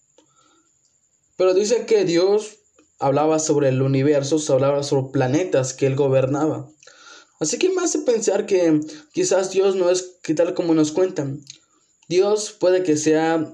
Pero 1.36 1.54
dicen 1.54 1.86
que 1.86 2.04
Dios 2.04 2.58
hablaba 2.98 3.38
sobre 3.38 3.68
el 3.68 3.82
universo, 3.82 4.40
hablaba 4.52 4.82
sobre 4.82 5.12
planetas 5.12 5.74
que 5.74 5.86
él 5.86 5.96
gobernaba. 5.96 6.70
Así 7.38 7.58
que 7.58 7.68
me 7.70 7.82
hace 7.82 7.98
pensar 8.00 8.46
que 8.46 8.80
quizás 9.12 9.50
Dios 9.50 9.76
no 9.76 9.90
es 9.90 10.18
que 10.22 10.34
tal 10.34 10.54
como 10.54 10.74
nos 10.74 10.92
cuentan. 10.92 11.44
Dios 12.08 12.52
puede 12.52 12.82
que 12.82 12.96
sea 12.96 13.52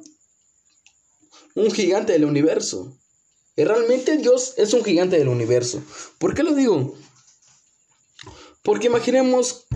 un 1.55 1.71
gigante 1.71 2.13
del 2.13 2.25
universo. 2.25 2.97
Y 3.57 3.65
realmente 3.65 4.17
Dios 4.17 4.55
es 4.57 4.73
un 4.73 4.85
gigante 4.85 5.19
del 5.19 5.29
universo. 5.29 5.83
¿Por 6.19 6.35
qué 6.35 6.43
lo 6.43 6.55
digo? 6.55 6.95
Porque 8.63 8.87
imaginemos 8.87 9.67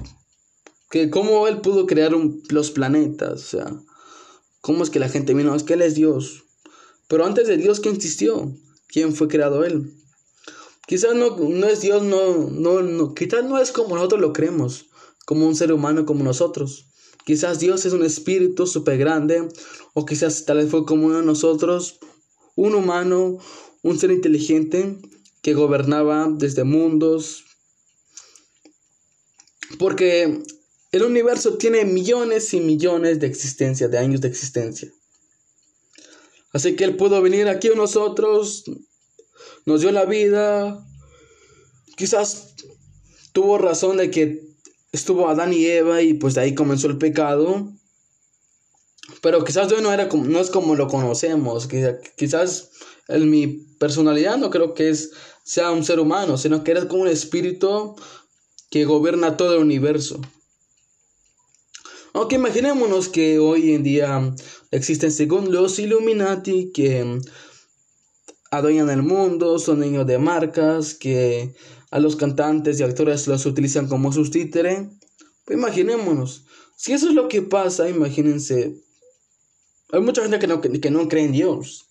que 0.91 1.11
cómo 1.11 1.49
Él 1.49 1.61
pudo 1.61 1.87
crear 1.87 2.13
los 2.13 2.71
planetas. 2.71 3.33
O 3.33 3.47
sea, 3.47 3.83
cómo 4.61 4.85
es 4.85 4.91
que 4.91 5.01
la 5.01 5.09
gente 5.09 5.35
vino. 5.35 5.55
Es 5.55 5.65
que 5.65 5.75
Él 5.75 5.83
es 5.83 5.95
Dios. 5.95 6.45
Pero 7.09 7.27
antes 7.27 7.49
de 7.49 7.57
Dios, 7.57 7.81
¿quién 7.81 7.97
existió? 7.97 8.55
¿Quién 8.89 9.15
fue 9.15 9.29
creado 9.29 9.65
Él? 9.65 9.93
Quizás 10.87 11.15
no, 11.17 11.37
no 11.37 11.67
es 11.67 11.81
Dios, 11.81 12.03
no, 12.03 12.49
no, 12.51 12.83
no, 12.83 13.15
quizás 13.15 13.45
no 13.45 13.59
es 13.59 13.73
como 13.73 13.97
nosotros 13.97 14.21
lo 14.21 14.33
creemos, 14.33 14.87
como 15.25 15.47
un 15.47 15.57
ser 15.57 15.73
humano 15.73 16.07
como 16.07 16.23
nosotros. 16.23 16.87
Quizás 17.25 17.59
Dios 17.59 17.85
es 17.85 17.93
un 17.93 18.05
espíritu 18.05 18.69
súper 18.69 18.99
grande, 18.99 19.49
o 19.95 20.07
quizás 20.07 20.45
tal 20.45 20.59
vez 20.59 20.71
fue 20.71 20.87
como 20.87 21.07
uno 21.07 21.19
de 21.19 21.27
nosotros, 21.27 21.99
un 22.55 22.77
humano, 22.77 23.39
un 23.83 23.99
ser 23.99 24.13
inteligente 24.13 24.97
que 25.43 25.55
gobernaba 25.55 26.29
desde 26.31 26.63
mundos. 26.63 27.45
Porque 29.81 30.43
el 30.93 31.03
universo 31.03 31.59
tiene 31.59 31.85
millones 31.85 32.55
y 32.55 32.61
millones 32.61 33.19
de 33.19 33.27
existencia, 33.27 33.89
de 33.89 33.99
años 33.99 34.21
de 34.21 34.29
existencia. 34.29 34.93
Así 36.53 36.77
que 36.77 36.85
Él 36.85 36.97
pudo 36.97 37.21
venir 37.23 37.49
aquí 37.49 37.69
a 37.69 37.75
nosotros, 37.75 38.65
nos 39.65 39.81
dio 39.81 39.93
la 39.93 40.05
vida. 40.05 40.85
Quizás 41.97 42.55
tuvo 43.33 43.59
razón 43.59 43.99
de 43.99 44.11
que 44.11 44.47
estuvo 44.93 45.29
Adán 45.29 45.53
y 45.53 45.67
Eva 45.67 46.03
y 46.03 46.15
pues 46.15 46.35
de 46.35 46.43
ahí 46.43 46.55
comenzó 46.55 46.87
el 46.87 46.99
pecado. 46.99 47.73
Pero 49.23 49.45
quizás 49.45 49.69
no, 49.81 49.93
era 49.93 50.09
como, 50.09 50.25
no 50.25 50.41
es 50.41 50.51
como 50.51 50.75
lo 50.75 50.89
conocemos. 50.89 51.69
Quizás 52.17 52.71
en 53.09 53.31
mi 53.31 53.47
personalidad 53.79 54.37
no 54.37 54.51
creo 54.51 54.75
que 54.75 54.91
es, 54.91 55.13
sea 55.45 55.71
un 55.71 55.85
ser 55.85 56.01
humano, 56.01 56.39
sino 56.39 56.65
que 56.65 56.73
era 56.73 56.89
como 56.89 57.03
un 57.03 57.09
espíritu 57.09 57.97
que 58.71 58.85
gobierna 58.85 59.37
todo 59.37 59.55
el 59.55 59.63
universo. 59.63 60.21
Aunque 62.13 62.37
imaginémonos 62.37 63.09
que 63.09 63.39
hoy 63.39 63.75
en 63.75 63.83
día 63.83 64.35
existen 64.71 65.13
según 65.13 65.53
los 65.53 65.79
Illuminati 65.79 66.73
que 66.73 67.21
adueñan 68.51 68.91
el 68.91 69.03
mundo, 69.03 69.59
son 69.59 69.81
niños 69.81 70.07
de 70.07 70.19
marcas, 70.19 70.95
que 70.95 71.55
a 71.91 71.99
los 71.99 72.17
cantantes 72.17 72.81
y 72.81 72.83
actores 72.83 73.27
los 73.27 73.47
utilizan 73.47 73.89
como 73.89 74.13
sus 74.13 74.31
títeres. 74.31 74.89
Pues 75.45 75.59
imaginémonos, 75.59 76.45
si 76.77 76.93
eso 76.93 77.09
es 77.09 77.15
lo 77.15 77.29
que 77.29 77.43
pasa, 77.43 77.89
imagínense, 77.89 78.83
hay 79.93 80.01
mucha 80.01 80.23
gente 80.23 80.39
que 80.39 80.47
no, 80.47 80.61
que 80.61 80.91
no 80.91 81.09
cree 81.09 81.25
en 81.25 81.33
Dios, 81.33 81.87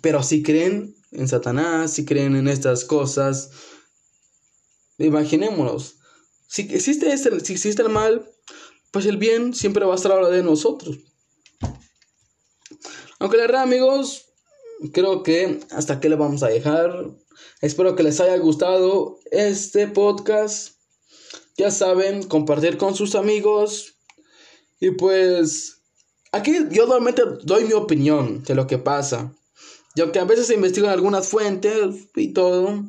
pero 0.00 0.22
si 0.22 0.42
creen 0.42 0.96
en 1.10 1.28
Satanás, 1.28 1.92
si 1.92 2.04
creen 2.04 2.36
en 2.36 2.48
estas 2.48 2.84
cosas, 2.84 3.50
imaginémonos, 4.98 5.96
si 6.48 6.62
existe, 6.62 7.12
este, 7.12 7.40
si 7.40 7.52
existe 7.52 7.82
el 7.82 7.88
mal, 7.88 8.30
pues 8.90 9.06
el 9.06 9.16
bien 9.16 9.54
siempre 9.54 9.84
va 9.84 9.92
a 9.92 9.96
estar 9.96 10.12
a 10.12 10.28
de 10.28 10.42
nosotros. 10.42 10.98
Aunque 13.22 13.36
la 13.36 13.44
verdad, 13.44 13.62
amigos, 13.62 14.32
creo 14.92 15.22
que 15.22 15.60
hasta 15.70 15.94
aquí 15.94 16.08
le 16.08 16.16
vamos 16.16 16.42
a 16.42 16.48
dejar. 16.48 17.12
Espero 17.60 17.94
que 17.94 18.02
les 18.02 18.18
haya 18.18 18.36
gustado 18.38 19.20
este 19.30 19.86
podcast. 19.86 20.74
Ya 21.56 21.70
saben, 21.70 22.24
compartir 22.24 22.78
con 22.78 22.96
sus 22.96 23.14
amigos. 23.14 23.94
Y 24.80 24.90
pues, 24.90 25.82
aquí 26.32 26.52
yo 26.72 26.86
normalmente 26.86 27.22
doy 27.44 27.64
mi 27.64 27.74
opinión 27.74 28.42
de 28.42 28.56
lo 28.56 28.66
que 28.66 28.78
pasa. 28.78 29.32
Yo 29.94 30.10
que 30.10 30.18
a 30.18 30.24
veces 30.24 30.50
investigo 30.50 30.88
en 30.88 30.92
algunas 30.92 31.28
fuentes 31.28 32.08
y 32.16 32.32
todo. 32.32 32.82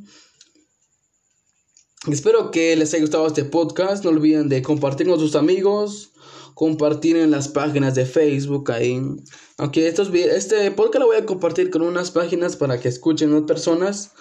Espero 2.12 2.50
que 2.50 2.76
les 2.76 2.92
haya 2.92 3.02
gustado 3.02 3.28
este 3.28 3.46
podcast. 3.46 4.04
No 4.04 4.10
olviden 4.10 4.50
de 4.50 4.64
compartir 4.64 5.06
con 5.06 5.20
sus 5.20 5.36
amigos 5.36 6.13
compartir 6.54 7.18
en 7.18 7.32
las 7.32 7.48
páginas 7.48 7.96
de 7.96 8.06
Facebook 8.06 8.72
ahí. 8.72 9.02
Aunque 9.58 9.88
estos, 9.88 10.14
este 10.14 10.72
podcast 10.72 11.00
lo 11.00 11.08
voy 11.08 11.18
a 11.18 11.26
compartir 11.26 11.70
con 11.70 11.82
unas 11.82 12.12
páginas 12.12 12.56
para 12.56 12.80
que 12.80 12.90
escuchen 12.90 13.32
más 13.32 13.44
personas. 13.44 14.12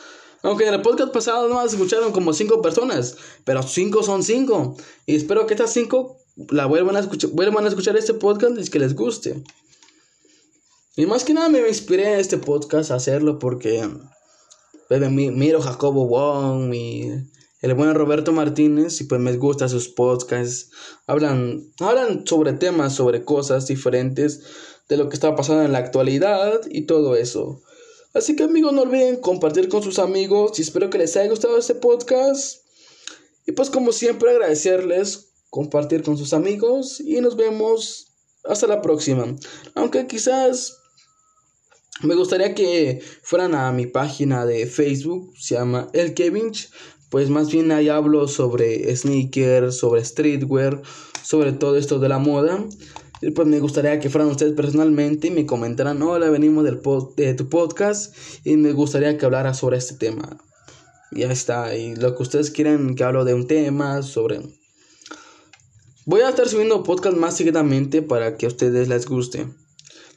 Aunque 0.43 0.67
en 0.67 0.75
el 0.75 0.83
podcast 0.83 1.13
pasado 1.13 1.49
no 1.49 1.63
escucharon 1.65 2.13
como 2.13 2.33
cinco 2.33 2.61
personas, 2.63 3.17
pero 3.45 3.63
cinco 3.63 4.03
son 4.03 4.23
cinco. 4.23 4.77
Y 5.07 5.17
espero 5.17 5.47
que 5.47 5.55
estas 5.55 5.73
cinco 5.73 6.19
la 6.51 6.67
vuelvan 6.67 6.97
a 6.97 7.01
escuchar, 7.01 7.31
vuelvan 7.31 7.65
a 7.65 7.69
escuchar 7.69 7.97
este 7.97 8.15
podcast 8.15 8.59
y 8.59 8.69
que 8.69 8.79
les 8.79 8.95
guste. 8.95 9.43
Y 10.97 11.07
más 11.07 11.25
que 11.25 11.33
nada 11.33 11.49
me 11.49 11.67
inspiré 11.67 12.13
en 12.13 12.21
este 12.21 12.39
podcast 12.39 12.91
a 12.91 12.97
hacerlo 12.97 13.39
porque 13.39 13.89
miro 14.91 15.61
Jacobo 15.61 16.07
Wong, 16.07 16.69
mi 16.69 17.32
el 17.63 17.75
buen 17.75 17.95
Roberto 17.95 18.33
Martínez 18.33 19.01
y 19.01 19.05
pues 19.05 19.21
me 19.21 19.37
gusta 19.37 19.69
sus 19.69 19.89
podcasts. 19.89 20.71
Hablan, 21.07 21.73
hablan 21.79 22.27
sobre 22.27 22.53
temas, 22.53 22.95
sobre 22.95 23.25
cosas 23.25 23.69
diferentes 23.69 24.43
de 24.89 24.97
lo 24.97 25.09
que 25.09 25.15
está 25.15 25.35
pasando 25.37 25.63
en 25.63 25.73
la 25.73 25.79
actualidad 25.79 26.61
y 26.69 26.83
todo 26.83 27.17
eso. 27.17 27.63
Así 28.15 28.37
que 28.37 28.43
amigos 28.43 28.73
no 28.73 28.83
olviden 28.83 29.21
compartir 29.21 29.69
con 29.69 29.83
sus 29.83 29.99
amigos 29.99 30.59
y 30.59 30.63
espero 30.63 30.91
que 30.91 30.99
les 30.99 31.17
haya 31.17 31.31
gustado 31.31 31.57
este 31.57 31.77
podcast. 31.77 32.63
Y 33.47 33.53
pues 33.53 33.71
como 33.71 33.93
siempre 33.93 34.31
agradecerles 34.31 35.33
compartir 35.49 36.03
con 36.03 36.19
sus 36.19 36.33
amigos 36.33 37.01
y 37.01 37.21
nos 37.21 37.37
vemos 37.37 38.13
hasta 38.45 38.67
la 38.67 38.83
próxima. 38.83 39.37
Aunque 39.75 40.07
quizás 40.07 40.79
me 42.03 42.17
gustaría 42.17 42.55
que 42.55 43.01
fueran 43.23 43.55
a 43.55 43.71
mi 43.71 43.87
página 43.87 44.45
de 44.45 44.67
Facebook, 44.67 45.35
se 45.39 45.55
llama 45.55 45.89
El 45.93 46.15
Kevinch, 46.15 46.71
pues 47.13 47.29
más 47.29 47.53
bien 47.53 47.71
ahí 47.73 47.91
hablo 47.91 48.27
sobre 48.27 48.97
sneakers, 48.97 49.77
sobre 49.77 50.03
streetwear, 50.03 50.81
sobre 51.23 51.53
todo 51.53 51.77
esto 51.77 51.99
de 51.99 52.09
la 52.09 52.19
moda. 52.19 52.65
Y 53.21 53.33
pues 53.33 53.47
me 53.47 53.61
gustaría 53.61 54.01
que 54.01 54.09
fueran 54.09 54.31
ustedes 54.31 54.55
personalmente 54.55 55.29
y 55.29 55.31
me 55.31 55.45
comentaran, 55.45 56.01
hola, 56.01 56.31
venimos 56.31 56.65
del 56.65 56.81
de 57.17 57.35
tu 57.35 57.51
podcast 57.51 58.17
y 58.45 58.57
me 58.57 58.73
gustaría 58.73 59.19
que 59.19 59.27
hablara 59.27 59.53
sobre 59.53 59.77
este 59.77 59.97
tema. 59.97 60.39
Ya 61.11 61.31
está, 61.31 61.77
y 61.77 61.95
lo 61.97 62.17
que 62.17 62.23
ustedes 62.23 62.51
quieran 62.51 62.95
que 62.95 63.05
hablo 63.05 63.27
de 63.27 63.35
un 63.35 63.47
tema, 63.47 64.03
sobre... 64.03 64.41
Voy 66.07 66.23
a 66.23 66.31
estar 66.31 66.49
subiendo 66.49 66.83
podcast 66.83 67.19
más 67.19 67.37
seguidamente 67.37 68.01
para 68.01 68.39
que 68.39 68.47
a 68.47 68.49
ustedes 68.49 68.89
les 68.89 69.07
guste. 69.07 69.49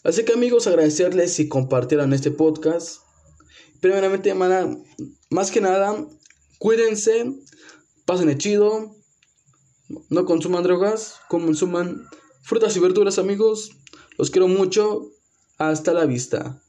Así 0.06 0.24
que 0.24 0.32
amigos, 0.32 0.66
agradecerles 0.66 1.34
si 1.34 1.50
compartieran 1.50 2.14
este 2.14 2.32
podcast. 2.32 3.02
Primeramente, 3.82 4.34
más 5.30 5.52
que 5.52 5.60
nada, 5.60 6.08
Cuídense, 6.60 7.34
pasen 8.06 8.30
el 8.30 8.38
chido, 8.38 8.96
no 10.10 10.26
consuman 10.26 10.64
drogas, 10.64 11.16
consuman 11.28 12.08
frutas 12.42 12.76
y 12.76 12.80
verduras 12.80 13.20
amigos. 13.20 13.72
Los 14.18 14.32
quiero 14.32 14.48
mucho. 14.48 15.12
Hasta 15.58 15.94
la 15.94 16.06
vista. 16.06 16.62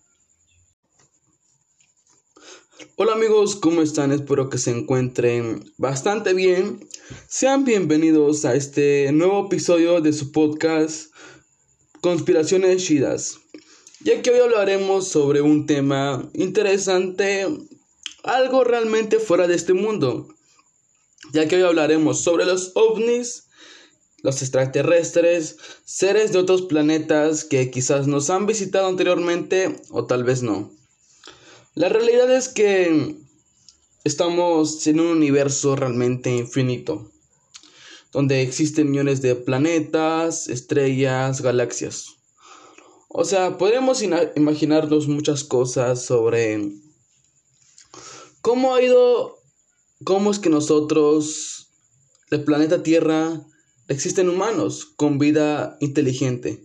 Hola 2.97 3.15
amigos, 3.15 3.57
¿cómo 3.57 3.83
están? 3.83 4.13
Espero 4.13 4.49
que 4.49 4.59
se 4.59 4.71
encuentren 4.71 5.73
bastante 5.77 6.35
bien. 6.35 6.89
Sean 7.27 7.65
bienvenidos 7.65 8.45
a 8.45 8.55
este 8.55 9.11
nuevo 9.13 9.47
episodio 9.47 10.01
de 10.01 10.13
su 10.13 10.31
podcast 10.31 11.13
Conspiraciones 12.01 12.85
Chidas. 12.85 13.39
Ya 14.01 14.23
que 14.23 14.31
hoy 14.31 14.39
hablaremos 14.39 15.09
sobre 15.09 15.43
un 15.43 15.67
tema 15.67 16.31
interesante 16.33 17.47
algo 18.27 18.65
realmente 18.65 19.19
fuera 19.21 19.47
de 19.47 19.55
este 19.55 19.73
mundo, 19.73 20.29
ya 21.33 21.49
que 21.49 21.57
hoy 21.57 21.63
hablaremos 21.63 22.23
sobre 22.23 22.45
los 22.45 22.73
ovnis, 22.75 23.45
los 24.23 24.43
extraterrestres, 24.43 25.57
seres 25.85 26.33
de 26.33 26.41
otros 26.41 26.63
planetas 26.63 27.45
que 27.45 27.71
quizás 27.71 28.09
nos 28.09 28.29
han 28.29 28.47
visitado 28.47 28.89
anteriormente 28.89 29.81
o 29.91 30.05
tal 30.07 30.25
vez 30.25 30.43
no. 30.43 30.73
La 31.75 31.89
realidad 31.89 32.35
es 32.35 32.49
que 32.49 33.17
estamos 34.03 34.87
en 34.87 35.01
un 35.01 35.07
universo 35.09 35.77
realmente 35.77 36.31
infinito. 36.31 37.11
donde 38.13 38.41
existen 38.41 38.91
millones 38.91 39.21
de 39.21 39.35
planetas, 39.35 40.49
estrellas, 40.49 41.43
galaxias. 41.43 42.15
O 43.09 43.25
sea, 43.27 43.59
podemos 43.59 44.03
imaginarnos 44.03 45.07
muchas 45.07 45.45
cosas 45.45 46.03
sobre 46.03 46.73
cómo 48.47 48.77
ha 48.77 48.81
ido, 48.81 49.43
cómo 50.05 50.31
es 50.31 50.39
que 50.39 50.51
nosotros, 50.51 51.73
el 52.31 52.45
planeta 52.45 52.85
Tierra, 52.85 53.45
existen 53.89 54.29
humanos 54.29 54.85
con 54.85 55.19
vida 55.19 55.77
inteligente. 55.81 56.65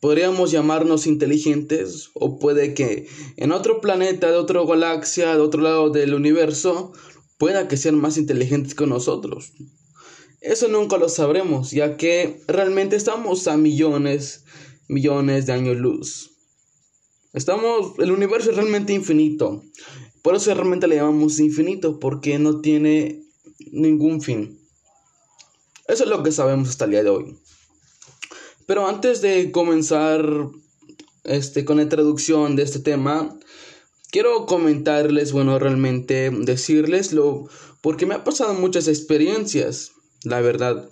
Podríamos 0.00 0.52
llamarnos 0.52 1.06
inteligentes 1.06 2.08
o 2.14 2.38
puede 2.38 2.72
que 2.72 3.06
en 3.36 3.52
otro 3.52 3.82
planeta, 3.82 4.30
de 4.30 4.38
otra 4.38 4.64
galaxia, 4.64 5.34
de 5.34 5.42
otro 5.42 5.60
lado 5.60 5.90
del 5.90 6.14
universo, 6.14 6.94
pueda 7.36 7.68
que 7.68 7.76
sean 7.76 8.00
más 8.00 8.16
inteligentes 8.16 8.74
que 8.74 8.86
nosotros. 8.86 9.52
Eso 10.40 10.66
nunca 10.68 10.96
lo 10.96 11.10
sabremos, 11.10 11.72
ya 11.72 11.98
que 11.98 12.40
realmente 12.48 12.96
estamos 12.96 13.46
a 13.48 13.58
millones, 13.58 14.46
millones 14.88 15.44
de 15.44 15.52
años 15.52 15.76
luz. 15.76 16.30
Estamos, 17.34 17.98
el 17.98 18.12
universo 18.12 18.48
es 18.48 18.56
realmente 18.56 18.94
infinito. 18.94 19.62
Por 20.26 20.34
eso 20.34 20.52
realmente 20.52 20.88
le 20.88 20.96
llamamos 20.96 21.38
infinito, 21.38 22.00
porque 22.00 22.40
no 22.40 22.60
tiene 22.60 23.22
ningún 23.70 24.20
fin. 24.20 24.58
Eso 25.86 26.02
es 26.02 26.10
lo 26.10 26.24
que 26.24 26.32
sabemos 26.32 26.68
hasta 26.68 26.86
el 26.86 26.90
día 26.90 27.04
de 27.04 27.10
hoy. 27.10 27.38
Pero 28.66 28.88
antes 28.88 29.20
de 29.20 29.52
comenzar 29.52 30.48
este, 31.22 31.64
con 31.64 31.76
la 31.76 31.84
introducción 31.84 32.56
de 32.56 32.64
este 32.64 32.80
tema, 32.80 33.38
quiero 34.10 34.46
comentarles, 34.46 35.30
bueno, 35.30 35.60
realmente 35.60 36.32
decirleslo, 36.32 37.48
porque 37.80 38.04
me 38.04 38.16
ha 38.16 38.24
pasado 38.24 38.52
muchas 38.54 38.88
experiencias, 38.88 39.92
la 40.24 40.40
verdad. 40.40 40.90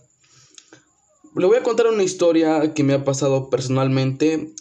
Le 1.35 1.47
voy 1.47 1.57
a 1.57 1.65
contar 1.65 1.89
una 1.89 2.05
historia 2.05 2.73
que 2.73 2.85
me 2.85 2.95
ha 2.95 3.05
pasado 3.05 3.51
personalmente, 3.51 4.55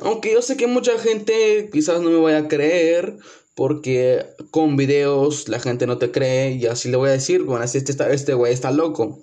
aunque 0.00 0.32
yo 0.32 0.42
sé 0.42 0.56
que 0.56 0.66
mucha 0.66 0.98
gente 0.98 1.70
quizás 1.72 2.00
no 2.00 2.10
me 2.10 2.18
vaya 2.18 2.38
a 2.38 2.48
creer, 2.48 3.18
porque 3.56 4.26
con 4.50 4.76
videos 4.76 5.48
la 5.48 5.58
gente 5.58 5.86
no 5.86 5.96
te 5.96 6.12
cree 6.12 6.52
y 6.52 6.66
así 6.66 6.90
le 6.90 6.98
voy 6.98 7.08
a 7.08 7.12
decir, 7.12 7.42
bueno, 7.42 7.64
así 7.64 7.78
este, 7.78 8.14
este 8.14 8.34
güey 8.34 8.52
está 8.52 8.70
loco. 8.70 9.18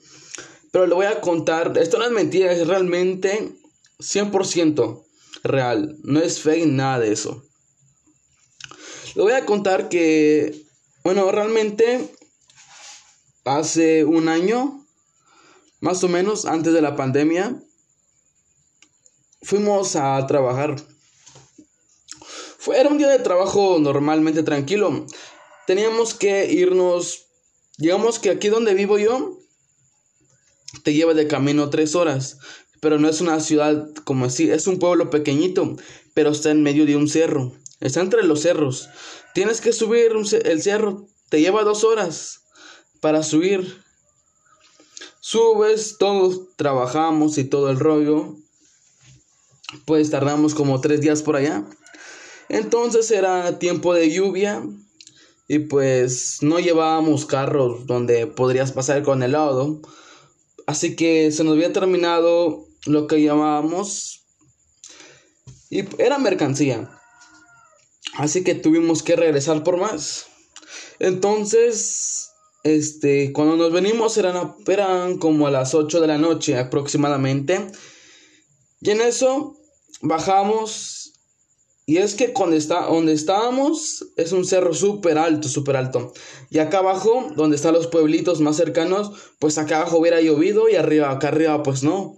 Pero 0.72 0.88
le 0.88 0.96
voy 0.96 1.06
a 1.06 1.22
contar, 1.22 1.78
esto 1.78 2.00
no 2.00 2.06
es 2.06 2.12
mentira, 2.12 2.52
es 2.52 2.68
realmente 2.68 3.52
100% 4.00 5.04
real, 5.44 5.98
no 6.02 6.20
es 6.20 6.42
fake 6.42 6.66
nada 6.66 7.00
de 7.00 7.14
eso. 7.14 7.46
Le 9.14 9.22
voy 9.22 9.34
a 9.34 9.46
contar 9.46 9.88
que, 9.88 10.66
bueno, 11.04 11.32
realmente 11.32 12.10
hace 13.46 14.04
un 14.04 14.30
año, 14.30 14.84
más 15.80 16.04
o 16.04 16.08
menos 16.08 16.46
antes 16.46 16.74
de 16.74 16.82
la 16.82 16.96
pandemia, 16.96 17.62
fuimos 19.44 19.96
a 19.96 20.26
trabajar. 20.26 20.76
Fue, 22.64 22.80
era 22.80 22.88
un 22.88 22.98
día 22.98 23.10
de 23.10 23.20
trabajo 23.20 23.78
normalmente 23.78 24.42
tranquilo. 24.42 25.06
Teníamos 25.68 26.14
que 26.14 26.50
irnos, 26.50 27.26
digamos 27.78 28.20
que 28.20 28.30
aquí 28.30 28.48
donde 28.48 28.74
vivo 28.74 28.98
yo, 28.98 29.38
te 30.86 30.94
lleva 30.94 31.14
de 31.14 31.28
camino 31.28 31.70
tres 31.70 31.94
horas, 31.94 32.38
pero 32.80 33.00
no 33.00 33.10
es 33.10 33.20
una 33.20 33.42
ciudad 33.42 33.90
como 34.06 34.24
así, 34.24 34.50
es 34.50 34.66
un 34.68 34.80
pueblo 34.80 35.10
pequeñito, 35.10 35.76
pero 36.14 36.30
está 36.30 36.52
en 36.52 36.64
medio 36.64 36.86
de 36.86 36.96
un 36.96 37.10
cerro, 37.10 37.52
está 37.82 38.00
entre 38.00 38.24
los 38.24 38.44
cerros. 38.44 38.88
Tienes 39.34 39.60
que 39.60 39.74
subir 39.74 40.14
el 40.46 40.62
cerro, 40.62 41.06
te 41.28 41.42
lleva 41.42 41.66
dos 41.66 41.84
horas 41.84 42.44
para 43.02 43.24
subir. 43.24 43.84
Subes, 45.20 45.98
todos 45.98 46.56
trabajamos 46.56 47.38
y 47.38 47.44
todo 47.44 47.70
el 47.70 47.78
rollo. 47.78 48.38
Pues 49.84 50.12
tardamos 50.12 50.56
como 50.56 50.80
tres 50.80 51.02
días 51.02 51.24
por 51.24 51.36
allá. 51.36 51.66
Entonces 52.50 53.10
era 53.12 53.60
tiempo 53.60 53.94
de 53.94 54.12
lluvia 54.12 54.64
y 55.48 55.60
pues 55.60 56.40
no 56.42 56.60
llevábamos 56.60 57.26
carros 57.26 57.86
donde 57.86 58.28
podrías 58.28 58.72
pasar 58.72 59.04
con 59.04 59.24
el 59.24 59.34
lodo. 59.34 59.82
Así 60.66 60.96
que 60.96 61.32
se 61.32 61.44
nos 61.44 61.54
había 61.54 61.74
terminado 61.74 62.66
lo 62.86 63.08
que 63.08 63.22
llamábamos 63.22 64.26
y 65.70 65.84
era 65.98 66.20
mercancía. 66.20 66.90
Así 68.16 68.44
que 68.44 68.56
tuvimos 68.56 69.02
que 69.02 69.16
regresar 69.16 69.64
por 69.64 69.78
más. 69.78 70.28
Entonces, 71.00 72.30
este, 72.64 73.34
cuando 73.34 73.58
nos 73.58 73.72
venimos 73.72 74.18
eran, 74.18 74.56
eran 74.68 75.18
como 75.18 75.48
a 75.48 75.52
las 75.52 75.74
8 75.74 76.00
de 76.00 76.08
la 76.08 76.18
noche 76.18 76.58
aproximadamente. 76.58 77.72
Y 78.82 78.92
en 78.92 79.02
eso 79.02 79.58
bajamos 80.02 80.93
y 81.86 81.98
es 81.98 82.16
que 82.16 82.32
cuando 82.32 82.56
está, 82.56 82.86
donde 82.86 83.12
estábamos 83.12 84.06
es 84.16 84.32
un 84.32 84.46
cerro 84.46 84.74
súper 84.74 85.18
alto, 85.18 85.50
súper 85.50 85.76
alto. 85.76 86.14
Y 86.50 86.60
acá 86.60 86.78
abajo, 86.78 87.30
donde 87.36 87.58
están 87.58 87.74
los 87.74 87.88
pueblitos 87.88 88.40
más 88.40 88.56
cercanos, 88.56 89.12
pues 89.40 89.58
acá 89.58 89.78
abajo 89.78 89.98
hubiera 89.98 90.22
llovido 90.22 90.70
y 90.70 90.76
arriba, 90.76 91.12
acá 91.12 91.28
arriba, 91.28 91.62
pues 91.62 91.84
no. 91.84 92.16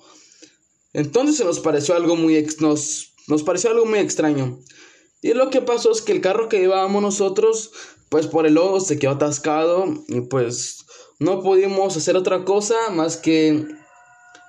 Entonces 0.94 1.38
se 1.38 1.46
nos 1.46 1.60
pareció 1.60 1.96
algo 1.96 2.16
muy, 2.16 2.46
nos, 2.60 3.14
nos 3.28 3.42
pareció 3.42 3.72
algo 3.72 3.86
muy 3.86 4.00
extraño. 4.00 4.60
Y 5.24 5.34
lo 5.34 5.50
que 5.50 5.62
pasó 5.62 5.92
es 5.92 6.04
que 6.04 6.12
el 6.12 6.22
carro 6.22 6.48
que 6.48 6.60
llevábamos 6.60 7.02
nosotros, 7.02 7.72
pues 8.10 8.28
por 8.28 8.46
el 8.46 8.54
lodo 8.54 8.80
se 8.80 9.00
quedó 9.00 9.12
atascado 9.14 9.86
y 10.08 10.22
pues 10.22 10.86
no 11.18 11.42
pudimos 11.42 11.98
hacer 11.98 12.16
otra 12.16 12.46
cosa 12.46 12.76
más 12.92 13.18
que 13.18 13.66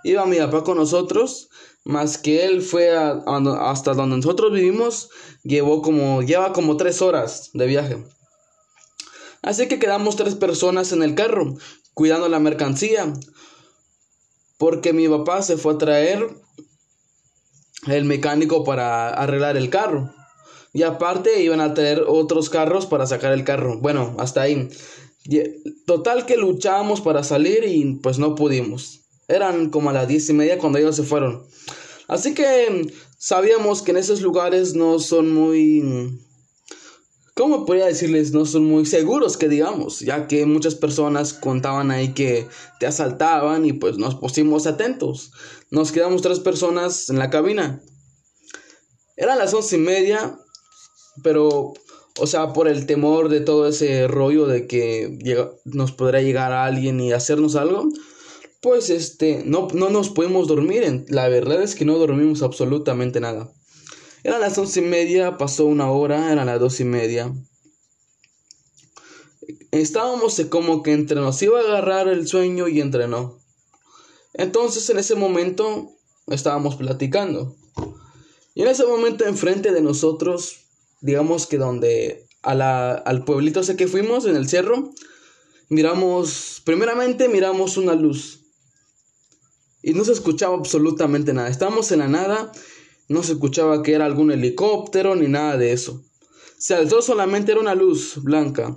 iba 0.04 0.26
mi 0.26 0.36
papá 0.36 0.62
con 0.62 0.76
nosotros 0.76 1.45
más 1.86 2.18
que 2.18 2.44
él 2.44 2.62
fue 2.62 2.90
hasta 2.90 3.94
donde 3.94 4.16
nosotros 4.16 4.52
vivimos, 4.52 5.08
llevó 5.44 5.82
como, 5.82 6.20
lleva 6.20 6.52
como 6.52 6.76
tres 6.76 7.00
horas 7.00 7.50
de 7.54 7.66
viaje. 7.66 8.04
Así 9.40 9.68
que 9.68 9.78
quedamos 9.78 10.16
tres 10.16 10.34
personas 10.34 10.90
en 10.90 11.04
el 11.04 11.14
carro, 11.14 11.54
cuidando 11.94 12.28
la 12.28 12.40
mercancía, 12.40 13.12
porque 14.58 14.92
mi 14.92 15.08
papá 15.08 15.42
se 15.42 15.56
fue 15.56 15.74
a 15.74 15.78
traer 15.78 16.28
el 17.86 18.04
mecánico 18.04 18.64
para 18.64 19.08
arreglar 19.10 19.56
el 19.56 19.70
carro. 19.70 20.12
Y 20.72 20.82
aparte 20.82 21.40
iban 21.40 21.60
a 21.60 21.72
traer 21.72 22.02
otros 22.08 22.50
carros 22.50 22.86
para 22.86 23.06
sacar 23.06 23.32
el 23.32 23.44
carro. 23.44 23.78
Bueno, 23.80 24.16
hasta 24.18 24.42
ahí. 24.42 24.68
Total 25.86 26.26
que 26.26 26.36
luchamos 26.36 27.00
para 27.00 27.22
salir 27.22 27.64
y 27.64 27.94
pues 28.02 28.18
no 28.18 28.34
pudimos. 28.34 29.05
Eran 29.28 29.70
como 29.70 29.90
a 29.90 29.92
las 29.92 30.08
diez 30.08 30.28
y 30.30 30.32
media 30.32 30.58
cuando 30.58 30.78
ellos 30.78 30.96
se 30.96 31.02
fueron. 31.02 31.46
Así 32.08 32.34
que 32.34 32.92
sabíamos 33.18 33.82
que 33.82 33.90
en 33.90 33.96
esos 33.96 34.20
lugares 34.20 34.74
no 34.74 34.98
son 34.98 35.32
muy... 35.32 36.20
¿Cómo 37.34 37.66
podría 37.66 37.86
decirles? 37.86 38.32
No 38.32 38.46
son 38.46 38.64
muy 38.64 38.86
seguros 38.86 39.36
que 39.36 39.48
digamos, 39.48 40.00
ya 40.00 40.26
que 40.26 40.46
muchas 40.46 40.74
personas 40.74 41.34
contaban 41.34 41.90
ahí 41.90 42.14
que 42.14 42.48
te 42.80 42.86
asaltaban 42.86 43.66
y 43.66 43.74
pues 43.74 43.98
nos 43.98 44.14
pusimos 44.14 44.66
atentos. 44.66 45.32
Nos 45.70 45.92
quedamos 45.92 46.22
tres 46.22 46.40
personas 46.40 47.10
en 47.10 47.18
la 47.18 47.28
cabina. 47.28 47.82
Eran 49.16 49.38
las 49.38 49.52
once 49.52 49.76
y 49.76 49.80
media, 49.80 50.38
pero, 51.22 51.74
o 52.18 52.26
sea, 52.26 52.54
por 52.54 52.68
el 52.68 52.86
temor 52.86 53.28
de 53.28 53.40
todo 53.40 53.68
ese 53.68 54.08
rollo 54.08 54.46
de 54.46 54.66
que 54.66 55.18
nos 55.64 55.92
podría 55.92 56.22
llegar 56.22 56.52
alguien 56.52 57.00
y 57.00 57.12
hacernos 57.12 57.56
algo, 57.56 57.88
pues 58.66 58.90
este, 58.90 59.44
no, 59.46 59.68
no 59.74 59.90
nos 59.90 60.08
podemos 60.08 60.48
dormir. 60.48 61.04
La 61.06 61.28
verdad 61.28 61.62
es 61.62 61.76
que 61.76 61.84
no 61.84 61.98
dormimos 61.98 62.42
absolutamente 62.42 63.20
nada. 63.20 63.48
Eran 64.24 64.40
las 64.40 64.58
once 64.58 64.80
y 64.80 64.82
media, 64.82 65.36
pasó 65.36 65.66
una 65.66 65.88
hora, 65.88 66.32
eran 66.32 66.46
las 66.46 66.58
dos 66.58 66.80
y 66.80 66.84
media. 66.84 67.32
Estábamos 69.70 70.42
como 70.50 70.82
que 70.82 70.94
entre 70.94 71.20
nos 71.20 71.40
iba 71.42 71.60
a 71.60 71.62
agarrar 71.62 72.08
el 72.08 72.26
sueño 72.26 72.66
y 72.66 72.80
entre 72.80 73.06
no. 73.06 73.38
Entonces 74.34 74.90
en 74.90 74.98
ese 74.98 75.14
momento 75.14 75.92
estábamos 76.26 76.74
platicando. 76.74 77.54
Y 78.56 78.62
en 78.62 78.68
ese 78.68 78.84
momento 78.84 79.26
enfrente 79.26 79.70
de 79.70 79.80
nosotros, 79.80 80.66
digamos 81.02 81.46
que 81.46 81.56
donde 81.56 82.26
a 82.42 82.94
al 82.94 83.24
pueblito 83.24 83.60
ese 83.60 83.76
que 83.76 83.86
fuimos, 83.86 84.26
en 84.26 84.34
el 84.34 84.48
cerro, 84.48 84.90
miramos, 85.68 86.62
primeramente 86.64 87.28
miramos 87.28 87.76
una 87.76 87.94
luz 87.94 88.42
y 89.86 89.94
no 89.94 90.04
se 90.04 90.10
escuchaba 90.10 90.56
absolutamente 90.56 91.32
nada. 91.32 91.48
Estábamos 91.48 91.92
en 91.92 92.00
la 92.00 92.08
nada, 92.08 92.50
no 93.08 93.22
se 93.22 93.34
escuchaba 93.34 93.84
que 93.84 93.94
era 93.94 94.04
algún 94.04 94.32
helicóptero 94.32 95.14
ni 95.14 95.28
nada 95.28 95.56
de 95.56 95.70
eso. 95.70 96.02
Se 96.58 96.74
alzó 96.74 97.02
solamente 97.02 97.52
era 97.52 97.60
una 97.60 97.76
luz 97.76 98.20
blanca. 98.20 98.76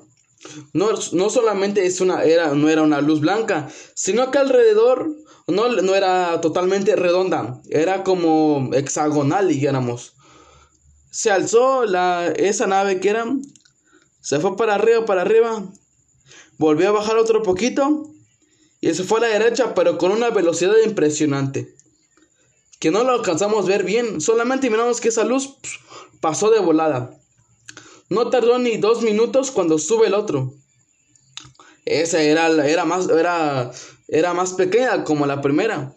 No, 0.72 0.92
no 1.14 1.30
solamente 1.32 1.88
es 1.88 2.00
una, 2.00 2.24
era, 2.26 2.54
no 2.54 2.70
era 2.70 2.84
una 2.84 3.02
luz 3.02 3.22
blanca, 3.22 3.70
sino 3.96 4.30
que 4.30 4.38
alrededor 4.38 5.10
no, 5.48 5.70
no 5.82 5.96
era 5.96 6.42
totalmente 6.42 6.96
redonda, 6.96 7.60
era 7.72 8.04
como 8.04 8.70
hexagonal, 8.76 9.48
dijéramos. 9.48 10.14
Se 11.10 11.32
alzó 11.32 11.86
la, 11.86 12.28
esa 12.28 12.68
nave 12.68 13.00
que 13.00 13.10
era, 13.10 13.26
se 14.22 14.40
fue 14.40 14.56
para 14.56 14.76
arriba, 14.76 15.06
para 15.06 15.22
arriba, 15.24 15.64
volvió 16.60 16.90
a 16.90 16.92
bajar 16.92 17.18
otro 17.18 17.42
poquito 17.42 18.12
y 18.82 18.94
se 18.94 19.04
fue 19.04 19.20
a 19.20 19.22
la 19.22 19.40
derecha, 19.40 19.74
pero 19.74 19.98
con 19.98 20.12
una 20.12 20.30
velocidad 20.30 20.76
impresionante. 20.86 21.74
Que 22.80 22.92
no 22.92 23.04
lo 23.04 23.12
alcanzamos 23.12 23.66
a 23.66 23.68
ver 23.68 23.84
bien, 23.84 24.22
solamente 24.22 24.70
miramos 24.70 25.02
que 25.02 25.10
esa 25.10 25.26
luz 25.26 25.56
pasó 26.22 26.50
de 26.50 26.60
volada. 26.60 27.20
No 28.10 28.30
tardó 28.30 28.58
ni 28.58 28.78
dos 28.78 29.02
minutos 29.02 29.52
cuando 29.52 29.78
sube 29.78 30.08
el 30.08 30.14
otro. 30.14 30.54
Esa 31.86 32.22
era, 32.22 32.48
era, 32.68 32.86
más, 32.86 33.10
era, 33.10 33.72
era 34.08 34.34
más 34.34 34.54
pequeña 34.54 35.04
como 35.04 35.26
la 35.26 35.42
primera. 35.42 35.94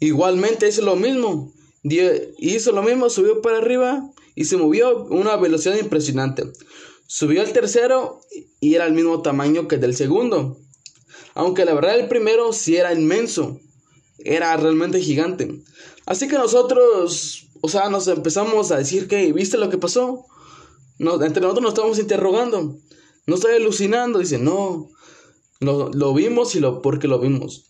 Igualmente 0.00 0.68
hizo 0.68 0.82
lo 0.82 0.96
mismo. 0.96 1.52
Hizo 2.38 2.72
lo 2.72 2.82
mismo, 2.82 3.08
subió 3.08 3.40
para 3.40 3.58
arriba 3.58 4.10
y 4.34 4.46
se 4.46 4.56
movió 4.56 4.88
a 4.88 5.02
una 5.04 5.36
velocidad 5.36 5.76
impresionante. 5.76 6.44
Subió 7.06 7.42
al 7.42 7.52
tercero 7.52 8.20
y 8.60 8.74
era 8.74 8.86
el 8.86 8.94
mismo 8.94 9.22
tamaño 9.22 9.68
que 9.68 9.76
el 9.76 9.80
del 9.80 9.96
segundo. 9.96 10.58
Aunque 11.34 11.64
la 11.64 11.74
verdad 11.74 11.98
el 11.98 12.08
primero 12.08 12.52
sí 12.52 12.76
era 12.76 12.92
inmenso. 12.92 13.60
Era 14.18 14.56
realmente 14.56 15.00
gigante. 15.00 15.62
Así 16.06 16.28
que 16.28 16.36
nosotros, 16.36 17.48
o 17.60 17.68
sea, 17.68 17.88
nos 17.88 18.06
empezamos 18.08 18.70
a 18.70 18.76
decir 18.76 19.08
que, 19.08 19.32
¿viste 19.32 19.58
lo 19.58 19.70
que 19.70 19.78
pasó? 19.78 20.26
entre 20.98 21.42
nosotros 21.42 21.62
nos 21.62 21.72
estábamos 21.72 21.98
interrogando. 21.98 22.78
No 23.26 23.34
estoy 23.34 23.54
alucinando. 23.54 24.18
Dice, 24.18 24.38
no. 24.38 24.88
Lo, 25.60 25.90
lo 25.92 26.12
vimos 26.14 26.54
y 26.54 26.60
lo 26.60 26.82
porque 26.82 27.08
lo 27.08 27.18
vimos. 27.18 27.66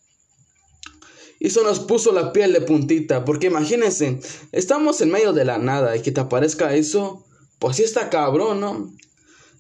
Y 1.39 1.49
eso 1.49 1.63
nos 1.63 1.81
puso 1.81 2.13
la 2.13 2.33
piel 2.33 2.53
de 2.53 2.61
puntita. 2.61 3.25
Porque 3.25 3.49
imagínense, 3.49 4.21
estamos 4.53 5.01
en 5.01 5.11
medio 5.11 5.33
de 5.33 5.45
la 5.45 5.59
nada 5.59 5.97
y 5.97 6.03
que 6.03 6.13
te 6.13 6.21
aparezca 6.21 6.75
eso. 6.75 7.25
Pues 7.59 7.77
sí 7.77 7.83
está 7.83 8.11
cabrón, 8.11 8.61
¿no? 8.61 8.93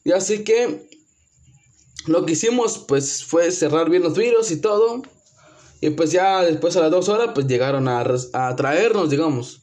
Y 0.04 0.12
así 0.12 0.44
que 0.44 0.88
lo 2.06 2.26
que 2.26 2.32
hicimos 2.32 2.78
pues 2.78 3.24
fue 3.24 3.50
cerrar 3.50 3.90
bien 3.90 4.02
los 4.02 4.16
virus 4.16 4.50
y 4.50 4.60
todo. 4.60 5.02
Y 5.80 5.90
pues 5.90 6.12
ya 6.12 6.42
después 6.42 6.76
a 6.76 6.80
las 6.80 6.90
dos 6.90 7.08
horas 7.08 7.30
pues 7.34 7.46
llegaron 7.46 7.88
a, 7.88 8.04
a 8.32 8.56
traernos, 8.56 9.10
digamos. 9.10 9.62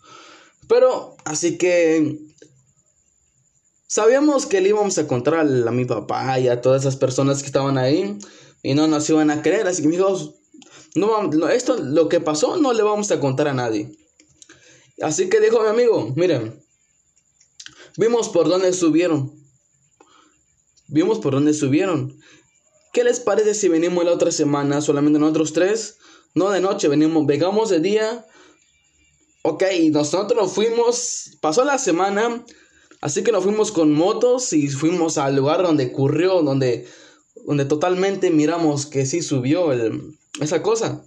Pero 0.67 1.15
así 1.25 1.57
que 1.57 2.19
sabíamos 3.87 4.45
que 4.45 4.61
le 4.61 4.69
íbamos 4.69 4.97
a 4.97 5.07
contar 5.07 5.35
a, 5.35 5.43
mi 5.71 5.85
papá 5.85 6.39
y 6.39 6.47
a 6.47 6.61
todas 6.61 6.83
esas 6.83 6.95
personas 6.95 7.41
que 7.41 7.47
estaban 7.47 7.77
ahí. 7.77 8.17
Y 8.61 8.73
no 8.73 8.87
nos 8.87 9.09
iban 9.09 9.31
a 9.31 9.41
creer. 9.41 9.67
Así 9.67 9.81
que 9.81 9.87
dijimos, 9.87 10.35
no, 10.95 11.49
esto 11.49 11.77
lo 11.77 12.09
que 12.09 12.19
pasó 12.19 12.57
no 12.57 12.73
le 12.73 12.83
vamos 12.83 13.11
a 13.11 13.19
contar 13.19 13.47
a 13.47 13.53
nadie. 13.53 13.91
Así 15.01 15.29
que 15.29 15.39
dijo 15.39 15.61
mi 15.61 15.69
amigo, 15.69 16.13
miren, 16.15 16.61
vimos 17.97 18.29
por 18.29 18.49
dónde 18.49 18.73
subieron. 18.73 19.38
Vimos 20.89 21.19
por 21.19 21.33
dónde 21.33 21.53
subieron. 21.53 22.17
¿Qué 22.91 23.03
les 23.03 23.19
parece 23.19 23.53
si 23.53 23.69
venimos 23.69 24.03
la 24.03 24.11
otra 24.11 24.31
semana 24.31 24.81
solamente 24.81 25.19
nosotros 25.19 25.53
tres? 25.53 25.97
No 26.33 26.49
de 26.49 26.61
noche, 26.61 26.87
venimos, 26.87 27.25
vengamos 27.27 27.69
de 27.69 27.79
día. 27.79 28.25
Ok, 29.43 29.63
nosotros 29.91 30.51
fuimos, 30.51 31.37
pasó 31.41 31.63
la 31.63 31.77
semana, 31.77 32.43
así 33.01 33.23
que 33.23 33.31
nos 33.31 33.43
fuimos 33.43 33.71
con 33.71 33.93
motos 33.93 34.51
y 34.53 34.67
fuimos 34.67 35.17
al 35.17 35.35
lugar 35.35 35.61
donde 35.63 35.87
ocurrió, 35.87 36.41
donde, 36.41 36.87
donde 37.45 37.65
totalmente 37.65 38.31
miramos 38.31 38.85
que 38.87 39.05
sí 39.05 39.21
subió 39.21 39.71
esa 40.41 40.61
cosa. 40.63 41.03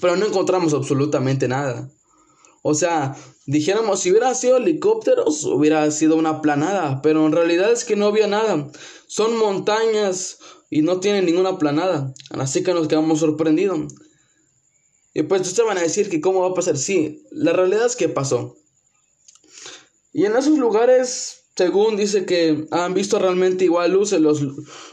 Pero 0.00 0.16
no 0.16 0.26
encontramos 0.26 0.74
absolutamente 0.74 1.48
nada. 1.48 1.88
O 2.62 2.74
sea, 2.74 3.16
dijéramos, 3.46 4.00
si 4.00 4.10
hubiera 4.10 4.34
sido 4.34 4.58
helicópteros, 4.58 5.44
hubiera 5.44 5.90
sido 5.90 6.16
una 6.16 6.42
planada, 6.42 7.00
pero 7.02 7.24
en 7.26 7.32
realidad 7.32 7.72
es 7.72 7.84
que 7.84 7.96
no 7.96 8.06
había 8.06 8.26
nada. 8.26 8.70
Son 9.06 9.36
montañas 9.36 10.38
y 10.68 10.82
no 10.82 11.00
tienen 11.00 11.24
ninguna 11.24 11.58
planada. 11.58 12.12
Así 12.30 12.62
que 12.62 12.74
nos 12.74 12.86
quedamos 12.88 13.20
sorprendidos. 13.20 13.92
Y 15.14 15.22
pues 15.22 15.42
ustedes 15.42 15.66
van 15.66 15.78
a 15.78 15.82
decir 15.82 16.08
que 16.08 16.20
cómo 16.20 16.42
va 16.42 16.48
a 16.48 16.54
pasar. 16.54 16.76
Sí, 16.76 17.26
la 17.30 17.52
realidad 17.52 17.86
es 17.86 17.96
que 17.96 18.08
pasó. 18.08 18.56
Y 20.12 20.26
en 20.26 20.36
esos 20.36 20.58
lugares, 20.58 21.44
según 21.56 21.96
dice 21.96 22.26
que 22.26 22.66
han 22.70 22.94
visto 22.94 23.18
realmente 23.18 23.64
igual 23.64 23.92
luces 23.92 24.20
los, 24.20 24.40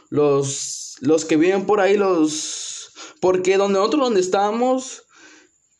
los, 0.09 0.97
los 1.01 1.25
que 1.25 1.37
viven 1.37 1.65
por 1.65 1.81
ahí, 1.81 1.97
los... 1.97 2.91
Porque 3.19 3.57
donde 3.57 3.79
nosotros 3.79 4.03
donde 4.03 4.19
estábamos 4.21 5.06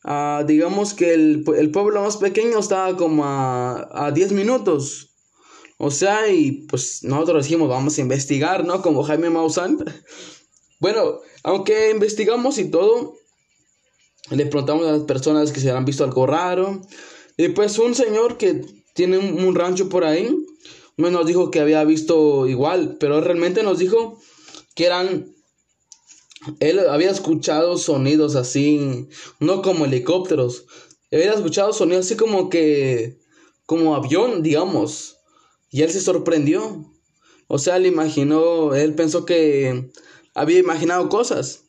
Ah, 0.09 0.45
digamos 0.47 0.93
que 0.93 1.13
el, 1.13 1.43
pueblo 1.43 2.01
más 2.01 2.15
pequeño 2.15 2.59
estaba 2.59 2.95
como 2.95 3.25
a, 3.25 4.09
10 4.15 4.31
minutos. 4.31 5.09
O 5.77 5.91
sea, 5.91 6.31
y 6.31 6.65
pues 6.69 7.03
nosotros 7.03 7.43
dijimos, 7.43 7.67
vamos 7.67 7.97
a 7.97 8.01
investigar, 8.01 8.65
¿no? 8.65 8.81
Como 8.81 9.03
Jaime 9.03 9.29
Maussan. 9.29 9.77
bueno, 10.79 11.19
aunque 11.43 11.91
investigamos 11.91 12.57
y 12.57 12.71
todo, 12.71 13.15
le 14.31 14.45
preguntamos 14.45 14.87
a 14.87 14.93
las 14.93 15.01
personas 15.01 15.51
que 15.51 15.59
se 15.59 15.71
han 15.71 15.83
visto 15.83 16.05
algo 16.05 16.25
raro. 16.25 16.81
Y 17.35 17.49
pues 17.49 17.77
un 17.77 17.93
señor 17.93 18.37
que 18.37 18.61
tiene 18.93 19.17
un, 19.17 19.43
un 19.43 19.55
rancho 19.55 19.89
por 19.89 20.05
ahí, 20.05 20.33
nos 20.95 21.27
dijo 21.27 21.51
que 21.51 21.59
había 21.59 21.83
visto 21.83 22.47
igual, 22.47 22.95
pero 22.97 23.19
realmente 23.19 23.61
nos 23.61 23.79
dijo 23.79 24.17
que 24.73 24.85
eran 24.85 25.35
él 26.59 26.79
había 26.79 27.11
escuchado 27.11 27.77
sonidos 27.77 28.35
así, 28.35 29.07
no 29.39 29.61
como 29.61 29.85
helicópteros. 29.85 30.65
Había 31.11 31.33
escuchado 31.33 31.73
sonidos 31.73 32.05
así 32.05 32.15
como 32.15 32.49
que, 32.49 33.19
como 33.65 33.95
avión, 33.95 34.43
digamos. 34.43 35.17
Y 35.69 35.81
él 35.81 35.91
se 35.91 36.01
sorprendió. 36.01 36.91
O 37.47 37.59
sea, 37.59 37.77
él 37.77 37.85
imaginó, 37.85 38.75
él 38.75 38.93
pensó 38.95 39.25
que 39.25 39.89
había 40.33 40.59
imaginado 40.59 41.09
cosas. 41.09 41.63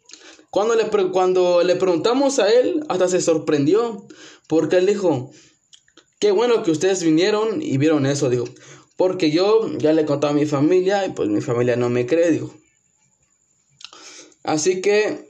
Cuando 0.50 0.74
le, 0.74 0.86
cuando 1.10 1.62
le 1.62 1.76
preguntamos 1.76 2.38
a 2.38 2.50
él, 2.50 2.84
hasta 2.88 3.08
se 3.08 3.20
sorprendió. 3.20 4.06
Porque 4.48 4.76
él 4.76 4.86
dijo, 4.86 5.30
qué 6.18 6.32
bueno 6.32 6.62
que 6.62 6.70
ustedes 6.70 7.02
vinieron 7.02 7.62
y 7.62 7.78
vieron 7.78 8.06
eso, 8.06 8.30
dijo. 8.30 8.46
Porque 8.96 9.30
yo 9.30 9.70
ya 9.78 9.92
le 9.92 10.04
conté 10.04 10.26
a 10.26 10.32
mi 10.32 10.46
familia 10.46 11.06
y 11.06 11.10
pues 11.10 11.28
mi 11.28 11.40
familia 11.40 11.76
no 11.76 11.90
me 11.90 12.06
cree, 12.06 12.32
dijo. 12.32 12.52
Así 14.42 14.80
que, 14.80 15.28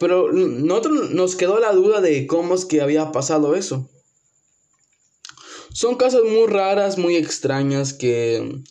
pero 0.00 0.32
nosotros 0.32 1.10
nos 1.10 1.36
quedó 1.36 1.60
la 1.60 1.72
duda 1.72 2.00
de 2.00 2.26
cómo 2.26 2.54
es 2.54 2.64
que 2.64 2.80
había 2.80 3.12
pasado 3.12 3.54
eso. 3.54 3.88
Son 5.72 5.96
cosas 5.96 6.22
muy 6.22 6.46
raras, 6.46 6.98
muy 6.98 7.16
extrañas 7.16 7.92
que 7.92 8.62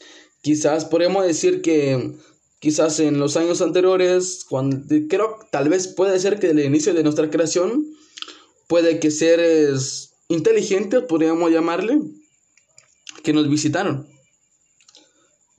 quizás 0.41 0.85
podríamos 0.85 1.25
decir 1.25 1.61
que 1.61 2.15
quizás 2.59 2.99
en 3.01 3.19
los 3.19 3.35
años 3.35 3.61
anteriores, 3.61 4.45
cuando 4.47 4.77
creo 5.09 5.37
tal 5.51 5.67
vez 5.67 5.87
puede 5.87 6.17
ser 6.19 6.39
que 6.39 6.51
el 6.51 6.59
inicio 6.59 6.93
de 6.93 7.03
nuestra 7.03 7.29
creación, 7.29 7.85
puede 8.67 8.99
que 8.99 9.11
seres 9.11 10.13
inteligentes, 10.29 11.03
podríamos 11.03 11.51
llamarle, 11.51 11.99
que 13.21 13.33
nos 13.33 13.49
visitaron. 13.49 14.07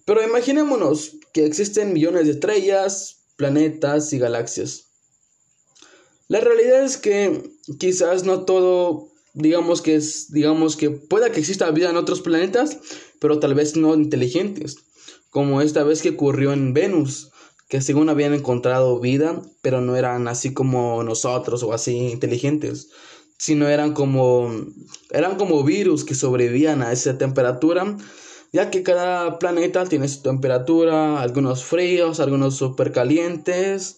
Pero 0.06 0.22
imaginémonos 0.22 1.16
que 1.32 1.44
existen 1.44 1.92
millones 1.92 2.24
de 2.24 2.32
estrellas, 2.32 3.23
planetas 3.36 4.12
y 4.12 4.18
galaxias. 4.18 4.88
La 6.28 6.40
realidad 6.40 6.84
es 6.84 6.96
que 6.96 7.42
quizás 7.78 8.24
no 8.24 8.44
todo, 8.44 9.08
digamos 9.34 9.82
que 9.82 9.96
es, 9.96 10.32
digamos 10.32 10.76
que 10.76 10.90
pueda 10.90 11.30
que 11.30 11.40
exista 11.40 11.70
vida 11.70 11.90
en 11.90 11.96
otros 11.96 12.22
planetas, 12.22 12.78
pero 13.20 13.40
tal 13.40 13.54
vez 13.54 13.76
no 13.76 13.94
inteligentes, 13.94 14.76
como 15.30 15.60
esta 15.60 15.84
vez 15.84 16.00
que 16.00 16.10
ocurrió 16.10 16.52
en 16.52 16.72
Venus, 16.72 17.30
que 17.68 17.80
según 17.80 18.08
habían 18.08 18.34
encontrado 18.34 19.00
vida, 19.00 19.42
pero 19.60 19.80
no 19.80 19.96
eran 19.96 20.28
así 20.28 20.54
como 20.54 21.02
nosotros 21.02 21.62
o 21.62 21.72
así 21.72 21.96
inteligentes, 21.96 22.88
sino 23.36 23.68
eran 23.68 23.94
como 23.94 24.50
eran 25.10 25.36
como 25.36 25.62
virus 25.64 26.04
que 26.04 26.14
sobrevivían 26.14 26.82
a 26.82 26.92
esa 26.92 27.18
temperatura 27.18 27.96
ya 28.54 28.70
que 28.70 28.84
cada 28.84 29.40
planeta 29.40 29.84
tiene 29.84 30.06
su 30.06 30.22
temperatura, 30.22 31.20
algunos 31.20 31.64
fríos, 31.64 32.20
algunos 32.20 32.56
super 32.56 32.92
calientes 32.92 33.96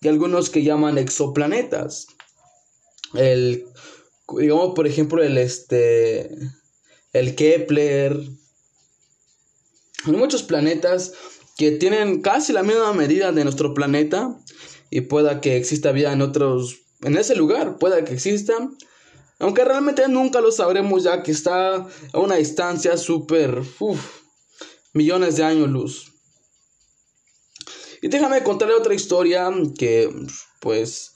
y 0.00 0.08
algunos 0.08 0.48
que 0.48 0.62
llaman 0.62 0.96
exoplanetas. 0.96 2.06
El, 3.12 3.66
digamos, 4.38 4.74
por 4.74 4.86
ejemplo, 4.86 5.22
el, 5.22 5.36
este, 5.36 6.34
el 7.12 7.34
Kepler. 7.34 8.16
Hay 10.06 10.12
muchos 10.12 10.44
planetas 10.44 11.12
que 11.58 11.72
tienen 11.72 12.22
casi 12.22 12.54
la 12.54 12.62
misma 12.62 12.94
medida 12.94 13.32
de 13.32 13.44
nuestro 13.44 13.74
planeta 13.74 14.34
y 14.88 15.02
pueda 15.02 15.42
que 15.42 15.58
exista 15.58 15.92
vida 15.92 16.14
en 16.14 16.22
otros, 16.22 16.78
en 17.02 17.18
ese 17.18 17.36
lugar, 17.36 17.76
pueda 17.76 18.02
que 18.02 18.14
exista 18.14 18.54
aunque 19.40 19.64
realmente 19.64 20.06
nunca 20.08 20.40
lo 20.40 20.52
sabremos 20.52 21.02
ya 21.02 21.22
que 21.22 21.32
está 21.32 21.86
a 22.12 22.18
una 22.18 22.36
distancia 22.36 22.96
súper... 22.96 23.62
millones 24.92 25.36
de 25.36 25.44
años 25.44 25.68
luz. 25.68 26.12
Y 28.02 28.08
déjame 28.08 28.42
contarle 28.42 28.74
otra 28.74 28.94
historia 28.94 29.50
que, 29.78 30.10
pues, 30.60 31.12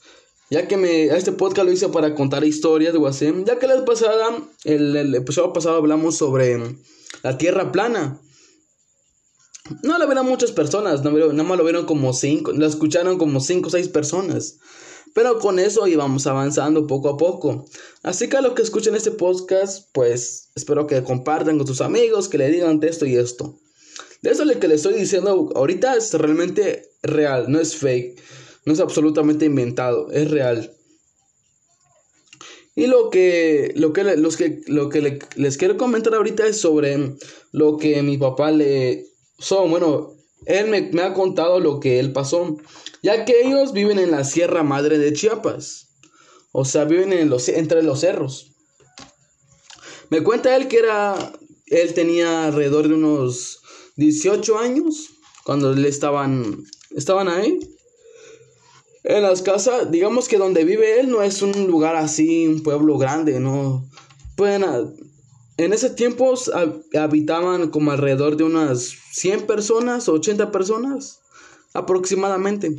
ya 0.49 0.67
que 0.67 0.77
me, 0.77 1.05
este 1.05 1.31
podcast 1.31 1.65
lo 1.65 1.73
hice 1.73 1.89
para 1.89 2.13
contar 2.13 2.43
historias 2.43 2.93
de 2.93 2.99
Wasem, 2.99 3.43
ya 3.43 3.57
que 3.57 3.67
la 3.67 3.83
pasada, 3.83 4.37
el, 4.63 4.95
el 4.95 5.15
episodio 5.15 5.51
pasado 5.51 5.77
hablamos 5.77 6.15
sobre 6.15 6.77
la 7.23 7.37
Tierra 7.37 7.71
plana. 7.71 8.21
no 9.81 9.97
lo 9.97 10.05
vieron 10.05 10.27
muchas 10.27 10.51
personas, 10.51 11.03
no, 11.03 11.11
nada 11.11 11.43
más 11.43 11.57
lo 11.57 11.63
vieron 11.63 11.85
como 11.85 12.13
cinco, 12.13 12.51
lo 12.51 12.65
escucharon 12.67 13.17
como 13.17 13.39
cinco 13.39 13.67
o 13.67 13.71
seis 13.71 13.87
personas. 13.87 14.57
Pero 15.15 15.39
con 15.39 15.59
eso 15.59 15.87
íbamos 15.87 16.27
avanzando 16.27 16.87
poco 16.87 17.07
a 17.07 17.15
poco. 17.15 17.65
Así 18.03 18.27
que 18.27 18.35
a 18.35 18.41
los 18.41 18.51
que 18.51 18.63
escuchen 18.63 18.95
este 18.95 19.11
podcast, 19.11 19.87
pues 19.93 20.49
espero 20.55 20.87
que 20.87 21.01
compartan 21.03 21.57
con 21.57 21.65
sus 21.65 21.79
amigos, 21.79 22.27
que 22.27 22.37
le 22.37 22.51
digan 22.51 22.81
esto 22.83 23.05
y 23.05 23.15
esto. 23.15 23.57
De 24.21 24.31
eso 24.31 24.43
lo 24.43 24.59
que 24.59 24.67
le 24.67 24.75
estoy 24.75 24.95
diciendo 24.95 25.53
ahorita 25.55 25.95
es 25.95 26.13
realmente 26.15 26.89
real, 27.01 27.45
no 27.47 27.61
es 27.61 27.77
fake, 27.77 28.21
no 28.65 28.73
es 28.73 28.81
absolutamente 28.81 29.45
inventado, 29.45 30.11
es 30.11 30.29
real. 30.29 30.75
Y 32.75 32.87
lo 32.87 33.09
que, 33.09 33.71
lo 33.77 33.93
que, 33.93 34.03
los 34.17 34.35
que, 34.35 34.63
lo 34.67 34.89
que 34.89 35.19
les 35.37 35.55
quiero 35.55 35.77
comentar 35.77 36.13
ahorita 36.13 36.45
es 36.45 36.59
sobre 36.59 37.15
lo 37.53 37.77
que 37.77 38.03
mi 38.03 38.17
papá 38.17 38.51
le... 38.51 39.05
Son, 39.39 39.71
bueno, 39.71 40.13
él 40.45 40.67
me, 40.67 40.81
me, 40.91 41.03
ha 41.03 41.13
contado 41.13 41.61
lo 41.61 41.79
que 41.79 41.99
él 41.99 42.11
pasó, 42.11 42.57
ya 43.01 43.25
que 43.25 43.41
ellos 43.41 43.73
viven 43.73 43.99
en 43.99 44.11
la 44.11 44.23
Sierra 44.23 44.63
Madre 44.63 44.97
de 44.97 45.13
Chiapas. 45.13 45.87
O 46.51 46.65
sea, 46.65 46.85
viven 46.85 47.13
en 47.13 47.29
los, 47.29 47.49
entre 47.49 47.83
los 47.83 47.99
cerros. 47.99 48.51
Me 50.09 50.23
cuenta 50.23 50.55
él 50.55 50.67
que 50.67 50.77
era, 50.77 51.33
él 51.65 51.93
tenía 51.93 52.45
alrededor 52.45 52.87
de 52.87 52.93
unos 52.93 53.61
18 53.97 54.57
años 54.57 55.09
cuando 55.43 55.73
le 55.73 55.89
estaban, 55.89 56.63
estaban 56.91 57.27
ahí. 57.27 57.59
En 59.03 59.21
las 59.21 59.41
casas, 59.41 59.91
digamos 59.91 60.27
que 60.27 60.37
donde 60.37 60.63
vive 60.63 60.99
él 60.99 61.09
no 61.09 61.21
es 61.21 61.41
un 61.41 61.67
lugar 61.67 61.95
así, 61.95 62.47
un 62.47 62.63
pueblo 62.63 62.97
grande, 62.97 63.39
no. 63.39 63.87
Pueden, 64.35 64.63
en 65.57 65.73
ese 65.73 65.91
tiempo 65.91 66.33
habitaban 66.97 67.69
como 67.69 67.91
alrededor 67.91 68.37
de 68.37 68.45
unas 68.45 68.95
100 69.11 69.45
personas, 69.45 70.09
80 70.09 70.51
personas 70.51 71.19
aproximadamente. 71.75 72.75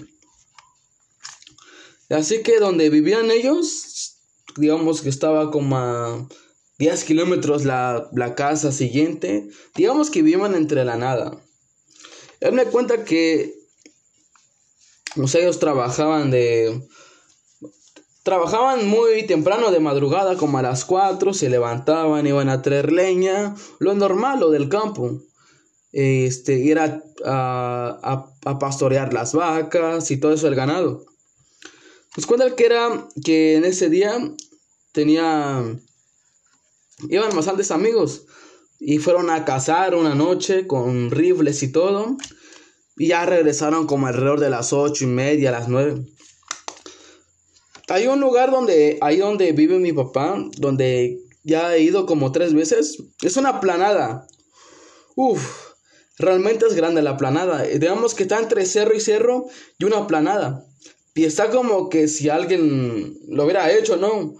Así 2.10 2.42
que 2.42 2.58
donde 2.58 2.90
vivían 2.90 3.30
ellos, 3.30 4.18
digamos 4.56 5.02
que 5.02 5.08
estaba 5.08 5.50
como 5.50 5.76
a 5.76 6.28
10 6.78 7.04
kilómetros 7.04 7.64
la, 7.64 8.08
la 8.12 8.34
casa 8.34 8.72
siguiente, 8.72 9.48
digamos 9.74 10.10
que 10.10 10.22
vivían 10.22 10.54
entre 10.54 10.84
la 10.84 10.96
nada. 10.96 11.40
Él 12.40 12.52
me 12.52 12.64
cuenta 12.66 13.04
que 13.04 13.54
ellos 15.16 15.58
trabajaban 15.58 16.30
de 16.30 16.86
Trabajaban 18.26 18.88
muy 18.88 19.24
temprano 19.24 19.70
de 19.70 19.78
madrugada, 19.78 20.36
como 20.36 20.58
a 20.58 20.62
las 20.62 20.84
4, 20.84 21.32
se 21.32 21.48
levantaban, 21.48 22.26
iban 22.26 22.48
a 22.48 22.60
traer 22.60 22.90
leña, 22.90 23.54
lo 23.78 23.94
normal, 23.94 24.40
lo 24.40 24.50
del 24.50 24.68
campo. 24.68 25.20
Este, 25.98 26.58
ir 26.58 26.78
a, 26.78 27.02
a, 27.24 28.58
pastorear 28.58 29.14
las 29.14 29.32
vacas 29.32 30.10
y 30.10 30.18
todo 30.18 30.34
eso, 30.34 30.46
el 30.46 30.54
ganado. 30.54 31.06
Pues 32.14 32.26
cuenta 32.26 32.54
que 32.54 32.66
era 32.66 33.08
que 33.24 33.56
en 33.56 33.64
ese 33.64 33.88
día 33.88 34.12
tenía, 34.92 35.64
iban 37.08 37.34
bastantes 37.34 37.70
amigos 37.70 38.26
y 38.78 38.98
fueron 38.98 39.30
a 39.30 39.46
cazar 39.46 39.94
una 39.94 40.14
noche 40.14 40.66
con 40.66 41.10
rifles 41.10 41.62
y 41.62 41.72
todo. 41.72 42.18
Y 42.98 43.06
ya 43.08 43.24
regresaron 43.24 43.86
como 43.86 44.06
alrededor 44.06 44.40
de 44.40 44.50
las 44.50 44.74
ocho 44.74 45.04
y 45.04 45.06
media, 45.06 45.50
las 45.50 45.66
nueve. 45.66 46.04
Hay 47.88 48.06
un 48.06 48.20
lugar 48.20 48.50
donde, 48.50 48.98
ahí 49.00 49.16
donde 49.16 49.52
vive 49.52 49.78
mi 49.78 49.94
papá, 49.94 50.44
donde 50.58 51.22
ya 51.42 51.74
he 51.74 51.80
ido 51.80 52.04
como 52.04 52.32
tres 52.32 52.52
veces. 52.52 53.02
Es 53.22 53.38
una 53.38 53.60
planada. 53.60 54.26
Uf, 55.14 55.65
realmente 56.18 56.66
es 56.66 56.74
grande 56.74 57.02
la 57.02 57.16
planada. 57.16 57.62
Digamos 57.62 58.14
que 58.14 58.24
está 58.24 58.38
entre 58.38 58.66
cerro 58.66 58.94
y 58.94 59.00
cerro 59.00 59.46
y 59.78 59.84
una 59.84 60.06
planada. 60.06 60.64
Y 61.14 61.24
está 61.24 61.50
como 61.50 61.88
que 61.88 62.08
si 62.08 62.28
alguien 62.28 63.18
lo 63.28 63.44
hubiera 63.44 63.72
hecho, 63.72 63.96
¿no? 63.96 64.34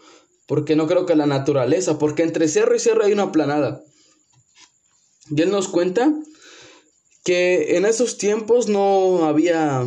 Porque 0.46 0.76
no 0.76 0.86
creo 0.86 1.06
que 1.06 1.16
la 1.16 1.26
naturaleza, 1.26 1.98
porque 1.98 2.22
entre 2.22 2.48
cerro 2.48 2.76
y 2.76 2.78
cerro 2.78 3.04
hay 3.04 3.12
una 3.12 3.32
planada. 3.32 3.82
Y 5.30 5.42
él 5.42 5.50
nos 5.50 5.68
cuenta 5.68 6.14
que 7.24 7.76
en 7.76 7.86
esos 7.86 8.18
tiempos 8.18 8.68
no 8.68 9.24
había 9.24 9.84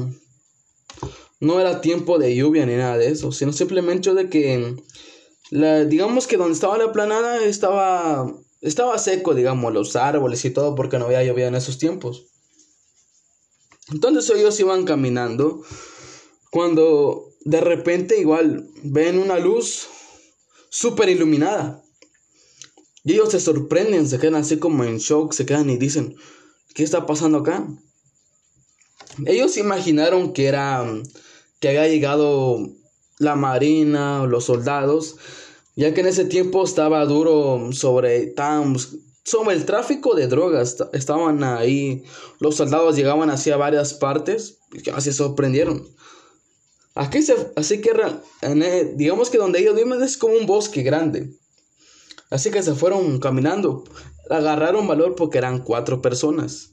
no 1.40 1.60
era 1.60 1.82
tiempo 1.82 2.20
de 2.20 2.36
lluvia 2.36 2.66
ni 2.66 2.76
nada 2.76 2.98
de 2.98 3.10
eso, 3.10 3.32
sino 3.32 3.54
simplemente 3.54 4.14
de 4.14 4.30
que, 4.30 4.76
la, 5.52 5.86
digamos 5.86 6.28
que 6.28 6.38
donde 6.38 6.54
estaba 6.54 6.78
la 6.78 6.92
planada 6.92 7.44
estaba, 7.44 8.32
estaba 8.62 8.98
seco, 8.98 9.34
digamos, 9.34 9.74
los 9.74 9.96
árboles 9.96 10.44
y 10.46 10.52
todo, 10.52 10.76
porque 10.76 11.00
no 11.00 11.06
había 11.06 11.24
lluvia 11.24 11.48
en 11.48 11.56
esos 11.56 11.78
tiempos. 11.78 12.28
Entonces 13.92 14.30
ellos 14.36 14.60
iban 14.60 14.86
caminando, 14.86 15.64
cuando 16.52 17.30
de 17.42 17.62
repente 17.62 18.20
igual 18.20 18.70
ven 18.84 19.18
una 19.18 19.40
luz 19.40 19.88
súper 20.70 21.10
iluminada. 21.10 21.84
Y 23.04 23.14
ellos 23.14 23.32
se 23.32 23.40
sorprenden, 23.40 24.08
se 24.08 24.20
quedan 24.20 24.36
así 24.36 24.58
como 24.58 24.84
en 24.84 24.98
shock, 24.98 25.34
se 25.34 25.46
quedan 25.46 25.70
y 25.70 25.78
dicen, 25.78 26.16
¿qué 26.76 26.84
está 26.84 27.06
pasando 27.06 27.40
acá? 27.40 27.68
Ellos 29.26 29.58
imaginaron 29.58 30.34
que 30.34 30.48
era 30.48 30.86
que 31.60 31.70
había 31.70 31.88
llegado 31.88 32.70
la 33.18 33.36
marina 33.36 34.22
o 34.22 34.28
los 34.28 34.46
soldados, 34.46 35.16
ya 35.80 35.94
que 35.94 36.02
en 36.02 36.08
ese 36.08 36.26
tiempo 36.26 36.66
estaba 36.66 37.06
duro 37.06 37.72
sobre, 37.72 38.36
sobre 39.24 39.56
el 39.56 39.66
tráfico 39.66 40.14
de 40.14 40.28
drogas. 40.28 40.76
Estaban 40.92 41.42
ahí, 41.46 42.04
los 42.42 42.58
soldados 42.58 42.98
llegaban 42.98 43.30
hacia 43.30 43.56
varias 43.56 43.94
partes 43.94 44.58
y 44.74 44.82
se 45.02 45.14
sorprendieron. 45.14 45.88
Aquí 46.96 47.22
se, 47.22 47.54
así 47.56 47.80
que 47.80 47.94
digamos 48.96 49.30
que 49.30 49.38
donde 49.38 49.60
ellos 49.60 49.74
viven 49.74 50.04
es 50.04 50.18
como 50.18 50.36
un 50.36 50.46
bosque 50.46 50.84
grande. 50.84 51.34
Así 52.30 52.52
que 52.52 52.62
se 52.62 52.76
fueron 52.76 53.22
caminando. 53.22 53.86
Agarraron 54.30 54.86
valor 54.86 55.16
porque 55.16 55.38
eran 55.38 55.64
cuatro 55.64 56.02
personas. 56.02 56.72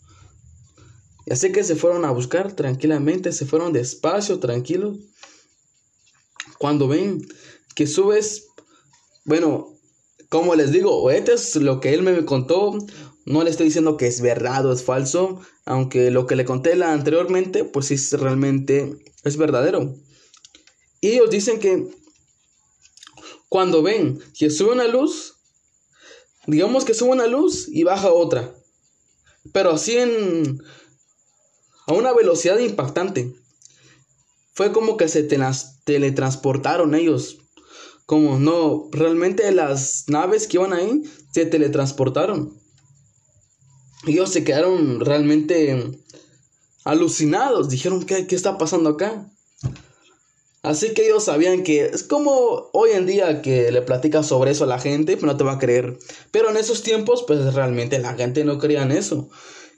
Así 1.31 1.53
que 1.53 1.63
se 1.63 1.77
fueron 1.77 2.05
a 2.05 2.11
buscar 2.11 2.55
tranquilamente, 2.55 3.31
se 3.31 3.47
fueron 3.47 3.73
despacio, 3.73 4.41
tranquilos. 4.41 4.99
Cuando 6.59 6.89
ven 6.89 7.25
que 7.77 7.87
subes, 7.87 8.49
bueno, 9.27 9.74
como 10.29 10.55
les 10.55 10.72
digo, 10.72 11.11
este 11.11 11.35
es 11.35 11.57
lo 11.57 11.81
que 11.81 11.93
él 11.93 12.03
me 12.03 12.24
contó. 12.24 12.79
No 13.27 13.43
le 13.43 13.51
estoy 13.51 13.66
diciendo 13.66 13.97
que 13.97 14.07
es 14.07 14.20
verdad 14.20 14.64
o 14.66 14.72
es 14.72 14.83
falso, 14.83 15.41
aunque 15.64 16.11
lo 16.11 16.27
que 16.27 16.37
le 16.37 16.45
conté 16.45 16.77
la 16.77 16.93
anteriormente, 16.93 17.64
pues 17.64 17.87
sí, 17.87 17.97
realmente 18.16 18.97
es 19.24 19.37
verdadero. 19.37 19.95
Y 21.01 21.09
ellos 21.09 21.31
dicen 21.31 21.59
que 21.59 21.89
cuando 23.49 23.83
ven 23.83 24.21
que 24.38 24.49
sube 24.49 24.72
una 24.72 24.87
luz, 24.87 25.34
digamos 26.46 26.84
que 26.84 26.95
sube 26.95 27.11
una 27.11 27.26
luz 27.26 27.68
y 27.68 27.83
baja 27.83 28.13
otra. 28.13 28.55
Pero 29.53 29.72
así 29.72 29.96
en 29.96 30.61
a 31.87 31.92
una 31.92 32.13
velocidad 32.13 32.59
impactante. 32.59 33.33
Fue 34.53 34.72
como 34.72 34.96
que 34.96 35.09
se 35.09 35.22
teletransportaron 35.22 36.95
ellos. 36.95 37.38
Como 38.07 38.38
no, 38.38 38.88
realmente 38.92 39.50
las 39.53 40.04
naves 40.08 40.46
que 40.46 40.57
iban 40.57 40.72
ahí 40.72 41.03
se 41.33 41.45
teletransportaron. 41.45 42.57
Ellos 44.07 44.30
se 44.30 44.45
quedaron 44.45 45.00
realmente 45.00 46.00
alucinados. 46.84 47.68
Dijeron, 47.68 48.04
¿qué, 48.07 48.26
qué 48.26 48.37
está 48.37 48.58
pasando 48.58 48.91
acá? 48.91 49.28
Así 50.62 50.95
que 50.95 51.07
ellos 51.07 51.24
sabían 51.24 51.62
que 51.62 51.84
es 51.87 52.03
como 52.03 52.70
hoy 52.72 52.91
en 52.91 53.07
día 53.07 53.41
que 53.41 53.70
le 53.70 53.83
platicas 53.83 54.26
sobre 54.26 54.50
eso 54.50 54.64
a 54.64 54.66
la 54.66 54.80
gente, 54.80 55.16
pero 55.16 55.28
no 55.28 55.37
te 55.37 55.45
va 55.45 55.53
a 55.53 55.58
creer. 55.58 55.99
Pero 56.33 56.50
en 56.50 56.57
esos 56.57 56.83
tiempos, 56.83 57.24
pues 57.24 57.54
realmente 57.54 57.99
la 58.00 58.14
gente 58.14 58.45
no 58.45 58.58
creía 58.58 58.83
en 58.83 58.91
eso. 58.91 59.28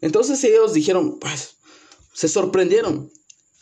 Entonces 0.00 0.42
ellos 0.44 0.72
dijeron, 0.72 1.18
pues 1.18 1.56
se 2.14 2.28
sorprendieron. 2.28 3.10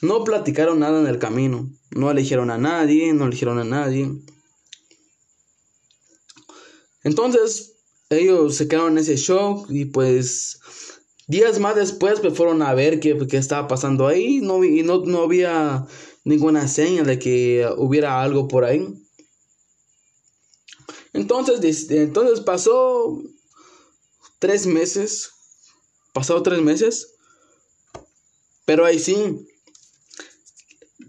No 0.03 0.25
platicaron 0.25 0.79
nada 0.79 1.01
en 1.01 1.09
el 1.09 1.19
camino. 1.19 1.69
No 1.91 2.11
eligieron 2.11 2.51
a 2.51 2.59
nadie, 2.59 3.13
no 3.13 3.27
eligieron 3.27 3.59
a 3.59 3.65
nadie. 3.65 4.09
Entonces, 7.07 7.77
ellos 8.11 8.57
se 8.57 8.67
quedaron 8.67 8.93
en 8.93 8.99
ese 8.99 9.17
shock 9.17 9.71
y 9.71 9.85
pues 9.87 10.59
días 11.27 11.59
más 11.61 11.77
después 11.77 12.23
me 12.23 12.31
fueron 12.31 12.63
a 12.63 12.75
ver 12.75 13.01
qué, 13.01 13.17
qué 13.29 13.37
estaba 13.37 13.69
pasando 13.69 14.07
ahí 14.07 14.41
no, 14.41 14.65
y 14.65 14.83
no, 14.83 15.05
no 15.05 15.23
había 15.23 15.87
ninguna 16.25 16.69
señal 16.69 17.07
de 17.07 17.19
que 17.19 17.69
hubiera 17.77 18.23
algo 18.23 18.49
por 18.49 18.65
ahí. 18.65 18.87
Entonces, 21.13 21.91
entonces 21.91 22.41
pasó 22.41 23.23
tres 24.39 24.67
meses, 24.67 25.31
pasó 26.13 26.43
tres 26.43 26.61
meses 26.61 27.17
pero 28.67 28.85
ahí 28.85 28.99
sí, 28.99 29.47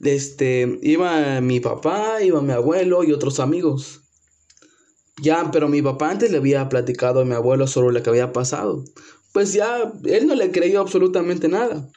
este, 0.04 0.80
iba 0.84 1.42
mi 1.42 1.60
papá, 1.60 2.22
iba 2.22 2.40
mi 2.42 2.54
abuelo 2.54 3.04
y 3.04 3.12
otros 3.12 3.40
amigos. 3.40 4.02
Ya, 5.22 5.50
pero 5.52 5.68
mi 5.68 5.82
papá 5.82 6.12
antes 6.12 6.32
le 6.32 6.38
había 6.38 6.70
platicado 6.70 7.22
a 7.22 7.26
mi 7.26 7.34
abuelo 7.34 7.68
sobre 7.68 7.94
lo 7.94 8.04
que 8.04 8.10
había 8.10 8.32
pasado. 8.34 8.84
pues 9.34 9.54
ya 9.54 9.92
él 10.06 10.28
no 10.28 10.36
le 10.36 10.52
creyó 10.52 10.82
absolutamente 10.82 11.48
nada. 11.48 11.88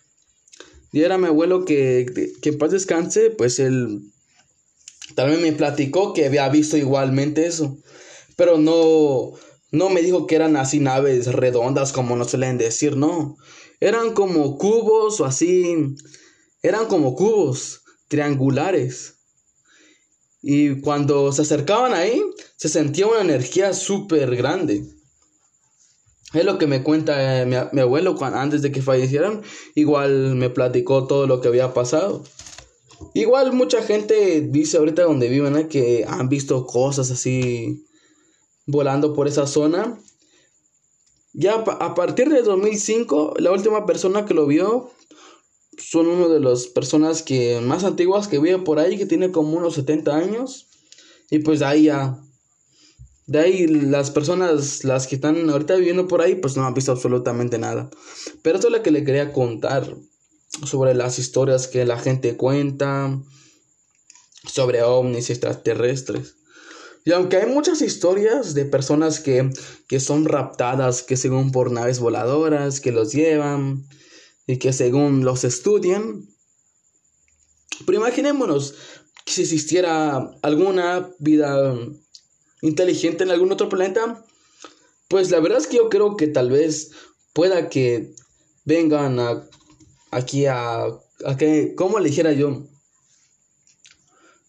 Y 0.92 1.02
era 1.02 1.18
mi 1.18 1.26
abuelo 1.26 1.64
que, 1.64 2.06
que 2.42 2.48
en 2.48 2.58
paz 2.58 2.72
descanse, 2.72 3.30
pues 3.30 3.58
él 3.58 4.02
también 5.14 5.42
me 5.42 5.52
platicó 5.52 6.12
que 6.12 6.26
había 6.26 6.48
visto 6.48 6.76
igualmente 6.76 7.46
eso. 7.46 7.78
Pero 8.36 8.58
no, 8.58 9.32
no 9.70 9.90
me 9.90 10.02
dijo 10.02 10.26
que 10.26 10.36
eran 10.36 10.56
así 10.56 10.80
naves 10.80 11.26
redondas 11.26 11.92
como 11.92 12.16
nos 12.16 12.30
suelen 12.30 12.58
decir, 12.58 12.96
no. 12.96 13.36
Eran 13.80 14.14
como 14.14 14.58
cubos 14.58 15.20
o 15.20 15.24
así. 15.24 15.94
Eran 16.62 16.86
como 16.86 17.14
cubos 17.14 17.82
triangulares. 18.08 19.19
Y 20.42 20.80
cuando 20.80 21.32
se 21.32 21.42
acercaban 21.42 21.92
ahí, 21.92 22.22
se 22.56 22.68
sentía 22.68 23.06
una 23.06 23.20
energía 23.20 23.72
súper 23.74 24.36
grande. 24.36 24.84
Es 26.32 26.44
lo 26.44 26.58
que 26.58 26.66
me 26.66 26.82
cuenta 26.82 27.42
eh, 27.42 27.46
mi, 27.72 27.80
abuelo 27.80 28.16
antes 28.22 28.62
de 28.62 28.70
que 28.70 28.82
fallecieran. 28.82 29.42
Igual 29.74 30.36
me 30.36 30.48
platicó 30.48 31.06
todo 31.06 31.26
lo 31.26 31.40
que 31.40 31.48
había 31.48 31.74
pasado. 31.74 32.22
Igual 33.14 33.52
mucha 33.52 33.82
gente 33.82 34.40
dice 34.40 34.78
ahorita 34.78 35.02
donde 35.02 35.28
viven 35.28 35.68
que 35.68 36.04
han 36.06 36.28
visto 36.28 36.66
cosas 36.66 37.10
así 37.10 37.86
volando 38.66 39.14
por 39.14 39.26
esa 39.26 39.46
zona. 39.46 39.98
Ya 41.32 41.54
a 41.54 41.94
partir 41.94 42.28
de 42.28 42.42
2005, 42.42 43.34
la 43.38 43.52
última 43.52 43.86
persona 43.86 44.24
que 44.24 44.34
lo 44.34 44.46
vio 44.46 44.90
son 45.82 46.06
una 46.06 46.28
de 46.28 46.40
las 46.40 46.66
personas 46.66 47.22
que 47.22 47.60
más 47.60 47.84
antiguas 47.84 48.28
que 48.28 48.38
vive 48.38 48.58
por 48.58 48.78
ahí, 48.78 48.98
que 48.98 49.06
tiene 49.06 49.32
como 49.32 49.56
unos 49.56 49.74
70 49.74 50.16
años. 50.16 50.68
Y 51.30 51.40
pues 51.40 51.60
de 51.60 51.66
ahí 51.66 51.82
ya. 51.84 52.18
De 53.26 53.38
ahí 53.38 53.66
las 53.66 54.10
personas, 54.10 54.84
las 54.84 55.06
que 55.06 55.14
están 55.14 55.48
ahorita 55.48 55.76
viviendo 55.76 56.08
por 56.08 56.20
ahí, 56.20 56.34
pues 56.34 56.56
no 56.56 56.66
han 56.66 56.74
visto 56.74 56.92
absolutamente 56.92 57.58
nada. 57.58 57.88
Pero 58.42 58.58
eso 58.58 58.68
es 58.68 58.72
lo 58.72 58.82
que 58.82 58.90
le 58.90 59.04
quería 59.04 59.32
contar 59.32 59.96
sobre 60.66 60.94
las 60.94 61.18
historias 61.18 61.68
que 61.68 61.84
la 61.84 61.98
gente 61.98 62.36
cuenta, 62.36 63.20
sobre 64.52 64.82
ovnis 64.82 65.30
extraterrestres. 65.30 66.34
Y 67.04 67.12
aunque 67.12 67.38
hay 67.38 67.46
muchas 67.46 67.80
historias 67.82 68.52
de 68.54 68.64
personas 68.64 69.20
que, 69.20 69.48
que 69.88 70.00
son 70.00 70.26
raptadas, 70.26 71.02
que 71.02 71.16
según 71.16 71.52
por 71.52 71.70
naves 71.70 72.00
voladoras, 72.00 72.80
que 72.80 72.92
los 72.92 73.12
llevan 73.12 73.86
y 74.50 74.58
que 74.58 74.72
según 74.72 75.24
los 75.24 75.44
estudian, 75.44 76.28
pero 77.86 77.98
imaginémonos 77.98 78.74
que 79.24 79.32
si 79.32 79.42
existiera 79.42 80.30
alguna 80.42 81.10
vida 81.18 81.76
inteligente 82.62 83.24
en 83.24 83.30
algún 83.30 83.52
otro 83.52 83.68
planeta, 83.68 84.24
pues 85.08 85.30
la 85.30 85.40
verdad 85.40 85.58
es 85.58 85.66
que 85.66 85.76
yo 85.76 85.88
creo 85.88 86.16
que 86.16 86.26
tal 86.26 86.50
vez 86.50 86.90
pueda 87.32 87.68
que 87.68 88.12
vengan 88.64 89.20
a, 89.20 89.48
aquí 90.10 90.46
a, 90.46 90.86
que, 91.38 91.74
¿cómo 91.76 92.00
le 92.00 92.08
dijera 92.08 92.32
yo? 92.32 92.66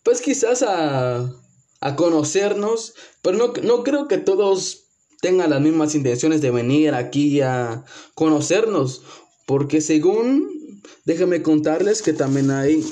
Pues 0.04 0.22
quizás 0.22 0.64
a, 0.64 1.32
a 1.80 1.96
conocernos, 1.96 2.96
pero 3.22 3.38
no, 3.38 3.54
no 3.62 3.84
creo 3.84 4.08
que 4.08 4.18
todos 4.18 4.82
tengan 5.22 5.52
las 5.52 5.62
mismas 5.62 5.96
intenciones 5.96 6.42
de 6.42 6.52
venir 6.52 6.94
aquí 6.96 7.42
a 7.42 7.86
conocernos, 8.16 9.04
porque 9.46 9.82
según, 9.82 10.82
déjenme 11.06 11.42
contarles 11.42 12.02
que 12.02 12.14
también 12.14 12.52
hay, 12.52 12.86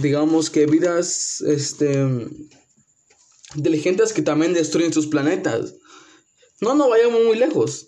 digamos 0.00 0.50
que 0.50 0.66
vidas, 0.66 1.40
este, 1.42 2.06
inteligentes 3.54 4.12
que 4.12 4.22
también 4.22 4.54
destruyen 4.54 4.92
sus 4.92 5.06
planetas. 5.06 5.74
No, 6.60 6.74
no 6.74 6.88
vayamos 6.88 7.24
muy 7.24 7.36
lejos. 7.36 7.86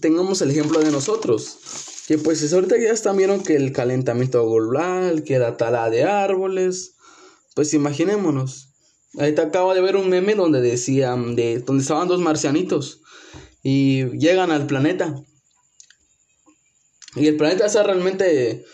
Tengamos 0.00 0.42
el 0.42 0.50
ejemplo 0.50 0.80
de 0.80 0.90
nosotros. 0.90 1.58
Que 2.06 2.18
pues 2.18 2.52
ahorita 2.52 2.76
ya 2.78 2.90
están 2.90 3.16
vieron 3.16 3.42
que 3.42 3.54
el 3.54 3.72
calentamiento 3.72 4.48
global, 4.50 5.22
que 5.24 5.38
la 5.38 5.56
tala 5.56 5.88
de 5.90 6.04
árboles. 6.04 6.96
Pues 7.54 7.74
imaginémonos. 7.74 8.68
Ahorita 9.18 9.42
acabo 9.42 9.74
de 9.74 9.80
ver 9.80 9.96
un 9.96 10.08
meme 10.08 10.34
donde 10.34 10.60
decían 10.60 11.34
de 11.36 11.60
donde 11.60 11.82
estaban 11.82 12.08
dos 12.08 12.20
marcianitos 12.20 13.02
y 13.62 14.04
llegan 14.18 14.50
al 14.50 14.66
planeta. 14.66 15.22
Y 17.18 17.26
el 17.26 17.36
planeta 17.36 17.66
está 17.66 17.82
realmente 17.82 18.64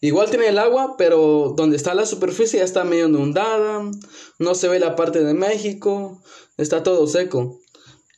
igual 0.00 0.30
tiene 0.30 0.48
el 0.48 0.58
agua, 0.58 0.96
pero 0.96 1.54
donde 1.56 1.76
está 1.76 1.94
la 1.94 2.06
superficie 2.06 2.58
ya 2.58 2.64
está 2.64 2.84
medio 2.84 3.08
inundada, 3.08 3.90
no 4.38 4.54
se 4.54 4.68
ve 4.68 4.80
la 4.80 4.96
parte 4.96 5.22
de 5.22 5.34
México, 5.34 6.20
está 6.56 6.82
todo 6.82 7.06
seco. 7.06 7.60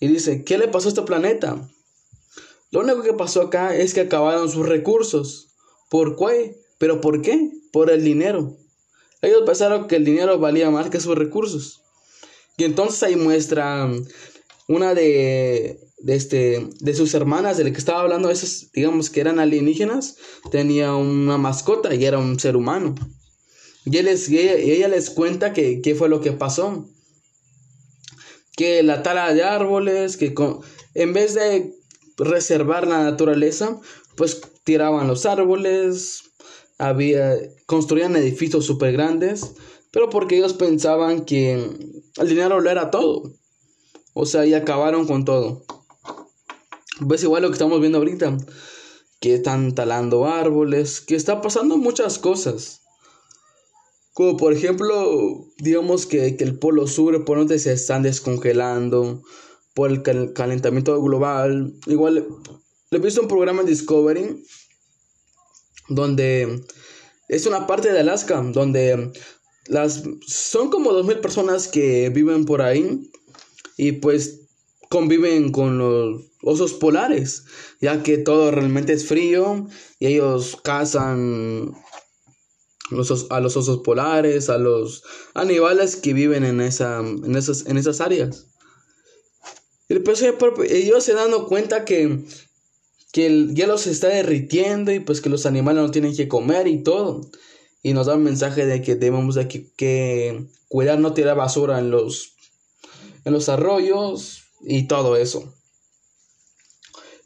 Y 0.01 0.09
dice, 0.09 0.45
¿qué 0.45 0.59
le 0.59 0.69
pasó 0.69 0.89
a 0.89 0.91
este 0.91 1.03
planeta? 1.03 1.69
Lo 2.71 2.81
único 2.81 3.03
que 3.03 3.13
pasó 3.13 3.43
acá 3.43 3.77
es 3.77 3.95
que 3.95 4.01
acabaron 4.01 4.51
sus 4.51 4.67
recursos. 4.67 5.49
¿Por 5.89 6.17
qué? 6.17 6.57
¿Pero 6.79 7.01
por 7.01 7.23
qué? 7.23 7.53
Por 7.73 7.91
el 7.91 8.03
dinero. 8.03 8.57
Ellos 9.23 9.43
pensaron 9.47 9.87
que 9.87 9.97
el 9.97 10.05
dinero 10.05 10.39
valía 10.39 10.71
más 10.71 10.91
que 10.91 11.01
sus 11.01 11.17
recursos. 11.17 11.83
Y 12.57 12.65
entonces 12.65 13.03
ahí 13.03 13.17
muestra 13.17 13.89
una 14.69 14.95
de, 14.95 15.81
de, 16.05 16.17
este, 16.17 16.69
de 16.81 16.95
sus 16.95 17.15
hermanas, 17.15 17.57
de 17.57 17.65
la 17.65 17.73
que 17.73 17.79
estaba 17.79 18.03
hablando, 18.03 18.31
esas, 18.31 18.71
digamos 18.73 19.09
que 19.09 19.21
eran 19.21 19.39
alienígenas, 19.39 20.17
tenía 20.51 20.95
una 20.95 21.39
mascota 21.39 21.95
y 21.95 22.05
era 22.05 22.19
un 22.19 22.39
ser 22.39 22.57
humano. 22.57 22.95
Y, 23.87 23.97
ella, 23.97 24.89
les 24.89 25.11
cuenta 25.11 25.55
que 25.55 25.81
qué 25.81 25.95
fue 25.95 26.11
lo 26.11 26.21
que 26.21 26.33
pasó. 26.33 26.87
Que 28.55 28.83
la 28.83 29.03
tala 29.03 29.33
de 29.33 29.45
árboles, 29.45 30.19
que 30.19 30.35
en 30.95 31.13
vez 31.15 31.33
de 31.33 31.75
reservar 32.19 32.87
la 32.87 33.03
naturaleza, 33.03 33.81
pues 34.15 34.43
tiraban 34.63 35.09
los 35.09 35.25
árboles, 35.25 36.33
había, 36.77 37.35
construían 37.65 38.15
edificios 38.15 38.67
súper 38.67 38.93
grandes, 38.93 39.55
pero 39.91 40.11
porque 40.11 40.37
ellos 40.37 40.53
pensaban 40.53 41.25
que 41.25 41.55
el 41.55 42.29
dinero 42.29 42.61
lo 42.61 42.71
era 42.71 42.91
todo. 42.91 43.33
O 44.13 44.27
sea, 44.27 44.45
y 44.45 44.53
acabaron 44.53 45.07
con 45.07 45.25
todo. 45.25 45.65
Ves 47.01 47.23
igual 47.23 47.43
lo 47.43 47.49
que 47.49 47.55
estamos 47.55 47.81
viendo 47.81 47.99
ahorita, 47.99 48.37
que 49.21 49.35
están 49.35 49.75
talando 49.75 50.27
árboles, 50.27 51.01
que 51.01 51.17
está 51.17 51.41
pasando 51.41 51.77
muchas 51.77 52.19
cosas. 52.19 52.83
Como 54.13 54.37
por 54.37 54.53
ejemplo, 54.53 55.47
digamos 55.59 56.07
que, 56.07 56.37
el 56.39 56.59
polo 56.59 56.87
sur, 56.87 57.25
por 57.25 57.39
donde 57.39 57.59
se 57.59 57.73
están 57.73 58.03
descongelando, 58.03 59.23
por 59.75 59.91
el 59.91 60.33
calentamiento 60.33 61.01
global. 61.03 61.75
Igual, 61.87 62.27
le 62.91 62.99
he 62.99 63.01
visto 63.01 63.21
un 63.21 63.29
programa 63.29 63.63
en 63.63 63.67
Discovery 63.67 64.45
donde 65.89 66.65
es 67.29 67.47
una 67.47 67.67
parte 67.67 67.93
de 67.93 68.01
Alaska, 68.01 68.41
donde 68.41 69.13
las 69.67 70.03
son 70.27 70.71
como 70.71 70.93
dos 70.93 71.07
mil 71.07 71.19
personas 71.19 71.69
que 71.69 72.09
viven 72.11 72.45
por 72.45 72.63
ahí 72.63 73.11
y 73.77 73.93
pues 73.93 74.43
conviven 74.89 75.51
con 75.51 75.79
los 75.79 76.23
osos 76.45 76.75
polares, 76.75 77.45
ya 77.81 78.03
que 78.03 78.19
todo 78.19 78.51
realmente 78.51 78.93
es 78.93 79.07
frío 79.07 79.67
y 79.99 80.07
ellos 80.07 80.59
cazan 80.63 81.75
a 83.31 83.41
los 83.41 83.57
osos 83.57 83.81
polares, 83.81 84.51
a 84.51 84.59
los 84.59 85.03
animales 85.35 85.97
que 85.97 86.13
viven 86.13 86.45
en, 86.45 86.61
esa, 86.61 87.01
en, 87.01 87.35
esas, 87.37 87.67
en 87.67 87.79
esas 87.79 88.01
áreas. 88.01 88.47
Y 89.89 89.99
pues 89.99 90.23
ellos 90.23 91.05
se 91.05 91.15
dan 91.15 91.33
cuenta 91.47 91.85
que 91.85 92.25
que 93.15 93.27
el 93.27 93.55
hielo 93.55 93.79
se 93.79 93.93
está 93.93 94.09
derritiendo 94.09 94.91
y 94.91 94.99
pues 94.99 95.21
que 95.21 95.31
los 95.31 95.47
animales 95.47 95.85
no 95.85 95.93
tienen 95.93 96.17
que 96.17 96.27
comer 96.27 96.67
y 96.67 96.83
todo. 96.83 97.21
Y 97.81 97.93
nos 97.93 98.07
da 98.09 98.17
un 98.17 98.25
mensaje 98.25 98.67
de 98.67 98.83
que 98.83 98.97
debemos 98.97 99.37
de 99.37 99.47
que, 99.47 100.49
cuidar 100.67 100.99
no 100.99 101.15
tirar 101.15 101.37
basura 101.37 101.79
en 101.79 101.93
los, 101.93 102.35
en 103.25 103.33
los 103.33 103.49
arroyos 103.49 104.47
y 104.63 104.89
todo 104.89 105.17
eso. 105.17 105.55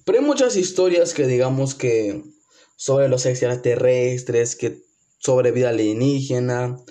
Pero 0.08 0.20
hay 0.20 0.24
muchas 0.24 0.56
historias 0.56 1.12
que 1.12 1.26
digamos 1.26 1.74
que 1.74 2.24
sobre 2.76 3.10
los 3.10 3.26
extraterrestres, 3.26 4.56
que 4.56 4.82
sobre 5.18 5.52
vida 5.52 5.68
alienígena, 5.68 6.82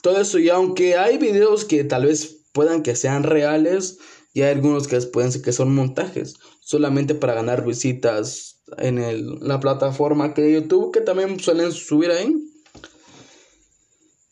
todo 0.00 0.18
eso. 0.18 0.38
Y 0.38 0.48
aunque 0.48 0.96
hay 0.96 1.18
videos 1.18 1.66
que 1.66 1.84
tal 1.84 2.06
vez 2.06 2.38
puedan 2.54 2.82
que 2.82 2.96
sean 2.96 3.24
reales, 3.24 3.98
y 4.32 4.40
hay 4.40 4.54
algunos 4.54 4.88
que 4.88 4.98
pueden 5.02 5.30
ser 5.30 5.42
que 5.42 5.52
son 5.52 5.74
montajes 5.74 6.36
solamente 6.60 7.14
para 7.14 7.34
ganar 7.34 7.66
visitas 7.66 8.62
en 8.78 8.96
el, 8.96 9.26
la 9.42 9.60
plataforma 9.60 10.32
que 10.32 10.50
YouTube 10.50 10.90
que 10.90 11.02
también 11.02 11.38
suelen 11.40 11.70
subir 11.70 12.10
ahí. 12.10 12.34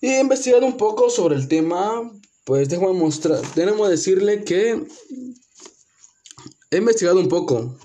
Y 0.01 0.07
he 0.07 0.21
investigado 0.21 0.65
un 0.65 0.79
poco 0.79 1.11
sobre 1.11 1.37
el 1.37 1.49
tema, 1.49 2.11
pues 2.45 2.71
déjame 2.71 2.95
mostrar, 2.95 3.43
tenemos 3.55 3.91
decirle 3.91 4.43
que 4.43 4.87
he 6.71 6.79
investigado 6.79 7.21
un 7.21 7.29
poco 7.29 7.77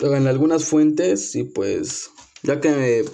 en 0.00 0.26
algunas 0.26 0.64
fuentes 0.64 1.34
y 1.34 1.44
pues 1.44 2.10
ya 2.42 2.60
que 2.60 3.04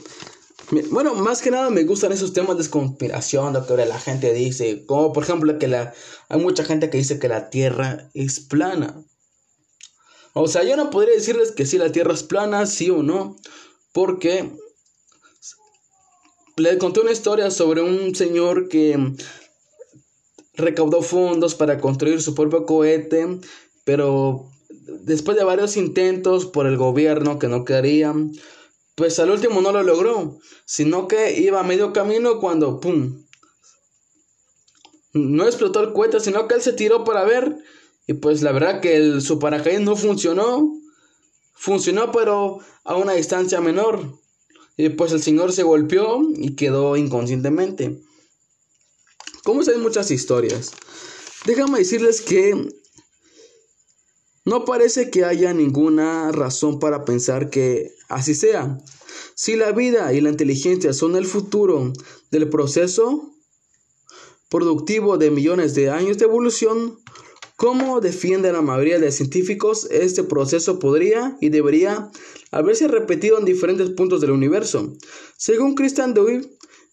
bueno, 0.90 1.14
más 1.14 1.42
que 1.42 1.50
nada 1.50 1.70
me 1.70 1.84
gustan 1.84 2.12
esos 2.12 2.32
temas 2.32 2.58
de 2.58 2.68
conspiración, 2.68 3.56
que 3.66 3.86
la 3.86 4.00
gente 4.00 4.32
dice, 4.32 4.84
como 4.84 5.12
por 5.12 5.22
ejemplo 5.22 5.58
que 5.58 5.68
la 5.68 5.94
hay 6.28 6.40
mucha 6.40 6.64
gente 6.64 6.90
que 6.90 6.98
dice 6.98 7.18
que 7.18 7.28
la 7.28 7.50
Tierra 7.50 8.10
es 8.14 8.40
plana. 8.40 9.04
O 10.32 10.48
sea, 10.48 10.64
yo 10.64 10.76
no 10.76 10.90
podría 10.90 11.14
decirles 11.14 11.52
que 11.52 11.66
si 11.66 11.78
la 11.78 11.92
Tierra 11.92 12.12
es 12.12 12.22
plana, 12.22 12.66
sí 12.66 12.90
o 12.90 13.02
no, 13.02 13.36
porque 13.92 14.50
le 16.56 16.78
conté 16.78 17.00
una 17.00 17.12
historia 17.12 17.50
sobre 17.50 17.82
un 17.82 18.14
señor 18.14 18.68
que 18.68 19.14
recaudó 20.54 21.02
fondos 21.02 21.54
para 21.54 21.80
construir 21.80 22.20
su 22.20 22.34
propio 22.34 22.66
cohete, 22.66 23.38
pero 23.84 24.50
después 24.86 25.36
de 25.36 25.44
varios 25.44 25.76
intentos 25.76 26.46
por 26.46 26.66
el 26.66 26.76
gobierno 26.76 27.38
que 27.38 27.48
no 27.48 27.64
querían, 27.64 28.32
pues 28.94 29.18
al 29.18 29.30
último 29.30 29.60
no 29.60 29.72
lo 29.72 29.82
logró, 29.82 30.38
sino 30.64 31.08
que 31.08 31.38
iba 31.38 31.60
a 31.60 31.64
medio 31.64 31.92
camino 31.92 32.40
cuando, 32.40 32.80
¡pum! 32.80 33.24
No 35.12 35.46
explotó 35.46 35.80
el 35.80 35.92
cohete, 35.92 36.20
sino 36.20 36.46
que 36.46 36.54
él 36.54 36.62
se 36.62 36.72
tiró 36.72 37.04
para 37.04 37.24
ver 37.24 37.56
y 38.06 38.14
pues 38.14 38.42
la 38.42 38.52
verdad 38.52 38.80
que 38.80 38.96
el, 38.96 39.20
su 39.20 39.38
paracaídas 39.38 39.82
no 39.82 39.96
funcionó. 39.96 40.72
Funcionó 41.54 42.12
pero 42.12 42.60
a 42.84 42.96
una 42.96 43.14
distancia 43.14 43.60
menor. 43.60 44.18
Y 44.76 44.90
pues 44.90 45.12
el 45.12 45.22
señor 45.22 45.52
se 45.52 45.62
golpeó 45.62 46.20
y 46.36 46.54
quedó 46.54 46.96
inconscientemente. 46.96 48.00
Como 49.42 49.62
saben 49.62 49.82
muchas 49.82 50.10
historias. 50.10 50.72
Déjame 51.46 51.78
decirles 51.78 52.20
que 52.20 52.68
no 54.46 54.64
parece 54.64 55.10
que 55.10 55.24
haya 55.24 55.52
ninguna 55.52 56.32
razón 56.32 56.78
para 56.78 57.04
pensar 57.04 57.50
que 57.50 57.92
así 58.08 58.34
sea. 58.34 58.78
Si 59.34 59.56
la 59.56 59.72
vida 59.72 60.14
y 60.14 60.22
la 60.22 60.30
inteligencia 60.30 60.94
son 60.94 61.16
el 61.16 61.26
futuro 61.26 61.92
del 62.30 62.48
proceso 62.48 63.34
productivo 64.48 65.18
de 65.18 65.30
millones 65.30 65.74
de 65.74 65.90
años 65.90 66.16
de 66.16 66.24
evolución, 66.24 66.98
¿Cómo 67.56 68.02
defiende 68.02 68.52
la 68.52 68.60
mayoría 68.60 68.98
de 68.98 69.10
científicos, 69.10 69.88
este 69.90 70.22
proceso 70.22 70.78
podría 70.78 71.38
y 71.40 71.48
debería 71.48 72.10
haberse 72.50 72.86
repetido 72.86 73.38
en 73.38 73.46
diferentes 73.46 73.88
puntos 73.88 74.20
del 74.20 74.32
universo. 74.32 74.92
Según 75.38 75.74
Christian 75.74 76.12
Dewey, 76.12 76.42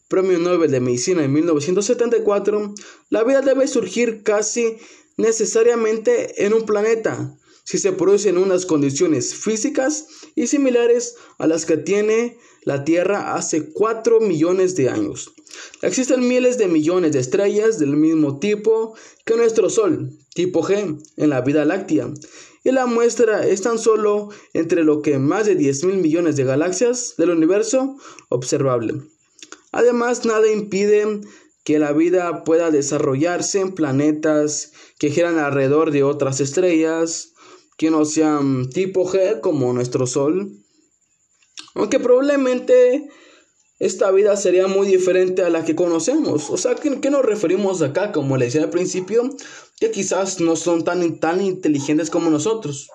Premio 0.08 0.40
Nobel 0.40 0.72
de 0.72 0.80
Medicina 0.80 1.22
en 1.22 1.34
1974, 1.34 2.74
la 3.10 3.26
vida 3.26 3.42
debe 3.42 3.68
surgir 3.68 4.24
casi 4.24 4.78
necesariamente 5.18 6.46
en 6.46 6.54
un 6.54 6.66
planeta, 6.66 7.38
si 7.64 7.78
se 7.78 7.94
producen 7.94 8.38
unas 8.38 8.66
condiciones 8.66 9.36
físicas 9.36 10.08
y 10.36 10.48
similares 10.48 11.16
a 11.38 11.48
las 11.48 11.66
que 11.66 11.78
tiene 11.78 12.38
la 12.64 12.84
Tierra 12.84 13.36
hace 13.36 13.72
4 13.72 14.20
millones 14.20 14.76
de 14.76 14.90
años. 14.90 15.34
Existen 15.82 16.28
miles 16.28 16.58
de 16.58 16.68
millones 16.68 17.14
de 17.14 17.20
estrellas 17.20 17.80
del 17.80 17.96
mismo 17.96 18.40
tipo 18.40 18.96
que 19.26 19.36
nuestro 19.36 19.70
Sol, 19.70 20.12
tipo 20.34 20.64
G, 20.64 21.02
en 21.18 21.30
la 21.30 21.42
vida 21.42 21.66
láctea, 21.66 22.10
y 22.64 22.72
la 22.72 22.86
muestra 22.86 23.46
es 23.46 23.62
tan 23.62 23.78
solo 23.78 24.30
entre 24.54 24.84
lo 24.84 25.02
que 25.02 25.20
más 25.20 25.46
de 25.46 25.56
10 25.56 25.84
mil 25.84 25.98
millones 25.98 26.36
de 26.38 26.46
galaxias 26.46 27.16
del 27.18 27.32
universo 27.32 27.98
observable. 28.30 29.02
Además, 29.72 30.26
nada 30.26 30.50
impide 30.50 31.22
que 31.64 31.80
la 31.80 31.94
vida 31.94 32.44
pueda 32.44 32.72
desarrollarse 32.72 33.60
en 33.60 33.74
planetas 33.74 34.72
que 34.98 35.10
giran 35.10 35.40
alrededor 35.40 35.92
de 35.92 36.04
otras 36.04 36.40
estrellas 36.40 37.33
que 37.78 37.90
no 37.92 38.06
sean 38.06 38.70
tipo 38.70 39.06
G 39.06 39.40
como 39.42 39.74
nuestro 39.74 40.08
Sol, 40.08 40.52
aunque 41.76 42.00
probablemente 42.00 43.10
esta 43.80 44.12
vida 44.12 44.38
sería 44.38 44.68
muy 44.68 44.88
diferente 44.88 45.44
a 45.44 45.50
la 45.50 45.66
que 45.66 45.76
conocemos. 45.76 46.50
O 46.50 46.58
sea, 46.58 46.76
¿qué, 46.76 47.02
qué 47.02 47.10
nos 47.10 47.26
referimos 47.26 47.82
acá? 47.82 48.12
Como 48.12 48.38
le 48.38 48.46
decía 48.46 48.64
al 48.64 48.70
principio, 48.70 49.30
que 49.80 49.92
quizás 49.92 50.40
no 50.40 50.56
son 50.56 50.84
tan, 50.84 51.20
tan 51.20 51.42
inteligentes 51.42 52.10
como 52.10 52.30
nosotros. 52.30 52.90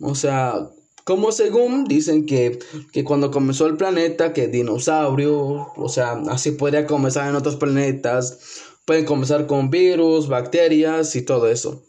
O 0.00 0.14
sea, 0.14 0.70
como 1.04 1.32
según 1.32 1.84
dicen 1.84 2.26
que, 2.26 2.58
que 2.92 3.04
cuando 3.04 3.30
comenzó 3.30 3.66
el 3.66 3.76
planeta, 3.76 4.32
que 4.32 4.48
dinosaurios, 4.48 5.66
o 5.76 5.88
sea, 5.88 6.12
así 6.28 6.52
podría 6.52 6.86
comenzar 6.86 7.28
en 7.28 7.36
otros 7.36 7.56
planetas, 7.56 8.38
pueden 8.84 9.04
comenzar 9.04 9.46
con 9.46 9.70
virus, 9.70 10.28
bacterias 10.28 11.16
y 11.16 11.22
todo 11.22 11.48
eso. 11.48 11.82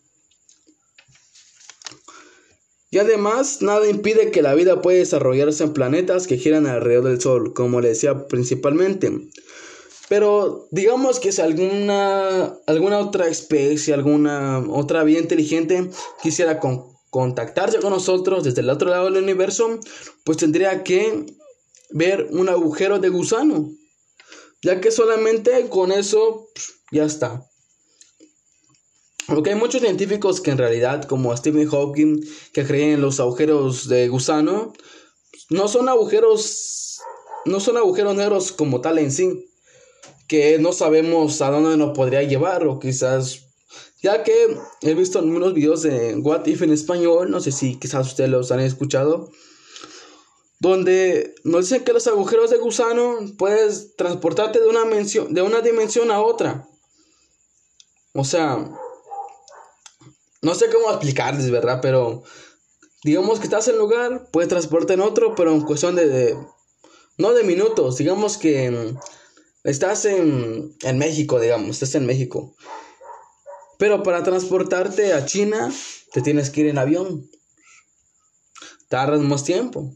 Y 2.94 2.98
además, 2.98 3.62
nada 3.62 3.90
impide 3.90 4.32
que 4.32 4.42
la 4.42 4.54
vida 4.54 4.82
pueda 4.82 5.00
desarrollarse 5.00 5.64
en 5.64 5.72
planetas 5.72 6.28
que 6.28 6.38
giran 6.38 6.68
alrededor 6.68 7.06
del 7.06 7.22
Sol, 7.22 7.54
como 7.54 7.80
le 7.80 7.88
decía 7.88 8.28
principalmente. 8.28 9.30
Pero 10.10 10.68
digamos 10.72 11.22
que 11.22 11.32
si 11.32 11.42
alguna, 11.42 12.54
alguna 12.68 13.00
otra 13.00 13.30
especie, 13.30 13.94
alguna 13.94 14.62
otra 14.70 15.06
vida 15.06 15.20
inteligente 15.20 15.90
quisiera 16.22 16.60
contactarse 17.10 17.80
con 17.80 17.92
nosotros 17.92 18.44
desde 18.44 18.60
el 18.60 18.70
otro 18.70 18.90
lado 18.90 19.06
del 19.06 19.24
universo, 19.24 19.80
pues 20.26 20.38
tendría 20.38 20.84
que 20.84 21.28
ver 21.92 22.28
un 22.32 22.50
agujero 22.50 23.00
de 23.00 23.08
gusano. 23.08 23.72
Ya 24.62 24.82
que 24.82 24.92
solamente 24.92 25.70
con 25.70 25.94
eso 25.94 26.50
ya 26.92 27.06
está. 27.06 27.48
Porque 29.28 29.52
hay 29.52 29.56
muchos 29.56 29.82
científicos 29.82 30.42
que 30.42 30.52
en 30.52 30.58
realidad, 30.58 31.04
como 31.04 31.36
Stephen 31.36 31.70
Hawking, 31.70 32.22
que 32.54 32.66
creen 32.66 32.96
en 32.96 33.02
los 33.02 33.20
agujeros 33.20 33.88
de 33.88 34.08
gusano, 34.08 34.74
no 35.50 35.68
son 35.68 35.90
agujeros, 35.90 37.00
no 37.46 37.60
son 37.60 37.78
agujeros 37.78 38.16
negros 38.16 38.52
como 38.52 38.82
tal 38.82 38.98
en 39.00 39.12
sí, 39.12 39.52
que 40.28 40.60
no 40.60 40.74
sabemos 40.74 41.42
a 41.42 41.52
dónde 41.52 41.78
nos 41.78 41.96
podría 41.96 42.24
llevar 42.24 42.66
o 42.66 42.80
quizás, 42.80 43.48
ya 44.02 44.24
que 44.24 44.34
he 44.82 44.94
visto 44.94 45.20
algunos 45.20 45.54
videos 45.54 45.84
de 45.84 46.16
What 46.16 46.48
If 46.48 46.62
en 46.62 46.72
español, 46.72 47.30
no 47.30 47.40
sé 47.42 47.52
si 47.52 47.78
quizás 47.78 48.08
ustedes 48.08 48.30
los 48.30 48.52
han 48.52 48.62
escuchado, 48.62 49.30
donde 50.60 51.36
nos 51.44 51.70
dicen 51.70 51.84
que 51.84 51.92
los 51.94 52.08
agujeros 52.08 52.50
de 52.50 52.58
gusano 52.58 53.20
puedes 53.38 53.96
transportarte 53.96 54.60
de 54.60 54.68
una, 54.68 54.86
de 54.86 55.42
una 55.42 55.62
dimensión 55.62 56.12
a 56.12 56.22
otra. 56.22 56.68
O 58.14 58.24
sea, 58.24 58.70
no 60.42 60.56
sé 60.56 60.70
cómo 60.70 60.90
explicarles, 60.90 61.52
¿verdad? 61.52 61.80
Pero 61.82 62.24
digamos 63.04 63.40
que 63.40 63.46
estás 63.46 63.68
en 63.68 63.76
un 63.76 63.82
lugar, 63.82 64.30
puedes 64.32 64.50
transportarte 64.50 64.94
en 64.94 65.02
otro, 65.02 65.36
pero 65.36 65.52
en 65.54 65.62
cuestión 65.62 65.96
de, 65.96 66.38
no 67.18 67.34
de 67.34 67.44
minutos, 67.44 67.98
digamos 67.98 68.38
que 68.38 68.72
mm, 68.72 68.98
estás 69.64 70.06
en, 70.06 70.76
en 70.82 70.98
México, 70.98 71.40
digamos, 71.40 71.70
estás 71.70 71.96
en 71.96 72.06
México. 72.06 72.56
Pero 73.78 74.04
para 74.04 74.24
transportarte 74.24 75.14
a 75.14 75.26
China, 75.26 75.72
te 76.12 76.22
tienes 76.22 76.50
que 76.50 76.62
ir 76.62 76.68
en 76.68 76.78
avión. 76.78 77.30
Tardas 78.90 79.22
más 79.22 79.44
tiempo. 79.44 79.96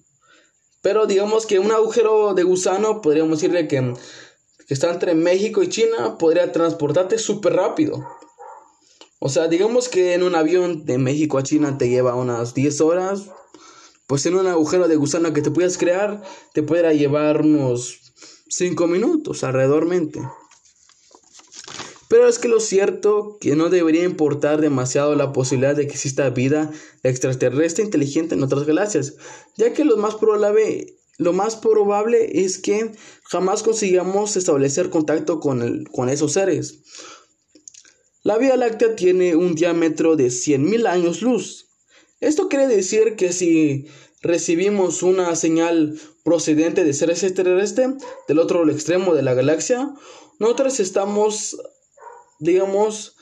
Pero 0.81 1.05
digamos 1.05 1.45
que 1.45 1.59
un 1.59 1.71
agujero 1.71 2.33
de 2.33 2.43
gusano, 2.43 3.01
podríamos 3.01 3.39
decirle 3.39 3.67
que, 3.67 3.93
que 4.67 4.73
está 4.73 4.91
entre 4.91 5.15
México 5.15 5.61
y 5.61 5.69
China, 5.69 6.17
podría 6.17 6.51
transportarte 6.51 7.17
súper 7.17 7.53
rápido. 7.53 8.07
O 9.19 9.29
sea, 9.29 9.47
digamos 9.47 9.89
que 9.89 10.13
en 10.13 10.23
un 10.23 10.35
avión 10.35 10.85
de 10.85 10.97
México 10.97 11.37
a 11.37 11.43
China 11.43 11.77
te 11.77 11.89
lleva 11.89 12.15
unas 12.15 12.53
10 12.53 12.81
horas. 12.81 13.29
Pues 14.07 14.25
en 14.25 14.35
un 14.35 14.45
agujero 14.45 14.87
de 14.87 14.97
gusano 14.97 15.33
que 15.33 15.41
te 15.41 15.49
puedas 15.51 15.77
crear, 15.77 16.21
te 16.53 16.61
pudiera 16.61 16.93
llevar 16.93 17.41
unos 17.41 18.13
5 18.49 18.87
minutos 18.87 19.43
alrededormente. 19.43 20.21
Pero 22.07 22.27
es 22.27 22.37
que 22.37 22.47
lo 22.47 22.59
cierto 22.59 23.37
que 23.41 23.55
no 23.55 23.69
debería 23.69 24.03
importar 24.03 24.61
demasiado 24.61 25.15
la 25.15 25.33
posibilidad 25.33 25.75
de 25.75 25.87
que 25.87 25.93
exista 25.93 26.29
vida 26.29 26.71
extraterrestre 27.03 27.83
inteligente 27.83 28.35
en 28.35 28.43
otras 28.43 28.65
galaxias, 28.65 29.15
ya 29.57 29.73
que 29.73 29.85
lo 29.85 29.97
más 29.97 30.15
probable, 30.15 30.97
lo 31.17 31.33
más 31.33 31.55
probable 31.55 32.43
es 32.43 32.59
que 32.59 32.91
jamás 33.23 33.63
consigamos 33.63 34.37
establecer 34.37 34.91
contacto 34.91 35.39
con, 35.39 35.63
el, 35.63 35.89
con 35.89 36.09
esos 36.09 36.33
seres. 36.33 36.79
La 38.25 38.39
Vía 38.39 38.57
Láctea 38.57 38.95
tiene 38.95 39.35
un 39.35 39.53
diámetro 39.53 40.15
de 40.15 40.29
100.000 40.29 40.87
años 40.87 41.21
luz. 41.21 41.67
Esto 42.19 42.49
quiere 42.49 42.65
decir 42.65 43.15
que 43.15 43.31
si 43.31 43.85
recibimos 44.19 45.03
una 45.03 45.35
señal 45.35 45.99
procedente 46.23 46.83
de 46.83 46.93
seres 46.93 47.21
extraterrestres 47.21 47.91
del 48.27 48.39
otro 48.39 48.67
extremo 48.67 49.13
de 49.13 49.21
la 49.21 49.35
galaxia, 49.35 49.93
nosotros 50.39 50.79
estamos, 50.79 51.55
digamos, 52.39 53.15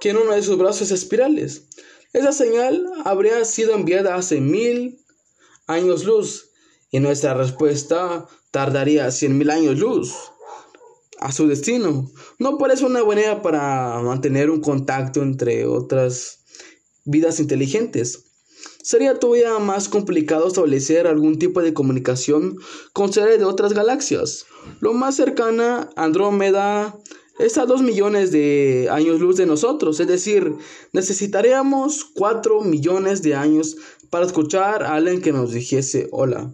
en 0.00 0.16
uno 0.16 0.32
de 0.32 0.42
sus 0.42 0.56
brazos 0.56 0.92
espirales. 0.92 1.64
Esa 2.14 2.32
señal 2.32 2.90
habría 3.04 3.44
sido 3.44 3.74
enviada 3.74 4.14
hace 4.14 4.40
mil 4.40 5.04
años 5.66 6.06
luz 6.06 6.52
y 6.90 7.00
nuestra 7.00 7.34
respuesta 7.34 8.26
tardaría 8.50 9.08
100.000 9.08 9.52
años 9.52 9.78
luz 9.78 10.14
a 11.20 11.32
su 11.32 11.48
destino. 11.48 12.10
No 12.38 12.58
parece 12.58 12.84
una 12.84 13.02
buena 13.02 13.22
idea 13.22 13.42
para 13.42 14.00
mantener 14.00 14.50
un 14.50 14.60
contacto 14.60 15.22
entre 15.22 15.66
otras 15.66 16.40
vidas 17.04 17.40
inteligentes. 17.40 18.24
Sería 18.82 19.18
todavía 19.18 19.58
más 19.58 19.88
complicado 19.88 20.48
establecer 20.48 21.06
algún 21.06 21.38
tipo 21.38 21.62
de 21.62 21.74
comunicación 21.74 22.56
con 22.92 23.12
seres 23.12 23.38
de 23.38 23.44
otras 23.44 23.72
galaxias. 23.72 24.46
Lo 24.80 24.94
más 24.94 25.16
cercana, 25.16 25.90
Andrómeda, 25.96 26.98
es 27.38 27.56
a 27.58 27.66
2 27.66 27.82
millones 27.82 28.32
de 28.32 28.88
años 28.90 29.20
luz 29.20 29.36
de 29.36 29.46
nosotros. 29.46 30.00
Es 30.00 30.08
decir, 30.08 30.54
necesitaríamos 30.92 32.04
4 32.14 32.62
millones 32.62 33.22
de 33.22 33.34
años 33.34 33.76
para 34.10 34.26
escuchar 34.26 34.82
a 34.82 34.94
alguien 34.94 35.20
que 35.20 35.32
nos 35.32 35.52
dijese 35.52 36.08
hola. 36.10 36.52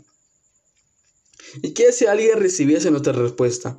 ¿Y 1.62 1.72
qué 1.72 1.92
si 1.92 2.06
alguien 2.06 2.38
recibiese 2.38 2.90
nuestra 2.90 3.12
respuesta? 3.12 3.78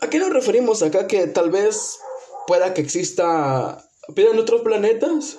¿A 0.00 0.10
qué 0.10 0.18
nos 0.18 0.30
referimos 0.30 0.82
acá? 0.82 1.06
Que 1.06 1.26
tal 1.26 1.50
vez 1.50 1.98
pueda 2.46 2.74
que 2.74 2.80
exista 2.80 3.84
vida 4.14 4.30
en 4.30 4.38
otros 4.38 4.62
planetas. 4.62 5.38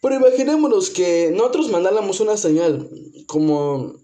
Pero 0.00 0.14
imaginémonos 0.14 0.90
que 0.90 1.30
nosotros 1.34 1.70
mandáramos 1.70 2.20
una 2.20 2.36
señal 2.36 2.88
como 3.26 3.96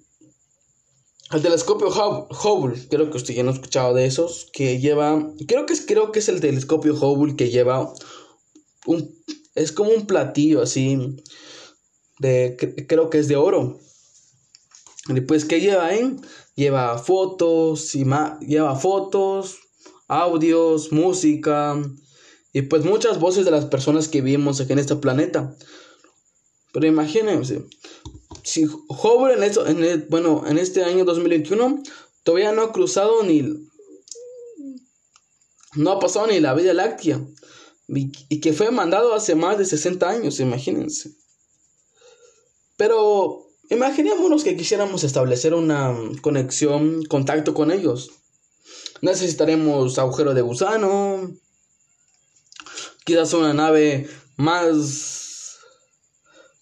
el 1.31 1.43
telescopio 1.43 1.89
Hubble, 1.89 2.89
creo 2.89 3.11
que 3.11 3.17
usted 3.17 3.35
ya 3.35 3.43
no 3.43 3.51
ha 3.51 3.55
escuchado 3.55 3.95
de 3.95 4.07
esos, 4.07 4.49
que 4.53 4.79
lleva, 4.81 5.33
creo 5.47 5.67
que 5.67 5.73
es, 5.73 5.85
creo 5.87 6.13
que 6.13 6.19
es 6.19 6.29
el 6.29 6.41
telescopio 6.41 6.95
Hubble 6.95 7.37
que 7.37 7.51
lleva 7.51 7.93
un, 8.87 9.15
es 9.55 9.73
como 9.73 9.91
un 9.91 10.07
platillo 10.07 10.63
así, 10.63 11.17
de, 12.19 12.57
creo 12.89 13.11
que 13.11 13.19
es 13.19 13.29
de 13.29 13.37
oro. 13.37 13.79
Y 15.09 15.21
pues, 15.23 15.45
¿qué 15.45 15.61
lleva, 15.61 15.95
eh? 15.95 16.17
Lleva 16.55 16.99
fotos, 16.99 17.93
lleva 17.93 18.77
fotos, 18.77 19.59
audios, 20.09 20.93
música, 20.93 21.81
y 22.53 22.63
pues 22.63 22.85
muchas 22.85 23.19
voces 23.19 23.45
de 23.45 23.51
las 23.51 23.65
personas 23.65 24.09
que 24.09 24.21
vivimos 24.21 24.61
aquí 24.61 24.73
en 24.73 24.79
este 24.79 24.95
planeta. 24.97 25.57
Pero 26.73 26.87
imagínense, 26.87 27.65
si 28.45 28.65
Hubble 28.65 29.35
en, 29.35 29.43
eso, 29.43 29.67
en 29.67 30.07
bueno, 30.09 30.45
en 30.47 30.59
este 30.59 30.85
año 30.85 31.05
2021 31.05 31.83
todavía 32.23 32.53
no 32.53 32.63
ha 32.63 32.73
cruzado 32.73 33.23
ni... 33.25 33.43
No 35.75 35.91
ha 35.91 35.99
pasado 35.99 36.29
ni 36.29 36.39
la 36.39 36.55
Vía 36.55 36.73
Láctea. 36.75 37.27
Y, 37.89 38.41
que 38.41 38.53
fue 38.53 38.71
mandado 38.71 39.15
hace 39.15 39.35
más 39.35 39.59
de 39.59 39.65
60 39.65 40.09
años, 40.09 40.41
imagínense. 40.41 41.15
Pero 42.77 43.44
imaginémonos 43.71 44.45
que 44.45 44.57
quisiéramos 44.57 45.05
establecer 45.05 45.55
una 45.55 45.95
conexión, 46.21 47.05
contacto 47.05 47.55
con 47.55 47.71
ellos. 47.71 48.11
Necesitaremos 49.01 49.99
agujero 49.99 50.35
de 50.35 50.43
gusano, 50.43 51.31
quizás 53.05 53.33
una 53.35 53.53
nave 53.53 54.09
más 54.37 55.45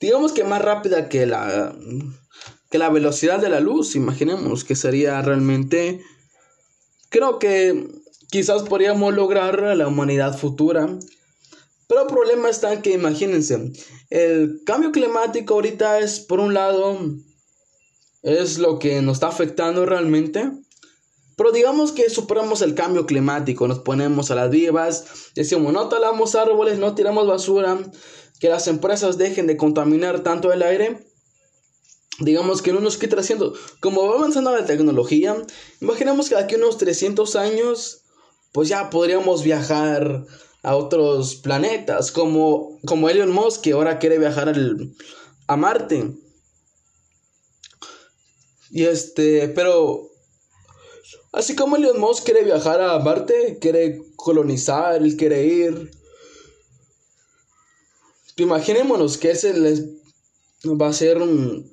digamos 0.02 0.32
que 0.32 0.42
más 0.42 0.60
rápida 0.60 1.08
que 1.08 1.26
la, 1.26 1.74
que 2.70 2.78
la 2.78 2.90
velocidad 2.90 3.40
de 3.40 3.48
la 3.48 3.60
luz, 3.60 3.94
imaginemos 3.94 4.64
que 4.64 4.74
sería 4.74 5.22
realmente, 5.22 6.02
creo 7.08 7.38
que 7.38 7.88
quizás 8.28 8.64
podríamos 8.64 9.14
lograr 9.14 9.60
la 9.76 9.86
humanidad 9.86 10.36
futura, 10.36 10.98
pero 11.92 12.04
el 12.04 12.08
problema 12.08 12.48
está 12.48 12.72
en 12.72 12.80
que 12.80 12.94
imagínense, 12.94 13.70
el 14.08 14.62
cambio 14.64 14.92
climático 14.92 15.52
ahorita 15.52 15.98
es, 15.98 16.20
por 16.20 16.40
un 16.40 16.54
lado, 16.54 16.98
es 18.22 18.56
lo 18.56 18.78
que 18.78 19.02
nos 19.02 19.16
está 19.16 19.28
afectando 19.28 19.84
realmente. 19.84 20.50
Pero 21.36 21.52
digamos 21.52 21.92
que 21.92 22.08
superamos 22.08 22.62
el 22.62 22.74
cambio 22.74 23.04
climático, 23.04 23.68
nos 23.68 23.80
ponemos 23.80 24.30
a 24.30 24.34
las 24.36 24.48
vivas, 24.48 25.04
decimos 25.34 25.70
no 25.74 25.90
talamos 25.90 26.34
árboles, 26.34 26.78
no 26.78 26.94
tiramos 26.94 27.26
basura, 27.26 27.78
que 28.40 28.48
las 28.48 28.68
empresas 28.68 29.18
dejen 29.18 29.46
de 29.46 29.58
contaminar 29.58 30.22
tanto 30.22 30.50
el 30.50 30.62
aire, 30.62 31.06
digamos 32.20 32.62
que 32.62 32.72
no 32.72 32.80
nos 32.80 32.96
quita 32.96 33.20
haciendo, 33.20 33.52
como 33.80 34.06
va 34.06 34.14
avanzando 34.14 34.50
la 34.50 34.64
tecnología, 34.64 35.36
imaginemos 35.82 36.30
que 36.30 36.36
aquí 36.36 36.54
unos 36.54 36.78
300 36.78 37.36
años, 37.36 38.00
pues 38.52 38.70
ya 38.70 38.88
podríamos 38.88 39.42
viajar 39.42 40.24
a 40.62 40.76
otros 40.76 41.36
planetas, 41.36 42.12
como, 42.12 42.78
como 42.86 43.08
Elon 43.08 43.32
Musk, 43.32 43.62
que 43.62 43.72
ahora 43.72 43.98
quiere 43.98 44.18
viajar 44.18 44.52
a 45.46 45.56
Marte. 45.56 46.12
Y 48.70 48.84
este, 48.84 49.48
pero 49.48 50.10
así 51.32 51.54
como 51.56 51.76
Elon 51.76 52.00
Musk 52.00 52.24
quiere 52.24 52.44
viajar 52.44 52.80
a 52.80 52.98
Marte, 52.98 53.58
quiere 53.60 54.02
colonizar, 54.16 55.00
quiere 55.16 55.44
ir 55.44 56.02
Imaginémonos 58.36 59.18
que 59.18 59.30
ese 59.30 59.54
les 59.54 59.84
va 60.64 60.88
a 60.88 60.92
ser 60.92 61.18
un... 61.18 61.70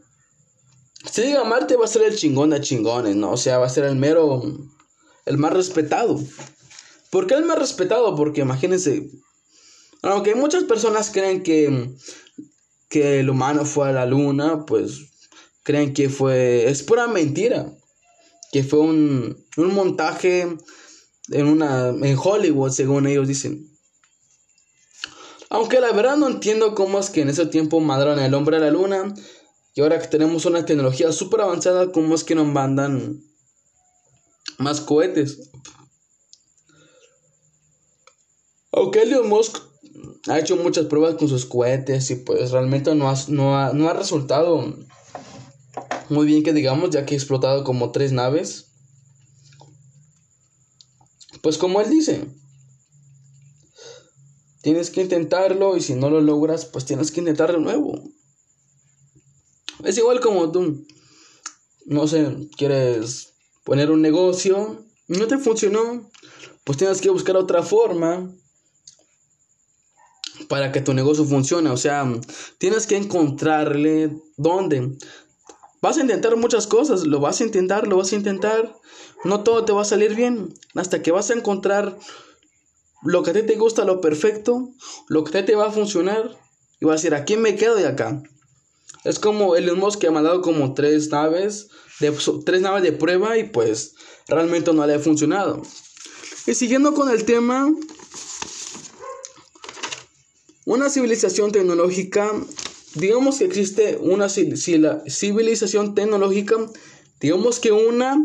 Si 1.10 1.22
llega 1.22 1.41
a 1.41 1.45
Marte 1.45 1.78
va 1.78 1.86
a 1.86 1.88
ser 1.88 2.03
el 2.03 2.18
chingón 2.18 2.49
de 2.49 2.60
chingones, 2.60 3.16
¿no? 3.16 3.32
O 3.32 3.38
sea, 3.38 3.57
va 3.57 3.66
a 3.66 3.70
ser 3.70 3.86
el 3.86 3.95
mero... 3.95 4.41
El 5.26 5.38
más 5.38 5.53
respetado. 5.53 6.20
¿Por 7.10 7.27
qué 7.27 7.36
el 7.36 7.45
más 7.45 7.60
respetado? 7.60 8.15
Porque 8.15 8.41
imagínense... 8.41 9.10
Aunque 10.02 10.36
muchas 10.36 10.64
personas 10.64 11.10
creen 11.11 11.44
que... 11.44 11.95
Que 12.90 13.19
el 13.19 13.30
humano 13.30 13.65
fue 13.65 13.90
a 13.90 13.94
la 13.94 14.06
luna, 14.06 14.65
pues... 14.65 14.99
Creen 15.64 15.94
que 15.94 16.10
fue... 16.10 16.69
Es 16.69 16.84
pura 16.84 17.07
mentira. 17.07 17.72
Que 18.52 18.64
fue 18.64 18.80
un, 18.80 19.45
un 19.57 19.73
montaje 19.73 20.57
en 21.31 21.45
una... 21.48 21.90
En 21.90 22.18
Hollywood, 22.22 22.72
según 22.72 23.07
ellos 23.07 23.27
dicen. 23.27 23.69
Aunque 25.49 25.80
la 25.80 25.91
verdad 25.91 26.15
no 26.15 26.27
entiendo 26.27 26.76
cómo 26.76 26.99
es 26.99 27.10
que 27.10 27.22
en 27.22 27.30
ese 27.30 27.48
tiempo 27.48 27.80
mandaron 27.80 28.19
el 28.19 28.34
hombre 28.36 28.57
a 28.57 28.60
la 28.60 28.69
luna. 28.69 29.14
Y 29.73 29.81
ahora 29.81 29.99
que 29.99 30.07
tenemos 30.07 30.45
una 30.45 30.65
tecnología 30.65 31.11
súper 31.11 31.41
avanzada, 31.41 31.91
¿cómo 31.91 32.14
es 32.14 32.23
que 32.23 32.36
nos 32.36 32.48
mandan 32.48 33.23
más 34.60 34.81
cohetes? 34.81 35.49
Aunque 38.72 39.02
Elon 39.04 39.28
Musk 39.28 39.58
ha 40.28 40.40
hecho 40.40 40.56
muchas 40.56 40.86
pruebas 40.86 41.16
con 41.16 41.28
sus 41.28 41.46
cohetes 41.46 42.10
y 42.12 42.16
pues 42.16 42.52
realmente 42.52 42.94
no 42.96 43.10
ha, 43.10 43.16
no 43.28 43.58
ha, 43.58 43.74
no 43.74 43.90
ha 43.90 43.94
resultado 43.94 44.76
muy 46.10 46.26
bien 46.26 46.44
que 46.44 46.54
digamos, 46.54 46.90
ya 46.90 47.06
que 47.06 47.16
ha 47.16 47.18
explotado 47.18 47.64
como 47.64 47.91
tres 47.91 48.12
naves. 48.12 48.68
Pues 51.41 51.58
como 51.58 51.80
él 51.82 51.90
dice, 51.90 52.28
Tienes 54.62 54.90
que 54.90 55.02
intentarlo 55.02 55.78
y 55.78 55.82
si 55.82 55.96
no 55.96 56.10
lo 56.10 56.20
logras, 56.20 56.66
pues 56.66 56.84
tienes 56.86 57.12
que 57.12 57.22
intentar 57.22 57.52
de 57.54 57.60
nuevo. 57.60 57.94
Es 59.86 59.98
igual 59.98 60.20
como 60.20 60.52
tú, 60.52 60.86
no 61.86 62.08
sé, 62.08 62.50
quieres 62.58 63.36
poner 63.64 63.90
un 63.90 64.02
negocio, 64.02 64.84
no 65.08 65.28
te 65.28 65.38
funcionó, 65.38 66.10
pues 66.66 66.78
tienes 66.78 67.00
que 67.00 67.10
buscar 67.10 67.38
otra 67.38 67.64
forma 67.64 68.36
para 70.50 70.74
que 70.74 70.82
tu 70.82 70.94
negocio 70.94 71.24
funcione. 71.24 71.70
O 71.70 71.78
sea, 71.78 72.06
tienes 72.58 72.88
que 72.88 72.98
encontrarle 72.98 74.12
dónde. 74.36 74.98
Vas 75.82 75.98
a 75.98 76.02
intentar 76.02 76.36
muchas 76.36 76.68
cosas, 76.68 77.06
lo 77.08 77.22
vas 77.22 77.40
a 77.40 77.46
intentar, 77.46 77.88
lo 77.88 77.96
vas 77.96 78.12
a 78.12 78.18
intentar. 78.18 78.76
No 79.24 79.44
todo 79.44 79.64
te 79.64 79.72
va 79.72 79.84
a 79.84 79.86
salir 79.86 80.16
bien. 80.16 80.54
Hasta 80.76 81.02
que 81.02 81.12
vas 81.12 81.30
a 81.30 81.36
encontrar 81.36 81.98
lo 83.04 83.24
que 83.24 83.32
a 83.32 83.34
ti 83.34 83.44
te 83.44 83.56
gusta, 83.56 83.86
lo 83.86 84.02
perfecto, 84.02 84.70
lo 85.08 85.24
que 85.24 85.38
a 85.38 85.42
ti 85.42 85.48
te 85.48 85.56
va 85.56 85.68
a 85.68 85.72
funcionar, 85.72 86.38
y 86.82 86.86
va 86.86 86.94
a 86.94 86.96
decir, 86.96 87.14
aquí 87.14 87.38
me 87.38 87.56
quedo 87.56 87.76
de 87.76 87.88
acá. 87.88 88.22
Es 89.04 89.20
como 89.20 89.56
el 89.56 89.74
Musk 89.76 90.00
que 90.00 90.08
ha 90.08 90.12
mandado 90.12 90.42
como 90.42 90.74
tres 90.74 91.10
naves, 91.10 91.70
de, 92.00 92.12
tres 92.46 92.62
naves 92.62 92.84
de 92.84 92.92
prueba 92.92 93.38
y 93.38 93.44
pues 93.44 93.96
realmente 94.28 94.74
no 94.74 94.86
le 94.86 94.96
ha 94.96 95.00
funcionado. 95.00 95.62
Y 96.48 96.54
siguiendo 96.54 96.94
con 96.94 97.10
el 97.10 97.24
tema, 97.26 97.72
una 100.70 100.88
civilización 100.91 101.52
tecnológica, 101.52 102.32
digamos 102.94 103.40
que 103.40 103.46
existe 103.46 103.98
una 104.00 104.30
civilización 104.30 105.96
tecnológica, 105.96 106.58
digamos 107.20 107.60
que 107.60 107.72
una 107.72 108.24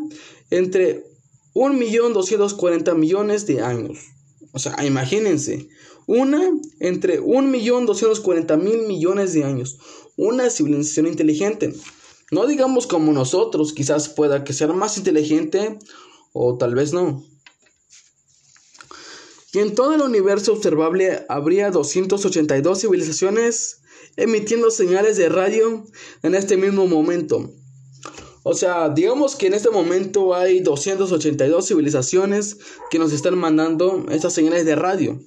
entre 0.50 1.06
1.240 1.54 2.96
millones 2.96 3.46
de 3.46 3.62
años. 3.62 3.96
O 4.52 4.58
sea, 4.58 4.84
imagínense, 4.84 5.70
una 6.06 6.52
entre 6.80 7.18
1.240.000 7.22 8.86
millones 8.88 9.32
de 9.32 9.44
años, 9.44 9.78
una 10.18 10.50
civilización 10.50 11.06
inteligente. 11.06 11.72
No 12.30 12.46
digamos 12.46 12.86
como 12.86 13.14
nosotros, 13.14 13.72
quizás 13.72 14.10
pueda 14.10 14.44
que 14.44 14.52
sea 14.52 14.66
más 14.66 14.98
inteligente 14.98 15.78
o 16.34 16.58
tal 16.58 16.74
vez 16.74 16.92
no. 16.92 17.24
Y 19.54 19.60
en 19.60 19.76
todo 19.76 19.94
el 19.94 20.00
universo 20.00 20.52
observable 20.52 21.24
habría 21.28 21.70
282 21.70 22.80
civilizaciones 22.80 23.82
emitiendo 24.16 24.68
señales 24.72 25.16
de 25.16 25.28
radio 25.28 25.84
en 26.24 26.34
este 26.34 26.56
mismo 26.56 26.88
momento. 26.88 27.52
O 28.42 28.54
sea, 28.54 28.88
digamos 28.88 29.36
que 29.36 29.46
en 29.46 29.54
este 29.54 29.70
momento 29.70 30.34
hay 30.34 30.58
282 30.58 31.68
civilizaciones 31.68 32.58
que 32.90 32.98
nos 32.98 33.12
están 33.12 33.38
mandando 33.38 34.04
estas 34.10 34.32
señales 34.32 34.66
de 34.66 34.74
radio. 34.74 35.20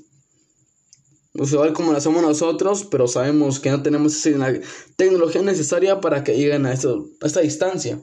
No 1.34 1.45
sé 1.45 1.56
como 1.74 1.94
lo 1.94 1.98
hacemos 1.98 2.22
nosotros, 2.22 2.86
pero 2.91 3.08
sabemos 3.08 3.62
que 3.62 3.72
no 3.72 3.82
tenemos 3.82 4.14
esa 4.14 4.52
tecnología 4.98 5.41
necesaria 5.41 6.02
para 6.02 6.26
que 6.26 6.36
lleguen 6.36 6.66
a 6.66 6.74
esta 6.74 7.40
distancia. 7.40 8.02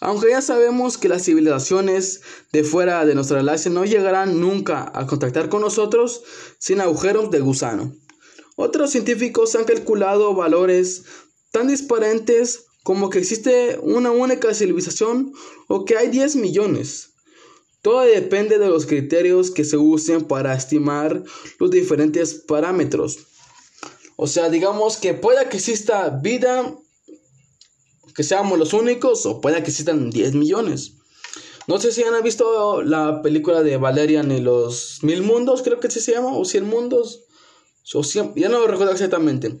Aunque 0.00 0.30
ya 0.30 0.40
sabemos 0.40 0.98
que 0.98 1.08
las 1.08 1.24
civilizaciones 1.24 2.20
de 2.52 2.64
fuera 2.64 3.04
de 3.04 3.14
nuestra 3.14 3.38
galaxia 3.38 3.70
no 3.70 3.84
llegarán 3.84 4.40
nunca 4.40 4.90
a 4.94 5.06
contactar 5.06 5.48
con 5.48 5.60
nosotros 5.60 6.22
sin 6.58 6.80
agujeros 6.80 7.30
de 7.30 7.40
gusano. 7.40 7.94
Otros 8.56 8.90
científicos 8.90 9.54
han 9.54 9.64
calculado 9.64 10.34
valores 10.34 11.04
tan 11.50 11.68
disparantes 11.68 12.66
como 12.82 13.10
que 13.10 13.18
existe 13.18 13.78
una 13.80 14.10
única 14.10 14.52
civilización 14.54 15.32
o 15.68 15.84
que 15.84 15.96
hay 15.96 16.08
10 16.08 16.36
millones. 16.36 17.10
Todo 17.80 18.02
depende 18.02 18.58
de 18.58 18.68
los 18.68 18.86
criterios 18.86 19.50
que 19.50 19.64
se 19.64 19.76
usen 19.76 20.24
para 20.24 20.54
estimar 20.54 21.22
los 21.58 21.70
diferentes 21.70 22.34
parámetros. 22.34 23.18
O 24.16 24.26
sea, 24.26 24.50
digamos 24.50 24.96
que 24.98 25.14
pueda 25.14 25.48
que 25.48 25.56
exista 25.56 26.08
vida, 26.10 26.76
que 28.14 28.22
seamos 28.22 28.58
los 28.58 28.72
únicos, 28.72 29.26
o 29.26 29.40
pueda 29.40 29.62
que 29.62 29.70
existan 29.70 30.10
10 30.10 30.34
millones. 30.34 30.94
No 31.68 31.78
sé 31.78 31.92
si 31.92 32.02
han 32.02 32.22
visto 32.22 32.82
la 32.82 33.22
película 33.22 33.62
de 33.62 33.76
Valerian 33.76 34.32
y 34.32 34.40
los 34.40 34.98
Mil 35.02 35.22
Mundos, 35.22 35.62
creo 35.62 35.78
que 35.78 35.90
se 35.90 36.12
llama, 36.12 36.36
o 36.36 36.44
Cien 36.44 36.66
Mundos. 36.66 37.24
O 37.94 38.02
ya 38.02 38.48
no 38.48 38.60
lo 38.60 38.66
recuerdo 38.66 38.92
exactamente. 38.92 39.60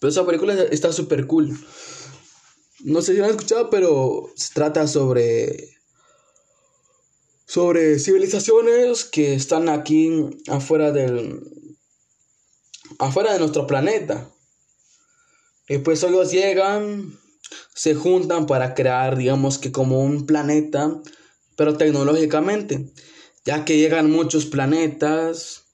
Pero 0.00 0.10
esa 0.10 0.26
película 0.26 0.54
está 0.54 0.92
súper 0.92 1.26
cool. 1.26 1.56
No 2.80 3.02
sé 3.02 3.14
si 3.14 3.20
han 3.20 3.30
escuchado, 3.30 3.70
pero 3.70 4.30
se 4.34 4.54
trata 4.54 4.86
sobre 4.86 5.76
sobre 7.46 7.98
civilizaciones 8.00 9.04
que 9.04 9.34
están 9.34 9.68
aquí 9.68 10.10
afuera 10.48 10.90
del 10.90 11.40
afuera 12.98 13.32
de 13.32 13.38
nuestro 13.38 13.66
planeta. 13.66 14.30
Y 15.68 15.78
pues 15.78 16.02
ellos 16.02 16.30
llegan, 16.30 17.18
se 17.74 17.94
juntan 17.94 18.46
para 18.46 18.74
crear, 18.74 19.16
digamos 19.16 19.58
que 19.58 19.72
como 19.72 20.02
un 20.02 20.26
planeta, 20.26 21.00
pero 21.56 21.76
tecnológicamente, 21.76 22.92
ya 23.44 23.64
que 23.64 23.76
llegan 23.76 24.10
muchos 24.10 24.46
planetas, 24.46 25.64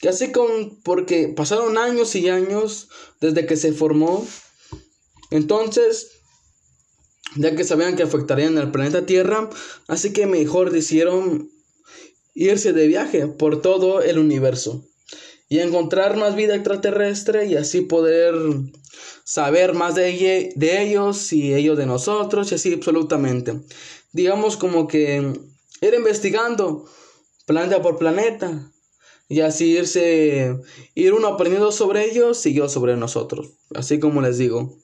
y 0.00 0.06
así 0.06 0.30
con, 0.30 0.80
porque 0.82 1.28
pasaron 1.28 1.76
años 1.76 2.14
y 2.14 2.28
años 2.28 2.88
desde 3.20 3.46
que 3.46 3.56
se 3.56 3.72
formó, 3.72 4.26
entonces 5.30 6.12
ya 7.36 7.54
que 7.54 7.64
sabían 7.64 7.96
que 7.96 8.04
afectarían 8.04 8.56
al 8.58 8.70
planeta 8.70 9.06
Tierra, 9.06 9.50
así 9.88 10.12
que 10.12 10.26
mejor 10.26 10.70
decidieron 10.70 11.50
irse 12.34 12.72
de 12.72 12.86
viaje 12.86 13.26
por 13.26 13.60
todo 13.60 14.00
el 14.00 14.18
universo 14.18 14.84
y 15.48 15.58
encontrar 15.58 16.16
más 16.16 16.36
vida 16.36 16.54
extraterrestre 16.54 17.46
y 17.46 17.56
así 17.56 17.80
poder 17.80 18.34
saber 19.28 19.74
más 19.74 19.94
de, 19.94 20.54
ellos 20.58 21.34
y 21.34 21.52
ellos 21.52 21.76
de 21.76 21.84
nosotros 21.84 22.50
y 22.50 22.54
así 22.54 22.72
absolutamente. 22.72 23.60
Digamos 24.10 24.56
como 24.56 24.88
que 24.88 25.18
ir 25.82 25.94
investigando 25.94 26.86
planeta 27.44 27.82
por 27.82 27.98
planeta 27.98 28.72
y 29.28 29.40
así 29.40 29.72
irse, 29.72 30.56
ir 30.94 31.12
uno 31.12 31.28
aprendiendo 31.28 31.72
sobre 31.72 32.10
ellos 32.10 32.46
y 32.46 32.54
yo 32.54 32.70
sobre 32.70 32.96
nosotros, 32.96 33.50
así 33.74 34.00
como 34.00 34.22
les 34.22 34.38
digo. 34.38 34.78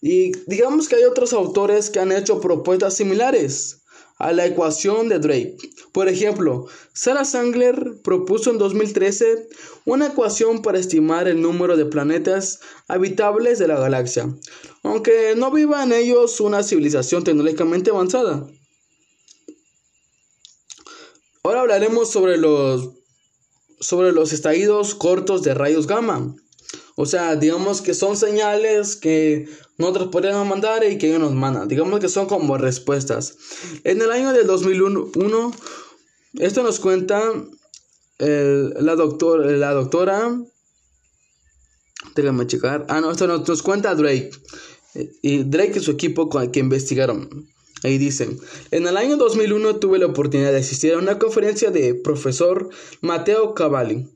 Y 0.00 0.30
digamos 0.46 0.88
que 0.88 0.94
hay 0.94 1.02
otros 1.02 1.32
autores 1.32 1.90
que 1.90 1.98
han 1.98 2.12
hecho 2.12 2.40
propuestas 2.40 2.94
similares 2.94 3.79
a 4.20 4.32
la 4.32 4.46
ecuación 4.46 5.08
de 5.08 5.18
Drake. 5.18 5.56
Por 5.92 6.08
ejemplo, 6.08 6.66
Sarah 6.92 7.24
Sangler 7.24 7.96
propuso 8.04 8.50
en 8.50 8.58
2013 8.58 9.48
una 9.86 10.08
ecuación 10.08 10.60
para 10.60 10.78
estimar 10.78 11.26
el 11.26 11.40
número 11.40 11.76
de 11.76 11.86
planetas 11.86 12.60
habitables 12.86 13.58
de 13.58 13.66
la 13.66 13.80
galaxia, 13.80 14.28
aunque 14.82 15.34
no 15.36 15.50
viva 15.50 15.82
en 15.82 15.92
ellos 15.92 16.38
una 16.40 16.62
civilización 16.62 17.24
tecnológicamente 17.24 17.90
avanzada. 17.90 18.46
Ahora 21.42 21.62
hablaremos 21.62 22.10
sobre 22.10 22.36
los 22.36 22.90
sobre 23.80 24.12
los 24.12 24.34
estallidos 24.34 24.94
cortos 24.94 25.42
de 25.42 25.54
rayos 25.54 25.86
gamma. 25.86 26.36
O 27.02 27.06
sea, 27.06 27.34
digamos 27.34 27.80
que 27.80 27.94
son 27.94 28.14
señales 28.14 28.94
que 28.94 29.48
nosotros 29.78 30.08
podríamos 30.08 30.46
mandar 30.46 30.84
y 30.84 30.98
que 30.98 31.08
ellos 31.08 31.20
nos 31.20 31.32
mandan. 31.32 31.66
Digamos 31.66 31.98
que 31.98 32.10
son 32.10 32.26
como 32.26 32.58
respuestas. 32.58 33.38
En 33.84 34.02
el 34.02 34.10
año 34.10 34.34
del 34.34 34.46
2001, 34.46 35.50
esto 36.34 36.62
nos 36.62 36.78
cuenta 36.78 37.22
la, 38.18 38.96
la 38.96 39.72
doctora. 39.72 40.42
Déjame 42.14 42.46
checar. 42.46 42.84
Ah, 42.90 43.00
no, 43.00 43.12
esto 43.12 43.26
nos, 43.26 43.62
cuenta 43.62 43.94
Drake. 43.94 44.32
Y 45.22 45.44
Drake 45.44 45.78
y 45.78 45.80
su 45.80 45.92
equipo 45.92 46.28
que 46.28 46.60
investigaron. 46.60 47.48
Ahí 47.82 47.96
dicen, 47.96 48.38
en 48.72 48.86
el 48.86 48.98
año 48.98 49.16
2001 49.16 49.76
tuve 49.76 49.98
la 49.98 50.04
oportunidad 50.04 50.52
de 50.52 50.58
asistir 50.58 50.92
a 50.92 50.98
una 50.98 51.18
conferencia 51.18 51.70
de 51.70 51.94
profesor 51.94 52.68
Mateo 53.00 53.54
Cavalli 53.54 54.06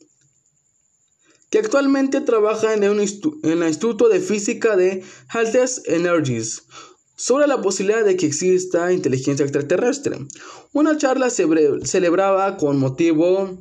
que 1.55 1.61
actualmente 1.61 2.21
trabaja 2.21 2.75
en, 2.75 2.83
el 2.83 3.01
Instituto 3.01 4.09
de 4.09 4.19
Física 4.19 4.75
de 4.75 5.05
Haltes 5.29 5.83
Energies 5.85 6.65
sobre 7.15 7.47
la 7.47 7.63
posibilidad 7.63 8.05
de 8.05 8.17
que 8.17 8.27
exista 8.27 8.93
inteligencia 8.93 9.45
extraterrestre. 9.45 10.19
Una 10.73 10.99
charla 10.99 11.31
se 11.31 11.47
celebraba 11.85 12.57
con 12.57 12.81
motivo 12.81 13.57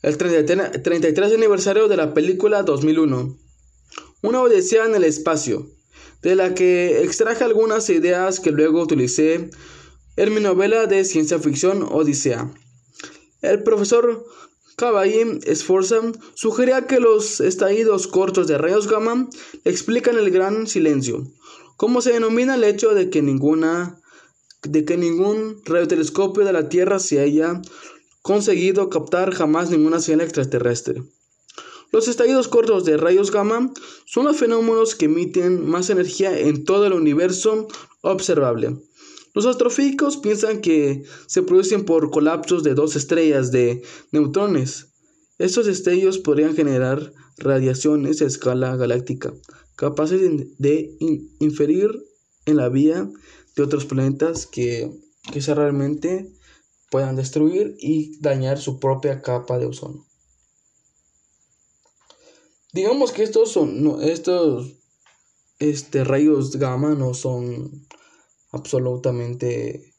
el 0.00 0.16
33 0.16 1.34
aniversario 1.34 1.88
de 1.88 1.98
la 1.98 2.14
película 2.14 2.62
2001, 2.62 3.36
Una 4.22 4.40
Odisea 4.40 4.86
en 4.86 4.94
el 4.94 5.04
Espacio, 5.04 5.68
de 6.22 6.36
la 6.36 6.54
que 6.54 7.02
extraje 7.02 7.44
algunas 7.44 7.90
ideas 7.90 8.40
que 8.40 8.50
luego 8.50 8.80
utilicé 8.80 9.50
en 10.16 10.34
mi 10.34 10.40
novela 10.40 10.86
de 10.86 11.04
ciencia 11.04 11.38
ficción 11.38 11.82
Odisea. 11.82 12.50
El 13.42 13.62
profesor 13.62 14.24
Caballín 14.76 15.40
Sforza 15.42 16.00
sugería 16.34 16.86
que 16.86 16.98
los 16.98 17.40
estallidos 17.40 18.06
cortos 18.08 18.48
de 18.48 18.58
rayos 18.58 18.88
gamma 18.88 19.28
explican 19.64 20.18
el 20.18 20.30
gran 20.30 20.66
silencio, 20.66 21.26
como 21.76 22.00
se 22.00 22.12
denomina 22.12 22.56
el 22.56 22.64
hecho 22.64 22.94
de 22.94 23.08
que 23.08 23.22
ninguna 23.22 24.00
de 24.62 24.84
que 24.84 24.96
ningún 24.96 25.60
radiotelescopio 25.64 26.44
de 26.44 26.52
la 26.52 26.68
Tierra 26.68 26.98
se 26.98 27.20
haya 27.20 27.60
conseguido 28.22 28.88
captar 28.88 29.34
jamás 29.34 29.70
ninguna 29.70 30.00
señal 30.00 30.22
extraterrestre. 30.22 31.02
Los 31.92 32.08
estallidos 32.08 32.48
cortos 32.48 32.84
de 32.84 32.96
rayos 32.96 33.30
gamma 33.30 33.72
son 34.06 34.24
los 34.24 34.36
fenómenos 34.36 34.94
que 34.94 35.04
emiten 35.04 35.68
más 35.68 35.90
energía 35.90 36.36
en 36.36 36.64
todo 36.64 36.86
el 36.86 36.94
universo 36.94 37.68
observable. 38.00 38.76
Los 39.34 39.46
astrofísicos 39.46 40.16
piensan 40.16 40.60
que 40.60 41.02
se 41.26 41.42
producen 41.42 41.84
por 41.84 42.10
colapsos 42.10 42.62
de 42.62 42.74
dos 42.74 42.94
estrellas 42.94 43.50
de 43.50 43.82
neutrones. 44.12 44.92
Estos 45.38 45.66
destellos 45.66 46.18
podrían 46.18 46.54
generar 46.54 47.12
radiaciones 47.36 48.22
a 48.22 48.26
escala 48.26 48.76
galáctica, 48.76 49.34
capaces 49.74 50.20
de 50.58 50.96
inferir 51.40 51.90
en 52.46 52.56
la 52.56 52.68
vía 52.68 53.10
de 53.56 53.62
otros 53.62 53.84
planetas 53.86 54.46
que, 54.46 54.90
se 55.40 55.54
realmente 55.54 56.32
puedan 56.90 57.16
destruir 57.16 57.76
y 57.80 58.20
dañar 58.20 58.58
su 58.60 58.78
propia 58.78 59.20
capa 59.20 59.58
de 59.58 59.66
ozono. 59.66 60.06
Digamos 62.72 63.10
que 63.10 63.22
estos 63.24 63.50
son 63.50 64.00
estos 64.02 64.76
este, 65.58 66.04
rayos 66.04 66.56
gamma 66.56 66.94
no 66.94 67.14
son 67.14 67.86
absolutamente 68.54 69.92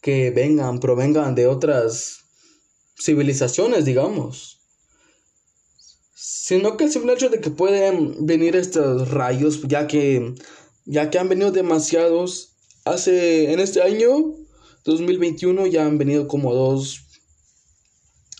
que 0.00 0.30
vengan, 0.30 0.80
provengan 0.80 1.34
de 1.34 1.46
otras 1.46 2.24
civilizaciones, 2.98 3.84
digamos. 3.84 4.60
Sino 6.14 6.76
que 6.76 6.84
el 6.84 6.92
simple 6.92 7.12
hecho 7.12 7.28
de 7.28 7.40
que 7.40 7.50
pueden 7.50 8.26
venir 8.26 8.56
estos 8.56 9.10
rayos, 9.10 9.62
ya 9.62 9.86
que, 9.86 10.34
ya 10.84 11.10
que 11.10 11.18
han 11.18 11.28
venido 11.28 11.50
demasiados, 11.50 12.56
hace, 12.84 13.52
en 13.52 13.60
este 13.60 13.82
año, 13.82 14.34
2021, 14.84 15.66
ya 15.66 15.84
han 15.84 15.98
venido 15.98 16.26
como 16.26 16.54
dos 16.54 17.04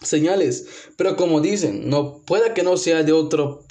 señales. 0.02 0.66
Pero 0.96 1.16
como 1.16 1.40
dicen, 1.40 1.88
no 1.88 2.22
puede 2.22 2.54
que 2.54 2.62
no 2.62 2.76
sea 2.76 3.02
de 3.02 3.12
otro 3.12 3.67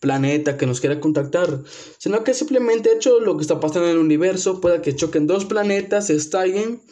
planeta 0.00 0.56
que 0.56 0.66
nos 0.66 0.80
quiera 0.80 1.00
contactar, 1.00 1.62
sino 1.98 2.22
que 2.24 2.34
simplemente 2.34 2.92
hecho 2.92 3.20
lo 3.20 3.36
que 3.36 3.42
está 3.42 3.60
pasando 3.60 3.88
en 3.88 3.96
el 3.96 3.98
universo, 3.98 4.60
pueda 4.60 4.82
que 4.82 4.94
choquen 4.94 5.26
dos 5.26 5.44
planetas, 5.44 6.08
se 6.08 6.14
estallen, 6.14 6.82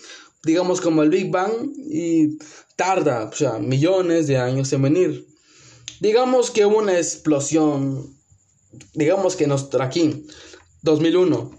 digamos 0.45 0.81
como 0.81 1.03
el 1.03 1.11
Big 1.11 1.31
Bang, 1.31 1.73
y 1.77 2.39
tarda, 2.77 3.25
o 3.25 3.33
sea, 3.33 3.59
millones 3.59 4.27
de 4.27 4.39
años 4.39 4.73
en 4.73 4.83
venir. 4.83 5.27
Digamos 6.01 6.51
que 6.51 6.67
hubo 6.67 6.79
una 6.79 6.97
explosión, 6.97 8.15
digamos 8.95 9.37
que 9.37 9.47
nos 9.47 9.69
aquí, 9.81 10.27
2001, 10.83 11.51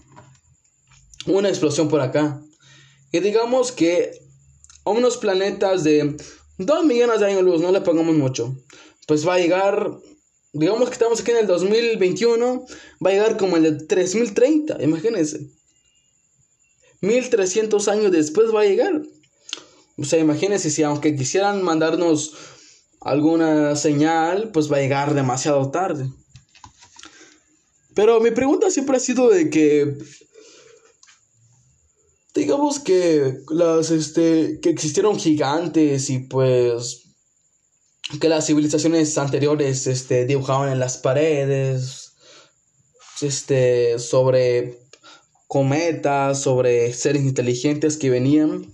una 1.28 1.50
explosión 1.50 1.90
por 1.90 2.02
acá, 2.02 2.42
y 3.12 3.20
digamos 3.20 3.72
que 3.72 4.12
a 4.84 4.92
unos 4.92 5.18
planetas 5.18 5.84
de 5.84 6.16
2 6.58 6.86
millones 6.86 7.20
de 7.20 7.26
años 7.28 7.44
luz, 7.44 7.62
no 7.62 7.72
le 7.72 7.82
pongamos 7.82 8.16
mucho, 8.16 8.56
pues 9.08 9.28
va 9.28 9.36
a 9.36 9.40
llegar 9.40 9.92
digamos 10.56 10.88
que 10.88 10.94
estamos 10.94 11.20
aquí 11.20 11.32
en 11.32 11.38
el 11.38 11.48
2021, 11.48 12.66
va 13.06 13.10
a 13.10 13.14
llegar 13.14 13.38
como 13.38 13.58
el 13.58 13.64
de 13.64 13.86
3030, 13.86 14.82
imagínense. 14.82 15.50
1300 17.02 17.88
años 17.90 18.12
después 18.12 18.56
va 18.56 18.62
a 18.62 18.66
llegar. 18.66 19.02
O 19.98 20.06
sea, 20.06 20.20
imagínense 20.20 20.70
si 20.70 20.82
aunque 20.84 21.16
quisieran 21.16 21.62
mandarnos 21.62 22.34
alguna 23.02 23.76
señal, 23.76 24.52
pues 24.52 24.72
va 24.72 24.78
a 24.78 24.82
llegar 24.82 25.14
demasiado 25.14 25.72
tarde. 25.72 26.10
Pero 27.94 28.22
mi 28.22 28.32
pregunta 28.32 28.72
siempre 28.72 28.96
ha 28.96 29.02
sido 29.02 29.30
de 29.30 29.50
que 29.50 29.98
digamos 32.34 32.80
que 32.80 33.40
las 33.50 33.92
este 33.92 34.60
que 34.62 34.70
existieron 34.70 35.20
gigantes 35.20 36.10
y 36.10 36.20
pues 36.20 37.05
que 38.20 38.30
las 38.30 38.46
civilizaciones 38.48 39.18
anteriores 39.18 39.88
este 39.88 40.26
dibujaban 40.26 40.72
en 40.72 40.80
las 40.80 40.98
paredes 40.98 42.14
este 43.22 44.00
sobre 44.00 44.80
cometas, 45.48 46.42
sobre 46.42 46.94
seres 46.94 47.24
inteligentes 47.24 47.98
que 47.98 48.10
venían. 48.10 48.74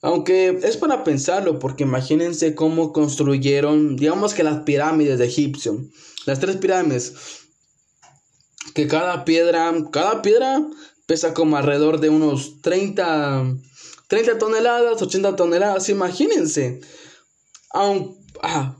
Aunque 0.00 0.60
es 0.62 0.76
para 0.76 1.02
pensarlo, 1.02 1.58
porque 1.58 1.82
imagínense 1.82 2.54
cómo 2.54 2.92
construyeron, 2.92 3.96
digamos 3.96 4.32
que 4.32 4.44
las 4.44 4.60
pirámides 4.60 5.18
de 5.18 5.26
Egipcio, 5.26 5.84
las 6.24 6.38
tres 6.38 6.56
pirámides, 6.56 7.14
que 8.74 8.86
cada 8.86 9.24
piedra, 9.24 9.72
cada 9.90 10.22
piedra 10.22 10.64
pesa 11.06 11.34
como 11.34 11.56
alrededor 11.56 11.98
de 11.98 12.10
unos 12.10 12.60
30, 12.62 13.56
30 14.06 14.38
toneladas, 14.38 15.02
80 15.02 15.34
toneladas, 15.34 15.88
imagínense. 15.88 16.80
Ah, 18.42 18.76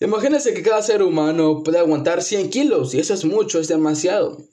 imagínense 0.00 0.54
que 0.54 0.62
cada 0.62 0.82
ser 0.82 1.02
humano 1.02 1.62
puede 1.62 1.78
aguantar 1.78 2.22
100 2.22 2.50
kilos, 2.50 2.94
y 2.94 3.00
eso 3.00 3.14
es 3.14 3.24
mucho, 3.24 3.60
es 3.60 3.68
demasiado. 3.68 4.44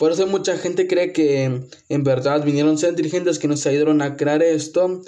Por 0.00 0.12
eso 0.12 0.26
mucha 0.26 0.56
gente 0.56 0.86
cree 0.86 1.12
que 1.12 1.60
en 1.90 2.04
verdad 2.04 2.42
vinieron 2.42 2.78
ser 2.78 2.94
dirigentes 2.94 3.38
que 3.38 3.48
nos 3.48 3.66
ayudaron 3.66 4.00
a 4.00 4.16
crear 4.16 4.42
esto. 4.42 5.02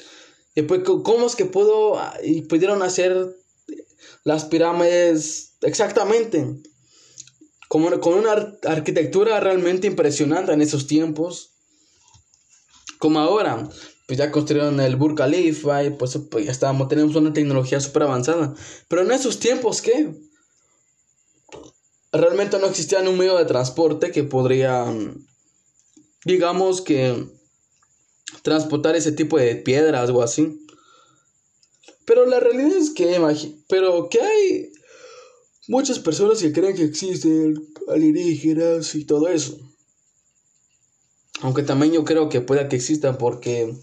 Pues, 0.68 0.82
¿cómo 0.84 1.26
es 1.26 1.34
que 1.34 1.46
pudo 1.46 1.98
y 2.22 2.42
pudieron 2.42 2.82
hacer 2.82 3.34
las 4.22 4.44
pirámides 4.44 5.54
exactamente? 5.62 6.46
Como, 7.68 7.98
con 8.00 8.18
una 8.18 8.58
arquitectura 8.64 9.40
realmente 9.40 9.86
impresionante 9.86 10.52
en 10.52 10.60
esos 10.60 10.86
tiempos. 10.86 11.54
Como 12.98 13.18
ahora, 13.18 13.66
pues 14.06 14.18
ya 14.18 14.30
construyeron 14.30 14.80
el 14.80 14.96
Burj 14.96 15.16
Khalifa 15.16 15.84
y 15.84 15.90
pues, 15.90 16.18
pues 16.30 16.46
ya 16.46 16.52
estábamos, 16.52 16.88
tenemos 16.88 17.14
una 17.16 17.32
tecnología 17.32 17.80
súper 17.80 18.04
avanzada. 18.04 18.54
Pero 18.88 19.02
en 19.02 19.12
esos 19.12 19.38
tiempos, 19.38 19.80
¿qué? 19.80 20.10
realmente 22.12 22.58
no 22.58 22.66
existía 22.66 23.00
un 23.00 23.18
medio 23.18 23.38
de 23.38 23.46
transporte 23.46 24.12
que 24.12 24.22
podría, 24.22 24.84
digamos 26.24 26.82
que, 26.82 27.26
transportar 28.42 28.96
ese 28.96 29.12
tipo 29.12 29.38
de 29.38 29.56
piedras 29.56 30.10
o 30.10 30.22
así. 30.22 30.58
Pero 32.04 32.26
la 32.26 32.40
realidad 32.40 32.76
es 32.76 32.90
que, 32.90 33.18
pero 33.68 34.08
que 34.08 34.20
hay 34.20 34.72
muchas 35.68 35.98
personas 35.98 36.40
que 36.40 36.52
creen 36.52 36.76
que 36.76 36.84
existen 36.84 37.54
alienígenas 37.88 38.94
y 38.94 39.04
todo 39.04 39.28
eso. 39.28 39.58
Aunque 41.42 41.62
también 41.62 41.92
yo 41.92 42.04
creo 42.04 42.28
que 42.28 42.40
pueda 42.40 42.68
que 42.68 42.76
existan 42.76 43.18
porque 43.18 43.74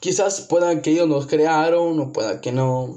quizás 0.00 0.40
puedan 0.42 0.82
que 0.82 0.90
ellos 0.90 1.08
nos 1.08 1.26
crearon 1.26 2.00
o 2.00 2.12
pueda 2.12 2.40
que 2.40 2.52
no. 2.52 2.94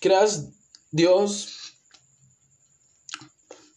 Creas 0.00 0.48
Dios 0.90 1.54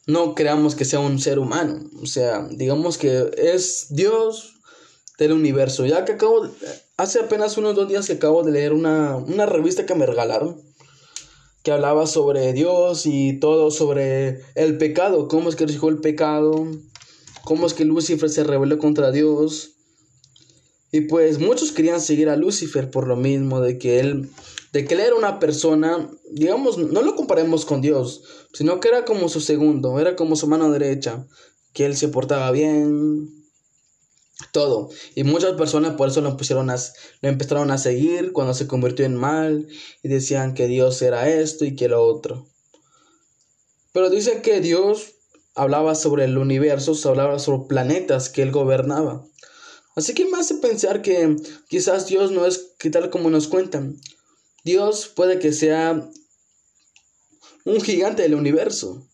no 0.08 0.36
creamos 0.36 0.76
que 0.76 0.86
sea 0.86 1.00
un 1.00 1.20
ser 1.20 1.40
humano. 1.40 1.80
O 2.02 2.06
sea, 2.06 2.48
digamos 2.50 2.98
que 2.98 3.32
es 3.38 3.88
Dios 3.90 4.54
del 5.18 5.34
universo. 5.34 5.86
Ya 5.86 6.06
que 6.06 6.14
acabo, 6.14 6.50
hace 6.98 7.20
apenas 7.20 7.58
unos 7.58 7.76
dos 7.76 7.88
días 7.88 8.08
que 8.08 8.14
acabo 8.14 8.44
de 8.44 8.52
leer 8.52 8.74
una, 8.74 9.16
una 9.16 9.46
revista 9.46 9.86
que 9.86 9.96
me 9.96 10.06
regalaron, 10.06 10.62
que 11.64 11.72
hablaba 11.72 12.08
sobre 12.08 12.54
Dios 12.54 13.06
y 13.06 13.40
todo 13.40 13.72
sobre 13.72 14.42
el 14.56 14.78
pecado, 14.78 15.28
cómo 15.28 15.50
es 15.50 15.56
que 15.56 15.66
recibió 15.66 15.90
el 15.90 16.00
pecado, 16.00 16.68
cómo 17.44 17.68
es 17.68 17.74
que 17.74 17.86
Lucifer 17.86 18.30
se 18.30 18.44
rebeló 18.44 18.80
contra 18.80 19.12
Dios. 19.12 19.72
Y 20.92 21.02
pues 21.02 21.40
muchos 21.40 21.72
querían 21.72 22.02
seguir 22.02 22.30
a 22.30 22.36
Lucifer 22.36 22.92
por 22.92 23.08
lo 23.08 23.16
mismo, 23.16 23.62
de 23.62 23.78
que 23.78 24.00
él 24.00 24.30
de 24.72 24.86
que 24.86 24.94
él 24.94 25.02
era 25.02 25.16
una 25.16 25.40
persona, 25.40 26.10
digamos, 26.32 26.78
no 26.78 27.02
lo 27.02 27.16
comparemos 27.16 27.66
con 27.66 27.82
Dios, 27.82 28.24
sino 28.54 28.80
que 28.80 28.88
era 28.88 29.04
como 29.04 29.28
su 29.28 29.42
segundo, 29.42 30.00
era 30.00 30.16
como 30.16 30.36
su 30.36 30.48
mano 30.48 30.72
derecha, 30.72 31.28
que 31.74 31.86
él 31.86 31.98
se 31.98 32.08
portaba 32.08 32.52
bien, 32.52 33.30
todo. 34.52 34.90
Y 35.14 35.24
muchas 35.24 35.54
personas 35.54 35.96
por 35.96 36.08
eso 36.08 36.22
lo, 36.22 36.38
pusieron 36.38 36.70
a, 36.70 36.78
lo 37.22 37.30
empezaron 37.30 37.70
a 37.72 37.78
seguir 37.78 38.32
cuando 38.32 38.54
se 38.54 38.68
convirtió 38.68 39.06
en 39.06 39.16
mal 39.16 39.68
y 40.04 40.08
decían 40.08 40.54
que 40.54 40.68
Dios 40.68 41.02
era 41.02 41.30
esto 41.30 41.66
y 41.66 41.76
que 41.76 41.90
lo 41.90 42.04
otro. 42.04 42.48
Pero 43.94 44.10
dicen 44.10 44.42
que 44.42 44.62
Dios 44.62 45.16
hablaba 45.56 45.96
sobre 45.96 46.26
el 46.26 46.38
universo, 46.38 46.98
hablaba 47.10 47.40
sobre 47.40 47.68
planetas 47.68 48.30
que 48.30 48.42
él 48.42 48.52
gobernaba. 48.52 49.26
Así 49.96 50.14
que 50.14 50.26
me 50.26 50.38
hace 50.40 50.56
pensar 50.56 51.02
que 51.02 51.36
quizás 51.68 52.08
Dios 52.08 52.32
no 52.32 52.46
es 52.46 52.74
que 52.80 52.90
tal 52.90 53.10
como 53.10 53.30
nos 53.30 53.48
cuentan. 53.48 54.00
Dios 54.64 55.08
puede 55.08 55.40
que 55.40 55.52
sea 55.52 56.10
un 57.66 57.82
gigante 57.82 58.22
del 58.22 58.36
universo. 58.36 59.06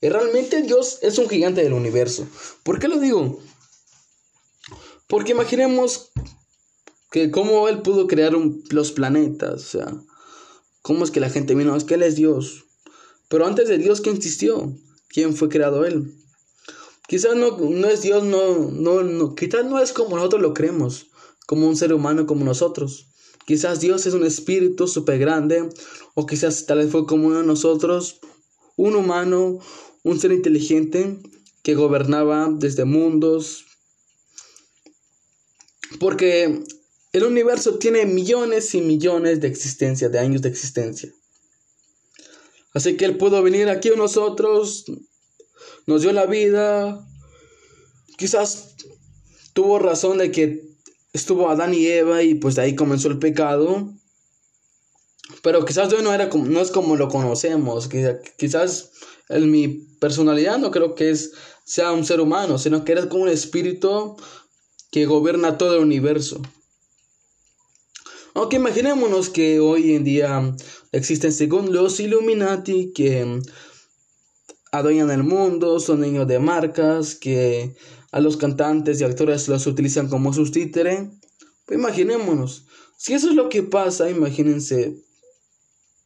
Y 0.00 0.08
realmente 0.08 0.62
Dios 0.62 0.98
es 1.02 1.18
un 1.18 1.28
gigante 1.28 1.62
del 1.62 1.72
universo. 1.72 2.26
¿Por 2.62 2.78
qué 2.78 2.88
lo 2.88 2.98
digo? 2.98 3.40
Porque 5.06 5.32
imaginemos 5.32 6.10
que 7.10 7.30
cómo 7.30 7.68
Él 7.68 7.82
pudo 7.82 8.06
crear 8.06 8.32
los 8.32 8.92
planetas. 8.92 9.54
O 9.54 9.58
sea, 9.66 9.94
cómo 10.82 11.04
es 11.04 11.10
que 11.10 11.20
la 11.20 11.30
gente 11.30 11.54
vino. 11.54 11.74
Es 11.76 11.84
que 11.84 11.94
Él 11.94 12.02
es 12.02 12.16
Dios. 12.16 12.64
Pero 13.28 13.46
antes 13.46 13.68
de 13.68 13.78
Dios, 13.78 14.00
¿quién 14.00 14.16
existió? 14.16 14.76
¿Quién 15.08 15.34
fue 15.34 15.48
creado 15.48 15.84
Él? 15.84 16.14
Quizás 17.08 17.36
no, 17.36 17.56
no 17.58 17.88
es 17.88 18.02
Dios, 18.02 18.24
no, 18.24 18.70
no, 18.70 19.02
no, 19.02 19.34
quizás 19.34 19.64
no 19.64 19.78
es 19.78 19.92
como 19.92 20.16
nosotros 20.16 20.42
lo 20.42 20.54
creemos, 20.54 21.06
como 21.46 21.68
un 21.68 21.76
ser 21.76 21.92
humano 21.92 22.26
como 22.26 22.44
nosotros. 22.44 23.06
Quizás 23.46 23.78
Dios 23.78 24.06
es 24.06 24.14
un 24.14 24.24
espíritu 24.24 24.88
súper 24.88 25.20
grande, 25.20 25.68
o 26.14 26.26
quizás 26.26 26.66
tal 26.66 26.78
vez 26.78 26.90
fue 26.90 27.06
como 27.06 27.28
uno 27.28 27.38
de 27.38 27.46
nosotros, 27.46 28.18
un 28.74 28.96
humano, 28.96 29.60
un 30.02 30.18
ser 30.18 30.32
inteligente 30.32 31.18
que 31.62 31.76
gobernaba 31.76 32.48
desde 32.50 32.84
mundos. 32.84 33.64
Porque 36.00 36.64
el 37.12 37.24
universo 37.24 37.78
tiene 37.78 38.04
millones 38.04 38.74
y 38.74 38.80
millones 38.80 39.40
de 39.40 39.48
existencia, 39.48 40.08
de 40.08 40.18
años 40.18 40.42
de 40.42 40.48
existencia. 40.48 41.12
Así 42.76 42.98
que 42.98 43.06
Él 43.06 43.16
pudo 43.16 43.42
venir 43.42 43.70
aquí 43.70 43.88
a 43.88 43.96
nosotros, 43.96 44.84
nos 45.86 46.02
dio 46.02 46.12
la 46.12 46.26
vida. 46.26 47.02
Quizás 48.18 48.74
tuvo 49.54 49.78
razón 49.78 50.18
de 50.18 50.30
que 50.30 50.62
estuvo 51.14 51.48
Adán 51.48 51.72
y 51.72 51.86
Eva 51.86 52.22
y 52.22 52.34
pues 52.34 52.54
de 52.54 52.60
ahí 52.60 52.74
comenzó 52.74 53.08
el 53.08 53.18
pecado. 53.18 53.94
Pero 55.42 55.64
quizás 55.64 55.88
yo 55.90 56.02
no, 56.02 56.12
era 56.12 56.28
como, 56.28 56.44
no 56.44 56.60
es 56.60 56.70
como 56.70 56.96
lo 56.96 57.08
conocemos. 57.08 57.88
Quizás 58.36 58.90
en 59.30 59.50
mi 59.50 59.68
personalidad 59.98 60.58
no 60.58 60.70
creo 60.70 60.94
que 60.94 61.08
es, 61.08 61.32
sea 61.64 61.92
un 61.92 62.04
ser 62.04 62.20
humano, 62.20 62.58
sino 62.58 62.84
que 62.84 62.92
eres 62.92 63.06
como 63.06 63.22
un 63.22 63.30
espíritu 63.30 64.18
que 64.90 65.06
gobierna 65.06 65.56
todo 65.56 65.76
el 65.76 65.82
universo. 65.82 66.42
Aunque 68.36 68.56
imaginémonos 68.56 69.30
que 69.30 69.60
hoy 69.60 69.94
en 69.94 70.04
día 70.04 70.54
existen 70.92 71.32
según 71.32 71.72
los 71.72 72.00
Illuminati 72.00 72.92
que 72.92 73.40
adueñan 74.72 75.10
el 75.10 75.22
mundo, 75.24 75.80
son 75.80 76.00
niños 76.00 76.26
de 76.28 76.38
marcas, 76.38 77.14
que 77.14 77.74
a 78.12 78.20
los 78.20 78.36
cantantes 78.36 79.00
y 79.00 79.04
actores 79.04 79.48
los 79.48 79.66
utilizan 79.66 80.08
como 80.08 80.32
sus 80.32 80.52
títeres. 80.52 81.08
Pues 81.66 81.78
imaginémonos, 81.78 82.66
si 82.96 83.14
eso 83.14 83.28
es 83.28 83.34
lo 83.34 83.48
que 83.48 83.62
pasa, 83.62 84.10
imagínense, 84.10 85.02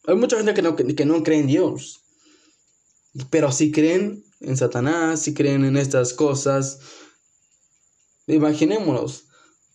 hay 0.07 0.17
mucha 0.17 0.37
gente 0.37 0.55
que 0.55 0.63
no, 0.63 0.77
que 0.77 1.05
no 1.05 1.23
cree 1.23 1.41
en 1.41 1.47
Dios, 1.47 2.03
pero 3.31 3.53
si 3.53 3.71
creen 3.71 4.25
en 4.41 4.57
Satanás, 4.57 5.21
si 5.21 5.35
creen 5.35 5.65
en 5.65 5.77
estas 5.77 6.15
cosas, 6.15 6.79
imaginémonos, 8.27 9.25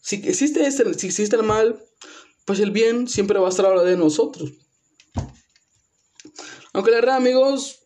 si 0.01 0.17
existe, 0.17 0.65
este, 0.65 0.93
si 0.93 1.07
existe 1.07 1.35
el 1.35 1.43
mal, 1.43 1.83
pues 2.45 2.59
el 2.59 2.71
bien 2.71 3.07
siempre 3.07 3.39
va 3.39 3.47
a 3.47 3.49
estar 3.49 3.65
a 3.65 3.83
de 3.83 3.97
nosotros. 3.97 4.51
Aunque 6.75 6.91
la 6.91 6.97
verdad, 6.97 7.15
amigos, 7.15 7.79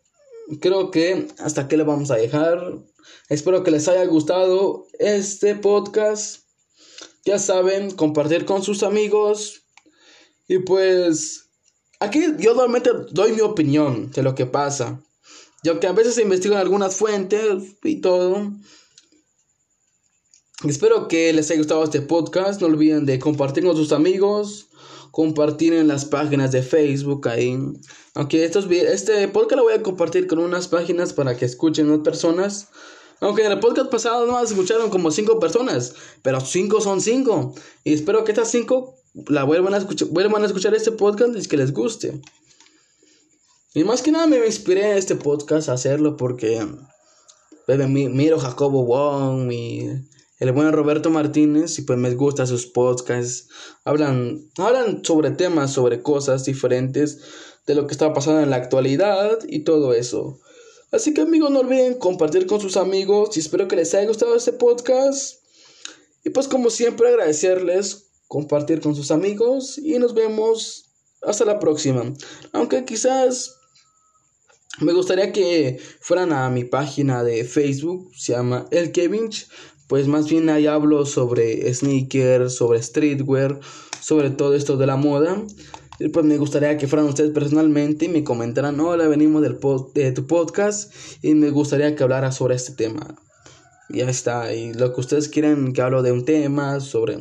creo 0.61 0.89
que 0.89 1.27
hasta 1.37 1.61
aquí 1.61 1.77
le 1.77 1.83
vamos 1.83 2.09
a 2.09 2.15
dejar. 2.15 2.79
Espero 3.29 3.61
que 3.61 3.69
les 3.69 3.87
haya 3.87 4.03
gustado 4.05 4.87
este 4.97 5.53
podcast. 5.53 6.45
Ya 7.23 7.37
saben, 7.37 7.91
compartir 7.91 8.45
con 8.45 8.63
sus 8.63 8.81
amigos. 8.81 9.61
Y 10.47 10.57
pues 10.57 11.51
aquí 11.99 12.19
yo 12.39 12.55
normalmente 12.55 12.89
doy 13.11 13.33
mi 13.33 13.41
opinión 13.41 14.09
de 14.09 14.23
lo 14.23 14.33
que 14.33 14.47
pasa. 14.47 14.99
Yo 15.61 15.79
que 15.79 15.85
a 15.85 15.93
veces 15.93 16.17
investigo 16.17 16.55
en 16.55 16.61
algunas 16.61 16.95
fuentes 16.95 17.75
y 17.83 18.01
todo. 18.01 18.53
Espero 20.67 21.07
que 21.07 21.31
les 21.31 21.51
haya 21.51 21.59
gustado 21.59 21.83
este 21.83 22.01
podcast. 22.01 22.59
No 22.59 22.65
olviden 22.65 23.05
de 23.05 23.19
compartir 23.19 23.63
con 23.65 23.75
sus 23.75 23.91
amigos. 23.91 24.68
Compartir 25.11 25.73
en 25.73 25.87
las 25.87 26.05
páginas 26.05 26.51
de 26.51 26.61
Facebook 26.61 27.27
ahí. 27.27 27.57
Aunque 28.13 28.43
estos, 28.43 28.69
este 28.69 29.27
podcast 29.27 29.57
lo 29.57 29.63
voy 29.63 29.73
a 29.73 29.83
compartir 29.83 30.27
con 30.27 30.39
unas 30.39 30.67
páginas 30.67 31.13
para 31.13 31.35
que 31.35 31.45
escuchen 31.45 31.87
más 31.89 31.99
personas. 31.99 32.67
Aunque 33.21 33.45
en 33.45 33.51
el 33.51 33.59
podcast 33.59 33.89
pasado 33.89 34.25
no 34.25 34.41
escucharon 34.41 34.89
como 34.89 35.11
cinco 35.11 35.39
personas. 35.39 35.93
Pero 36.21 36.39
cinco 36.41 36.81
son 36.81 37.01
cinco. 37.01 37.53
Y 37.83 37.93
espero 37.93 38.23
que 38.23 38.31
estas 38.31 38.51
cinco 38.51 38.95
la 39.27 39.43
vuelvan 39.43 39.73
a 39.73 39.77
escuchar, 39.77 40.07
vuelvan 40.09 40.43
a 40.43 40.45
escuchar 40.45 40.73
este 40.75 40.91
podcast 40.91 41.35
y 41.35 41.47
que 41.47 41.57
les 41.57 41.73
guste. 41.73 42.21
Y 43.73 43.83
más 43.83 44.01
que 44.01 44.11
nada 44.11 44.27
me 44.27 44.43
inspiré 44.45 44.91
en 44.91 44.97
este 44.97 45.15
podcast 45.15 45.69
a 45.69 45.73
hacerlo 45.73 46.17
porque 46.17 46.65
pues, 47.65 47.87
miro 47.87 48.39
Jacobo 48.39 48.83
Wong 48.83 49.51
y 49.51 49.89
el 50.39 50.53
buen 50.53 50.71
Roberto 50.71 51.09
Martínez 51.09 51.77
y 51.79 51.81
pues 51.83 51.99
me 51.99 52.13
gustan 52.15 52.47
sus 52.47 52.65
podcasts. 52.65 53.49
Hablan, 53.83 54.49
hablan 54.57 55.03
sobre 55.03 55.31
temas, 55.31 55.73
sobre 55.73 56.01
cosas 56.01 56.45
diferentes 56.45 57.19
de 57.67 57.75
lo 57.75 57.85
que 57.85 57.91
está 57.91 58.13
pasando 58.13 58.41
en 58.41 58.49
la 58.49 58.55
actualidad 58.55 59.39
y 59.47 59.59
todo 59.59 59.93
eso. 59.93 60.39
Así 60.91 61.13
que 61.13 61.21
amigos 61.21 61.51
no 61.51 61.59
olviden 61.59 61.99
compartir 61.99 62.47
con 62.47 62.61
sus 62.61 62.77
amigos 62.77 63.35
y 63.37 63.41
espero 63.41 63.67
que 63.67 63.75
les 63.75 63.93
haya 63.93 64.07
gustado 64.07 64.35
este 64.35 64.53
podcast. 64.53 65.43
Y 66.23 66.31
pues 66.31 66.47
como 66.47 66.69
siempre 66.69 67.09
agradecerles 67.09 68.09
compartir 68.27 68.79
con 68.79 68.95
sus 68.95 69.11
amigos 69.11 69.77
y 69.77 69.99
nos 69.99 70.13
vemos 70.13 70.85
hasta 71.21 71.45
la 71.45 71.59
próxima. 71.59 72.13
Aunque 72.53 72.85
quizás 72.85 73.55
me 74.79 74.93
gustaría 74.93 75.33
que 75.33 75.79
fueran 75.99 76.31
a 76.31 76.49
mi 76.49 76.63
página 76.63 77.23
de 77.23 77.43
Facebook, 77.43 78.11
se 78.15 78.33
llama 78.33 78.67
El 78.71 78.91
Kevinch, 78.91 79.49
pues 79.89 80.07
más 80.07 80.29
bien 80.29 80.49
ahí 80.49 80.67
hablo 80.67 81.03
sobre 81.07 81.73
sneakers, 81.73 82.55
sobre 82.55 82.81
streetwear, 82.81 83.59
sobre 83.99 84.29
todo 84.29 84.53
esto 84.53 84.77
de 84.77 84.85
la 84.85 84.97
moda. 84.97 85.43
Y 85.99 86.09
pues 86.09 86.23
me 86.27 86.37
gustaría 86.37 86.77
que 86.77 86.87
fueran 86.87 87.07
ustedes 87.07 87.31
personalmente 87.31 88.05
y 88.05 88.07
me 88.07 88.23
comentaran, 88.23 88.79
hola, 88.79 89.07
venimos 89.07 89.41
del 89.41 89.57
de 89.95 90.11
tu 90.11 90.27
podcast 90.27 90.93
y 91.23 91.33
me 91.33 91.49
gustaría 91.49 91.95
que 91.95 92.03
hablara 92.03 92.31
sobre 92.31 92.53
este 92.53 92.73
tema. 92.73 93.15
Ya 93.89 94.07
está, 94.07 94.53
y 94.53 94.73
lo 94.73 94.93
que 94.93 95.01
ustedes 95.01 95.27
quieran 95.27 95.73
que 95.73 95.81
hablo 95.81 96.03
de 96.03 96.11
un 96.11 96.23
tema, 96.23 96.79
sobre... 96.81 97.17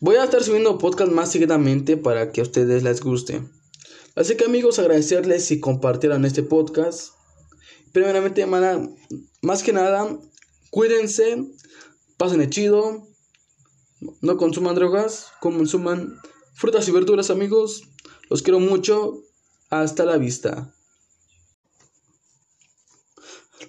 Voy 0.00 0.16
a 0.16 0.24
estar 0.24 0.42
subiendo 0.42 0.76
podcast 0.76 1.12
más 1.12 1.30
seguidamente 1.30 1.96
para 1.96 2.32
que 2.32 2.40
a 2.40 2.44
ustedes 2.44 2.82
les 2.82 3.00
guste. 3.00 3.42
Así 4.16 4.36
que 4.36 4.46
amigos, 4.46 4.80
agradecerles 4.80 5.44
si 5.44 5.60
compartieran 5.60 6.24
este 6.24 6.42
podcast. 6.42 7.12
Primeramente, 7.92 8.44
más 9.40 9.62
que 9.62 9.72
nada, 9.72 10.18
Cuídense, 10.70 11.44
pasen 12.16 12.40
el 12.40 12.50
chido, 12.50 13.06
no 14.20 14.36
consuman 14.36 14.74
drogas, 14.74 15.28
consuman 15.40 16.18
frutas 16.54 16.88
y 16.88 16.92
verduras 16.92 17.30
amigos. 17.30 17.82
Los 18.28 18.42
quiero 18.42 18.60
mucho. 18.60 19.22
Hasta 19.68 20.04
la 20.04 20.16
vista. 20.16 20.72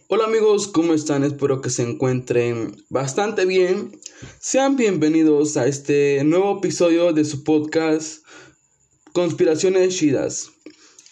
Hola 0.09 0.25
amigos, 0.25 0.67
¿cómo 0.67 0.93
están? 0.93 1.23
Espero 1.23 1.59
que 1.59 1.71
se 1.71 1.81
encuentren 1.81 2.85
bastante 2.89 3.45
bien. 3.45 3.99
Sean 4.39 4.75
bienvenidos 4.75 5.57
a 5.57 5.65
este 5.67 6.23
nuevo 6.23 6.59
episodio 6.59 7.13
de 7.13 7.25
su 7.25 7.43
podcast 7.43 8.23
Conspiraciones 9.11 9.95
Chidas. 9.95 10.51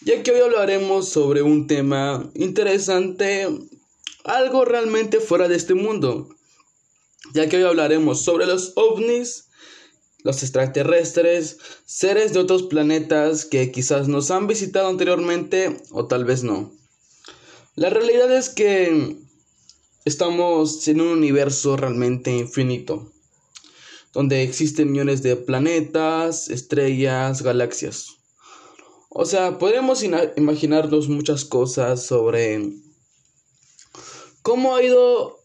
Ya 0.02 0.22
que 0.22 0.30
hoy 0.30 0.40
hablaremos 0.40 1.08
sobre 1.08 1.42
un 1.42 1.66
tema 1.66 2.30
interesante 2.34 3.48
algo 4.26 4.64
realmente 4.64 5.20
fuera 5.20 5.48
de 5.48 5.56
este 5.56 5.74
mundo, 5.74 6.28
ya 7.32 7.48
que 7.48 7.58
hoy 7.58 7.62
hablaremos 7.62 8.22
sobre 8.22 8.46
los 8.46 8.72
ovnis, 8.74 9.48
los 10.24 10.42
extraterrestres, 10.42 11.58
seres 11.84 12.32
de 12.32 12.40
otros 12.40 12.64
planetas 12.64 13.44
que 13.44 13.70
quizás 13.70 14.08
nos 14.08 14.32
han 14.32 14.48
visitado 14.48 14.88
anteriormente 14.88 15.80
o 15.92 16.06
tal 16.06 16.24
vez 16.24 16.42
no. 16.42 16.72
La 17.76 17.88
realidad 17.88 18.34
es 18.36 18.48
que 18.48 19.16
estamos 20.04 20.88
en 20.88 21.00
un 21.00 21.08
universo 21.08 21.76
realmente 21.76 22.32
infinito, 22.32 23.12
donde 24.12 24.42
existen 24.42 24.90
millones 24.90 25.22
de 25.22 25.36
planetas, 25.36 26.48
estrellas, 26.48 27.42
galaxias. 27.42 28.16
O 29.08 29.24
sea, 29.24 29.58
podemos 29.58 30.02
imaginarnos 30.02 31.08
muchas 31.08 31.44
cosas 31.44 32.04
sobre 32.04 32.85
¿Cómo 34.46 34.76
ha 34.76 34.82
ido, 34.84 35.42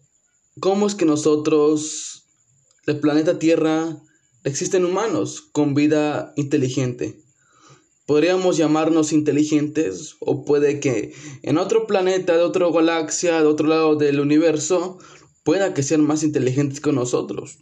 cómo 0.59 0.85
es 0.85 0.93
que 0.93 1.05
nosotros, 1.05 2.27
el 2.85 2.99
planeta 2.99 3.39
Tierra, 3.39 3.97
existen 4.43 4.85
humanos 4.85 5.41
con 5.41 5.73
vida 5.73 6.33
inteligente? 6.35 7.19
Podríamos 8.05 8.57
llamarnos 8.57 9.11
inteligentes 9.11 10.17
o 10.19 10.45
puede 10.45 10.79
que 10.79 11.15
en 11.41 11.57
otro 11.57 11.87
planeta, 11.87 12.37
de 12.37 12.43
otra 12.43 12.69
galaxia, 12.69 13.41
de 13.41 13.47
otro 13.47 13.67
lado 13.67 13.95
del 13.95 14.19
universo, 14.19 14.99
pueda 15.43 15.73
que 15.73 15.81
sean 15.81 16.05
más 16.05 16.21
inteligentes 16.21 16.79
que 16.79 16.91
nosotros. 16.91 17.57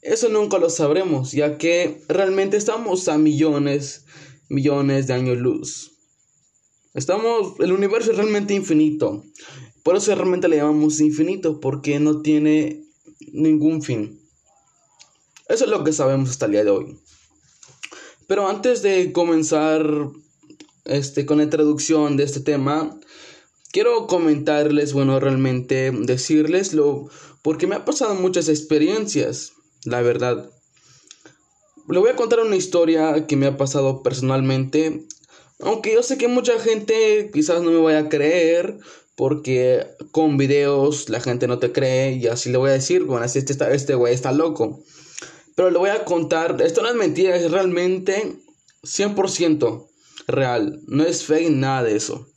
Eso 0.00 0.30
nunca 0.30 0.56
lo 0.56 0.70
sabremos, 0.70 1.32
ya 1.32 1.58
que 1.58 2.02
realmente 2.08 2.56
estamos 2.56 3.08
a 3.08 3.18
millones, 3.18 4.06
millones 4.48 5.06
de 5.06 5.12
años 5.12 5.36
luz. 5.36 5.92
Estamos, 6.94 7.60
el 7.60 7.72
universo 7.72 8.12
es 8.12 8.16
realmente 8.16 8.54
infinito. 8.54 9.22
Por 9.86 9.94
eso 9.94 10.12
realmente 10.16 10.48
le 10.48 10.56
llamamos 10.56 10.98
infinito, 10.98 11.60
porque 11.60 12.00
no 12.00 12.20
tiene 12.20 12.82
ningún 13.32 13.82
fin. 13.82 14.20
Eso 15.48 15.62
es 15.62 15.70
lo 15.70 15.84
que 15.84 15.92
sabemos 15.92 16.30
hasta 16.30 16.46
el 16.46 16.52
día 16.52 16.64
de 16.64 16.70
hoy. 16.70 16.98
Pero 18.26 18.48
antes 18.48 18.82
de 18.82 19.12
comenzar 19.12 19.86
este, 20.86 21.24
con 21.24 21.36
la 21.36 21.44
introducción 21.44 22.16
de 22.16 22.24
este 22.24 22.40
tema, 22.40 22.98
quiero 23.70 24.08
comentarles, 24.08 24.92
bueno, 24.92 25.20
realmente 25.20 25.92
decirleslo, 25.92 27.08
porque 27.42 27.68
me 27.68 27.76
ha 27.76 27.84
pasado 27.84 28.16
muchas 28.16 28.48
experiencias, 28.48 29.52
la 29.84 30.02
verdad. 30.02 30.50
Le 31.88 32.00
voy 32.00 32.10
a 32.10 32.16
contar 32.16 32.40
una 32.40 32.56
historia 32.56 33.28
que 33.28 33.36
me 33.36 33.46
ha 33.46 33.56
pasado 33.56 34.02
personalmente, 34.02 35.06
aunque 35.60 35.94
yo 35.94 36.02
sé 36.02 36.18
que 36.18 36.26
mucha 36.26 36.58
gente 36.58 37.30
quizás 37.32 37.62
no 37.62 37.70
me 37.70 37.78
vaya 37.78 38.00
a 38.00 38.08
creer, 38.08 38.80
porque 39.16 39.86
con 40.12 40.36
videos 40.36 41.08
la 41.08 41.20
gente 41.20 41.48
no 41.48 41.58
te 41.58 41.72
cree 41.72 42.12
y 42.12 42.26
así 42.26 42.50
le 42.50 42.58
voy 42.58 42.70
a 42.70 42.74
decir, 42.74 43.04
bueno, 43.04 43.24
así 43.24 43.38
este, 43.38 43.74
este 43.74 43.94
güey 43.94 44.14
está 44.14 44.30
loco. 44.30 44.82
Pero 45.54 45.70
le 45.70 45.78
voy 45.78 45.90
a 45.90 46.04
contar, 46.04 46.60
esto 46.60 46.82
no 46.82 46.88
es 46.90 46.94
mentira, 46.94 47.34
es 47.34 47.50
realmente 47.50 48.36
100% 48.82 49.88
real, 50.28 50.80
no 50.86 51.04
es 51.04 51.24
fake 51.24 51.50
nada 51.50 51.82
de 51.82 51.96
eso. 51.96 52.28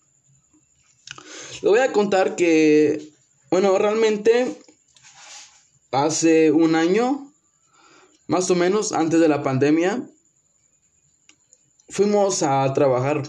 Le 1.61 1.69
voy 1.69 1.79
a 1.79 1.91
contar 1.91 2.37
que, 2.37 3.11
bueno, 3.51 3.77
realmente 3.77 4.57
hace 5.91 6.51
un 6.51 6.75
año, 6.75 7.29
más 8.27 8.49
o 8.51 8.55
menos 8.55 8.93
antes 8.93 9.19
de 9.19 9.27
la 9.27 9.43
pandemia, 9.43 10.07
fuimos 11.89 12.41
a 12.43 12.71
trabajar 12.73 13.23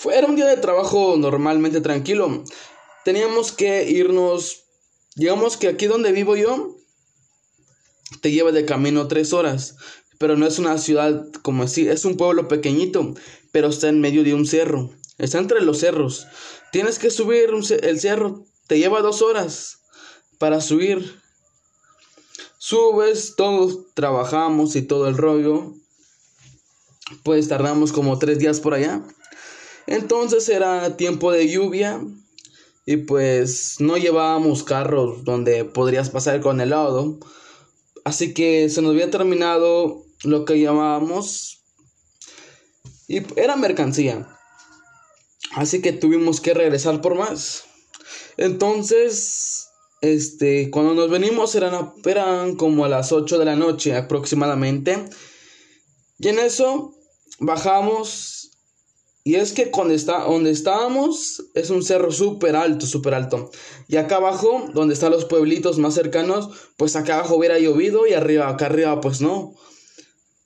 fue, 0.00 0.16
era 0.16 0.26
un 0.26 0.34
día 0.34 0.46
de 0.46 0.56
trabajo 0.56 1.16
normalmente 1.18 1.82
tranquilo. 1.82 2.42
Teníamos 3.04 3.52
que 3.52 3.90
irnos, 3.90 4.64
digamos 5.14 5.58
que 5.58 5.68
aquí 5.68 5.84
donde 5.84 6.10
vivo 6.10 6.36
yo, 6.36 6.74
te 8.22 8.30
lleva 8.30 8.50
de 8.50 8.64
camino 8.64 9.08
tres 9.08 9.34
horas. 9.34 9.76
Pero 10.16 10.38
no 10.38 10.46
es 10.46 10.58
una 10.58 10.78
ciudad 10.78 11.26
como 11.42 11.64
así, 11.64 11.86
es 11.86 12.06
un 12.06 12.16
pueblo 12.16 12.48
pequeñito, 12.48 13.12
pero 13.52 13.68
está 13.68 13.90
en 13.90 14.00
medio 14.00 14.24
de 14.24 14.32
un 14.32 14.46
cerro. 14.46 14.90
Está 15.18 15.36
entre 15.36 15.60
los 15.60 15.80
cerros. 15.80 16.26
Tienes 16.72 16.98
que 16.98 17.10
subir 17.10 17.50
el 17.82 18.00
cerro, 18.00 18.46
te 18.68 18.78
lleva 18.78 19.02
dos 19.02 19.20
horas 19.20 19.80
para 20.38 20.62
subir. 20.62 21.20
Subes, 22.56 23.34
todos 23.36 23.92
trabajamos 23.92 24.76
y 24.76 24.82
todo 24.82 25.08
el 25.08 25.18
rollo. 25.18 25.74
Pues 27.22 27.48
tardamos 27.48 27.92
como 27.92 28.18
tres 28.18 28.38
días 28.38 28.60
por 28.60 28.72
allá. 28.72 29.02
Entonces 29.86 30.48
era 30.48 30.96
tiempo 30.96 31.32
de 31.32 31.48
lluvia 31.48 32.00
y 32.86 32.96
pues 32.98 33.76
no 33.80 33.96
llevábamos 33.96 34.62
carros 34.62 35.24
donde 35.24 35.64
podrías 35.64 36.10
pasar 36.10 36.40
con 36.40 36.60
el 36.60 36.70
lodo. 36.70 37.18
Así 38.04 38.34
que 38.34 38.68
se 38.68 38.82
nos 38.82 38.92
había 38.92 39.10
terminado 39.10 40.04
lo 40.24 40.44
que 40.44 40.60
llamábamos 40.60 41.62
y 43.08 43.22
era 43.36 43.56
mercancía. 43.56 44.28
Así 45.52 45.82
que 45.82 45.92
tuvimos 45.92 46.40
que 46.40 46.54
regresar 46.54 47.00
por 47.00 47.16
más. 47.16 47.64
Entonces, 48.36 49.68
este, 50.00 50.70
cuando 50.70 50.94
nos 50.94 51.10
venimos 51.10 51.54
eran, 51.54 51.92
eran 52.04 52.54
como 52.54 52.84
a 52.84 52.88
las 52.88 53.12
8 53.12 53.38
de 53.38 53.44
la 53.44 53.56
noche 53.56 53.96
aproximadamente. 53.96 55.04
Y 56.18 56.28
en 56.28 56.38
eso 56.38 56.94
bajamos. 57.38 58.39
Y 59.30 59.36
es 59.36 59.52
que 59.52 59.70
cuando 59.70 59.94
está, 59.94 60.24
donde 60.24 60.50
estábamos 60.50 61.44
es 61.54 61.70
un 61.70 61.84
cerro 61.84 62.10
súper 62.10 62.56
alto, 62.56 62.84
súper 62.84 63.14
alto. 63.14 63.52
Y 63.86 63.96
acá 63.96 64.16
abajo, 64.16 64.64
donde 64.74 64.94
están 64.94 65.12
los 65.12 65.24
pueblitos 65.24 65.78
más 65.78 65.94
cercanos, 65.94 66.48
pues 66.76 66.96
acá 66.96 67.14
abajo 67.14 67.36
hubiera 67.36 67.56
llovido 67.56 68.08
y 68.08 68.14
arriba, 68.14 68.48
acá 68.48 68.66
arriba, 68.66 69.00
pues 69.00 69.20
no. 69.20 69.54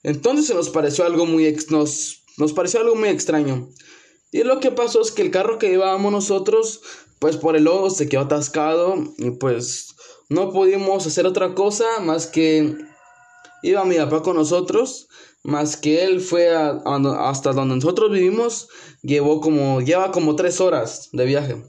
Entonces 0.03 0.49
se 0.49 0.55
nos 0.55 0.69
pareció 0.69 1.07
algo 1.07 1.25
muy, 1.25 1.57
nos, 1.71 2.25
nos 2.37 2.53
pareció 2.53 2.81
algo 2.81 2.95
muy 2.95 3.09
extraño. 3.09 3.71
Y 4.33 4.43
lo 4.43 4.61
que 4.61 4.71
pasó 4.71 5.01
es 5.01 5.13
que 5.13 5.23
el 5.23 5.31
carro 5.31 5.59
que 5.59 5.71
llevábamos 5.71 6.13
nosotros, 6.13 6.83
pues 7.21 7.39
por 7.39 7.57
el 7.57 7.65
lodo 7.65 7.89
se 7.89 8.07
quedó 8.11 8.21
atascado 8.21 9.03
y 9.17 9.31
pues 9.31 9.95
no 10.29 10.53
pudimos 10.53 11.07
hacer 11.07 11.25
otra 11.25 11.55
cosa 11.55 11.87
más 12.03 12.27
que 12.27 12.77
iba 13.63 13.83
mi 13.87 13.97
papá 13.97 14.23
con 14.23 14.37
nosotros, 14.37 15.09
más 15.45 15.77
que 15.77 16.05
él 16.05 16.21
fue 16.21 16.49
hasta 16.49 17.53
donde 17.53 17.77
nosotros 17.77 18.11
vivimos, 18.11 18.69
llevó 19.03 19.41
como, 19.41 19.83
lleva 19.83 20.11
como 20.11 20.37
tres 20.37 20.61
horas 20.61 21.11
de 21.13 21.27
viaje. 21.27 21.63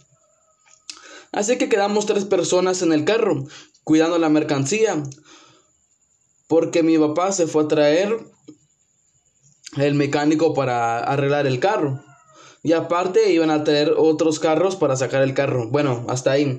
Así 1.33 1.57
que 1.57 1.67
quedamos 1.67 2.05
tres 2.05 2.23
personas 2.23 2.81
en 2.81 2.93
el 2.93 3.03
carro, 3.03 3.43
cuidando 3.83 4.17
la 4.17 4.29
mercancía, 4.29 5.03
porque 6.47 6.83
mi 6.83 6.97
papá 6.97 7.33
se 7.33 7.47
fue 7.47 7.63
a 7.63 7.67
traer 7.67 8.17
el 9.75 9.93
mecánico 9.95 10.53
para 10.53 10.99
arreglar 10.99 11.45
el 11.45 11.59
carro. 11.59 12.01
Y 12.63 12.71
aparte 12.71 13.31
iban 13.31 13.51
a 13.51 13.65
traer 13.65 13.93
otros 13.97 14.39
carros 14.39 14.77
para 14.77 14.95
sacar 14.95 15.21
el 15.21 15.33
carro. 15.33 15.69
Bueno, 15.69 16.05
hasta 16.07 16.31
ahí. 16.31 16.57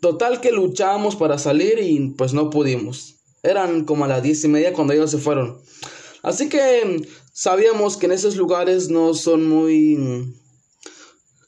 Total 0.00 0.40
que 0.40 0.50
luchábamos 0.50 1.14
para 1.14 1.38
salir 1.38 1.78
y 1.78 2.10
pues 2.16 2.32
no 2.32 2.50
pudimos. 2.50 3.19
Eran 3.42 3.84
como 3.84 4.04
a 4.04 4.08
las 4.08 4.22
diez 4.22 4.44
y 4.44 4.48
media 4.48 4.72
cuando 4.72 4.92
ellos 4.92 5.10
se 5.10 5.18
fueron. 5.18 5.60
Así 6.22 6.48
que 6.48 7.02
sabíamos 7.32 7.96
que 7.96 8.06
en 8.06 8.12
esos 8.12 8.36
lugares 8.36 8.90
no 8.90 9.14
son 9.14 9.48
muy... 9.48 10.36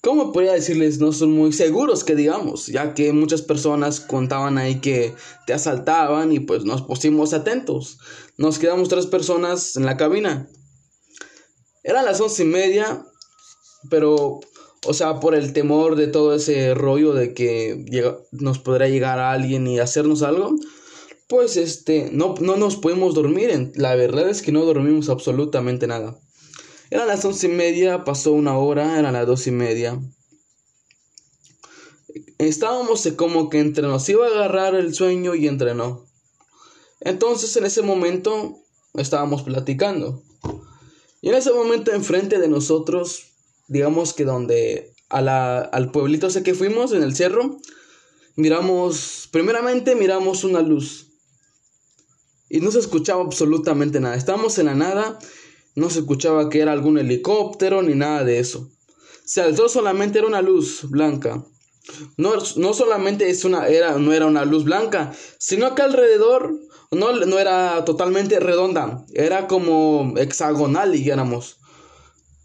¿Cómo 0.01 0.33
podría 0.33 0.55
decirles? 0.55 0.99
No 0.99 1.13
son 1.13 1.31
muy 1.31 1.53
seguros 1.53 2.03
que 2.03 2.17
digamos, 2.17 2.67
ya 2.67 2.93
que 2.93 3.13
muchas 3.13 3.43
personas 3.43 4.01
contaban 4.01 4.59
ahí 4.59 4.81
que 4.81 5.15
te 5.47 5.53
asaltaban 5.53 6.33
y 6.33 6.41
pues 6.41 6.65
nos 6.65 6.83
pusimos 6.83 7.33
atentos. 7.33 7.99
Nos 8.37 8.59
quedamos 8.59 8.89
tres 8.89 9.07
personas 9.07 9.77
en 9.77 9.87
la 9.87 9.97
cabina. 9.97 10.49
Eran 11.85 12.05
las 12.05 12.21
once 12.21 12.43
y 12.43 12.47
media, 12.47 13.05
pero, 13.91 14.41
o 14.87 14.95
sea, 14.95 15.21
por 15.21 15.37
el 15.37 15.53
temor 15.53 15.95
de 15.95 16.09
todo 16.09 16.35
ese 16.35 16.75
rollo 16.75 17.13
de 17.13 17.33
que 17.33 17.85
nos 18.33 18.59
podría 18.59 18.89
llegar 18.89 19.21
alguien 19.21 19.69
y 19.69 19.79
hacernos 19.79 20.23
algo, 20.23 20.57
pues 21.33 21.57
este, 21.57 22.11
no, 22.13 22.35
no 22.43 22.59
nos 22.59 22.77
podemos 22.77 23.15
dormir. 23.15 23.73
La 23.77 23.95
verdad 23.95 24.29
es 24.29 24.43
que 24.43 24.53
no 24.53 24.67
dormimos 24.67 25.09
absolutamente 25.09 25.87
nada. 25.87 26.15
Eran 26.91 27.09
las 27.09 27.25
once 27.25 27.47
y 27.47 27.51
media, 27.51 28.05
pasó 28.05 28.33
una 28.33 28.59
hora, 28.59 28.99
eran 28.99 29.15
las 29.15 29.27
dos 29.27 29.47
y 29.47 29.51
media. 29.51 29.99
Estábamos 32.37 33.09
como 33.17 33.49
que 33.49 33.61
entre 33.61 33.87
nos 33.87 34.07
iba 34.11 34.27
a 34.27 34.29
agarrar 34.29 34.75
el 34.75 34.93
sueño 34.93 35.35
y 35.35 35.49
entre 35.49 35.75
no. 35.75 36.05
Entonces 37.01 37.57
en 37.57 37.65
ese 37.65 37.81
momento 37.81 38.59
estábamos 38.93 39.43
platicando. 39.43 40.23
Y 41.23 41.31
en 41.31 41.37
ese 41.37 41.55
momento 41.55 41.95
enfrente 41.95 42.41
de 42.41 42.49
nosotros, 42.49 43.29
digamos 43.69 44.13
que 44.13 44.27
donde 44.27 44.93
a 45.09 45.61
al 45.61 45.93
pueblito 45.93 46.27
ese 46.27 46.43
que 46.43 46.53
fuimos, 46.53 46.93
en 46.93 47.03
el 47.03 47.17
cerro, 47.17 47.57
miramos, 48.37 49.31
primeramente 49.33 49.95
miramos 49.95 50.45
una 50.45 50.61
luz 50.61 51.09
y 52.53 52.61
no 52.61 52.71
se 52.71 52.81
escuchaba 52.81 53.23
absolutamente 53.23 53.99
nada. 53.99 54.15
Estábamos 54.15 54.59
en 54.59 54.67
la 54.67 54.75
nada, 54.75 55.19
no 55.75 55.89
se 55.89 56.01
escuchaba 56.01 56.51
que 56.51 56.61
era 56.61 56.73
algún 56.73 56.99
helicóptero 56.99 57.81
ni 57.81 57.95
nada 57.95 58.25
de 58.25 58.41
eso. 58.41 58.69
Se 59.25 59.41
alzó 59.41 59.71
solamente 59.71 60.19
era 60.19 60.29
una 60.29 60.43
luz 60.43 60.83
blanca. 60.91 61.43
No, 62.19 62.35
no 62.57 62.75
solamente 62.75 63.31
es 63.31 63.47
una, 63.47 63.69
era, 63.69 63.97
no 63.97 64.13
era 64.13 64.27
una 64.27 64.45
luz 64.45 64.65
blanca, 64.65 65.15
sino 65.39 65.75
que 65.75 65.81
alrededor 65.81 66.55
no, 66.91 67.13
no 67.13 67.39
era 67.39 67.87
totalmente 67.87 68.39
redonda, 68.39 69.03
era 69.15 69.47
como 69.49 70.13
hexagonal, 70.19 70.93
dijéramos. 70.93 71.57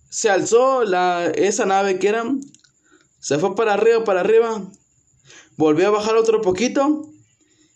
Se 0.10 0.30
alzó 0.30 0.86
la, 0.86 1.30
esa 1.36 1.66
nave 1.66 2.00
que 2.00 2.08
era, 2.08 2.24
se 3.20 3.40
fue 3.40 3.56
para 3.56 3.74
arriba, 3.74 4.06
para 4.06 4.22
arriba, 4.22 4.72
volvió 5.58 5.88
a 5.88 5.92
bajar 5.92 6.16
otro 6.16 6.42
poquito 6.42 7.10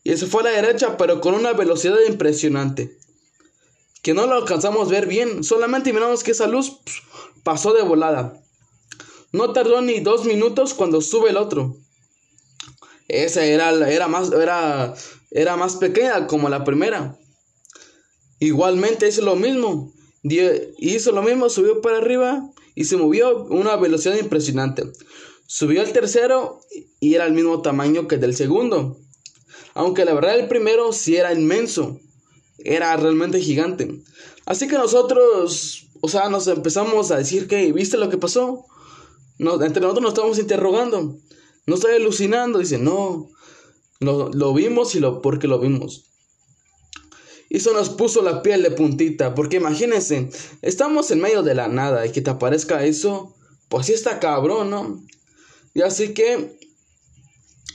y 0.04 0.18
se 0.18 0.26
fue 0.26 0.42
a 0.42 0.46
la 0.46 0.62
derecha, 0.62 0.98
pero 0.98 1.22
con 1.22 1.34
una 1.34 1.54
velocidad 1.54 2.00
impresionante. 2.08 2.98
Que 4.02 4.14
no 4.14 4.26
lo 4.26 4.36
alcanzamos 4.36 4.88
a 4.88 4.92
ver 4.92 5.06
bien, 5.06 5.44
solamente 5.44 5.94
miramos 5.94 6.24
que 6.24 6.32
esa 6.32 6.48
luz 6.48 6.80
pasó 7.44 7.74
de 7.74 7.84
volada. 7.84 8.42
No 9.32 9.54
tardó 9.54 9.82
ni 9.82 10.00
dos 10.00 10.26
minutos 10.26 10.74
cuando 10.74 11.02
sube 11.02 11.30
el 11.30 11.38
otro. 11.38 11.78
Esa 13.08 13.46
era, 13.46 13.70
era, 13.90 14.08
más, 14.08 14.32
era, 14.32 14.94
era 15.30 15.56
más 15.56 15.76
pequeña 15.76 16.28
como 16.28 16.50
la 16.50 16.64
primera. 16.64 17.18
Igualmente 18.40 19.08
hizo 19.08 19.22
lo 19.22 19.36
mismo. 19.36 19.94
Hizo 20.24 21.12
lo 21.12 21.22
mismo, 21.22 21.50
subió 21.50 21.82
para 21.82 21.98
arriba 21.98 22.50
y 22.74 22.86
se 22.86 22.98
movió 22.98 23.28
a 23.28 23.44
una 23.44 23.76
velocidad 23.76 24.16
impresionante. 24.18 24.84
Subió 25.46 25.82
al 25.82 25.92
tercero 25.92 26.62
y 27.00 27.14
era 27.16 27.26
el 27.26 27.34
mismo 27.34 27.62
tamaño 27.62 28.08
que 28.08 28.16
el 28.16 28.22
del 28.22 28.36
segundo. 28.36 28.98
Aunque 29.74 30.06
la 30.06 30.14
verdad 30.14 30.38
el 30.38 30.48
primero 30.48 30.92
sí 30.94 31.16
era 31.16 31.34
inmenso, 31.34 32.00
era 32.60 32.96
realmente 32.98 33.40
gigante. 33.40 34.02
Así 34.46 34.68
que 34.68 34.78
nosotros, 34.78 35.88
o 36.02 36.10
sea, 36.10 36.30
nos 36.30 36.48
empezamos 36.48 37.12
a 37.12 37.18
decir 37.18 37.48
que, 37.48 37.72
¿viste 37.72 37.98
lo 37.98 38.10
que 38.10 38.18
pasó? 38.18 38.66
entre 39.40 39.82
nosotros 39.82 40.04
nos 40.04 40.12
estábamos 40.12 40.40
interrogando. 40.40 41.18
No 41.66 41.76
estoy 41.76 41.96
alucinando, 41.96 42.60
dice, 42.60 42.78
no, 42.78 43.30
lo, 44.00 44.30
lo 44.30 44.54
vimos 44.54 44.94
y 44.96 45.00
lo, 45.00 45.22
porque 45.22 45.48
lo 45.48 45.60
vimos. 45.60 46.06
Y 47.50 47.58
eso 47.58 47.74
nos 47.74 47.90
puso 47.90 48.22
la 48.22 48.42
piel 48.42 48.64
de 48.64 48.72
puntita, 48.72 49.36
porque 49.36 49.58
imagínense, 49.58 50.30
estamos 50.62 51.12
en 51.12 51.20
medio 51.20 51.44
de 51.44 51.56
la 51.56 51.68
nada 51.68 52.06
y 52.06 52.12
que 52.12 52.22
te 52.22 52.30
aparezca 52.30 52.86
eso, 52.86 53.36
pues 53.68 53.88
sí 53.88 53.94
está 53.94 54.20
cabrón, 54.20 54.70
¿no? 54.70 55.04
Y 55.74 55.82
así 55.82 56.14
que 56.14 56.58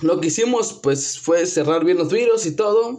lo 0.00 0.20
que 0.20 0.28
hicimos 0.28 0.74
pues 0.82 1.18
fue 1.18 1.46
cerrar 1.46 1.84
bien 1.84 1.98
los 1.98 2.12
virus 2.12 2.46
y 2.46 2.54
todo. 2.54 2.96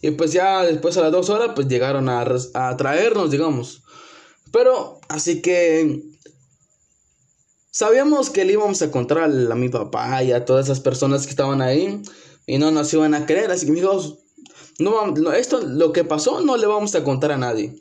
Y 0.00 0.10
pues 0.12 0.32
ya 0.32 0.64
después 0.64 0.96
a 0.96 1.02
las 1.02 1.12
dos 1.12 1.30
horas 1.30 1.52
pues 1.54 1.68
llegaron 1.68 2.08
a, 2.08 2.24
a 2.54 2.76
traernos, 2.76 3.30
digamos. 3.30 3.82
Pero 4.52 5.00
así 5.08 5.40
que 5.40 6.02
sabíamos 7.70 8.30
que 8.30 8.44
le 8.44 8.52
íbamos 8.52 8.82
a 8.82 8.84
encontrar 8.86 9.24
a, 9.24 9.54
mi 9.54 9.68
papá 9.68 10.22
y 10.22 10.32
a 10.32 10.44
todas 10.44 10.66
esas 10.66 10.80
personas 10.80 11.24
que 11.24 11.30
estaban 11.30 11.62
ahí. 11.62 12.02
Y 12.46 12.58
no 12.58 12.70
nos 12.70 12.92
iban 12.92 13.14
a 13.14 13.26
creer. 13.26 13.50
Así 13.50 13.66
que 13.66 13.72
dijimos, 13.72 14.18
no, 14.78 15.32
esto 15.32 15.60
lo 15.60 15.92
que 15.92 16.04
pasó 16.04 16.40
no 16.40 16.56
le 16.56 16.66
vamos 16.66 16.94
a 16.94 17.04
contar 17.04 17.32
a 17.32 17.38
nadie. 17.38 17.80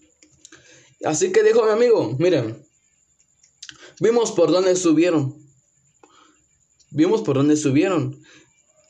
Así 1.04 1.32
que 1.32 1.44
dijo 1.44 1.66
mi 1.66 1.72
amigo, 1.72 2.16
miren, 2.20 2.64
vimos 4.00 4.32
por 4.32 4.52
dónde 4.52 4.76
subieron. 4.76 5.41
Vimos 6.92 7.22
por 7.22 7.38
dónde 7.38 7.56
subieron. 7.56 8.22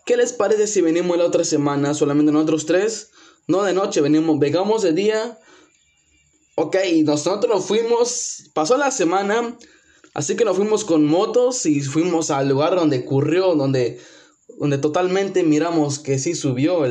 ¿Qué 0.06 0.18
les 0.18 0.34
parece 0.34 0.68
si 0.68 0.82
venimos 0.82 1.18
la 1.18 1.26
otra 1.26 1.44
semana 1.44 1.94
solamente 1.94 2.32
nosotros 2.32 2.65
tres? 2.65 3.11
No 3.48 3.64
de 3.64 3.73
noche, 3.73 4.02
venimos, 4.02 4.40
vengamos 4.40 4.82
de 4.82 4.94
día. 4.94 5.40
Ok, 6.56 6.76
nosotros 7.03 7.65
fuimos, 7.65 8.49
pasó 8.53 8.78
la 8.78 8.91
semana, 8.91 9.57
así 10.14 10.36
que 10.36 10.45
nos 10.45 10.57
fuimos 10.57 10.84
con 10.84 11.06
motos 11.06 11.65
y 11.65 11.82
fuimos 11.82 12.32
al 12.32 12.49
lugar 12.49 12.76
donde 12.76 12.99
ocurrió, 12.99 13.56
donde, 13.56 13.99
donde 14.60 14.78
totalmente 14.80 15.44
miramos 15.44 15.99
que 15.99 16.18
sí 16.18 16.36
subió 16.36 16.84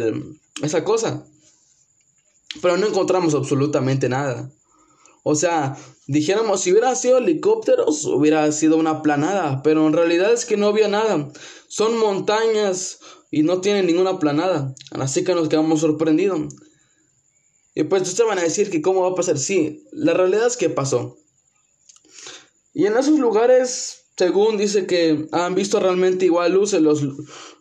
esa 0.63 0.85
cosa. 0.85 1.27
Pero 2.63 2.77
no 2.77 2.87
encontramos 2.87 3.35
absolutamente 3.35 4.09
nada. 4.09 4.51
O 5.23 5.35
sea, 5.35 5.77
dijéramos, 6.07 6.63
si 6.63 6.73
hubiera 6.73 6.95
sido 6.95 7.19
helicópteros, 7.19 8.05
hubiera 8.07 8.51
sido 8.53 8.77
una 8.77 9.03
planada, 9.03 9.63
pero 9.63 9.87
en 9.87 9.93
realidad 9.93 10.33
es 10.33 10.45
que 10.45 10.57
no 10.57 10.69
había 10.69 10.89
nada. 10.89 11.31
Son 11.69 11.99
montañas 11.99 12.99
y 13.31 13.43
no 13.43 13.61
tienen 13.61 13.87
ninguna 13.87 14.19
planada, 14.19 14.75
así 14.93 15.25
que 15.25 15.35
nos 15.35 15.49
quedamos 15.49 15.81
sorprendidos. 15.81 16.41
Y 17.75 17.85
pues 17.85 18.03
ustedes 18.03 18.29
van 18.29 18.39
a 18.39 18.43
decir 18.43 18.71
que 18.71 18.83
cómo 18.83 19.03
va 19.03 19.11
a 19.11 19.15
pasar. 19.15 19.39
Sí, 19.39 19.87
la 19.93 20.15
realidad 20.15 20.47
es 20.47 20.57
que 20.57 20.71
pasó. 20.71 21.17
Y 22.73 22.87
en 22.87 22.97
esos 22.97 23.19
lugares, 23.19 24.05
según 24.17 24.57
dice 24.57 24.87
que 24.87 25.29
han 25.33 25.55
visto 25.55 25.81
realmente 25.81 26.25
igual 26.25 26.53
luces 26.53 26.81
los, 26.81 27.03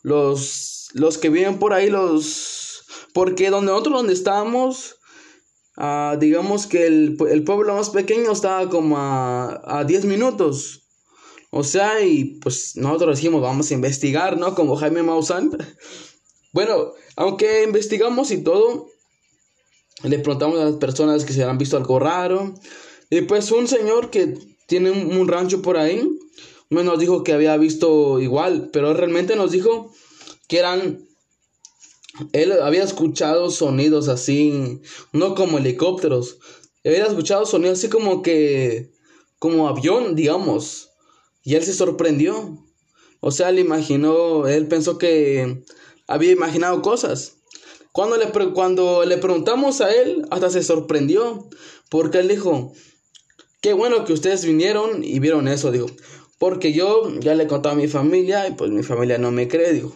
los, 0.02 0.90
los 0.94 1.18
que 1.18 1.30
viven 1.30 1.60
por 1.60 1.74
ahí, 1.74 1.90
los... 1.90 2.84
Porque 3.14 3.50
donde 3.50 3.72
nosotros 3.72 3.96
donde 3.96 4.14
estábamos 4.14 4.99
Ah, 5.82 6.18
digamos 6.20 6.68
que 6.68 6.88
el, 6.88 7.16
pueblo 7.46 7.74
más 7.74 7.90
pequeño 7.90 8.34
estaba 8.34 8.70
como 8.70 8.98
a, 8.98 9.86
10 9.88 10.04
minutos. 10.04 10.84
O 11.52 11.64
sea, 11.64 12.02
y 12.06 12.38
pues 12.42 12.76
nosotros 12.76 13.16
dijimos, 13.16 13.42
vamos 13.42 13.72
a 13.72 13.76
investigar, 13.76 14.38
¿no? 14.38 14.56
Como 14.56 14.76
Jaime 14.76 15.04
Maussan. 15.04 15.52
bueno, 16.54 16.92
aunque 17.16 17.64
investigamos 17.64 18.30
y 18.32 18.44
todo, 18.44 18.88
le 20.04 20.20
preguntamos 20.20 20.60
a 20.60 20.66
las 20.66 20.76
personas 20.76 21.24
que 21.24 21.32
se 21.32 21.46
han 21.46 21.58
visto 21.58 21.78
algo 21.78 21.98
raro. 21.98 22.54
Y 23.10 23.22
pues 23.22 23.50
un 23.50 23.70
señor 23.70 24.10
que 24.10 24.38
tiene 24.68 24.92
un, 24.92 25.30
rancho 25.30 25.62
por 25.62 25.78
ahí, 25.78 26.06
nos 26.70 27.00
dijo 27.00 27.24
que 27.24 27.32
había 27.32 27.56
visto 27.56 28.20
igual, 28.20 28.70
pero 28.74 28.94
realmente 28.94 29.38
nos 29.38 29.52
dijo 29.52 29.94
que 30.50 30.60
eran 30.60 31.08
él 32.34 32.52
había 32.62 32.84
escuchado 32.84 33.50
sonidos 33.50 34.08
así, 34.08 34.82
no 35.14 35.36
como 35.36 35.58
helicópteros, 35.58 36.38
había 36.84 37.06
escuchado 37.06 37.46
sonidos 37.46 37.80
así 37.80 37.90
como 37.90 38.22
que, 38.22 38.92
como 39.38 39.68
avión, 39.68 40.16
digamos, 40.16 40.90
y 41.44 41.56
él 41.56 41.64
se 41.64 41.74
sorprendió. 41.74 42.66
O 43.22 43.32
sea, 43.32 43.50
él 43.50 43.60
imaginó, 43.60 44.48
él 44.48 44.68
pensó 44.68 44.98
que 44.98 45.64
había 46.08 46.32
imaginado 46.32 46.82
cosas. 46.82 47.38
Cuando 47.92 48.18
le, 48.18 48.28
cuando 48.54 49.04
le 49.06 49.18
preguntamos 49.18 49.82
a 49.82 49.92
él, 49.92 50.26
hasta 50.32 50.50
se 50.50 50.64
sorprendió, 50.64 51.50
porque 51.90 52.20
él 52.20 52.28
dijo, 52.28 52.74
qué 53.62 53.74
bueno 53.74 54.06
que 54.06 54.14
ustedes 54.14 54.46
vinieron 54.46 55.04
y 55.04 55.20
vieron 55.20 55.48
eso, 55.48 55.72
digo, 55.72 55.88
porque 56.38 56.72
yo 56.72 57.10
ya 57.20 57.36
le 57.36 57.48
conté 57.48 57.70
a 57.70 57.76
mi 57.76 57.88
familia 57.88 58.48
y 58.48 58.54
pues 58.54 58.72
mi 58.72 58.84
familia 58.84 59.18
no 59.18 59.32
me 59.32 59.48
cree, 59.48 59.74
digo. 59.74 59.96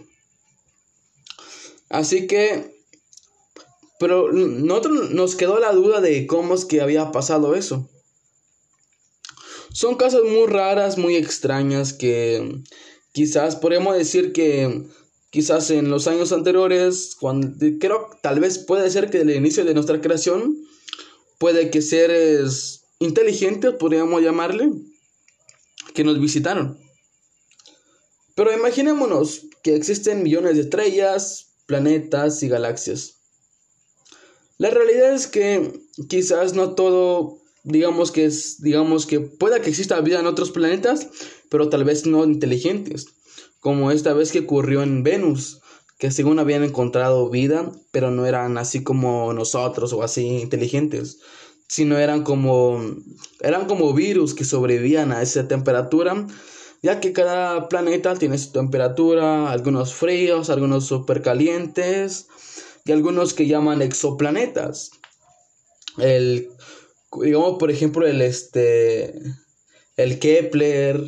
Así 1.93 2.25
que, 2.25 2.75
pero 3.99 4.31
nosotros 4.31 5.11
nos 5.11 5.35
quedó 5.35 5.59
la 5.59 5.71
duda 5.73 6.01
de 6.01 6.25
cómo 6.25 6.55
es 6.55 6.65
que 6.65 6.81
había 6.81 7.11
pasado 7.11 7.53
eso. 7.53 7.87
Son 9.71 9.93
cosas 9.93 10.23
muy 10.23 10.47
raras, 10.47 10.97
muy 10.97 11.15
extrañas 11.15 11.93
que 11.93 12.63
quizás 13.11 13.55
podemos 13.55 13.95
decir 13.95 14.33
que 14.33 14.87
quizás 15.29 15.69
en 15.69 15.91
los 15.91 16.07
años 16.07 16.31
anteriores, 16.31 17.15
cuando 17.19 17.49
creo 17.79 18.09
tal 18.23 18.39
vez 18.39 18.57
puede 18.57 18.89
ser 18.89 19.11
que 19.11 19.21
el 19.21 19.29
inicio 19.29 19.63
de 19.63 19.75
nuestra 19.75 20.01
creación, 20.01 20.65
puede 21.37 21.69
que 21.69 21.83
seres 21.83 22.85
inteligentes, 22.97 23.75
podríamos 23.75 24.19
llamarle, 24.23 24.71
que 25.93 26.03
nos 26.03 26.19
visitaron. 26.19 26.75
Pero 28.33 28.51
imaginémonos 28.51 29.41
que 29.61 29.75
existen 29.75 30.23
millones 30.23 30.55
de 30.55 30.63
estrellas, 30.63 31.52
planetas 31.65 32.43
y 32.43 32.49
galaxias. 32.49 33.15
La 34.57 34.69
realidad 34.69 35.13
es 35.13 35.27
que 35.27 35.73
quizás 36.07 36.53
no 36.53 36.75
todo, 36.75 37.39
digamos 37.63 38.11
que 38.11 38.25
es, 38.25 38.61
digamos 38.61 39.05
que 39.05 39.19
pueda 39.19 39.61
que 39.61 39.69
exista 39.69 39.99
vida 40.01 40.19
en 40.19 40.27
otros 40.27 40.51
planetas, 40.51 41.07
pero 41.49 41.69
tal 41.69 41.83
vez 41.83 42.05
no 42.05 42.23
inteligentes 42.23 43.07
como 43.63 43.91
esta 43.91 44.13
vez 44.13 44.33
que 44.33 44.39
ocurrió 44.39 44.83
en 44.83 45.03
Venus, 45.03 45.61
que 45.97 46.11
según 46.11 46.37
habían 46.37 46.65
encontrado 46.65 47.29
vida, 47.29 47.71
pero 47.91 48.11
no 48.11 48.25
eran 48.25 48.57
así 48.57 48.83
como 48.83 49.31
nosotros 49.31 49.93
o 49.93 50.03
así 50.03 50.27
inteligentes, 50.41 51.19
sino 51.69 51.97
eran 51.97 52.23
como 52.23 52.83
eran 53.39 53.65
como 53.65 53.93
virus 53.93 54.33
que 54.33 54.43
sobrevivían 54.43 55.13
a 55.13 55.21
esa 55.21 55.47
temperatura, 55.47 56.27
ya 56.83 56.99
que 56.99 57.13
cada 57.13 57.69
planeta 57.69 58.13
tiene 58.15 58.37
su 58.37 58.51
temperatura, 58.51 59.51
algunos 59.51 59.93
fríos, 59.93 60.49
algunos 60.49 60.85
supercalientes 60.85 62.27
y 62.85 62.91
algunos 62.91 63.33
que 63.33 63.47
llaman 63.47 63.81
exoplanetas. 63.81 64.91
El 65.97 66.49
digamos 67.21 67.57
por 67.57 67.71
ejemplo 67.71 68.05
el 68.05 68.21
este 68.21 69.19
el 69.95 70.19
Kepler, 70.19 71.01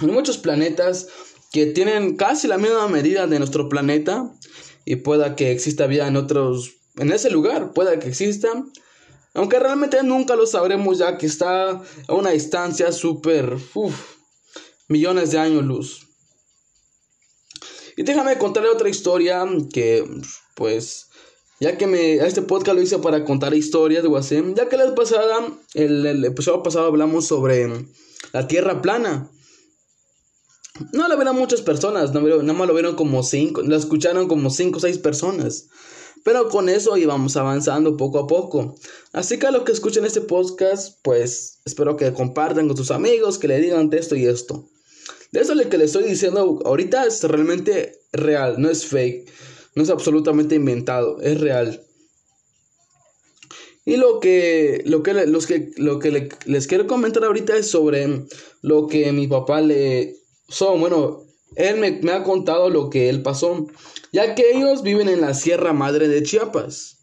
hay 0.00 0.08
muchos 0.08 0.38
planetas 0.38 1.08
que 1.52 1.66
tienen 1.66 2.16
casi 2.16 2.48
la 2.48 2.58
misma 2.58 2.88
medida 2.88 3.26
de 3.28 3.38
nuestro 3.38 3.68
planeta 3.68 4.32
y 4.84 4.96
pueda 4.96 5.36
que 5.36 5.52
exista 5.52 5.86
vida 5.86 6.08
en 6.08 6.16
otros, 6.16 6.72
en 6.96 7.12
ese 7.12 7.30
lugar, 7.30 7.72
pueda 7.72 7.98
que 8.00 8.08
exista. 8.08 8.48
Aunque 9.34 9.58
realmente 9.58 10.02
nunca 10.02 10.36
lo 10.36 10.46
sabremos 10.46 10.98
ya 10.98 11.18
que 11.18 11.26
está 11.26 11.82
a 12.08 12.14
una 12.14 12.30
distancia 12.30 12.92
súper, 12.92 13.56
millones 14.88 15.32
de 15.32 15.38
años 15.38 15.64
luz. 15.64 16.06
Y 17.96 18.02
déjame 18.02 18.38
contarle 18.38 18.70
otra 18.70 18.88
historia 18.88 19.44
que, 19.72 20.04
pues, 20.54 21.08
ya 21.60 21.76
que 21.76 21.86
me, 21.86 22.14
este 22.14 22.42
podcast 22.42 22.76
lo 22.76 22.82
hice 22.82 22.98
para 22.98 23.24
contar 23.24 23.54
historias 23.54 24.02
de 24.02 24.08
Wasem, 24.08 24.54
ya 24.54 24.68
que 24.68 24.76
la 24.76 24.94
pasada, 24.94 25.48
el, 25.74 26.06
el 26.06 26.24
episodio 26.24 26.62
pasado 26.62 26.86
hablamos 26.86 27.26
sobre 27.26 27.86
la 28.32 28.46
Tierra 28.48 28.82
plana. 28.82 29.30
No 30.92 31.06
lo 31.06 31.16
vieron 31.16 31.36
muchas 31.36 31.62
personas, 31.62 32.12
no, 32.12 32.20
nada 32.20 32.52
más 32.52 32.66
lo 32.66 32.74
vieron 32.74 32.96
como 32.96 33.22
cinco, 33.22 33.62
lo 33.62 33.76
escucharon 33.76 34.26
como 34.26 34.50
cinco 34.50 34.78
o 34.78 34.80
seis 34.80 34.98
personas. 34.98 35.68
Pero 36.24 36.48
con 36.48 36.68
eso 36.68 36.96
íbamos 36.96 37.36
avanzando 37.36 37.96
poco 37.96 38.18
a 38.18 38.26
poco. 38.26 38.74
Así 39.12 39.38
que 39.38 39.46
a 39.46 39.52
los 39.52 39.62
que 39.62 39.70
escuchen 39.70 40.04
este 40.04 40.22
podcast, 40.22 40.98
pues 41.02 41.60
espero 41.64 41.96
que 41.96 42.12
compartan 42.12 42.66
con 42.66 42.76
sus 42.76 42.90
amigos, 42.90 43.38
que 43.38 43.46
le 43.46 43.60
digan 43.60 43.90
esto 43.92 44.16
y 44.16 44.26
esto. 44.26 44.68
De 45.30 45.40
eso 45.40 45.54
lo 45.54 45.68
que 45.68 45.78
le 45.78 45.84
estoy 45.84 46.04
diciendo 46.04 46.60
ahorita 46.64 47.06
es 47.06 47.22
realmente 47.22 48.00
real, 48.12 48.56
no 48.58 48.68
es 48.68 48.86
fake, 48.86 49.30
no 49.76 49.82
es 49.84 49.90
absolutamente 49.90 50.56
inventado, 50.56 51.20
es 51.20 51.40
real. 51.40 51.80
Y 53.84 53.96
lo 53.96 54.18
que, 54.18 54.82
lo 54.86 55.02
que, 55.02 55.12
los 55.26 55.46
que, 55.46 55.70
lo 55.76 56.00
que 56.00 56.30
les 56.46 56.66
quiero 56.66 56.86
comentar 56.88 57.22
ahorita 57.24 57.56
es 57.56 57.70
sobre 57.70 58.26
lo 58.62 58.88
que 58.88 59.12
mi 59.12 59.28
papá 59.28 59.60
le 59.60 60.24
So, 60.48 60.76
bueno, 60.76 61.24
él 61.56 62.00
me, 62.02 62.12
ha 62.12 62.22
contado 62.22 62.68
lo 62.68 62.90
que 62.90 63.08
él 63.08 63.22
pasó, 63.22 63.66
ya 64.14 64.36
que 64.36 64.52
ellos 64.52 64.84
viven 64.84 65.08
en 65.08 65.20
la 65.20 65.34
Sierra 65.34 65.72
Madre 65.72 66.06
de 66.06 66.22
Chiapas. 66.22 66.98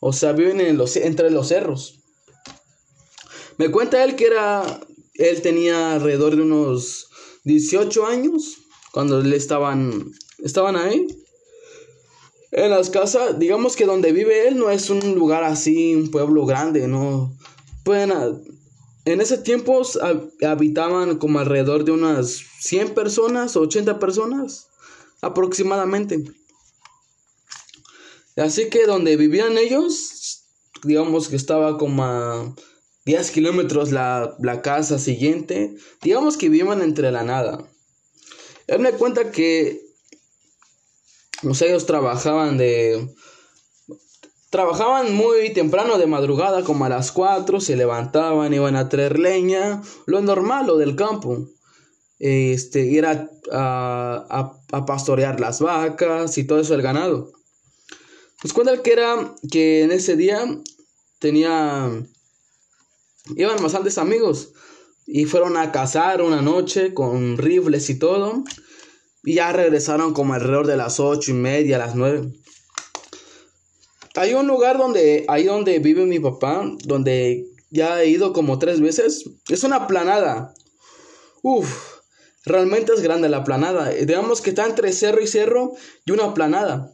O 0.00 0.12
sea, 0.12 0.32
viven 0.32 0.60
entre 0.60 1.30
los 1.30 1.48
cerros. 1.48 2.00
Me 3.56 3.70
cuenta 3.70 4.04
él 4.04 4.16
que 4.16 4.26
era, 4.26 4.80
él 5.14 5.40
tenía 5.40 5.94
alrededor 5.94 6.36
de 6.36 6.42
unos 6.42 7.08
18 7.44 8.04
años 8.04 8.58
cuando 8.92 9.22
le 9.22 9.34
estaban, 9.34 10.12
estaban 10.44 10.76
ahí. 10.76 11.06
En 12.50 12.68
las 12.68 12.90
casas, 12.90 13.38
digamos 13.38 13.74
que 13.74 13.86
donde 13.86 14.12
vive 14.12 14.46
él 14.46 14.58
no 14.58 14.68
es 14.68 14.90
un 14.90 15.14
lugar 15.14 15.44
así, 15.44 15.94
un 15.94 16.10
pueblo 16.10 16.44
grande, 16.44 16.86
no. 16.86 17.34
Pueden, 17.82 18.12
en 19.06 19.20
ese 19.22 19.38
tiempo 19.38 19.80
habitaban 20.46 21.16
como 21.16 21.38
alrededor 21.38 21.86
de 21.86 21.92
unas 21.92 22.42
100 22.60 22.92
personas, 22.92 23.56
80 23.56 23.98
personas 23.98 24.68
aproximadamente. 25.22 26.22
Así 28.36 28.68
que 28.70 28.86
donde 28.86 29.16
vivían 29.16 29.58
ellos, 29.58 30.44
digamos 30.84 31.28
que 31.28 31.36
estaba 31.36 31.78
como 31.78 32.04
a 32.04 32.54
10 33.04 33.30
kilómetros 33.30 33.92
la, 33.92 34.36
la 34.40 34.62
casa 34.62 34.98
siguiente, 34.98 35.74
digamos 36.02 36.36
que 36.36 36.48
vivían 36.48 36.82
entre 36.82 37.10
la 37.10 37.24
nada. 37.24 37.68
Él 38.66 38.80
me 38.80 38.92
cuenta 38.92 39.30
que 39.30 39.82
o 41.44 41.54
sea, 41.54 41.68
ellos 41.68 41.86
trabajaban 41.86 42.56
de 42.56 43.08
Trabajaban 44.52 45.14
muy 45.14 45.50
temprano 45.54 45.96
de 45.96 46.06
madrugada, 46.06 46.62
como 46.62 46.84
a 46.84 46.90
las 46.90 47.10
4, 47.10 47.58
se 47.58 47.74
levantaban, 47.74 48.52
iban 48.52 48.76
a 48.76 48.90
traer 48.90 49.18
leña, 49.18 49.80
lo 50.04 50.20
normal, 50.20 50.66
lo 50.66 50.76
del 50.76 50.94
campo. 50.94 51.48
Este, 52.18 52.80
ir 52.80 53.06
a, 53.06 53.30
a, 53.50 54.84
pastorear 54.84 55.40
las 55.40 55.62
vacas 55.62 56.36
y 56.36 56.44
todo 56.44 56.60
eso, 56.60 56.74
el 56.74 56.82
ganado. 56.82 57.32
Nos 58.42 58.52
cuenta 58.52 58.82
que 58.82 58.92
era 58.92 59.34
que 59.50 59.82
en 59.82 59.92
ese 59.92 60.16
día 60.16 60.44
tenía. 61.18 61.90
iban 63.36 63.62
bastantes 63.62 63.98
amigos 63.98 64.50
y 65.06 65.26
fueron 65.26 65.56
a 65.56 65.70
cazar 65.72 66.22
una 66.22 66.42
noche 66.42 66.94
con 66.94 67.38
rifles 67.38 67.88
y 67.90 67.98
todo. 67.98 68.42
Y 69.24 69.34
ya 69.34 69.52
regresaron 69.52 70.14
como 70.14 70.34
alrededor 70.34 70.66
de 70.66 70.76
las 70.76 70.98
ocho 70.98 71.30
y 71.30 71.34
media, 71.34 71.78
las 71.78 71.94
nueve. 71.94 72.32
Hay 74.16 74.34
un 74.34 74.46
lugar 74.46 74.76
donde, 74.76 75.24
ahí 75.28 75.44
donde 75.44 75.78
vive 75.78 76.04
mi 76.04 76.18
papá, 76.18 76.68
donde 76.84 77.46
ya 77.70 78.02
he 78.02 78.08
ido 78.08 78.32
como 78.32 78.58
tres 78.58 78.80
veces. 78.80 79.24
Es 79.48 79.62
una 79.62 79.86
planada. 79.86 80.52
Uf, 81.42 82.00
realmente 82.44 82.92
es 82.92 83.00
grande 83.00 83.28
la 83.28 83.44
planada. 83.44 83.90
Digamos 83.90 84.40
que 84.40 84.50
está 84.50 84.66
entre 84.66 84.92
cerro 84.92 85.22
y 85.22 85.28
cerro 85.28 85.72
y 86.04 86.10
una 86.10 86.34
planada. 86.34 86.92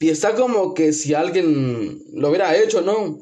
Y 0.00 0.08
está 0.08 0.34
como 0.34 0.72
que 0.72 0.94
si 0.94 1.12
alguien 1.12 2.02
lo 2.14 2.30
hubiera 2.30 2.56
hecho, 2.56 2.80
¿no? 2.80 3.20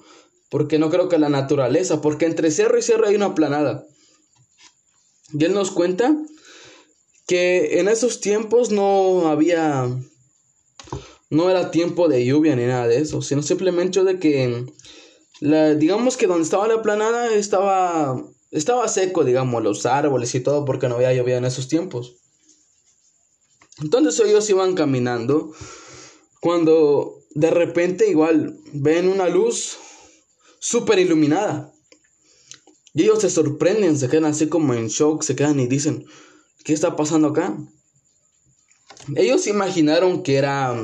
Porque 0.48 0.78
no 0.78 0.90
creo 0.90 1.08
que 1.08 1.18
la 1.18 1.28
naturaleza, 1.28 2.00
porque 2.00 2.24
entre 2.24 2.52
cerro 2.52 2.78
y 2.78 2.82
cerro 2.82 3.08
hay 3.08 3.16
una 3.16 3.34
planada. 3.34 3.84
Y 5.32 5.44
él 5.44 5.52
nos 5.52 5.72
cuenta 5.72 6.16
que 7.26 7.80
en 7.80 7.88
esos 7.88 8.20
tiempos 8.20 8.70
no 8.70 9.28
había 9.28 9.88
no 11.30 11.50
era 11.50 11.70
tiempo 11.70 12.08
de 12.08 12.24
lluvia 12.24 12.56
ni 12.56 12.64
nada 12.64 12.86
de 12.86 12.98
eso, 12.98 13.22
sino 13.22 13.42
simplemente 13.42 14.02
de 14.04 14.18
que, 14.18 14.64
la, 15.40 15.74
digamos 15.74 16.16
que 16.16 16.26
donde 16.26 16.44
estaba 16.44 16.68
la 16.68 16.80
planada 16.80 17.34
estaba, 17.34 18.22
estaba 18.50 18.88
seco, 18.88 19.24
digamos, 19.24 19.62
los 19.62 19.84
árboles 19.84 20.34
y 20.34 20.40
todo, 20.40 20.64
porque 20.64 20.88
no 20.88 20.94
había 20.94 21.12
lluvia 21.12 21.36
en 21.36 21.44
esos 21.44 21.68
tiempos. 21.68 22.16
Entonces 23.82 24.18
ellos 24.24 24.48
iban 24.48 24.74
caminando 24.74 25.52
cuando 26.40 27.18
de 27.34 27.50
repente 27.50 28.08
igual 28.08 28.58
ven 28.72 29.08
una 29.08 29.28
luz 29.28 29.78
súper 30.58 30.98
iluminada. 30.98 31.72
Y 32.94 33.02
ellos 33.02 33.20
se 33.20 33.30
sorprenden, 33.30 33.98
se 33.98 34.08
quedan 34.08 34.24
así 34.24 34.48
como 34.48 34.74
en 34.74 34.88
shock, 34.88 35.22
se 35.22 35.36
quedan 35.36 35.60
y 35.60 35.66
dicen, 35.66 36.04
¿qué 36.64 36.72
está 36.72 36.96
pasando 36.96 37.28
acá? 37.28 37.56
Ellos 39.14 39.46
imaginaron 39.46 40.22
que 40.22 40.36
era 40.36 40.74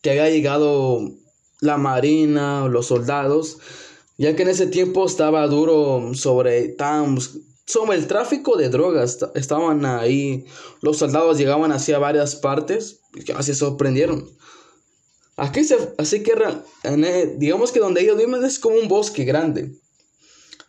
que 0.00 0.10
había 0.10 0.30
llegado 0.30 1.10
la 1.60 1.76
marina 1.76 2.64
o 2.64 2.68
los 2.68 2.86
soldados, 2.86 3.58
ya 4.16 4.34
que 4.34 4.42
en 4.42 4.48
ese 4.48 4.66
tiempo 4.66 5.04
estaba 5.04 5.46
duro 5.46 6.12
sobre, 6.14 6.76
sobre 7.66 7.96
el 7.96 8.06
tráfico 8.06 8.56
de 8.56 8.68
drogas. 8.68 9.18
Estaban 9.34 9.84
ahí, 9.84 10.46
los 10.80 10.98
soldados 10.98 11.38
llegaban 11.38 11.72
hacia 11.72 11.98
varias 11.98 12.36
partes 12.36 13.00
y 13.14 13.42
se 13.42 13.54
sorprendieron. 13.54 14.30
Aquí 15.42 15.64
se, 15.64 15.94
así 15.96 16.22
que 16.22 16.34
digamos 17.38 17.72
que 17.72 17.80
donde 17.80 18.02
ellos 18.02 18.18
viven 18.18 18.44
es 18.44 18.58
como 18.58 18.76
un 18.76 18.88
bosque 18.88 19.24
grande. 19.24 19.74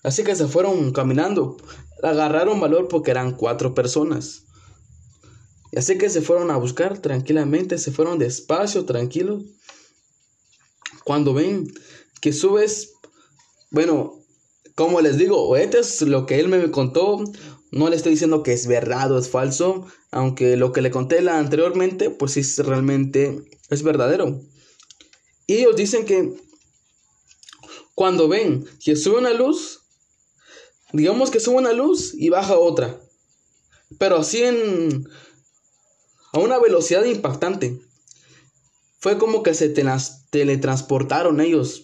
Así 0.02 0.24
que 0.24 0.34
se 0.34 0.48
fueron 0.48 0.94
caminando. 0.94 1.58
Agarraron 2.02 2.62
valor 2.62 2.88
porque 2.88 3.12
eran 3.12 3.36
cuatro 3.36 3.74
personas. 3.74 4.46
Así 5.76 5.98
que 5.98 6.10
se 6.10 6.22
fueron 6.22 6.52
a 6.52 6.56
buscar 6.56 7.00
tranquilamente, 7.00 7.78
se 7.78 7.92
fueron 7.92 8.18
despacio, 8.18 8.86
tranquilos. 8.86 9.44
Cuando 11.04 11.34
ven 11.34 11.68
que 12.22 12.32
subes, 12.32 12.94
bueno, 13.72 14.22
como 14.76 15.02
les 15.02 15.18
digo, 15.18 15.58
esto 15.58 15.80
es 15.80 16.02
lo 16.04 16.26
que 16.26 16.40
él 16.40 16.48
me 16.48 16.72
contó. 16.72 17.22
No 17.74 17.90
le 17.90 17.98
estoy 17.98 18.14
diciendo 18.14 18.42
que 18.42 18.54
es 18.54 18.68
verdad 18.68 19.12
o 19.12 19.20
es 19.20 19.28
falso, 19.28 19.86
aunque 20.12 20.56
lo 20.56 20.72
que 20.72 20.82
le 20.82 20.92
conté 20.92 21.22
la 21.22 21.40
anteriormente, 21.40 22.10
pues 22.10 22.32
sí, 22.32 22.42
realmente 22.62 23.44
es 23.70 23.84
verdadero. 23.84 24.40
Y 25.48 25.56
ellos 25.56 25.76
dicen 25.76 26.06
que 26.06 26.34
cuando 27.96 28.28
ven 28.28 28.66
que 28.84 28.96
sube 28.96 29.18
una 29.18 29.34
luz, 29.34 29.82
digamos 30.94 31.30
que 31.32 31.40
sube 31.40 31.58
una 31.58 31.74
luz 31.74 32.14
y 32.14 32.30
baja 32.30 32.58
otra, 32.58 33.00
pero 33.98 34.18
así 34.18 34.44
en 34.44 35.08
a 36.34 36.40
una 36.40 36.60
velocidad 36.60 37.04
impactante. 37.04 37.80
Fue 39.00 39.18
como 39.18 39.44
que 39.44 39.54
se 39.54 39.70
teletransportaron 40.30 41.42
ellos. 41.42 41.84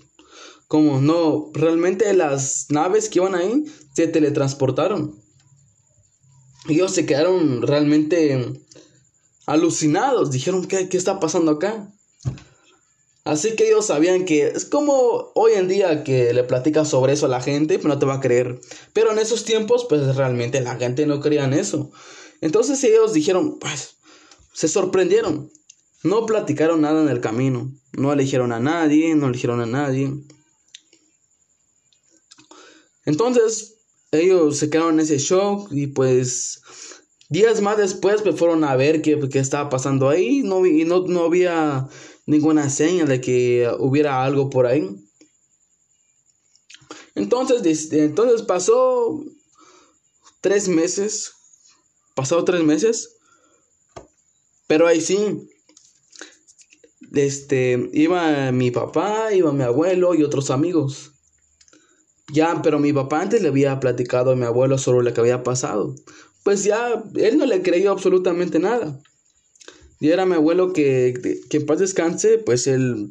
Como 0.68 1.02
no, 1.02 1.50
realmente 1.54 2.14
las 2.14 2.68
naves 2.70 3.10
que 3.10 3.20
iban 3.20 3.36
ahí 3.36 3.66
se 3.94 4.08
teletransportaron. 4.08 5.20
Ellos 6.70 6.92
se 6.92 7.06
quedaron 7.06 7.62
realmente 7.62 8.54
alucinados. 9.46 10.32
Dijeron, 10.32 10.68
¿qué, 10.68 10.90
qué 10.90 10.98
está 10.98 11.20
pasando 11.20 11.54
acá? 11.54 11.92
Así 13.28 13.58
que 13.58 13.68
ellos 13.68 13.88
sabían 13.88 14.24
que 14.24 14.48
es 14.48 14.64
como 14.64 15.34
hoy 15.36 15.52
en 15.54 15.68
día 15.68 16.06
que 16.06 16.34
le 16.34 16.46
platicas 16.46 16.88
sobre 16.88 17.12
eso 17.12 17.26
a 17.26 17.30
la 17.30 17.42
gente, 17.42 17.78
pues 17.78 17.94
no 17.94 18.00
te 18.00 18.06
va 18.06 18.16
a 18.16 18.20
creer. 18.22 18.62
Pero 18.94 19.12
en 19.12 19.20
esos 19.20 19.44
tiempos, 19.44 19.86
pues 19.90 20.16
realmente 20.16 20.62
la 20.62 20.78
gente 20.78 21.06
no 21.06 21.20
creía 21.20 21.44
en 21.44 21.54
eso. 21.54 21.92
Entonces 22.40 22.82
ellos 22.86 23.12
dijeron, 23.12 23.60
pues 23.60 23.98
se 24.54 24.70
sorprendieron. 24.70 25.52
No 26.04 26.26
platicaron 26.26 26.80
nada 26.80 27.02
en 27.02 27.10
el 27.10 27.20
camino. 27.20 27.70
No 27.92 28.14
eligieron 28.14 28.54
a 28.54 28.62
nadie, 28.62 29.14
no 29.14 29.28
eligieron 29.28 29.60
a 29.60 29.66
nadie. 29.66 30.14
Entonces, 33.04 33.76
ellos 34.12 34.58
se 34.58 34.70
quedaron 34.70 34.94
en 34.94 35.00
ese 35.02 35.18
shock 35.18 35.70
y 35.74 35.88
pues 35.88 36.62
días 37.28 37.60
más 37.60 37.78
después 37.78 38.22
pues 38.22 38.38
fueron 38.38 38.64
a 38.64 38.78
ver 38.78 39.02
qué, 39.02 39.20
qué 39.30 39.40
estaba 39.40 39.70
pasando 39.70 40.08
ahí 40.08 40.44
no, 40.44 40.66
y 40.66 40.86
no, 40.86 41.06
no 41.08 41.26
había 41.26 41.90
ninguna 42.28 42.70
seña 42.70 43.06
de 43.06 43.20
que 43.20 43.68
hubiera 43.80 44.24
algo 44.24 44.52
por 44.52 44.68
ahí. 44.68 44.88
Entonces, 47.16 47.92
entonces 47.92 48.44
pasó 48.44 49.24
tres 50.42 50.68
meses, 50.68 51.34
pasó 52.14 52.44
tres 52.46 52.64
meses 52.64 53.18
pero 54.68 54.86
ahí 54.86 55.00
sí, 55.00 55.50
este, 57.14 57.90
iba 57.94 58.52
mi 58.52 58.70
papá, 58.70 59.34
iba 59.34 59.54
mi 59.54 59.64
abuelo 59.64 60.14
y 60.14 60.24
otros 60.24 60.52
amigos. 60.52 61.14
Ya, 62.34 62.62
pero 62.62 62.78
mi 62.78 62.92
papá 62.92 63.22
antes 63.22 63.42
le 63.42 63.48
había 63.48 63.80
platicado 63.80 64.32
a 64.32 64.36
mi 64.36 64.44
abuelo 64.44 64.78
sobre 64.78 65.06
lo 65.06 65.14
que 65.14 65.22
había 65.22 65.44
pasado. 65.44 65.96
Pues 66.44 66.66
ya, 66.66 67.02
él 67.16 67.38
no 67.38 67.46
le 67.46 67.62
creyó 67.62 67.92
absolutamente 67.92 68.60
nada. 68.60 69.02
Y 70.00 70.10
era 70.10 70.26
mi 70.26 70.36
abuelo 70.36 70.74
que, 70.74 71.42
que 71.50 71.58
en 71.58 71.66
paz 71.66 71.80
descanse, 71.80 72.38
pues 72.38 72.68
él 72.68 73.10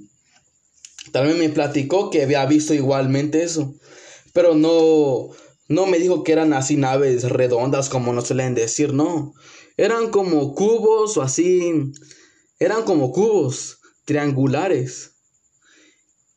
también 1.13 1.39
me 1.39 1.49
platicó 1.49 2.11
que 2.11 2.23
había 2.23 2.45
visto 2.47 2.75
igualmente 2.75 3.43
eso. 3.43 3.75
Pero 4.33 4.55
no, 4.55 5.31
no 5.69 5.87
me 5.87 5.99
dijo 5.99 6.23
que 6.25 6.33
eran 6.33 6.53
así 6.53 6.77
naves 6.77 7.25
redondas 7.25 7.89
como 7.89 8.13
nos 8.13 8.29
suelen 8.29 8.55
decir, 8.55 8.93
no. 8.93 9.35
Eran 9.77 10.11
como 10.11 10.55
cubos 10.55 11.17
o 11.17 11.23
así. 11.23 11.93
Eran 12.59 12.85
como 12.85 13.13
cubos 13.13 13.79
triangulares. 14.05 15.13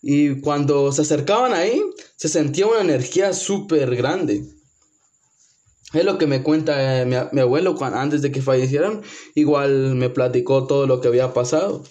Y 0.02 0.40
cuando 0.42 0.92
se 0.92 1.02
acercaban 1.02 1.54
ahí, 1.54 1.82
se 2.16 2.30
sentía 2.30 2.68
una 2.68 2.82
energía 2.82 3.34
súper 3.34 3.96
grande. 3.96 4.46
Es 5.94 6.06
lo 6.06 6.18
que 6.20 6.28
me 6.28 6.44
cuenta 6.44 7.02
eh, 7.02 7.06
mi, 7.06 7.41
abuelo 7.41 7.76
antes 7.82 8.22
de 8.22 8.32
que 8.32 8.41
fallecieran. 8.41 9.02
Igual 9.34 9.95
me 9.95 10.10
platicó 10.10 10.68
todo 10.68 10.86
lo 10.86 11.02
que 11.02 11.07
había 11.07 11.34
pasado. 11.34 11.84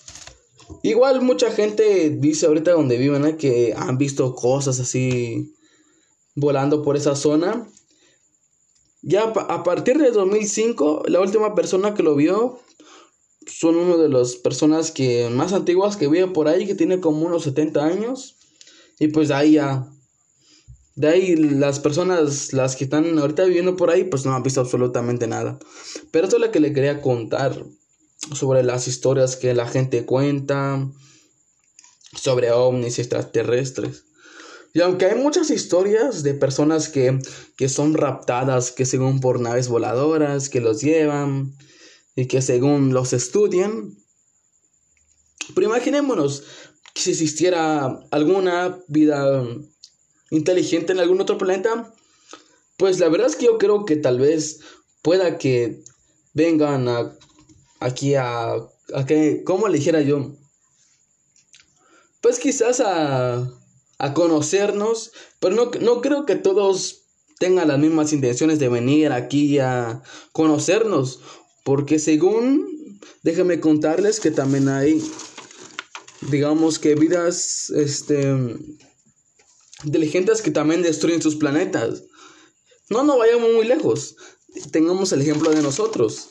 Igual 0.83 1.23
mucha 1.23 1.51
gente 1.51 2.11
dice 2.11 2.47
ahorita 2.47 2.73
donde 2.73 2.99
viven 2.99 3.37
que 3.37 3.75
han 3.77 3.99
visto 3.99 4.35
cosas 4.35 4.79
así 4.79 5.55
volando 6.37 6.83
por 6.83 6.97
esa 6.97 7.16
zona. 7.16 7.69
Ya 9.03 9.25
a 9.25 9.62
partir 9.62 9.99
de 9.99 10.11
2005, 10.11 11.05
la 11.07 11.20
última 11.20 11.55
persona 11.55 11.95
que 11.95 12.03
lo 12.03 12.15
vio 12.15 12.61
son 13.47 13.77
una 13.77 13.97
de 13.97 14.09
las 14.09 14.37
personas 14.37 14.91
que 14.91 15.29
más 15.31 15.53
antiguas 15.53 15.97
que 15.97 16.09
vive 16.09 16.29
por 16.29 16.49
ahí, 16.49 16.66
que 16.66 16.75
tiene 16.75 17.01
como 17.01 17.27
unos 17.27 17.45
70 17.45 17.85
años. 17.85 18.37
Y 19.01 19.09
pues 19.09 19.29
de 19.29 19.35
ahí 19.35 19.53
ya. 19.53 19.89
De 20.99 21.07
ahí 21.07 21.37
las 21.37 21.79
personas, 21.79 22.53
las 22.53 22.75
que 22.75 22.83
están 22.83 23.16
ahorita 23.20 23.45
viviendo 23.45 23.77
por 23.77 23.89
ahí, 23.89 24.03
pues 24.03 24.27
no 24.27 24.35
han 24.35 24.43
visto 24.43 24.61
absolutamente 24.61 25.29
nada. 25.29 25.57
Pero 26.11 26.25
esto 26.25 26.39
es 26.39 26.43
lo 26.43 26.51
que 26.51 26.59
le 26.59 26.73
quería 26.73 27.01
contar 27.01 27.65
sobre 28.35 28.65
las 28.65 28.89
historias 28.89 29.37
que 29.37 29.55
la 29.55 29.69
gente 29.69 30.05
cuenta, 30.05 30.91
sobre 32.20 32.51
ovnis 32.51 32.99
extraterrestres. 32.99 34.07
Y 34.75 34.81
aunque 34.81 35.07
hay 35.07 35.15
muchas 35.15 35.51
historias 35.51 36.25
de 36.25 36.35
personas 36.35 36.89
que, 36.89 37.20
son 37.69 37.95
raptadas, 37.95 38.73
que 38.73 38.85
según 38.85 39.20
por 39.20 39.39
naves 39.39 39.69
voladoras, 39.69 40.49
que 40.49 40.61
los 40.61 40.81
llevan 40.81 41.55
y 42.16 42.27
que 42.27 42.43
según 42.43 42.93
los 42.93 43.12
estudian, 43.12 43.97
pero 45.55 45.69
imaginémonos 45.69 46.43
que 46.93 47.03
si 47.03 47.11
existiera 47.12 48.01
alguna 48.11 48.81
vida 48.89 49.45
inteligente 50.31 50.93
en 50.93 51.01
algún 51.01 51.21
otro 51.21 51.39
planeta, 51.39 51.93
pues 52.77 52.99
la 53.01 53.09
verdad 53.09 53.29
es 53.29 53.37
que 53.37 53.47
yo 53.47 53.59
creo 53.59 53.85
que 53.85 53.97
tal 53.97 54.19
vez 54.19 54.61
pueda 55.03 55.39
que 55.39 55.83
vengan 56.35 56.89
a, 56.89 57.17
aquí 57.81 58.15
a, 58.15 58.53
a 58.53 59.07
que, 59.07 59.43
¿cómo 59.45 59.69
le 59.69 59.81
yo? 59.81 60.37
Pues 62.21 62.39
quizás 62.39 62.81
a, 62.81 63.51
a 63.99 64.15
conocernos, 64.15 65.13
pero 65.41 65.55
no, 65.55 65.71
no 65.81 66.01
creo 66.01 66.27
que 66.27 66.37
todos 66.37 67.03
tengan 67.39 67.69
las 67.69 67.79
mismas 67.79 68.13
intenciones 68.13 68.59
de 68.59 68.69
venir 68.69 69.13
aquí 69.13 69.59
a 69.59 70.03
conocernos, 70.33 71.21
porque 71.65 71.99
según, 71.99 73.01
déjenme 73.23 73.61
contarles 73.61 74.21
que 74.21 74.31
también 74.31 74.69
hay, 74.69 75.03
digamos 76.31 76.79
que 76.79 76.95
vidas, 76.95 77.71
este, 77.71 78.35
inteligentes 79.85 80.43
que 80.43 80.51
también 80.51 80.83
destruyen 80.83 81.23
sus 81.23 81.37
planetas. 81.37 82.05
No, 82.91 83.03
no 83.03 83.19
vayamos 83.19 83.53
muy 83.53 83.67
lejos. 83.67 84.17
Tengamos 84.71 85.13
el 85.13 85.23
ejemplo 85.23 85.51
de 85.51 85.63
nosotros. 85.63 86.29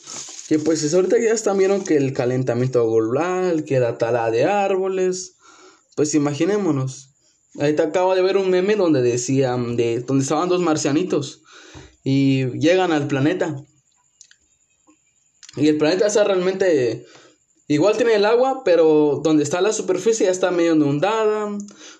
Que 0.48 0.58
pues 0.58 0.92
ahorita 0.92 1.18
ya 1.18 1.32
están 1.32 1.58
vieron 1.58 1.84
que 1.84 1.96
el 1.96 2.12
calentamiento 2.12 2.90
global, 2.90 3.64
que 3.64 3.80
la 3.80 3.98
tala 3.98 4.30
de 4.30 4.44
árboles. 4.44 5.36
Pues 5.94 6.14
imaginémonos. 6.14 7.10
Ahorita 7.58 7.84
acabo 7.84 8.14
de 8.14 8.22
ver 8.22 8.36
un 8.36 8.50
meme 8.50 8.76
donde 8.76 9.02
decían, 9.02 9.76
de, 9.76 10.00
donde 10.00 10.22
estaban 10.22 10.48
dos 10.48 10.60
marcianitos 10.60 11.42
y 12.04 12.46
llegan 12.58 12.92
al 12.92 13.06
planeta. 13.06 13.64
Y 15.56 15.68
el 15.68 15.76
planeta 15.76 16.06
está 16.06 16.24
realmente, 16.24 17.04
igual 17.68 17.96
tiene 17.96 18.14
el 18.14 18.24
agua, 18.24 18.62
pero 18.64 19.20
donde 19.22 19.44
está 19.44 19.60
la 19.60 19.72
superficie 19.72 20.26
ya 20.26 20.32
está 20.32 20.50
medio 20.50 20.74
inundada, 20.74 21.56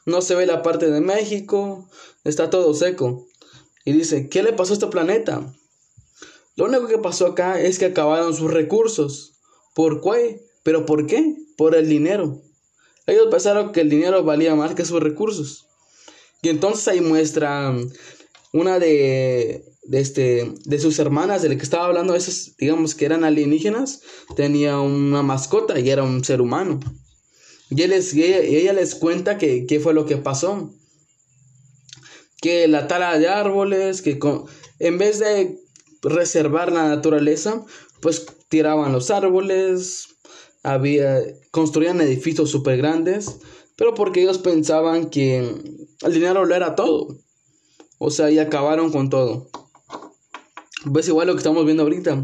no 0.06 0.20
se 0.22 0.34
ve 0.34 0.46
la 0.46 0.62
parte 0.62 0.90
de 0.90 1.00
México, 1.00 1.88
está 2.24 2.50
todo 2.50 2.74
seco. 2.74 3.26
Y 3.84 3.92
dice, 3.92 4.28
¿qué 4.28 4.42
le 4.42 4.52
pasó 4.52 4.72
a 4.72 4.74
este 4.74 4.86
planeta? 4.88 5.54
Lo 6.56 6.64
único 6.64 6.88
que 6.88 6.98
pasó 6.98 7.26
acá 7.26 7.60
es 7.60 7.78
que 7.78 7.86
acabaron 7.86 8.34
sus 8.34 8.52
recursos. 8.52 9.34
¿Por 9.74 10.00
qué? 10.00 10.44
¿Pero 10.64 10.84
por 10.84 11.06
qué? 11.06 11.36
Por 11.56 11.76
el 11.76 11.88
dinero. 11.88 12.42
ellos 13.06 13.28
pensaron 13.30 13.72
que 13.72 13.80
el 13.80 13.88
dinero 13.88 14.24
valía 14.24 14.54
más 14.56 14.74
que 14.74 14.84
sus 14.84 15.00
recursos. 15.00 15.66
Y 16.42 16.48
entonces 16.48 16.88
ahí 16.88 17.00
muestra 17.00 17.74
una 18.52 18.78
de, 18.78 19.64
de, 19.88 20.00
este, 20.00 20.52
de 20.66 20.78
sus 20.78 20.98
hermanas, 20.98 21.40
de 21.40 21.48
la 21.48 21.56
que 21.56 21.62
estaba 21.62 21.86
hablando, 21.86 22.14
esas, 22.14 22.54
digamos 22.58 22.94
que 22.94 23.06
eran 23.06 23.24
alienígenas, 23.24 24.02
tenía 24.36 24.78
una 24.80 25.22
mascota 25.22 25.80
y 25.80 25.88
era 25.88 26.02
un 26.02 26.22
ser 26.22 26.42
humano. 26.42 26.78
Y, 27.70 27.82
ella, 27.82 28.72
les 28.74 28.94
cuenta 28.94 29.38
que, 29.38 29.66
qué 29.66 29.80
fue 29.80 29.94
lo 29.94 30.04
que 30.04 30.18
pasó. 30.18 30.74
Que 32.40 32.68
la 32.68 32.86
tala 32.86 33.18
de 33.18 33.28
árboles, 33.28 34.02
que 34.02 34.18
en 34.78 34.98
vez 34.98 35.18
de 35.18 35.58
reservar 36.02 36.70
la 36.70 36.88
naturaleza, 36.88 37.64
pues 38.00 38.26
tiraban 38.48 38.92
los 38.92 39.10
árboles, 39.10 40.18
había, 40.62 41.20
construían 41.50 42.00
edificios 42.02 42.50
súper 42.50 42.76
grandes, 42.76 43.38
pero 43.76 43.94
porque 43.94 44.22
ellos 44.22 44.38
pensaban 44.38 45.08
que 45.08 45.38
el 45.38 46.12
dinero 46.12 46.44
lo 46.44 46.54
era 46.54 46.74
todo. 46.74 47.16
O 47.98 48.10
sea, 48.10 48.30
y 48.30 48.38
acabaron 48.38 48.92
con 48.92 49.08
todo. 49.08 49.48
Pues 50.92 51.08
igual 51.08 51.26
lo 51.26 51.34
que 51.34 51.38
estamos 51.38 51.64
viendo 51.64 51.82
ahorita, 51.82 52.22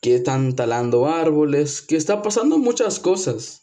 que 0.00 0.14
están 0.14 0.54
talando 0.54 1.06
árboles, 1.06 1.82
que 1.82 1.96
está 1.96 2.22
pasando 2.22 2.58
muchas 2.58 3.00
cosas. 3.00 3.62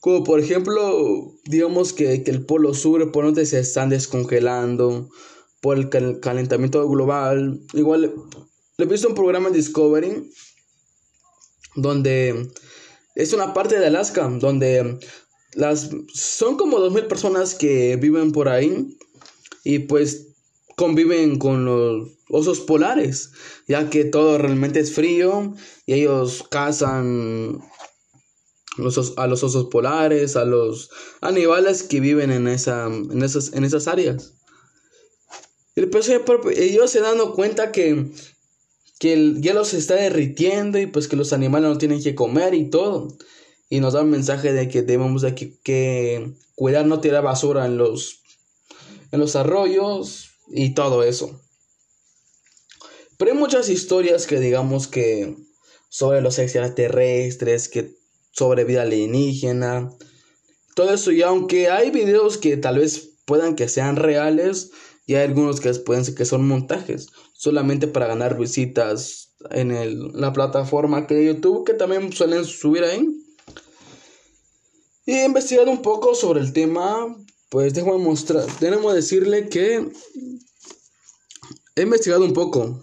Como 0.00 0.24
por 0.24 0.40
ejemplo, 0.40 1.34
digamos 1.44 1.92
que, 1.92 2.22
el 2.26 2.46
polo 2.46 2.72
sur, 2.72 3.12
por 3.12 3.24
donde 3.24 3.44
se 3.44 3.60
están 3.60 3.90
descongelando, 3.90 5.10
por 5.60 5.76
el 5.76 6.20
calentamiento 6.20 6.88
global. 6.88 7.60
Igual, 7.74 8.14
le 8.78 8.84
he 8.84 8.88
visto 8.88 9.08
un 9.08 9.14
programa 9.14 9.48
en 9.48 9.54
Discovery, 9.54 10.32
donde 11.76 12.50
es 13.14 13.32
una 13.34 13.52
parte 13.52 13.78
de 13.78 13.86
Alaska, 13.86 14.26
donde 14.28 14.98
las, 15.54 15.90
son 16.14 16.56
como 16.56 16.78
2.000 16.78 17.08
personas 17.08 17.54
que 17.54 17.96
viven 17.96 18.32
por 18.32 18.48
ahí 18.48 18.96
y 19.64 19.80
pues 19.80 20.28
conviven 20.76 21.38
con 21.38 21.64
los 21.66 22.19
osos 22.30 22.60
polares, 22.60 23.32
ya 23.66 23.90
que 23.90 24.04
todo 24.04 24.38
realmente 24.38 24.80
es 24.80 24.94
frío 24.94 25.54
y 25.86 25.94
ellos 25.94 26.44
cazan 26.50 27.60
a 29.16 29.26
los 29.26 29.42
osos 29.44 29.66
polares, 29.66 30.36
a 30.36 30.44
los 30.44 30.90
animales 31.20 31.82
que 31.82 32.00
viven 32.00 32.30
en, 32.30 32.48
esa, 32.48 32.86
en, 32.86 33.22
esas, 33.22 33.52
en 33.52 33.64
esas 33.64 33.88
áreas. 33.88 34.34
Y 35.76 35.86
pues 35.86 36.08
ellos 36.08 36.90
se 36.90 37.00
dan 37.00 37.18
cuenta 37.32 37.72
que, 37.72 38.10
que 38.98 39.12
el 39.12 39.40
hielo 39.40 39.64
se 39.64 39.78
está 39.78 39.94
derritiendo 39.94 40.78
y 40.78 40.86
pues 40.86 41.08
que 41.08 41.16
los 41.16 41.32
animales 41.32 41.70
no 41.70 41.78
tienen 41.78 42.02
que 42.02 42.14
comer 42.14 42.54
y 42.54 42.70
todo. 42.70 43.16
Y 43.68 43.80
nos 43.80 43.94
da 43.94 44.02
un 44.02 44.10
mensaje 44.10 44.52
de 44.52 44.68
que 44.68 44.82
debemos 44.82 45.22
de 45.22 45.34
que, 45.34 46.34
cuidar 46.54 46.86
no 46.86 47.00
tirar 47.00 47.22
basura 47.22 47.64
en 47.64 47.78
los, 47.78 48.20
en 49.12 49.20
los 49.20 49.36
arroyos 49.36 50.32
y 50.48 50.74
todo 50.74 51.02
eso. 51.02 51.40
Pero 53.20 53.32
hay 53.32 53.38
muchas 53.38 53.68
historias 53.68 54.26
que 54.26 54.40
digamos 54.40 54.88
que 54.88 55.36
sobre 55.90 56.22
los 56.22 56.38
extraterrestres, 56.38 57.68
que 57.68 57.94
sobre 58.30 58.64
vida 58.64 58.80
alienígena, 58.80 59.92
todo 60.74 60.94
eso. 60.94 61.12
Y 61.12 61.20
aunque 61.20 61.68
hay 61.68 61.90
videos 61.90 62.38
que 62.38 62.56
tal 62.56 62.78
vez 62.78 63.10
puedan 63.26 63.56
que 63.56 63.68
sean 63.68 63.96
reales, 63.96 64.70
y 65.04 65.16
hay 65.16 65.26
algunos 65.26 65.60
que 65.60 65.70
pueden 65.74 66.06
ser 66.06 66.14
que 66.14 66.24
son 66.24 66.48
montajes, 66.48 67.08
solamente 67.34 67.88
para 67.88 68.06
ganar 68.06 68.38
visitas 68.38 69.34
en 69.50 69.70
el, 69.70 70.12
la 70.14 70.32
plataforma 70.32 71.06
que 71.06 71.22
YouTube, 71.22 71.66
que 71.66 71.74
también 71.74 72.14
suelen 72.14 72.46
subir 72.46 72.84
ahí. 72.84 73.06
Y 75.04 75.12
he 75.12 75.26
investigado 75.26 75.70
un 75.70 75.82
poco 75.82 76.14
sobre 76.14 76.40
el 76.40 76.54
tema, 76.54 77.14
pues 77.50 77.74
déjame 77.74 77.98
mostrar, 77.98 78.46
tenemos 78.58 78.94
decirle 78.94 79.50
que 79.50 79.90
he 81.76 81.82
investigado 81.82 82.24
un 82.24 82.32
poco 82.32 82.82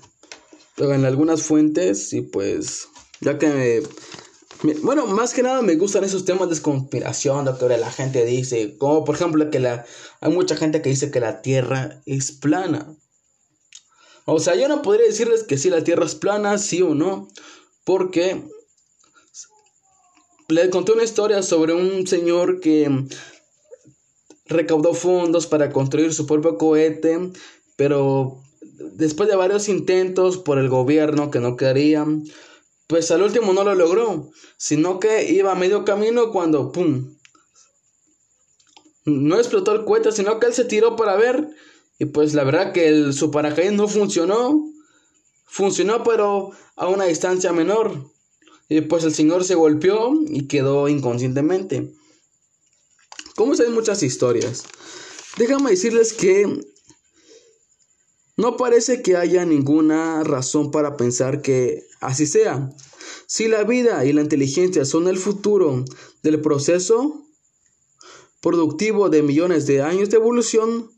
en 0.77 1.05
algunas 1.05 1.43
fuentes 1.43 2.13
y 2.13 2.21
pues 2.21 2.87
ya 3.21 3.37
que 3.37 3.47
me 3.47 3.81
bueno, 4.81 5.05
más 5.05 5.33
que 5.33 5.43
nada 5.43 5.61
me 5.61 5.75
gustan 5.75 6.03
esos 6.03 6.25
temas 6.25 6.49
de 6.49 6.61
conspiración, 6.61 7.47
que 7.57 7.77
la 7.77 7.91
gente 7.91 8.25
dice. 8.25 8.77
Como 8.77 9.03
por 9.03 9.15
ejemplo 9.15 9.49
que 9.51 9.59
la, 9.59 9.85
hay 10.19 10.31
mucha 10.31 10.55
gente 10.55 10.81
que 10.81 10.89
dice 10.89 11.11
que 11.11 11.19
la 11.19 11.41
Tierra 11.41 12.01
es 12.05 12.31
plana. 12.31 12.95
O 14.25 14.39
sea, 14.39 14.55
yo 14.55 14.67
no 14.67 14.81
podría 14.81 15.05
decirles 15.05 15.43
que 15.43 15.57
si 15.57 15.69
la 15.69 15.83
Tierra 15.83 16.05
es 16.05 16.15
plana, 16.15 16.57
sí 16.57 16.81
o 16.81 16.95
no. 16.95 17.27
Porque 17.83 18.43
le 20.47 20.69
conté 20.69 20.93
una 20.93 21.03
historia 21.03 21.43
sobre 21.43 21.73
un 21.73 22.07
señor 22.07 22.59
que 22.59 22.89
recaudó 24.45 24.93
fondos 24.93 25.45
para 25.45 25.71
construir 25.71 26.13
su 26.13 26.25
propio 26.25 26.57
cohete, 26.57 27.31
pero 27.75 28.41
después 28.77 29.29
de 29.29 29.35
varios 29.35 29.69
intentos 29.69 30.37
por 30.37 30.59
el 30.59 30.69
gobierno 30.69 31.31
que 31.31 31.39
no 31.39 31.55
querían, 31.55 32.23
pues 32.87 33.11
al 33.11 33.21
último 33.21 33.53
no 33.53 33.63
lo 33.63 33.75
logró, 33.75 34.29
sino 34.57 34.99
que 34.99 35.31
iba 35.31 35.51
a 35.51 35.55
medio 35.55 35.83
camino 35.83 36.31
cuando, 36.31 36.71
¡pum! 36.71 37.15
No 39.05 39.37
explotó 39.37 39.73
el 39.73 39.85
cohete, 39.85 40.11
sino 40.11 40.39
que 40.39 40.47
él 40.47 40.53
se 40.53 40.65
tiró 40.65 40.95
para 40.95 41.15
ver 41.15 41.49
y 41.99 42.05
pues 42.05 42.33
la 42.33 42.43
verdad 42.43 42.73
que 42.73 42.87
el, 42.87 43.13
su 43.13 43.31
paracaídas 43.31 43.73
no 43.73 43.87
funcionó, 43.87 44.69
funcionó 45.45 46.03
pero 46.03 46.51
a 46.75 46.87
una 46.87 47.05
distancia 47.05 47.51
menor. 47.53 48.11
Y 48.69 48.81
pues 48.81 49.03
el 49.05 49.13
señor 49.13 49.45
se 49.45 49.55
golpeó 49.55 50.13
y 50.27 50.47
quedó 50.47 50.89
inconscientemente. 50.89 51.93
Como 53.35 53.53
hay 53.53 53.69
muchas 53.69 54.03
historias. 54.03 54.65
Déjame 55.37 55.71
decirles 55.71 56.13
que 56.13 56.59
no 58.37 58.55
parece 58.55 59.01
que 59.01 59.17
haya 59.17 59.45
ninguna 59.45 60.23
razón 60.23 60.69
para 60.69 60.95
pensar 60.95 61.41
que 61.41 61.83
así 61.99 62.27
sea. 62.27 62.69
Si 63.25 63.47
la 63.47 63.63
vida 63.63 64.05
y 64.05 64.13
la 64.13 64.21
inteligencia 64.21 64.85
son 64.85 65.07
el 65.07 65.17
futuro 65.17 65.83
del 66.21 66.39
proceso 66.39 67.25
productivo 68.39 69.09
de 69.09 69.23
millones 69.23 69.65
de 69.65 69.81
años 69.81 70.11
de 70.11 70.17
evolución, 70.17 70.91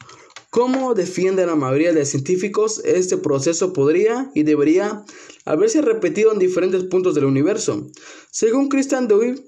¿cómo 0.49 0.93
defiende 0.93 1.45
la 1.45 1.55
mayoría 1.55 1.93
de 1.93 2.05
científicos 2.05 2.81
este 2.83 3.15
proceso 3.15 3.71
podría 3.71 4.29
y 4.35 4.43
debería 4.43 5.05
haberse 5.45 5.81
repetido 5.81 6.33
en 6.33 6.39
diferentes 6.39 6.83
puntos 6.83 7.15
del 7.15 7.23
universo? 7.23 7.87
Según 8.31 8.67
Christian 8.67 9.07
Dewey, 9.07 9.41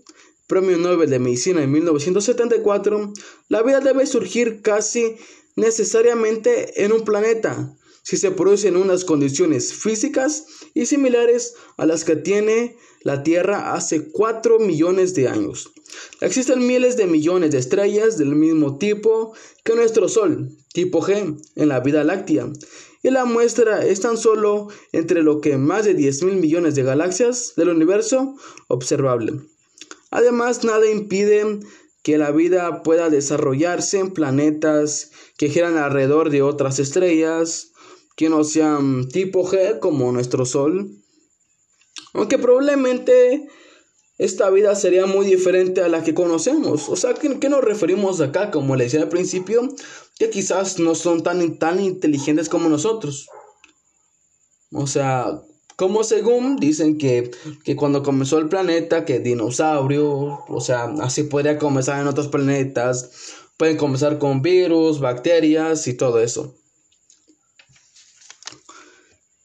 Premio 0.47 0.77
Nobel 0.77 1.09
de 1.09 1.19
Medicina 1.19 1.61
en 1.61 1.71
1974, 1.71 3.11
la 3.49 3.61
vida 3.63 3.81
debe 3.81 4.05
surgir 4.05 4.61
casi 4.61 5.17
necesariamente 5.57 6.85
en 6.85 6.93
un 6.93 7.03
planeta 7.03 7.77
si 8.03 8.17
se 8.17 8.31
producen 8.31 8.77
unas 8.77 9.05
condiciones 9.05 9.73
físicas 9.73 10.45
y 10.73 10.85
similares 10.85 11.55
a 11.77 11.85
las 11.85 12.03
que 12.03 12.15
tiene 12.15 12.77
la 13.03 13.23
Tierra 13.23 13.73
hace 13.73 14.11
4 14.11 14.59
millones 14.59 15.13
de 15.13 15.27
años. 15.27 15.71
Existen 16.21 16.65
miles 16.65 16.97
de 16.97 17.07
millones 17.07 17.51
de 17.51 17.57
estrellas 17.57 18.17
del 18.17 18.35
mismo 18.35 18.77
tipo 18.77 19.33
que 19.63 19.75
nuestro 19.75 20.07
Sol, 20.07 20.49
tipo 20.73 21.01
G, 21.01 21.37
en 21.55 21.67
la 21.67 21.79
vida 21.79 22.03
láctea, 22.03 22.51
y 23.03 23.09
la 23.09 23.25
muestra 23.25 23.85
es 23.85 24.01
tan 24.01 24.17
solo 24.17 24.67
entre 24.91 25.23
lo 25.23 25.41
que 25.41 25.57
más 25.57 25.85
de 25.85 25.95
10 25.95 26.23
mil 26.23 26.35
millones 26.35 26.75
de 26.75 26.83
galaxias 26.83 27.53
del 27.55 27.69
universo 27.69 28.35
observable. 28.67 29.33
Además, 30.11 30.63
nada 30.63 30.89
impide 30.89 31.59
que 32.03 32.17
la 32.17 32.31
vida 32.31 32.83
pueda 32.83 33.09
desarrollarse 33.09 33.99
en 33.99 34.11
planetas 34.11 35.11
que 35.37 35.49
giran 35.49 35.77
alrededor 35.77 36.29
de 36.29 36.41
otras 36.41 36.79
estrellas, 36.79 37.70
que 38.15 38.29
no 38.29 38.43
sean 38.43 39.07
tipo 39.09 39.45
G 39.45 39.79
como 39.79 40.11
nuestro 40.11 40.45
Sol. 40.45 40.91
Aunque 42.13 42.37
probablemente 42.37 43.47
esta 44.17 44.49
vida 44.49 44.75
sería 44.75 45.07
muy 45.07 45.25
diferente 45.25 45.81
a 45.81 45.87
la 45.87 46.03
que 46.03 46.13
conocemos. 46.13 46.89
O 46.89 46.95
sea, 46.95 47.13
¿qué, 47.15 47.39
qué 47.39 47.49
nos 47.49 47.63
referimos 47.63 48.21
acá? 48.21 48.51
Como 48.51 48.75
le 48.75 48.83
decía 48.83 49.01
al 49.01 49.09
principio, 49.09 49.67
que 50.19 50.29
quizás 50.29 50.77
no 50.77 50.93
son 50.93 51.23
tan, 51.23 51.57
tan 51.57 51.79
inteligentes 51.79 52.47
como 52.47 52.69
nosotros. 52.69 53.27
O 54.71 54.85
sea, 54.85 55.41
como 55.75 56.03
según 56.03 56.57
dicen 56.57 56.99
que, 56.99 57.31
que 57.63 57.75
cuando 57.75 58.03
comenzó 58.03 58.37
el 58.37 58.47
planeta, 58.47 59.05
que 59.05 59.19
dinosaurios, 59.19 60.39
o 60.47 60.61
sea, 60.61 60.83
así 61.01 61.23
podría 61.23 61.57
comenzar 61.57 61.99
en 61.99 62.07
otros 62.07 62.27
planetas. 62.27 63.09
Pueden 63.57 63.77
comenzar 63.77 64.19
con 64.19 64.43
virus, 64.43 64.99
bacterias 64.99 65.87
y 65.87 65.95
todo 65.95 66.19
eso. 66.19 66.60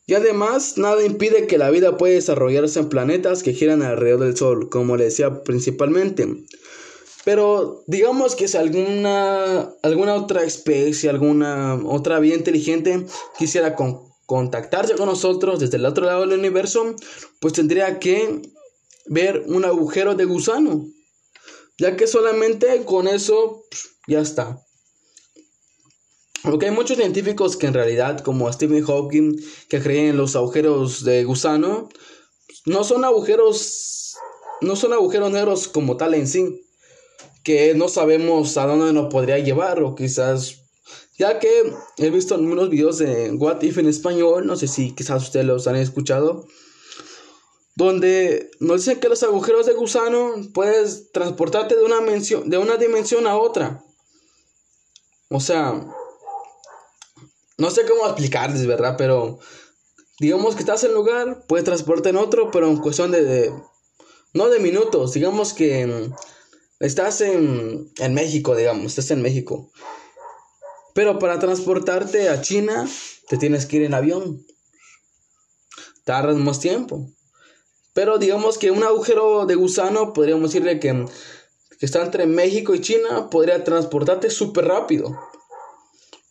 Y 0.09 0.15
además, 0.15 0.79
nada 0.79 1.05
impide 1.05 1.49
que 1.49 1.59
la 1.59 1.71
vida 1.71 1.97
pueda 1.97 2.15
desarrollarse 2.15 2.79
en 2.79 2.89
planetas 2.89 3.43
que 3.43 3.53
giran 3.53 3.83
alrededor 3.83 4.21
del 4.21 4.37
Sol, 4.37 4.69
como 4.69 4.97
le 4.97 5.05
decía 5.05 5.43
principalmente. 5.43 6.45
Pero 7.25 7.83
digamos 7.89 8.37
que 8.37 8.47
si 8.47 8.57
alguna, 8.57 9.63
alguna 9.83 10.15
otra 10.15 10.45
especie, 10.45 11.11
alguna 11.11 11.75
otra 11.85 12.21
vida 12.21 12.37
inteligente 12.37 13.05
quisiera 13.37 13.75
contactarse 14.27 14.95
con 14.95 15.07
nosotros 15.07 15.59
desde 15.59 15.77
el 15.77 15.87
otro 15.87 16.07
lado 16.07 16.21
del 16.21 16.39
universo, 16.39 16.95
pues 17.41 17.55
tendría 17.55 17.99
que 17.99 18.43
ver 19.07 19.43
un 19.47 19.65
agujero 19.65 20.15
de 20.15 20.25
gusano. 20.25 20.87
ya 21.79 21.97
que 21.97 22.07
solamente 22.07 22.85
con 22.85 23.09
eso 23.09 23.65
ya 24.07 24.21
está. 24.21 24.66
Aunque 26.45 26.67
hay 26.67 26.73
muchos 26.73 26.97
científicos 26.97 27.57
que 27.57 27.67
en 27.67 27.75
realidad, 27.75 28.21
como 28.21 28.53
Stephen 28.53 28.85
Hawking, 28.85 29.37
que 29.69 29.81
creen 29.81 30.11
en 30.11 30.17
los 30.17 30.37
agujeros 30.37 31.05
de 31.05 31.25
gusano, 31.25 31.89
no 32.67 32.85
son 32.85 33.05
agujeros, 33.05 34.17
no 34.61 34.77
son 34.77 34.93
agujeros 34.93 35.31
negros 35.31 35.69
como 35.69 35.97
tal 35.97 36.15
en 36.15 36.27
sí, 36.27 36.67
que 37.43 37.75
no 37.75 37.89
sabemos 37.89 38.57
a 38.57 38.67
dónde 38.67 38.93
nos 38.93 39.13
podría 39.13 39.39
llevar 39.39 39.83
o 39.83 39.95
quizás, 39.95 40.63
ya 41.19 41.39
que 41.39 41.49
he 41.99 42.11
visto 42.11 42.35
algunos 42.35 42.71
videos 42.71 42.99
de 42.99 43.31
What 43.33 43.63
If 43.63 43.79
en 43.79 43.87
español, 43.87 44.47
no 44.47 44.57
sé 44.57 44.69
si 44.69 44.95
quizás 44.95 45.23
ustedes 45.23 45.47
los 45.47 45.67
han 45.67 45.77
escuchado, 45.77 46.47
donde 47.77 48.51
nos 48.59 48.79
dicen 48.85 49.01
que 49.01 49.09
los 49.09 49.23
agujeros 49.23 49.67
de 49.67 49.75
gusano 49.75 50.35
puedes 50.55 51.13
transportarte 51.13 51.77
de 51.77 51.83
una, 51.83 52.01
de 52.01 52.59
una 52.59 52.77
dimensión 52.79 53.27
a 53.27 53.37
otra. 53.37 53.85
O 55.29 55.41
sea, 55.41 55.87
no 57.59 57.71
sé 57.71 57.87
cómo 57.87 58.07
explicarles, 58.07 58.67
¿verdad? 58.67 58.97
Pero 58.99 59.39
digamos 60.21 60.55
que 60.55 60.61
estás 60.61 60.85
en 60.85 60.95
lugar, 60.95 61.45
puedes 61.47 61.65
transportarte 61.65 62.11
en 62.11 62.17
otro, 62.17 62.51
pero 62.51 62.69
en 62.69 62.77
cuestión 62.79 63.11
de, 63.11 63.53
no 64.35 64.49
de 64.49 64.61
minutos, 64.61 65.13
digamos 65.13 65.53
que 65.53 65.87
mm, 65.87 66.15
estás 66.81 67.21
en, 67.21 67.91
en 67.99 68.15
México, 68.15 68.55
digamos, 68.55 68.87
estás 68.87 69.11
en 69.11 69.23
México. 69.23 69.71
Pero 70.95 71.19
para 71.19 71.39
transportarte 71.39 72.29
a 72.29 72.41
China, 72.41 72.89
te 73.29 73.37
tienes 73.37 73.67
que 73.67 73.77
ir 73.77 73.83
en 73.83 73.95
avión. 73.95 74.47
Tardas 76.05 76.37
más 76.37 76.61
tiempo. 76.61 77.11
Pero 77.93 78.19
digamos 78.19 78.59
que 78.59 78.71
un 78.71 78.83
agujero 78.83 79.47
de 79.47 79.55
gusano, 79.57 80.13
podríamos 80.13 80.51
decirle 80.51 80.79
que, 80.81 81.07
que 81.79 81.87
está 81.87 82.03
entre 82.03 82.27
México 82.27 82.75
y 82.75 82.81
China, 82.81 83.29
podría 83.31 83.65
transportarte 83.65 84.31
súper 84.31 84.67
rápido. 84.67 85.19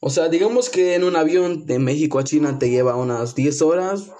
O 0.07 0.11
sea, 0.11 0.29
digamos 0.29 0.69
que 0.69 0.93
en 0.93 1.03
un 1.03 1.15
avión 1.15 1.65
de 1.65 1.79
México 1.79 2.19
a 2.19 2.23
China 2.23 2.59
te 2.59 2.69
lleva 2.69 2.95
unas 2.95 3.33
10 3.33 3.63
horas. 3.63 4.11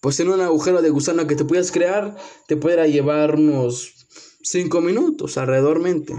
Pues 0.00 0.20
en 0.20 0.28
un 0.28 0.40
agujero 0.40 0.80
de 0.80 0.90
gusano 0.90 1.26
que 1.26 1.34
te 1.34 1.44
puedas 1.44 1.72
crear, 1.72 2.16
te 2.46 2.56
pudiera 2.56 2.86
llevar 2.86 3.34
unos 3.34 4.06
5 4.42 4.80
minutos 4.80 5.36
alrededormente. 5.36 6.14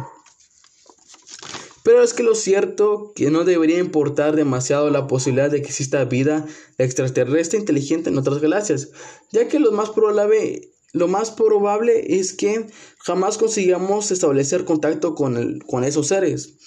Pero 1.82 2.04
es 2.04 2.14
que 2.14 2.24
lo 2.24 2.36
cierto 2.36 3.14
que 3.16 3.32
no 3.32 3.46
debería 3.46 3.80
importar 3.80 4.36
demasiado 4.36 4.90
la 4.90 5.08
posibilidad 5.08 5.50
de 5.50 5.62
que 5.62 5.70
exista 5.70 6.04
vida 6.04 6.46
extraterrestre 6.78 7.58
inteligente 7.58 8.10
en 8.10 8.18
otras 8.18 8.42
galaxias, 8.42 8.90
ya 9.32 9.48
que 9.48 9.62
lo 9.62 9.72
más 9.72 9.92
probable, 9.92 10.74
lo 10.92 11.08
más 11.08 11.32
probable 11.32 12.20
es 12.20 12.34
que 12.34 12.68
jamás 12.98 13.38
consigamos 13.38 14.12
establecer 14.12 14.66
contacto 14.66 15.16
con, 15.16 15.60
con 15.60 15.86
esos 15.86 16.08
seres. 16.08 16.58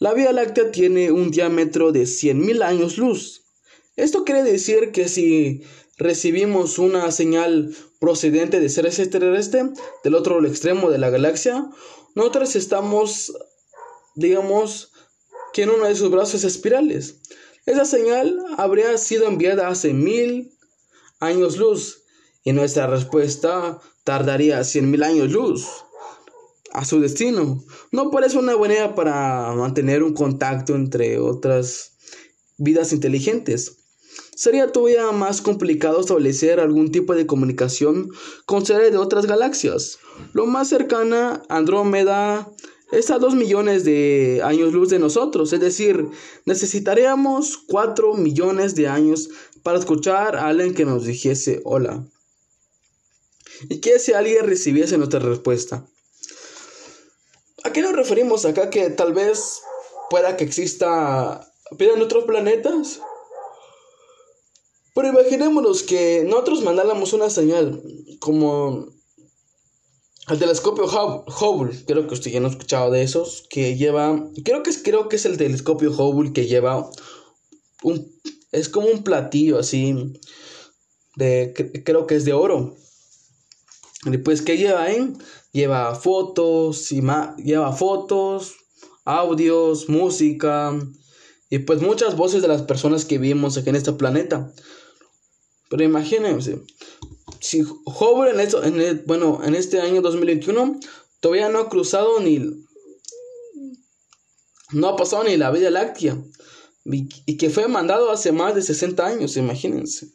La 0.00 0.14
Vía 0.14 0.32
Láctea 0.32 0.72
tiene 0.72 1.12
un 1.12 1.30
diámetro 1.30 1.92
de 1.92 2.04
100.000 2.04 2.62
años 2.62 2.96
luz. 2.96 3.44
Esto 3.96 4.24
quiere 4.24 4.42
decir 4.42 4.92
que 4.92 5.10
si 5.10 5.62
recibimos 5.98 6.78
una 6.78 7.12
señal 7.12 7.76
procedente 7.98 8.60
de 8.60 8.70
seres 8.70 8.98
extraterrestres 8.98 9.66
del 10.02 10.14
otro 10.14 10.42
extremo 10.46 10.88
de 10.90 10.96
la 10.96 11.10
galaxia, 11.10 11.70
nosotros 12.14 12.56
estamos, 12.56 13.36
digamos, 14.14 14.90
en 15.54 15.68
uno 15.68 15.84
de 15.84 15.94
sus 15.94 16.10
brazos 16.10 16.44
espirales. 16.44 17.16
Esa 17.66 17.84
señal 17.84 18.42
habría 18.56 18.96
sido 18.96 19.28
enviada 19.28 19.68
hace 19.68 19.92
mil 19.92 20.56
años 21.18 21.58
luz 21.58 22.04
y 22.42 22.54
nuestra 22.54 22.86
respuesta 22.86 23.78
tardaría 24.04 24.64
cien 24.64 24.90
mil 24.90 25.02
años 25.02 25.30
luz 25.30 25.66
a 26.72 26.84
su 26.84 27.00
destino. 27.00 27.64
No 27.92 28.10
parece 28.10 28.38
una 28.38 28.54
buena 28.54 28.74
idea 28.74 28.94
para 28.94 29.52
mantener 29.54 30.02
un 30.02 30.14
contacto 30.14 30.74
entre 30.74 31.18
otras 31.18 31.92
vidas 32.58 32.92
inteligentes. 32.92 33.76
Sería 34.34 34.72
todavía 34.72 35.12
más 35.12 35.42
complicado 35.42 36.00
establecer 36.00 36.60
algún 36.60 36.90
tipo 36.92 37.14
de 37.14 37.26
comunicación 37.26 38.10
con 38.46 38.64
seres 38.64 38.92
de 38.92 38.98
otras 38.98 39.26
galaxias. 39.26 39.98
Lo 40.32 40.46
más 40.46 40.68
cercana, 40.68 41.42
Andrómeda, 41.48 42.50
es 42.92 43.10
a 43.10 43.18
2 43.18 43.34
millones 43.34 43.84
de 43.84 44.40
años 44.42 44.72
luz 44.72 44.88
de 44.88 44.98
nosotros, 44.98 45.52
es 45.52 45.60
decir, 45.60 46.08
necesitaríamos 46.44 47.58
4 47.68 48.14
millones 48.14 48.74
de 48.74 48.88
años 48.88 49.28
para 49.62 49.78
escuchar 49.78 50.36
a 50.36 50.48
alguien 50.48 50.74
que 50.74 50.84
nos 50.84 51.04
dijese 51.04 51.60
hola. 51.64 52.04
¿Y 53.68 53.80
qué 53.80 53.98
si 53.98 54.12
alguien 54.12 54.46
recibiese 54.46 54.96
nuestra 54.96 55.20
respuesta? 55.20 55.86
¿A 57.64 57.72
qué 57.72 57.82
nos 57.82 57.92
referimos 57.92 58.44
acá? 58.44 58.70
Que 58.70 58.90
tal 58.90 59.12
vez 59.12 59.60
pueda 60.08 60.36
que 60.36 60.44
exista 60.44 61.46
vida 61.72 61.94
en 61.94 62.02
otros 62.02 62.24
planetas. 62.24 63.00
Pero 64.94 65.08
imaginémonos 65.08 65.82
que 65.82 66.24
nosotros 66.26 66.62
mandáramos 66.62 67.12
una 67.12 67.30
señal 67.30 67.82
como 68.18 68.88
el 70.28 70.38
telescopio 70.38 70.84
Hubble, 70.84 71.76
creo 71.86 72.06
que 72.06 72.14
usted 72.14 72.30
ya 72.30 72.40
no 72.40 72.48
ha 72.48 72.50
escuchado 72.50 72.90
de 72.90 73.02
esos, 73.02 73.46
que 73.48 73.76
lleva, 73.76 74.30
creo 74.44 74.62
que 74.62 74.70
es, 74.70 74.78
creo 74.82 75.08
que 75.08 75.16
es 75.16 75.24
el 75.24 75.36
telescopio 75.36 75.90
Hubble 75.90 76.32
que 76.32 76.46
lleva 76.46 76.88
un, 77.82 78.20
es 78.52 78.68
como 78.68 78.88
un 78.88 79.02
platillo 79.02 79.58
así, 79.58 80.12
de, 81.16 81.82
creo 81.84 82.06
que 82.06 82.16
es 82.16 82.24
de 82.24 82.32
oro. 82.32 82.76
Y 84.04 84.16
pues, 84.18 84.42
¿qué 84.42 84.56
lleva, 84.56 84.90
eh? 84.90 85.12
Lleva 85.52 85.94
fotos, 85.94 86.90
lleva 86.90 87.72
fotos, 87.72 88.54
audios, 89.04 89.88
música 89.88 90.78
y 91.48 91.58
pues 91.60 91.82
muchas 91.82 92.16
voces 92.16 92.42
de 92.42 92.48
las 92.48 92.62
personas 92.62 93.04
que 93.04 93.18
vivimos 93.18 93.56
aquí 93.56 93.70
en 93.70 93.76
este 93.76 93.92
planeta. 93.92 94.52
Pero 95.68 95.82
imagínense, 95.82 96.62
si 97.40 97.62
Hubble 97.62 98.30
en, 98.30 98.40
eso, 98.40 98.62
en 98.62 99.02
bueno, 99.06 99.40
en 99.44 99.54
este 99.54 99.80
año 99.80 100.00
2021 100.02 100.78
todavía 101.20 101.48
no 101.48 101.60
ha 101.60 101.68
cruzado 101.68 102.20
ni 102.20 102.66
no 104.72 104.88
ha 104.88 104.96
pasado 104.96 105.24
ni 105.24 105.36
la 105.36 105.50
Vía 105.50 105.70
Láctea 105.70 106.22
y 106.84 107.36
que 107.36 107.50
fue 107.50 107.68
mandado 107.68 108.10
hace 108.10 108.32
más 108.32 108.54
de 108.54 108.62
60 108.62 109.04
años, 109.04 109.36
imagínense. 109.36 110.12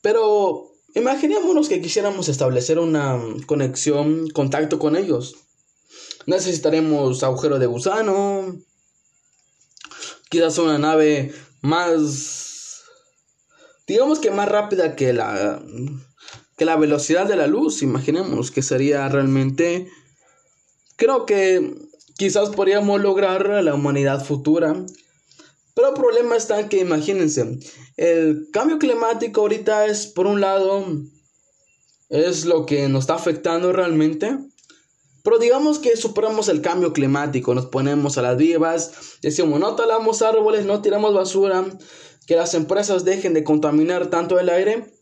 Pero 0.00 0.72
Imaginémonos 0.94 1.68
que 1.68 1.82
quisiéramos 1.82 2.28
establecer 2.28 2.78
una 2.78 3.20
conexión, 3.46 4.28
contacto 4.30 4.78
con 4.78 4.96
ellos. 4.96 5.36
Necesitaremos 6.26 7.22
agujero 7.22 7.58
de 7.58 7.66
gusano, 7.66 8.56
quizás 10.30 10.58
una 10.58 10.78
nave 10.78 11.32
más, 11.60 12.84
digamos 13.86 14.18
que 14.18 14.30
más 14.30 14.48
rápida 14.48 14.96
que 14.96 15.12
la, 15.12 15.62
que 16.56 16.64
la 16.64 16.76
velocidad 16.76 17.26
de 17.26 17.36
la 17.36 17.46
luz. 17.46 17.82
Imaginemos 17.82 18.50
que 18.50 18.62
sería 18.62 19.08
realmente, 19.08 19.88
creo 20.96 21.26
que 21.26 21.74
quizás 22.16 22.48
podríamos 22.50 23.00
lograr 23.00 23.46
la 23.62 23.74
humanidad 23.74 24.24
futura 24.24 24.74
pero 25.78 25.90
el 25.90 25.94
problema 25.94 26.36
está 26.36 26.58
en 26.58 26.68
que 26.68 26.80
imagínense, 26.80 27.56
el 27.96 28.48
cambio 28.52 28.80
climático 28.80 29.42
ahorita 29.42 29.86
es, 29.86 30.08
por 30.08 30.26
un 30.26 30.40
lado, 30.40 30.84
es 32.08 32.46
lo 32.46 32.66
que 32.66 32.88
nos 32.88 33.04
está 33.04 33.14
afectando 33.14 33.72
realmente. 33.72 34.36
Pero 35.22 35.38
digamos 35.38 35.78
que 35.78 35.96
superamos 35.96 36.48
el 36.48 36.62
cambio 36.62 36.92
climático, 36.92 37.54
nos 37.54 37.66
ponemos 37.66 38.18
a 38.18 38.22
las 38.22 38.36
vivas, 38.36 38.90
decimos 39.22 39.60
no 39.60 39.76
talamos 39.76 40.20
árboles, 40.20 40.66
no 40.66 40.82
tiramos 40.82 41.14
basura, 41.14 41.64
que 42.26 42.34
las 42.34 42.54
empresas 42.54 43.04
dejen 43.04 43.32
de 43.32 43.44
contaminar 43.44 44.08
tanto 44.10 44.40
el 44.40 44.48
aire. 44.48 44.92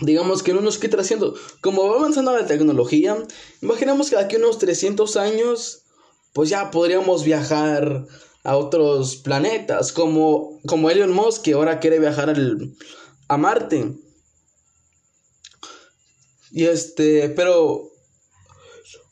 Digamos 0.00 0.42
que 0.42 0.52
no 0.52 0.60
nos 0.60 0.76
quita 0.76 1.00
haciendo, 1.00 1.34
como 1.62 1.88
va 1.88 1.96
avanzando 1.96 2.36
la 2.36 2.44
tecnología, 2.44 3.16
imaginemos 3.62 4.10
que 4.10 4.16
de 4.16 4.22
aquí 4.22 4.36
a 4.36 4.38
unos 4.38 4.58
300 4.58 5.16
años, 5.16 5.84
pues 6.34 6.50
ya 6.50 6.70
podríamos 6.70 7.24
viajar 7.24 8.06
a 8.44 8.56
otros 8.56 9.16
planetas, 9.16 9.92
como, 9.92 10.60
como 10.66 10.90
Elon 10.90 11.12
Musk, 11.12 11.42
que 11.42 11.52
ahora 11.52 11.78
quiere 11.80 11.98
viajar 11.98 12.34
a 13.28 13.36
Marte. 13.36 13.94
Y 16.50 16.64
este, 16.64 17.30
pero 17.30 17.90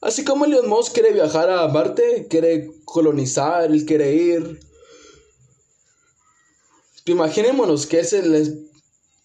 así 0.00 0.24
como 0.24 0.44
Elon 0.44 0.68
Musk 0.68 0.92
quiere 0.92 1.12
viajar 1.12 1.48
a 1.50 1.68
Marte, 1.68 2.26
quiere 2.28 2.70
colonizar, 2.84 3.70
quiere 3.86 4.14
ir. 4.14 4.60
Imaginémonos 7.06 7.86
que 7.86 8.00
ese 8.00 8.22
les 8.22 8.52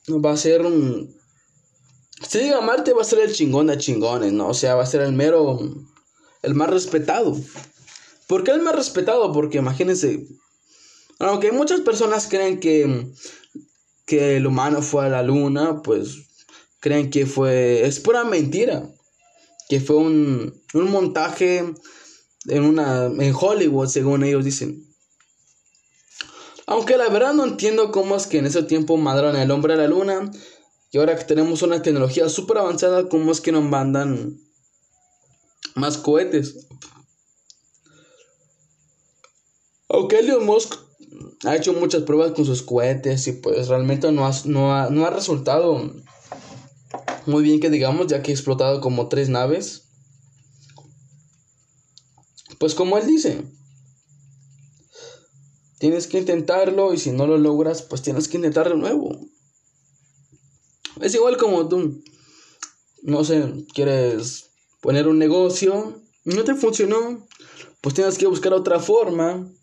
va 0.08 0.32
a 0.32 0.38
ser 0.38 0.62
un. 0.66 1.16
Si 2.28 2.38
llega 2.40 2.60
a 2.60 2.62
Marte, 2.62 2.94
va 2.94 3.02
a 3.02 3.06
ser 3.06 3.20
el 3.20 3.34
chingón 3.34 3.68
de 3.68 3.78
chingones, 3.78 4.32
¿no? 4.32 4.50
O 4.50 4.54
sea, 4.54 4.76
va 4.76 4.84
a 4.84 4.88
ser 4.88 5.02
el 5.02 5.14
mero. 5.14 5.60
El 6.42 6.54
más 6.54 6.70
respetado. 6.70 7.36
¿Por 8.28 8.44
qué 8.44 8.52
el 8.52 8.62
más 8.62 8.76
respetado? 8.76 9.32
Porque 9.32 9.60
imagínense, 9.60 10.28
aunque 11.20 11.52
muchas 11.52 11.82
personas 11.82 12.28
creen 12.28 12.60
que, 12.60 13.12
que 14.06 14.38
el 14.38 14.48
humano 14.48 14.82
fue 14.82 15.06
a 15.06 15.10
la 15.10 15.24
luna, 15.24 15.82
pues 15.84 16.26
creen 16.80 17.10
que 17.10 17.26
fue, 17.26 17.86
es 17.86 18.00
pura 18.00 18.24
mentira. 18.24 18.90
que 19.70 19.80
fue 19.80 19.96
un, 19.98 20.62
un 20.74 20.92
montaje 20.92 21.74
en, 22.48 22.64
una, 22.64 23.06
en 23.06 23.34
Hollywood, 23.40 23.88
según 23.88 24.24
ellos 24.24 24.46
dicen. 24.46 24.86
Aunque 26.68 26.98
la 26.98 27.10
verdad 27.10 27.34
no 27.34 27.46
entiendo 27.46 27.92
cómo 27.92 28.16
es 28.16 28.26
que 28.28 28.40
en 28.40 28.46
ese 28.48 28.64
tiempo 28.64 28.98
mandaron 28.98 29.36
el 29.36 29.52
hombre 29.52 29.74
a 29.74 29.78
la 29.78 29.88
luna 29.88 30.32
y 30.92 30.98
ahora 30.98 31.16
que 31.16 31.26
tenemos 31.26 31.62
una 31.62 31.82
tecnología 31.82 32.30
súper 32.30 32.58
avanzada, 32.58 33.08
cómo 33.10 33.32
es 33.32 33.42
que 33.42 33.52
nos 33.52 33.64
mandan 33.64 34.40
más 35.76 35.98
cohetes. 35.98 36.68
Aunque 39.96 40.20
Elon 40.20 40.46
Musk 40.46 40.76
ha 41.46 41.56
hecho 41.56 41.72
muchas 41.72 42.04
pruebas 42.04 42.34
con 42.34 42.44
sus 42.44 42.62
cohetes 42.62 43.28
y 43.28 43.32
pues 43.32 43.70
realmente 43.70 44.12
no 44.12 44.28
ha, 44.28 44.34
no 44.44 44.76
ha, 44.76 44.90
no 44.90 45.06
ha 45.06 45.10
resultado 45.10 45.90
muy 47.26 47.44
bien 47.44 47.62
que 47.62 47.70
digamos, 47.70 48.08
ya 48.08 48.22
que 48.22 48.32
ha 48.32 48.34
explotado 48.34 48.82
como 48.82 49.08
tres 49.08 49.30
naves. 49.30 49.84
Pues 52.60 52.76
como 52.76 52.98
él 52.98 53.08
dice, 53.08 53.42
tienes 55.80 56.08
que 56.08 56.20
intentarlo 56.20 56.94
y 56.94 56.98
si 56.98 57.12
no 57.12 57.26
lo 57.26 57.38
logras, 57.38 57.82
pues 57.82 58.02
tienes 58.02 58.28
que 58.28 58.36
intentar 58.36 58.68
de 58.68 58.76
nuevo. 58.76 59.18
Es 61.00 61.16
igual 61.16 61.38
como 61.38 61.70
tú, 61.70 62.04
no 63.02 63.24
sé, 63.24 63.66
quieres 63.74 64.52
poner 64.82 65.08
un 65.08 65.20
negocio, 65.20 66.02
no 66.26 66.44
te 66.44 66.54
funcionó, 66.54 67.26
pues 67.80 67.96
tienes 67.96 68.18
que 68.18 68.28
buscar 68.28 68.54
otra 68.54 68.82
forma 68.82 69.55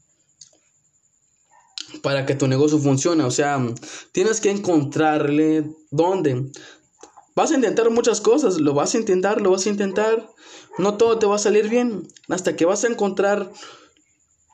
para 2.02 2.26
que 2.26 2.34
tu 2.34 2.48
negocio 2.48 2.78
funcione. 2.78 3.24
O 3.24 3.30
sea, 3.30 3.64
tienes 4.12 4.40
que 4.40 4.50
encontrarle 4.50 5.64
dónde. 5.90 6.50
Vas 7.34 7.50
a 7.50 7.54
intentar 7.54 7.88
muchas 7.90 8.20
cosas, 8.20 8.60
lo 8.60 8.74
vas 8.74 8.94
a 8.94 8.98
intentar, 8.98 9.40
lo 9.40 9.50
vas 9.50 9.66
a 9.66 9.70
intentar. 9.70 10.30
No 10.78 10.96
todo 10.96 11.18
te 11.18 11.26
va 11.26 11.36
a 11.36 11.38
salir 11.38 11.68
bien. 11.68 12.08
Hasta 12.28 12.56
que 12.56 12.66
vas 12.66 12.84
a 12.84 12.88
encontrar 12.88 13.50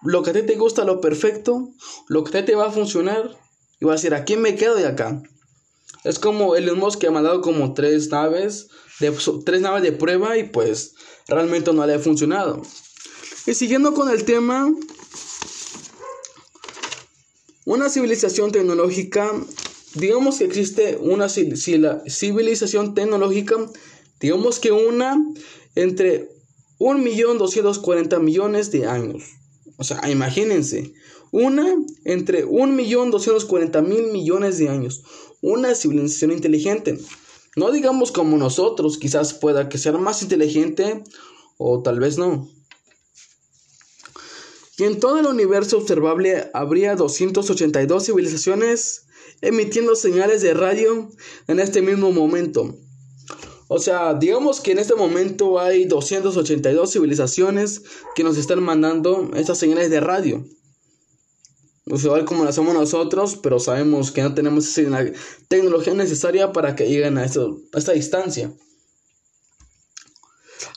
lo 0.02 0.22
que 0.22 0.30
a 0.30 0.32
ti 0.32 0.42
te 0.42 0.56
gusta, 0.56 0.84
lo 0.84 1.00
perfecto, 1.00 1.70
lo 2.08 2.22
que 2.22 2.38
a 2.38 2.40
ti 2.40 2.52
te 2.52 2.54
va 2.54 2.66
a 2.66 2.72
funcionar. 2.72 3.36
Y 3.80 3.84
vas 3.84 3.94
a 3.94 3.96
decir, 3.96 4.14
aquí 4.14 4.36
me 4.36 4.54
quedo 4.54 4.76
de 4.76 4.86
acá. 4.86 5.22
Es 6.04 6.18
como 6.18 6.54
el 6.54 6.74
Musk 6.76 7.00
que 7.00 7.08
ha 7.08 7.10
mandado 7.10 7.40
como 7.40 7.74
tres 7.74 8.08
naves, 8.10 8.68
de, 9.00 9.12
tres 9.44 9.60
naves 9.60 9.82
de 9.82 9.92
prueba 9.92 10.36
y 10.36 10.44
pues 10.44 10.94
realmente 11.26 11.72
no 11.72 11.84
le 11.86 11.94
ha 11.94 11.98
funcionado. 11.98 12.62
Y 13.46 13.54
siguiendo 13.54 13.94
con 13.94 14.10
el 14.10 14.24
tema, 14.24 14.72
una 17.68 17.90
civilización 17.90 18.50
tecnológica, 18.50 19.30
digamos 19.92 20.38
que 20.38 20.44
existe 20.44 20.96
una 20.96 21.28
civilización 21.28 22.94
tecnológica, 22.94 23.56
digamos 24.20 24.58
que 24.58 24.72
una 24.72 25.22
entre 25.74 26.30
1.240 26.78 28.20
millones 28.20 28.70
de 28.70 28.86
años. 28.86 29.22
O 29.76 29.84
sea, 29.84 30.00
imagínense, 30.10 30.94
una 31.30 31.76
entre 32.06 32.46
1.240.000 32.46 34.12
millones 34.12 34.56
de 34.56 34.70
años. 34.70 35.02
Una 35.42 35.74
civilización 35.74 36.32
inteligente. 36.32 36.98
No 37.54 37.70
digamos 37.70 38.12
como 38.12 38.38
nosotros, 38.38 38.96
quizás 38.96 39.34
pueda 39.34 39.68
que 39.68 39.76
sea 39.76 39.92
más 39.92 40.22
inteligente 40.22 41.04
o 41.58 41.82
tal 41.82 42.00
vez 42.00 42.16
no. 42.16 42.48
Y 44.78 44.84
en 44.84 45.00
todo 45.00 45.18
el 45.18 45.26
universo 45.26 45.76
observable 45.76 46.50
habría 46.55 46.94
282 46.94 48.06
civilizaciones 48.06 49.06
emitiendo 49.40 49.96
señales 49.96 50.40
de 50.40 50.55
radio 50.55 51.10
en 51.48 51.59
este 51.59 51.82
mismo 51.82 52.12
momento. 52.12 52.76
O 53.66 53.80
sea, 53.80 54.14
digamos 54.14 54.60
que 54.60 54.70
en 54.72 54.78
este 54.78 54.94
momento 54.94 55.59
hay 55.59 55.84
282 55.84 56.92
civilizaciones 56.92 57.82
que 58.14 58.22
nos 58.22 58.38
están 58.38 58.62
mandando 58.62 59.30
estas 59.34 59.59
señales 59.59 59.90
de 59.90 59.98
radio. 60.00 60.44
No 61.84 61.98
sé 61.98 62.06
igual 62.06 62.24
como 62.24 62.44
lo 62.44 62.50
hacemos 62.50 62.72
nosotros, 62.72 63.36
pero 63.42 63.59
sabemos 63.59 64.12
que 64.12 64.22
no 64.22 64.34
tenemos 64.34 64.66
esa 64.78 65.05
tecnología 65.48 65.94
necesaria 65.94 66.52
para 66.52 66.76
que 66.76 66.86
lleguen 66.86 67.18
a 67.18 67.24
esta 67.24 67.92
distancia. 67.92 68.52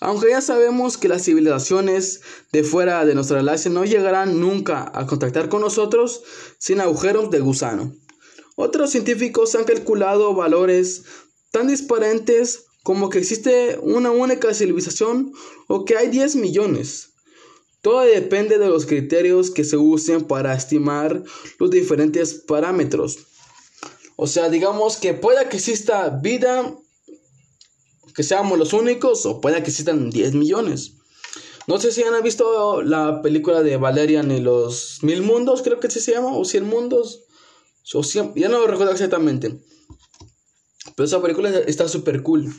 Aunque 0.04 0.32
ya 0.32 0.42
sabemos 0.42 0.98
que 0.98 1.08
las 1.08 1.24
civilizaciones 1.24 2.22
de 2.52 2.64
fuera 2.64 3.06
de 3.06 3.14
nuestra 3.14 3.38
galaxia 3.38 3.70
no 3.70 3.86
llegarán 3.86 4.40
nunca 4.40 4.92
a 4.96 5.06
contactar 5.06 5.48
con 5.48 5.62
nosotros 5.62 6.24
sin 6.58 6.82
agujeros 6.82 7.30
de 7.30 7.40
gusano. 7.40 7.94
Otros 8.56 8.90
científicos 8.90 9.54
han 9.54 9.64
calculado 9.64 10.34
valores 10.34 11.04
tan 11.52 11.68
disparantes 11.68 12.66
como 12.82 13.12
que 13.12 13.20
existe 13.20 13.78
una 13.80 14.10
única 14.10 14.52
civilización 14.56 15.34
o 15.68 15.86
que 15.86 15.96
hay 15.96 16.08
10 16.08 16.36
millones. 16.38 17.10
Todo 17.82 18.02
depende 18.02 18.58
de 18.58 18.70
los 18.70 18.88
criterios 18.88 19.52
que 19.52 19.64
se 19.64 19.78
usen 19.78 20.24
para 20.24 20.56
estimar 20.56 21.24
los 21.60 21.70
diferentes 21.70 22.34
parámetros. 22.34 23.20
O 24.16 24.26
sea, 24.26 24.50
digamos 24.50 24.98
que 24.98 25.14
pueda 25.14 25.48
que 25.48 25.58
exista 25.58 26.10
vida, 26.10 26.76
seamos 28.24 28.58
los 28.58 28.74
únicos, 28.74 29.26
o 29.26 29.42
pueda 29.42 29.64
que 29.64 29.70
existan 29.70 30.10
10 30.10 30.34
millones. 30.34 30.94
No 31.68 31.80
sé 31.80 31.92
si 31.92 32.04
han 32.04 32.24
visto 32.24 32.82
la 32.82 33.22
película 33.22 33.62
de 33.62 33.78
Valerian 33.78 34.32
y 34.32 34.42
los 34.42 35.00
Mil 35.04 35.22
Mundos, 35.22 35.62
creo 35.62 35.80
que 35.80 35.90
se 35.90 36.12
llama, 36.12 36.36
o 36.36 36.44
Cien 36.44 36.68
Mundos. 36.68 37.24
Ya 38.36 38.50
no 38.50 38.60
lo 38.60 38.68
recuerdo 38.68 38.94
exactamente. 38.94 39.60
Pero 40.96 41.06
esa 41.06 41.22
película 41.22 41.50
está 41.50 41.88
súper 41.88 42.24
cool. 42.24 42.54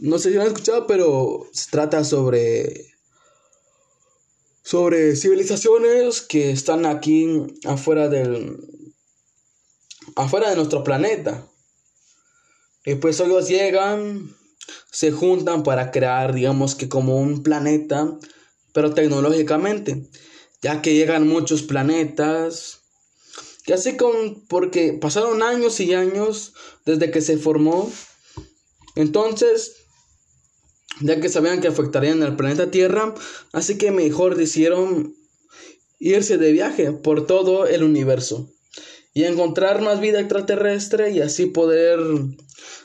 No 0.00 0.18
sé 0.18 0.30
si 0.30 0.38
han 0.38 0.46
escuchado, 0.46 0.86
pero 0.86 1.48
se 1.52 1.70
trata 1.70 2.04
sobre. 2.04 2.92
Sobre 4.64 5.16
civilizaciones 5.16 6.22
que 6.22 6.50
están 6.50 6.86
aquí 6.86 7.28
afuera 7.64 8.08
del. 8.08 8.58
afuera 10.16 10.50
de 10.50 10.56
nuestro 10.56 10.84
planeta. 10.84 11.46
Y 12.84 12.96
pues 12.96 13.20
ellos 13.20 13.48
llegan, 13.48 14.34
se 14.90 15.12
juntan 15.12 15.62
para 15.62 15.90
crear, 15.90 16.34
digamos 16.34 16.74
que 16.74 16.88
como 16.88 17.20
un 17.20 17.42
planeta, 17.42 18.18
pero 18.72 18.94
tecnológicamente. 18.94 20.08
Ya 20.62 20.82
que 20.82 20.94
llegan 20.94 21.28
muchos 21.28 21.62
planetas. 21.62 22.80
Y 23.66 23.72
así 23.72 23.96
con. 23.96 24.44
porque 24.48 24.92
pasaron 24.92 25.42
años 25.42 25.78
y 25.80 25.94
años 25.94 26.52
desde 26.84 27.10
que 27.10 27.20
se 27.20 27.38
formó. 27.38 27.90
Entonces 28.96 29.82
ya 31.00 31.20
que 31.20 31.28
sabían 31.28 31.60
que 31.60 31.68
afectarían 31.68 32.22
al 32.22 32.36
planeta 32.36 32.70
Tierra, 32.70 33.14
así 33.52 33.78
que 33.78 33.90
mejor 33.90 34.36
decidieron 34.36 35.14
irse 35.98 36.38
de 36.38 36.52
viaje 36.52 36.92
por 36.92 37.26
todo 37.26 37.66
el 37.66 37.82
universo 37.82 38.52
y 39.14 39.24
encontrar 39.24 39.82
más 39.82 40.00
vida 40.00 40.20
extraterrestre 40.20 41.10
y 41.10 41.20
así 41.20 41.46
poder 41.46 42.00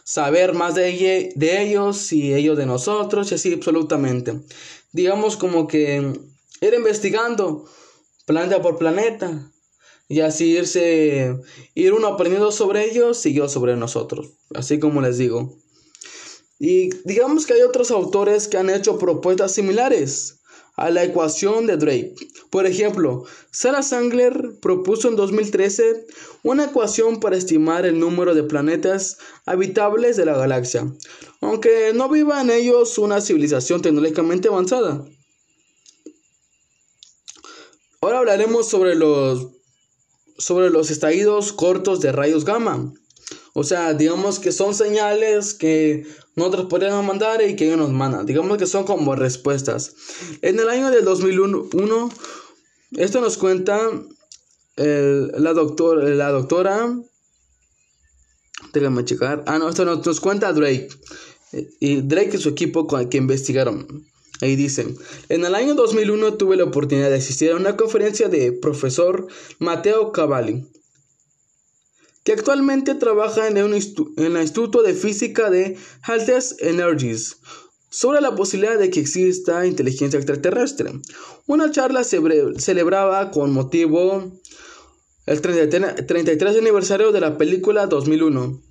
saber 0.08 0.54
más 0.54 0.74
de, 0.74 1.34
ellos 1.38 2.14
y 2.14 2.34
ellos 2.34 2.58
de 2.58 2.66
nosotros 2.66 3.30
y 3.30 3.36
así 3.36 3.54
absolutamente. 3.54 4.40
Digamos 4.94 5.36
como 5.36 5.68
que 5.68 6.14
ir 6.62 6.74
investigando 6.74 7.66
planeta 8.26 8.62
por 8.62 8.78
planeta 8.78 9.52
y 10.08 10.22
así 10.22 10.52
irse, 10.52 11.36
ir 11.76 11.92
uno 11.92 12.08
aprendiendo 12.08 12.54
sobre 12.54 12.90
ellos 12.90 13.26
y 13.26 13.34
yo 13.34 13.50
sobre 13.50 13.76
nosotros, 13.76 14.30
así 14.56 14.80
como 14.80 15.02
les 15.02 15.18
digo. 15.18 15.58
Y 16.58 16.90
digamos 17.04 17.46
que 17.46 17.56
hay 17.56 17.62
otros 17.64 17.92
autores 17.92 18.48
que 18.48 18.56
han 18.56 18.70
hecho 18.70 18.98
propuestas 18.98 19.52
similares 19.52 20.37
a 20.78 20.92
la 20.92 21.04
ecuación 21.04 21.68
de 21.68 21.76
Drake. 21.76 22.16
Por 22.50 22.66
ejemplo, 22.66 23.26
Sarah 23.52 23.82
Sangler 23.82 24.58
propuso 24.62 25.10
en 25.10 25.16
2013 25.16 26.06
una 26.44 26.66
ecuación 26.66 27.20
para 27.20 27.36
estimar 27.36 27.86
el 27.86 28.00
número 28.00 28.36
de 28.36 28.44
planetas 28.44 29.18
habitables 29.46 30.16
de 30.16 30.26
la 30.26 30.38
galaxia, 30.38 30.88
aunque 31.42 31.92
no 31.94 32.08
viva 32.10 32.42
en 32.42 32.52
ellos 32.52 32.98
una 33.00 33.20
civilización 33.20 33.82
tecnológicamente 33.82 34.48
avanzada. 34.48 35.04
Ahora 38.00 38.20
hablaremos 38.20 38.70
sobre 38.70 38.96
los 38.96 39.48
sobre 40.38 40.70
los 40.70 40.92
estallidos 40.92 41.52
cortos 41.52 42.00
de 42.00 42.12
rayos 42.12 42.46
gamma. 42.46 42.94
O 43.60 43.64
sea, 43.64 43.96
digamos 43.96 44.38
que 44.38 44.52
son 44.52 44.76
señales 44.76 45.56
que 45.56 46.06
nosotros 46.36 46.68
podríamos 46.68 47.04
mandar 47.04 47.42
y 47.42 47.56
que 47.56 47.66
ellos 47.66 47.80
nos 47.80 47.90
mandan. 47.90 48.24
Digamos 48.24 48.56
que 48.60 48.68
son 48.68 48.84
como 48.84 49.16
respuestas. 49.16 49.96
En 50.44 50.60
el 50.60 50.70
año 50.70 50.92
del 50.92 51.04
2001, 51.04 52.12
esto 52.98 53.20
nos 53.20 53.36
cuenta 53.40 53.80
la, 54.76 55.54
doctor, 55.54 56.04
la 56.04 56.30
doctora. 56.30 57.02
Déjame 58.74 59.04
checar. 59.06 59.44
Ah, 59.48 59.58
no, 59.58 59.70
esto 59.70 59.86
nos, 59.86 60.20
cuenta 60.20 60.54
Drake. 60.54 60.90
Y 61.80 62.02
Drake 62.02 62.38
y 62.38 62.40
su 62.40 62.50
equipo 62.50 62.86
que 63.10 63.18
investigaron. 63.18 64.06
Ahí 64.40 64.56
dicen, 64.56 64.96
en 65.30 65.46
el 65.46 65.56
año 65.56 65.74
2001 65.74 66.36
tuve 66.36 66.58
la 66.58 66.66
oportunidad 66.66 67.10
de 67.10 67.16
asistir 67.16 67.50
a 67.50 67.56
una 67.56 67.76
conferencia 67.76 68.30
de 68.30 68.52
profesor 68.52 69.26
Mateo 69.58 70.12
Cavalli, 70.12 70.68
que 72.28 72.34
actualmente 72.34 72.94
trabaja 72.94 73.48
en, 73.48 73.56
el 73.56 73.74
Instituto 73.74 74.84
de 74.84 74.94
Física 74.94 75.50
de 75.50 75.78
Haltes 76.02 76.58
Energies, 76.60 77.38
sobre 77.90 78.20
la 78.20 78.36
posibilidad 78.36 78.78
de 78.78 78.90
que 78.90 79.00
exista 79.00 79.66
inteligencia 79.66 80.18
extraterrestre. 80.18 80.92
Una 81.46 81.72
charla 81.72 82.04
se 82.04 82.20
celebraba 82.60 83.32
con 83.32 83.54
motivo 83.54 84.30
el 85.26 85.40
33 85.40 86.58
aniversario 86.58 87.14
de 87.14 87.22
la 87.22 87.38
película 87.38 87.88
2001, 87.88 88.62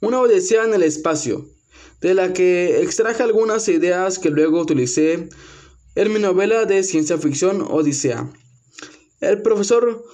Una 0.00 0.18
Odisea 0.18 0.64
en 0.64 0.74
el 0.74 0.82
Espacio, 0.82 1.46
de 2.00 2.14
la 2.14 2.32
que 2.32 2.82
extraje 2.82 3.22
algunas 3.22 3.68
ideas 3.68 4.18
que 4.18 4.30
luego 4.30 4.60
utilicé 4.60 5.28
en 5.94 6.12
mi 6.12 6.18
novela 6.18 6.64
de 6.64 6.82
ciencia 6.82 7.16
ficción 7.16 7.62
Odisea. 7.62 8.28
El 9.20 9.40
profesor 9.40 10.04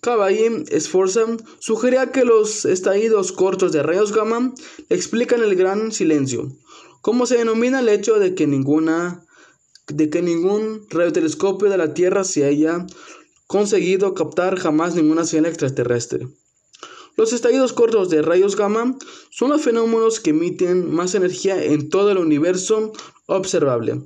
Caballín 0.00 0.64
Esforza 0.70 1.26
sugería 1.58 2.12
que 2.12 2.24
los 2.24 2.64
estallidos 2.64 3.32
cortos 3.32 3.72
de 3.72 3.82
rayos 3.82 4.12
gamma 4.12 4.54
explican 4.88 5.42
el 5.42 5.56
gran 5.56 5.90
silencio, 5.92 6.52
como 7.00 7.26
se 7.26 7.38
denomina 7.38 7.80
el 7.80 7.88
hecho 7.88 8.18
de 8.18 8.34
que 8.34 8.46
ninguna 8.46 9.24
de 9.88 10.10
que 10.10 10.22
ningún 10.22 10.86
radiotelescopio 10.90 11.70
de 11.70 11.78
la 11.78 11.94
Tierra 11.94 12.22
se 12.22 12.44
haya 12.44 12.86
conseguido 13.46 14.14
captar 14.14 14.58
jamás 14.58 14.94
ninguna 14.94 15.24
señal 15.24 15.46
extraterrestre. 15.46 16.28
Los 17.16 17.32
estallidos 17.32 17.72
cortos 17.72 18.10
de 18.10 18.22
rayos 18.22 18.54
gamma 18.54 18.96
son 19.30 19.50
los 19.50 19.62
fenómenos 19.62 20.20
que 20.20 20.30
emiten 20.30 20.94
más 20.94 21.14
energía 21.14 21.60
en 21.64 21.88
todo 21.88 22.12
el 22.12 22.18
universo 22.18 22.92
observable. 23.26 24.02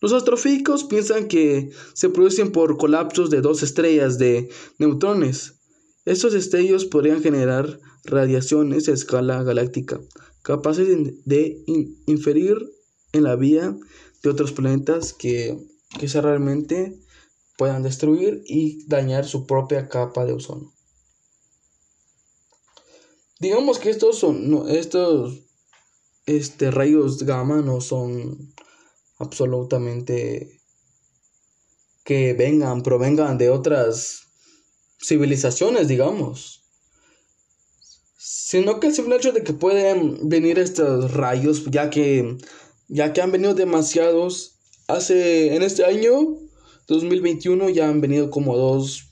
Los 0.00 0.12
astrofísicos 0.12 0.84
piensan 0.84 1.28
que 1.28 1.70
se 1.92 2.08
producen 2.08 2.52
por 2.52 2.78
colapsos 2.78 3.30
de 3.30 3.40
dos 3.40 3.62
estrellas 3.62 4.18
de 4.18 4.48
neutrones. 4.78 5.54
Estos 6.06 6.32
destellos 6.32 6.86
podrían 6.86 7.22
generar 7.22 7.78
radiaciones 8.04 8.88
a 8.88 8.92
escala 8.92 9.42
galáctica, 9.42 10.00
capaces 10.42 10.88
de 11.24 11.62
inferir 12.06 12.56
en 13.12 13.24
la 13.24 13.36
vía 13.36 13.76
de 14.22 14.30
otros 14.30 14.52
planetas 14.52 15.12
que, 15.12 15.58
se 16.06 16.20
realmente 16.20 16.98
puedan 17.58 17.82
destruir 17.82 18.42
y 18.46 18.86
dañar 18.86 19.26
su 19.26 19.46
propia 19.46 19.88
capa 19.88 20.24
de 20.24 20.32
ozono. 20.32 20.72
Digamos 23.38 23.78
que 23.78 23.90
estos 23.90 24.18
son 24.18 24.68
estos 24.68 25.40
este, 26.26 26.70
rayos 26.70 27.22
gamma 27.24 27.60
no 27.60 27.80
son 27.80 28.54
absolutamente 29.20 30.60
que 32.04 32.32
vengan, 32.32 32.82
provengan 32.82 33.38
de 33.38 33.50
otras 33.50 34.22
civilizaciones, 35.00 35.86
digamos. 35.86 36.64
Sino 38.18 38.80
que 38.80 38.88
el 38.88 38.94
simple 38.94 39.16
hecho 39.16 39.32
de 39.32 39.44
que 39.44 39.52
pueden 39.52 40.28
venir 40.28 40.58
estos 40.58 41.12
rayos, 41.14 41.64
ya 41.66 41.88
que, 41.90 42.36
ya 42.88 43.12
que 43.12 43.22
han 43.22 43.30
venido 43.30 43.54
demasiados, 43.54 44.58
hace, 44.88 45.54
en 45.54 45.62
este 45.62 45.84
año 45.84 46.36
2021 46.88 47.68
ya 47.70 47.88
han 47.88 48.00
venido 48.00 48.30
como 48.30 48.56
dos 48.56 49.04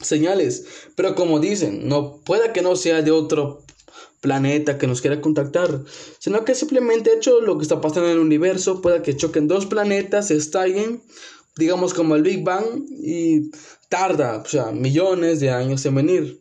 señales, 0.00 0.66
pero 0.94 1.14
como 1.14 1.40
dicen, 1.40 1.88
no 1.88 2.20
puede 2.20 2.52
que 2.52 2.62
no 2.62 2.76
sea 2.76 3.02
de 3.02 3.10
otro 3.10 3.65
planeta 4.26 4.76
que 4.76 4.88
nos 4.88 5.00
quiera 5.00 5.20
contactar, 5.20 5.84
sino 6.18 6.44
que 6.44 6.56
simplemente 6.56 7.12
hecho 7.14 7.40
lo 7.40 7.56
que 7.56 7.62
está 7.62 7.80
pasando 7.80 8.08
en 8.08 8.16
el 8.16 8.18
universo, 8.18 8.82
pueda 8.82 9.02
que 9.02 9.16
choquen 9.16 9.46
dos 9.46 9.66
planetas, 9.66 10.26
se 10.28 10.36
estallen, 10.36 11.00
digamos 11.56 11.94
como 11.94 12.16
el 12.16 12.22
Big 12.22 12.42
Bang, 12.42 12.84
y 12.90 13.52
tarda, 13.88 14.38
o 14.38 14.44
sea, 14.44 14.72
millones 14.72 15.38
de 15.38 15.50
años 15.50 15.86
en 15.86 15.94
venir. 15.94 16.40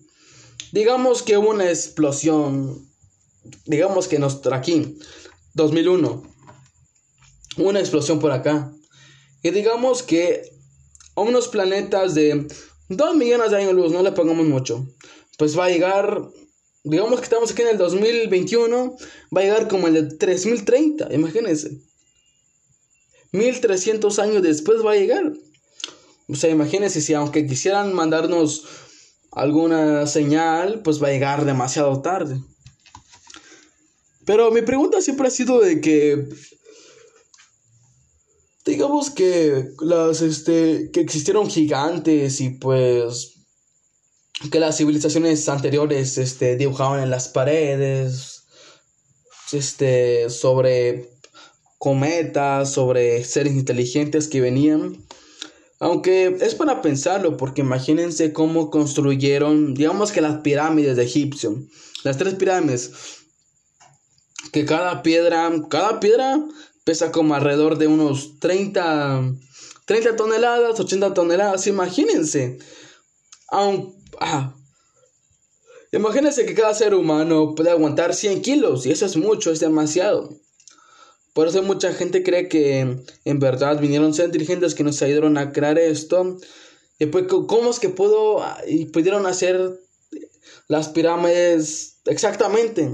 Digamos 0.71 1.21
que 1.21 1.37
hubo 1.37 1.51
una 1.51 1.69
explosión, 1.69 2.89
digamos 3.65 4.07
que 4.07 4.17
nos 4.17 4.41
aquí, 4.51 4.97
2001, 5.53 6.23
una 7.57 7.79
explosión 7.79 8.19
por 8.19 8.31
acá, 8.31 8.73
y 9.43 9.51
digamos 9.51 10.01
que 10.01 10.41
a 11.15 11.21
unos 11.21 11.49
planetas 11.49 12.15
de 12.15 12.47
2 12.89 13.15
millones 13.15 13.51
de 13.51 13.57
años 13.57 13.73
luz, 13.73 13.91
no 13.91 14.01
le 14.01 14.11
pongamos 14.11 14.47
mucho, 14.47 14.87
pues 15.37 15.55
va 15.55 15.65
a 15.65 15.69
llegar 15.69 16.19
digamos 16.85 17.19
que 17.19 17.25
estamos 17.25 17.51
aquí 17.51 17.63
en 17.63 17.69
el 17.69 17.77
2021, 17.77 18.95
va 19.35 19.41
a 19.41 19.43
llegar 19.43 19.67
como 19.67 19.87
el 19.87 19.93
de 19.95 20.03
3030, 20.15 21.13
imagínense. 21.13 21.81
1300 23.31 24.19
años 24.19 24.43
después 24.43 24.85
va 24.85 24.91
a 24.91 24.95
llegar. 24.95 25.33
O 26.27 26.35
sea, 26.35 26.49
imagínense 26.49 27.01
si 27.01 27.13
aunque 27.13 27.45
quisieran 27.45 27.93
mandarnos 27.93 28.63
alguna 29.31 30.07
señal, 30.07 30.81
pues 30.83 31.01
va 31.03 31.07
a 31.07 31.11
llegar 31.11 31.43
demasiado 31.43 32.01
tarde. 32.01 32.39
Pero 34.25 34.51
mi 34.51 34.61
pregunta 34.61 35.01
siempre 35.01 35.27
ha 35.27 35.31
sido 35.31 35.59
de 35.59 35.81
que 35.81 36.27
digamos 38.65 39.11
que 39.11 39.69
las 39.81 40.21
este 40.21 40.89
que 40.91 41.01
existieron 41.01 41.49
gigantes 41.49 42.41
y 42.41 42.49
pues 42.49 43.34
que 44.49 44.59
las 44.59 44.77
civilizaciones 44.77 45.47
anteriores 45.49 46.17
este, 46.17 46.55
dibujaban 46.55 47.01
en 47.01 47.09
las 47.09 47.27
paredes, 47.27 48.43
este, 49.51 50.29
sobre 50.29 51.09
cometas, 51.77 52.71
sobre 52.71 53.23
seres 53.23 53.53
inteligentes 53.53 54.27
que 54.27 54.41
venían. 54.41 55.05
Aunque 55.79 56.37
es 56.41 56.55
para 56.55 56.81
pensarlo, 56.81 57.37
porque 57.37 57.61
imagínense 57.61 58.33
cómo 58.33 58.69
construyeron, 58.71 59.73
digamos 59.73 60.11
que 60.11 60.21
las 60.21 60.41
pirámides 60.41 60.95
de 60.95 61.03
Egipcio, 61.03 61.61
las 62.03 62.17
tres 62.17 62.35
pirámides, 62.35 62.91
que 64.51 64.65
cada 64.65 65.03
piedra, 65.03 65.51
cada 65.69 65.99
piedra 65.99 66.43
pesa 66.85 67.11
como 67.11 67.35
alrededor 67.35 67.77
de 67.77 67.87
unos 67.87 68.39
30, 68.39 69.33
30 69.85 70.15
toneladas, 70.15 70.79
80 70.79 71.13
toneladas, 71.13 71.67
imagínense. 71.67 72.57
Aunque 73.49 73.95
Imagínense 75.91 76.45
que 76.45 76.53
cada 76.53 76.73
ser 76.73 76.93
humano 76.93 77.55
puede 77.55 77.71
aguantar 77.71 78.13
100 78.13 78.41
kilos 78.41 78.85
y 78.85 78.91
eso 78.91 79.05
es 79.05 79.15
mucho, 79.15 79.51
es 79.51 79.59
demasiado. 79.61 80.35
Por 81.33 81.47
eso 81.47 81.61
mucha 81.63 81.93
gente 81.93 82.23
cree 82.23 82.47
que 82.47 82.97
en 83.25 83.39
verdad 83.39 83.79
vinieron 83.79 84.13
ser 84.13 84.31
dirigentes 84.31 84.73
que 84.73 84.85
nos 84.85 85.01
ayudaron 85.01 85.37
a 85.37 85.51
crear 85.51 85.77
esto. 85.77 86.37
Y 86.97 87.07
pues, 87.07 87.25
¿cómo 87.27 87.69
es 87.69 87.79
que 87.79 87.89
pudo 87.89 88.41
y 88.67 88.85
pudieron 88.85 89.25
hacer 89.25 89.79
las 90.67 90.89
pirámides 90.89 91.97
exactamente? 92.05 92.89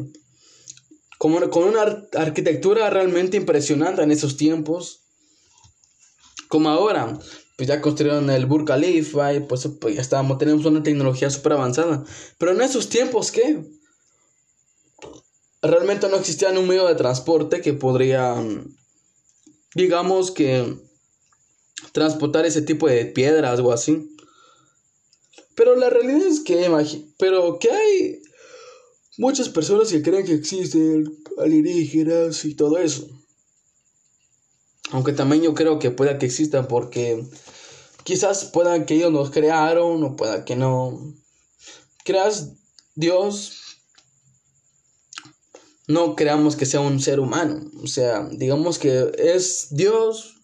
Como, 1.19 1.51
con 1.51 1.65
una 1.65 2.07
arquitectura 2.13 2.89
realmente 2.89 3.37
impresionante 3.37 4.01
en 4.01 4.11
esos 4.11 4.37
tiempos. 4.37 5.03
Como 6.47 6.69
ahora 6.69 7.19
pues 7.61 7.67
ya 7.67 7.79
construyeron 7.79 8.27
el 8.31 8.47
Burj 8.47 8.65
Khalifa 8.65 9.35
y 9.35 9.41
pues, 9.41 9.69
pues, 9.79 9.93
ya 9.93 10.01
estábamos, 10.01 10.39
tenemos 10.39 10.65
una 10.65 10.81
tecnología 10.81 11.29
súper 11.29 11.53
avanzada. 11.53 12.03
Pero 12.39 12.53
en 12.53 12.61
esos 12.61 12.89
tiempos, 12.89 13.31
¿qué? 13.31 13.63
Realmente 15.61 16.09
no 16.09 16.15
existía 16.15 16.49
un 16.49 16.67
medio 16.67 16.87
de 16.87 16.95
transporte 16.95 17.61
que 17.61 17.73
podría, 17.73 18.33
digamos 19.75 20.31
que, 20.31 20.75
transportar 21.91 22.47
ese 22.47 22.63
tipo 22.63 22.87
de 22.87 23.05
piedras 23.05 23.59
o 23.59 23.71
así. 23.71 24.11
Pero 25.53 25.75
la 25.75 25.91
realidad 25.91 26.25
es 26.25 26.39
que, 26.39 26.67
pero 27.19 27.59
que 27.59 27.69
hay 27.69 28.23
muchas 29.19 29.49
personas 29.49 29.89
que 29.89 30.01
creen 30.01 30.25
que 30.25 30.33
existen 30.33 31.15
alienígenas 31.37 32.43
y 32.43 32.55
todo 32.55 32.79
eso. 32.79 33.07
Aunque 34.93 35.13
también 35.13 35.43
yo 35.43 35.53
creo 35.53 35.77
que 35.77 35.91
pueda 35.91 36.17
que 36.17 36.25
existan 36.25 36.67
porque 36.67 37.23
quizás 38.11 38.43
pueda 38.43 38.85
que 38.85 38.95
ellos 38.95 39.09
nos 39.09 39.29
crearon 39.29 40.03
o 40.03 40.17
pueda 40.17 40.43
que 40.43 40.57
no. 40.57 40.99
Creas 42.03 42.57
Dios. 42.93 43.53
No 45.87 46.17
creamos 46.17 46.57
que 46.57 46.65
sea 46.65 46.81
un 46.81 46.99
ser 46.99 47.21
humano. 47.21 47.61
O 47.81 47.87
sea, 47.87 48.27
digamos 48.29 48.79
que 48.79 49.13
es 49.17 49.67
Dios 49.71 50.35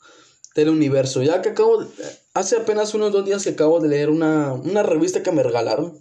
del 0.56 0.69
universo. 0.69 1.22
Ya 1.23 1.41
que 1.41 1.49
acabo, 1.49 1.85
hace 2.34 2.56
apenas 2.56 2.94
unos 2.94 3.11
dos 3.11 3.26
días 3.26 3.44
que 3.44 3.49
acabo 3.49 3.81
de 3.81 3.89
leer 3.89 4.11
una, 4.11 4.53
una 4.53 4.81
revista 4.81 5.22
que 5.22 5.34
me 5.34 5.44
regalaron. 5.44 5.99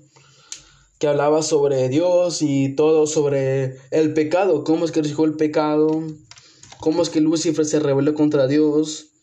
Que 1.00 1.08
hablaba 1.08 1.42
sobre 1.42 1.88
Dios 1.88 2.42
y 2.42 2.76
todo 2.76 3.08
sobre 3.08 3.76
el 3.90 4.14
pecado. 4.14 4.62
Cómo 4.62 4.84
es 4.84 4.92
que 4.92 5.02
recibió 5.02 5.24
el 5.24 5.34
pecado 5.34 6.04
cómo 6.78 7.02
es 7.02 7.10
que 7.10 7.20
Lucifer 7.20 7.64
se 7.66 7.80
rebeló 7.80 8.14
contra 8.14 8.46
Dios. 8.46 9.15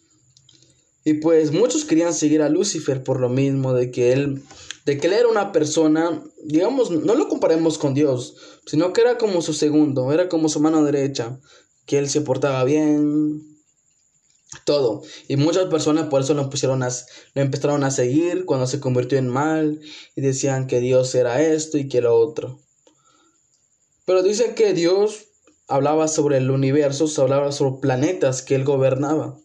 Y 1.06 1.16
pues 1.16 1.52
muchos 1.52 1.86
querían 1.86 2.14
seguir 2.14 2.42
a 2.42 2.50
Lucifer 2.50 3.04
por 3.04 3.20
lo 3.20 3.30
mismo, 3.30 3.74
de 3.74 3.92
que 3.92 4.14
él, 4.14 4.42
de 4.86 4.98
que 4.98 5.08
él 5.08 5.14
era 5.14 5.28
una 5.28 5.52
persona, 5.52 6.24
digamos, 6.44 6.92
no 6.92 7.16
lo 7.16 7.28
comparemos 7.28 7.78
con 7.78 7.94
Dios, 7.94 8.36
sino 8.66 8.94
que 8.94 9.02
era 9.02 9.18
como 9.18 9.42
su 9.42 9.54
segundo, 9.54 10.12
era 10.14 10.30
como 10.30 10.48
su 10.48 10.60
mano 10.62 10.84
derecha, 10.84 11.40
que 11.86 11.98
él 11.98 12.10
se 12.10 12.22
portaba 12.22 12.64
bien, 12.64 13.42
todo. 14.66 15.04
Y 15.28 15.36
muchas 15.36 15.66
personas 15.66 16.08
por 16.08 16.22
eso 16.22 16.34
lo, 16.34 16.50
pusieron 16.50 16.84
a, 16.84 16.90
lo 17.34 17.42
empezaron 17.42 17.84
a 17.84 17.92
seguir 17.92 18.46
cuando 18.46 18.68
se 18.68 18.80
convirtió 18.80 19.18
en 19.18 19.28
mal 19.28 19.82
y 20.16 20.22
decían 20.22 20.68
que 20.68 20.80
Dios 20.80 21.14
era 21.16 21.42
esto 21.42 21.78
y 21.78 21.88
que 21.88 22.02
lo 22.02 22.16
otro. 22.16 22.60
Pero 24.06 24.24
dicen 24.24 24.56
que 24.56 24.74
Dios 24.74 25.26
hablaba 25.68 26.08
sobre 26.08 26.38
el 26.38 26.52
universo, 26.52 27.10
hablaba 27.22 27.52
sobre 27.52 27.82
planetas 27.82 28.42
que 28.42 28.56
él 28.56 28.64
gobernaba. 28.64 29.38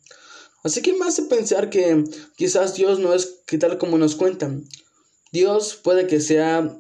Así 0.65 0.83
que 0.83 0.93
me 0.93 1.07
hace 1.07 1.23
pensar 1.23 1.71
que 1.71 2.05
quizás 2.37 2.75
Dios 2.75 2.99
no 2.99 3.15
es 3.15 3.41
que 3.47 3.59
tal 3.59 3.79
como 3.79 3.97
nos 3.99 4.17
cuentan. 4.17 4.69
Dios 5.31 5.77
puede 5.77 6.07
que 6.07 6.21
sea 6.21 6.77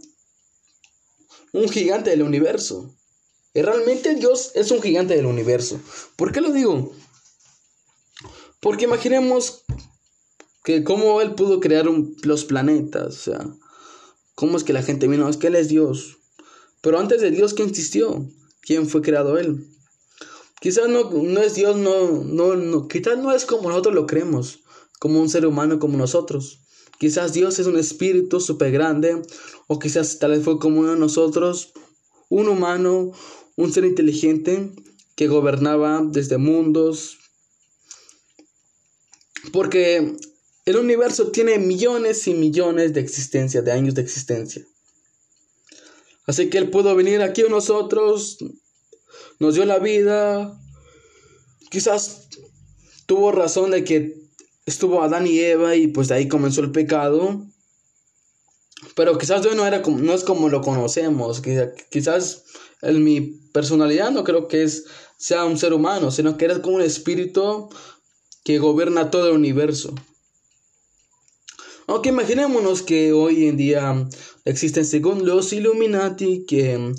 un 1.52 1.68
gigante 1.68 2.10
del 2.10 2.22
universo. 2.22 2.94
Y 3.54 3.62
realmente 3.62 4.14
Dios 4.14 4.52
es 4.54 4.70
un 4.70 4.82
gigante 4.82 5.16
del 5.16 5.26
universo. 5.26 5.80
¿Por 6.16 6.32
qué 6.32 6.40
lo 6.40 6.52
digo? 6.52 6.92
Porque 8.60 8.84
imaginemos 8.84 9.64
que 10.64 10.84
cómo 10.84 11.20
Él 11.20 11.34
pudo 11.34 11.60
crear 11.60 11.86
los 11.86 12.44
planetas. 12.44 13.06
O 13.06 13.18
sea, 13.18 13.46
cómo 14.34 14.56
es 14.56 14.64
que 14.64 14.72
la 14.72 14.82
gente 14.82 15.08
vino, 15.08 15.28
es 15.28 15.36
que 15.36 15.46
Él 15.46 15.56
es 15.56 15.68
Dios. 15.68 16.18
Pero 16.80 16.98
antes 16.98 17.20
de 17.20 17.30
Dios, 17.30 17.54
¿quién 17.54 17.68
existió? 17.68 18.28
¿Quién 18.60 18.88
fue 18.88 19.02
creado 19.02 19.38
Él? 19.38 19.66
Quizás 20.60 20.88
no, 20.88 21.10
no 21.10 21.40
es 21.40 21.54
Dios, 21.54 21.76
no, 21.76 22.24
no, 22.24 22.56
no, 22.56 22.88
quizás 22.88 23.16
no 23.18 23.32
es 23.32 23.44
como 23.44 23.68
nosotros 23.68 23.94
lo 23.94 24.06
creemos, 24.06 24.60
como 24.98 25.20
un 25.20 25.28
ser 25.28 25.46
humano 25.46 25.78
como 25.78 25.96
nosotros. 25.96 26.60
Quizás 26.98 27.32
Dios 27.32 27.60
es 27.60 27.66
un 27.66 27.78
espíritu 27.78 28.40
súper 28.40 28.72
grande, 28.72 29.22
o 29.68 29.78
quizás 29.78 30.18
tal 30.18 30.32
vez 30.32 30.42
fue 30.42 30.58
como 30.58 30.80
uno 30.80 30.94
de 30.94 30.98
nosotros, 30.98 31.72
un 32.28 32.48
humano, 32.48 33.12
un 33.56 33.72
ser 33.72 33.84
inteligente 33.84 34.72
que 35.14 35.28
gobernaba 35.28 36.02
desde 36.04 36.38
mundos. 36.38 37.18
Porque 39.52 40.16
el 40.64 40.76
universo 40.76 41.30
tiene 41.30 41.58
millones 41.58 42.26
y 42.26 42.34
millones 42.34 42.92
de 42.94 43.00
existencia, 43.00 43.62
de 43.62 43.72
años 43.72 43.94
de 43.94 44.02
existencia. 44.02 44.66
Así 46.26 46.50
que 46.50 46.58
Él 46.58 46.70
pudo 46.70 46.94
venir 46.96 47.22
aquí 47.22 47.42
a 47.42 47.48
nosotros, 47.48 48.38
nos 49.38 49.54
dio 49.54 49.64
la 49.64 49.78
vida. 49.78 50.58
Quizás 51.70 52.28
tuvo 53.06 53.32
razón 53.32 53.70
de 53.70 53.84
que 53.84 54.28
estuvo 54.66 55.02
Adán 55.02 55.26
y 55.26 55.38
Eva 55.40 55.76
y 55.76 55.88
pues 55.88 56.08
de 56.08 56.16
ahí 56.16 56.28
comenzó 56.28 56.60
el 56.60 56.72
pecado. 56.72 57.44
Pero 58.94 59.18
quizás 59.18 59.44
no, 59.54 59.66
era 59.66 59.82
como, 59.82 59.98
no 59.98 60.12
es 60.14 60.24
como 60.24 60.48
lo 60.48 60.60
conocemos. 60.60 61.42
Quizás 61.90 62.44
en 62.82 63.02
mi 63.02 63.20
personalidad 63.52 64.10
no 64.10 64.24
creo 64.24 64.48
que 64.48 64.62
es, 64.62 64.84
sea 65.16 65.44
un 65.44 65.58
ser 65.58 65.72
humano, 65.72 66.10
sino 66.10 66.36
que 66.36 66.44
eres 66.44 66.60
como 66.60 66.76
un 66.76 66.82
espíritu 66.82 67.68
que 68.44 68.58
gobierna 68.58 69.10
todo 69.10 69.28
el 69.28 69.34
universo. 69.34 69.94
Aunque 71.86 72.10
imaginémonos 72.10 72.82
que 72.82 73.12
hoy 73.12 73.48
en 73.48 73.56
día 73.56 74.08
existen 74.44 74.84
según 74.84 75.26
los 75.26 75.52
Illuminati 75.52 76.44
que 76.46 76.94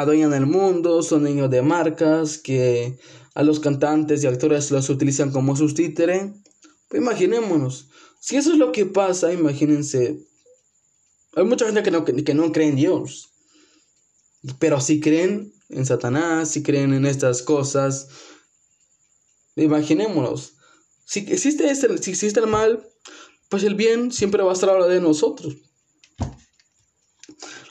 adueñan 0.00 0.34
el 0.34 0.46
mundo, 0.46 1.02
son 1.02 1.24
niños 1.24 1.50
de 1.50 1.62
marcas, 1.62 2.38
que 2.38 2.98
a 3.34 3.42
los 3.42 3.60
cantantes 3.60 4.22
y 4.22 4.26
actores 4.26 4.70
los 4.70 4.88
utilizan 4.88 5.30
como 5.30 5.56
sus 5.56 5.74
títeres. 5.74 6.32
Pues 6.88 7.02
imaginémonos, 7.02 7.88
si 8.20 8.36
eso 8.36 8.52
es 8.52 8.58
lo 8.58 8.72
que 8.72 8.86
pasa, 8.86 9.32
imagínense, 9.32 10.18
hay 11.34 11.44
mucha 11.44 11.66
gente 11.66 11.82
que 11.82 11.90
no, 11.90 12.04
que 12.04 12.34
no 12.34 12.52
cree 12.52 12.68
en 12.68 12.76
Dios, 12.76 13.30
pero 14.58 14.80
si 14.80 15.00
creen 15.00 15.52
en 15.68 15.86
Satanás, 15.86 16.50
si 16.50 16.62
creen 16.62 16.94
en 16.94 17.06
estas 17.06 17.42
cosas, 17.42 18.08
imaginémonos, 19.56 20.54
si 21.04 21.20
existe, 21.20 21.70
este, 21.70 21.96
si 21.98 22.10
existe 22.10 22.40
el 22.40 22.46
mal, 22.46 22.88
pues 23.48 23.62
el 23.64 23.74
bien 23.74 24.12
siempre 24.12 24.42
va 24.42 24.50
a 24.50 24.54
estar 24.54 24.70
a 24.70 24.86
de 24.86 25.00
nosotros. 25.00 25.56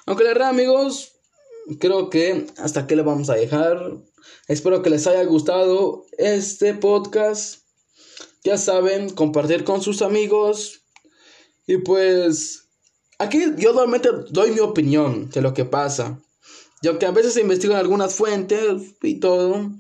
Aunque 0.06 0.24
la 0.24 0.30
verdad, 0.30 0.50
amigos, 0.50 1.17
creo 1.80 2.10
que 2.10 2.48
hasta 2.58 2.82
aquí 2.82 2.96
le 2.96 3.02
vamos 3.02 3.30
a 3.30 3.36
dejar. 3.36 3.98
Espero 4.48 4.82
que 4.82 4.90
les 4.90 5.08
haya 5.08 5.24
gustado 5.26 6.06
este 6.18 6.74
podcast. 6.74 7.62
Ya 8.44 8.58
saben, 8.58 9.10
compartir 9.10 9.64
con 9.64 9.82
sus 9.82 10.02
amigos. 10.02 10.82
Y 11.66 11.78
pues, 11.78 12.70
aquí 13.20 13.40
yo 13.58 13.74
normalmente 13.74 14.10
doy 14.30 14.52
mi 14.52 14.60
opinión 14.60 15.30
de 15.30 15.42
lo 15.42 15.54
que 15.54 15.66
pasa. 15.66 16.22
Yo 16.82 17.00
que 17.00 17.06
a 17.06 17.12
veces 17.12 17.38
investigo 17.38 17.74
en 17.74 17.80
algunas 17.80 18.16
fuentes 18.16 18.96
y 19.02 19.20
todo. 19.20 19.72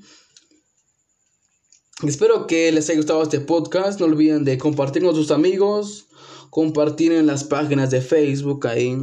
Espero 2.04 2.48
que 2.48 2.72
les 2.72 2.90
haya 2.90 2.98
gustado 2.98 3.24
este 3.24 3.40
podcast. 3.40 4.00
No 4.00 4.08
olviden 4.08 4.44
de 4.44 4.57
compartir 4.57 5.04
con 5.04 5.16
sus 5.16 5.32
amigos 5.32 6.06
compartir 6.50 7.12
en 7.12 7.28
las 7.28 7.44
páginas 7.44 7.92
de 7.92 8.02
Facebook 8.02 8.68
ahí. 8.68 8.98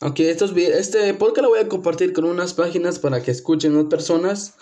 Aunque 0.00 0.30
estos, 0.30 0.56
este 0.56 1.14
podcast 1.14 1.42
lo 1.42 1.50
voy 1.50 1.60
a 1.60 1.68
compartir 1.68 2.12
con 2.12 2.24
unas 2.24 2.54
páginas 2.54 2.98
para 2.98 3.22
que 3.22 3.30
escuchen 3.30 3.74
más 3.74 3.86
personas. 3.86 4.54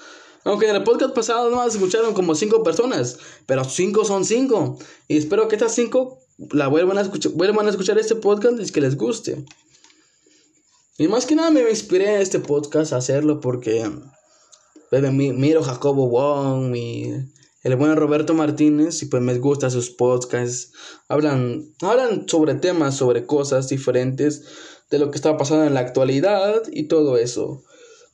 Aunque 0.45 0.69
en 0.69 0.77
el 0.77 0.83
podcast 0.83 1.15
pasado 1.15 1.51
no 1.51 1.65
escucharon 1.65 2.15
como 2.15 2.35
cinco 2.35 2.63
personas, 2.63 3.19
pero 3.47 3.65
cinco 3.65 4.05
son 4.05 4.25
cinco. 4.25 4.79
Y 5.09 5.17
espero 5.17 5.49
que 5.49 5.57
estas 5.57 5.75
cinco 5.75 6.19
la 6.51 6.69
vuelvan 6.69 6.99
a 6.99 7.03
escuchar, 7.03 7.33
vuelvan 7.33 7.67
a 7.67 7.71
escuchar 7.71 7.99
este 7.99 8.17
podcast 8.17 8.61
y 8.61 8.73
que 8.73 8.81
les 8.81 8.97
guste. 8.97 9.45
Y 10.99 11.09
más 11.09 11.27
que 11.27 11.35
nada 11.35 11.51
me 11.51 11.69
inspiré 11.69 12.15
en 12.15 12.21
este 12.21 12.39
podcast 12.39 12.93
a 12.93 12.97
hacerlo 12.97 13.41
porque 13.41 13.91
miro 14.91 15.63
Jacobo 15.63 16.09
Wong 16.09 16.77
y 16.77 17.13
el 17.63 17.77
buen 17.77 17.97
Roberto 17.97 18.35
Martínez 18.35 19.03
y 19.03 19.07
pues 19.07 19.23
me 19.23 19.39
gusta 19.39 19.71
sus 19.71 19.91
podcasts. 19.91 20.73
Hablan, 21.09 21.73
hablan 21.81 22.29
sobre 22.29 22.55
temas, 22.55 22.97
sobre 22.97 23.25
cosas 23.27 23.69
diferentes 23.69 24.43
de 24.91 24.99
lo 24.99 25.11
que 25.11 25.17
está 25.17 25.37
pasando 25.37 25.65
en 25.65 25.75
la 25.75 25.81
actualidad 25.81 26.63
y 26.73 26.85
todo 26.85 27.17
eso. 27.17 27.63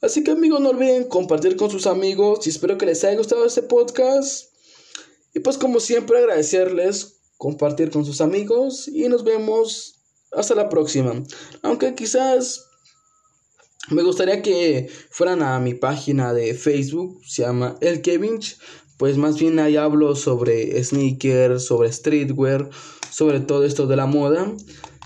Así 0.00 0.22
que 0.22 0.30
amigos 0.30 0.60
no 0.60 0.70
olviden 0.70 1.08
compartir 1.08 1.56
con 1.56 1.70
sus 1.70 1.86
amigos 1.86 2.46
y 2.46 2.50
espero 2.50 2.78
que 2.78 2.86
les 2.86 3.02
haya 3.04 3.16
gustado 3.16 3.44
este 3.44 3.62
podcast. 3.62 4.52
Y 5.34 5.40
pues 5.40 5.58
como 5.58 5.80
siempre 5.80 6.18
agradecerles 6.18 7.20
compartir 7.36 7.90
con 7.90 8.04
sus 8.04 8.20
amigos 8.20 8.88
y 8.88 9.08
nos 9.08 9.24
vemos 9.24 10.00
hasta 10.32 10.54
la 10.54 10.68
próxima. 10.68 11.22
Aunque 11.62 11.94
quizás 11.94 12.66
me 13.90 14.02
gustaría 14.02 14.42
que 14.42 14.90
fueran 15.10 15.42
a 15.42 15.58
mi 15.58 15.74
página 15.74 16.34
de 16.34 16.54
Facebook, 16.54 17.20
se 17.24 17.42
llama 17.42 17.76
El 17.80 18.02
Kevinch, 18.02 18.58
pues 18.98 19.16
más 19.16 19.38
bien 19.38 19.58
ahí 19.60 19.76
hablo 19.76 20.14
sobre 20.16 20.82
sneakers, 20.84 21.64
sobre 21.64 21.90
streetwear, 21.90 22.68
sobre 23.10 23.40
todo 23.40 23.64
esto 23.64 23.86
de 23.86 23.96
la 23.96 24.06
moda. 24.06 24.52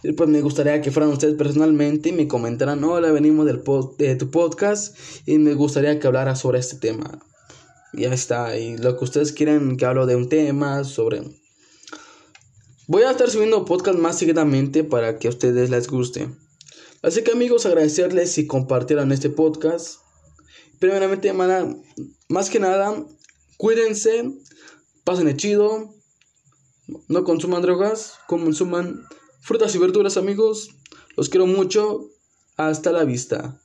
Y 0.03 0.13
pues 0.13 0.29
me 0.29 0.41
gustaría 0.41 0.81
que 0.81 0.91
fueran 0.91 1.13
ustedes 1.13 1.35
personalmente 1.35 2.09
y 2.09 2.13
me 2.13 2.27
comentaran, 2.27 2.83
hola, 2.83 3.13
venimos 3.13 3.47
del 3.47 3.63
de 3.99 4.17
tu 4.17 4.31
podcast 4.31 4.97
y 5.27 5.39
me 5.39 5.55
gustaría 5.55 6.01
que 6.01 6.07
hablara 6.09 6.35
sobre 6.35 6.59
este 6.59 6.79
tema. 6.79 7.21
Ya 7.93 8.13
está, 8.13 8.59
y 8.59 8.79
lo 8.79 8.99
que 8.99 9.05
ustedes 9.05 9.33
quieren 9.33 9.77
que 9.77 9.85
hablo 9.85 10.07
de 10.07 10.17
un 10.17 10.29
tema, 10.29 10.83
sobre... 10.83 11.23
Voy 12.89 13.03
a 13.03 13.13
estar 13.13 13.31
subiendo 13.31 13.65
podcast 13.65 13.99
más 13.99 14.19
seguidamente 14.19 14.83
para 14.83 15.19
que 15.19 15.29
a 15.29 15.31
ustedes 15.31 15.71
les 15.71 15.87
guste. 15.87 16.29
Así 17.03 17.23
que 17.23 17.33
amigos, 17.33 17.67
agradecerles 17.67 18.33
si 18.33 18.47
compartieran 18.47 19.13
este 19.13 19.29
podcast. 19.29 19.99
Primeramente, 20.81 21.33
más 22.29 22.51
que 22.51 22.59
nada, 22.59 22.97
Cuídense, 23.63 24.29
pasen 25.05 25.29
el 25.29 25.37
chido, 25.37 25.95
no 27.07 27.23
consuman 27.23 27.63
drogas, 27.63 28.15
consuman 28.27 29.07
frutas 29.41 29.73
y 29.77 29.79
verduras 29.79 30.17
amigos. 30.17 30.71
Los 31.17 31.29
quiero 31.29 31.47
mucho. 31.47 32.09
Hasta 32.57 32.91
la 32.91 33.05
vista. 33.05 33.62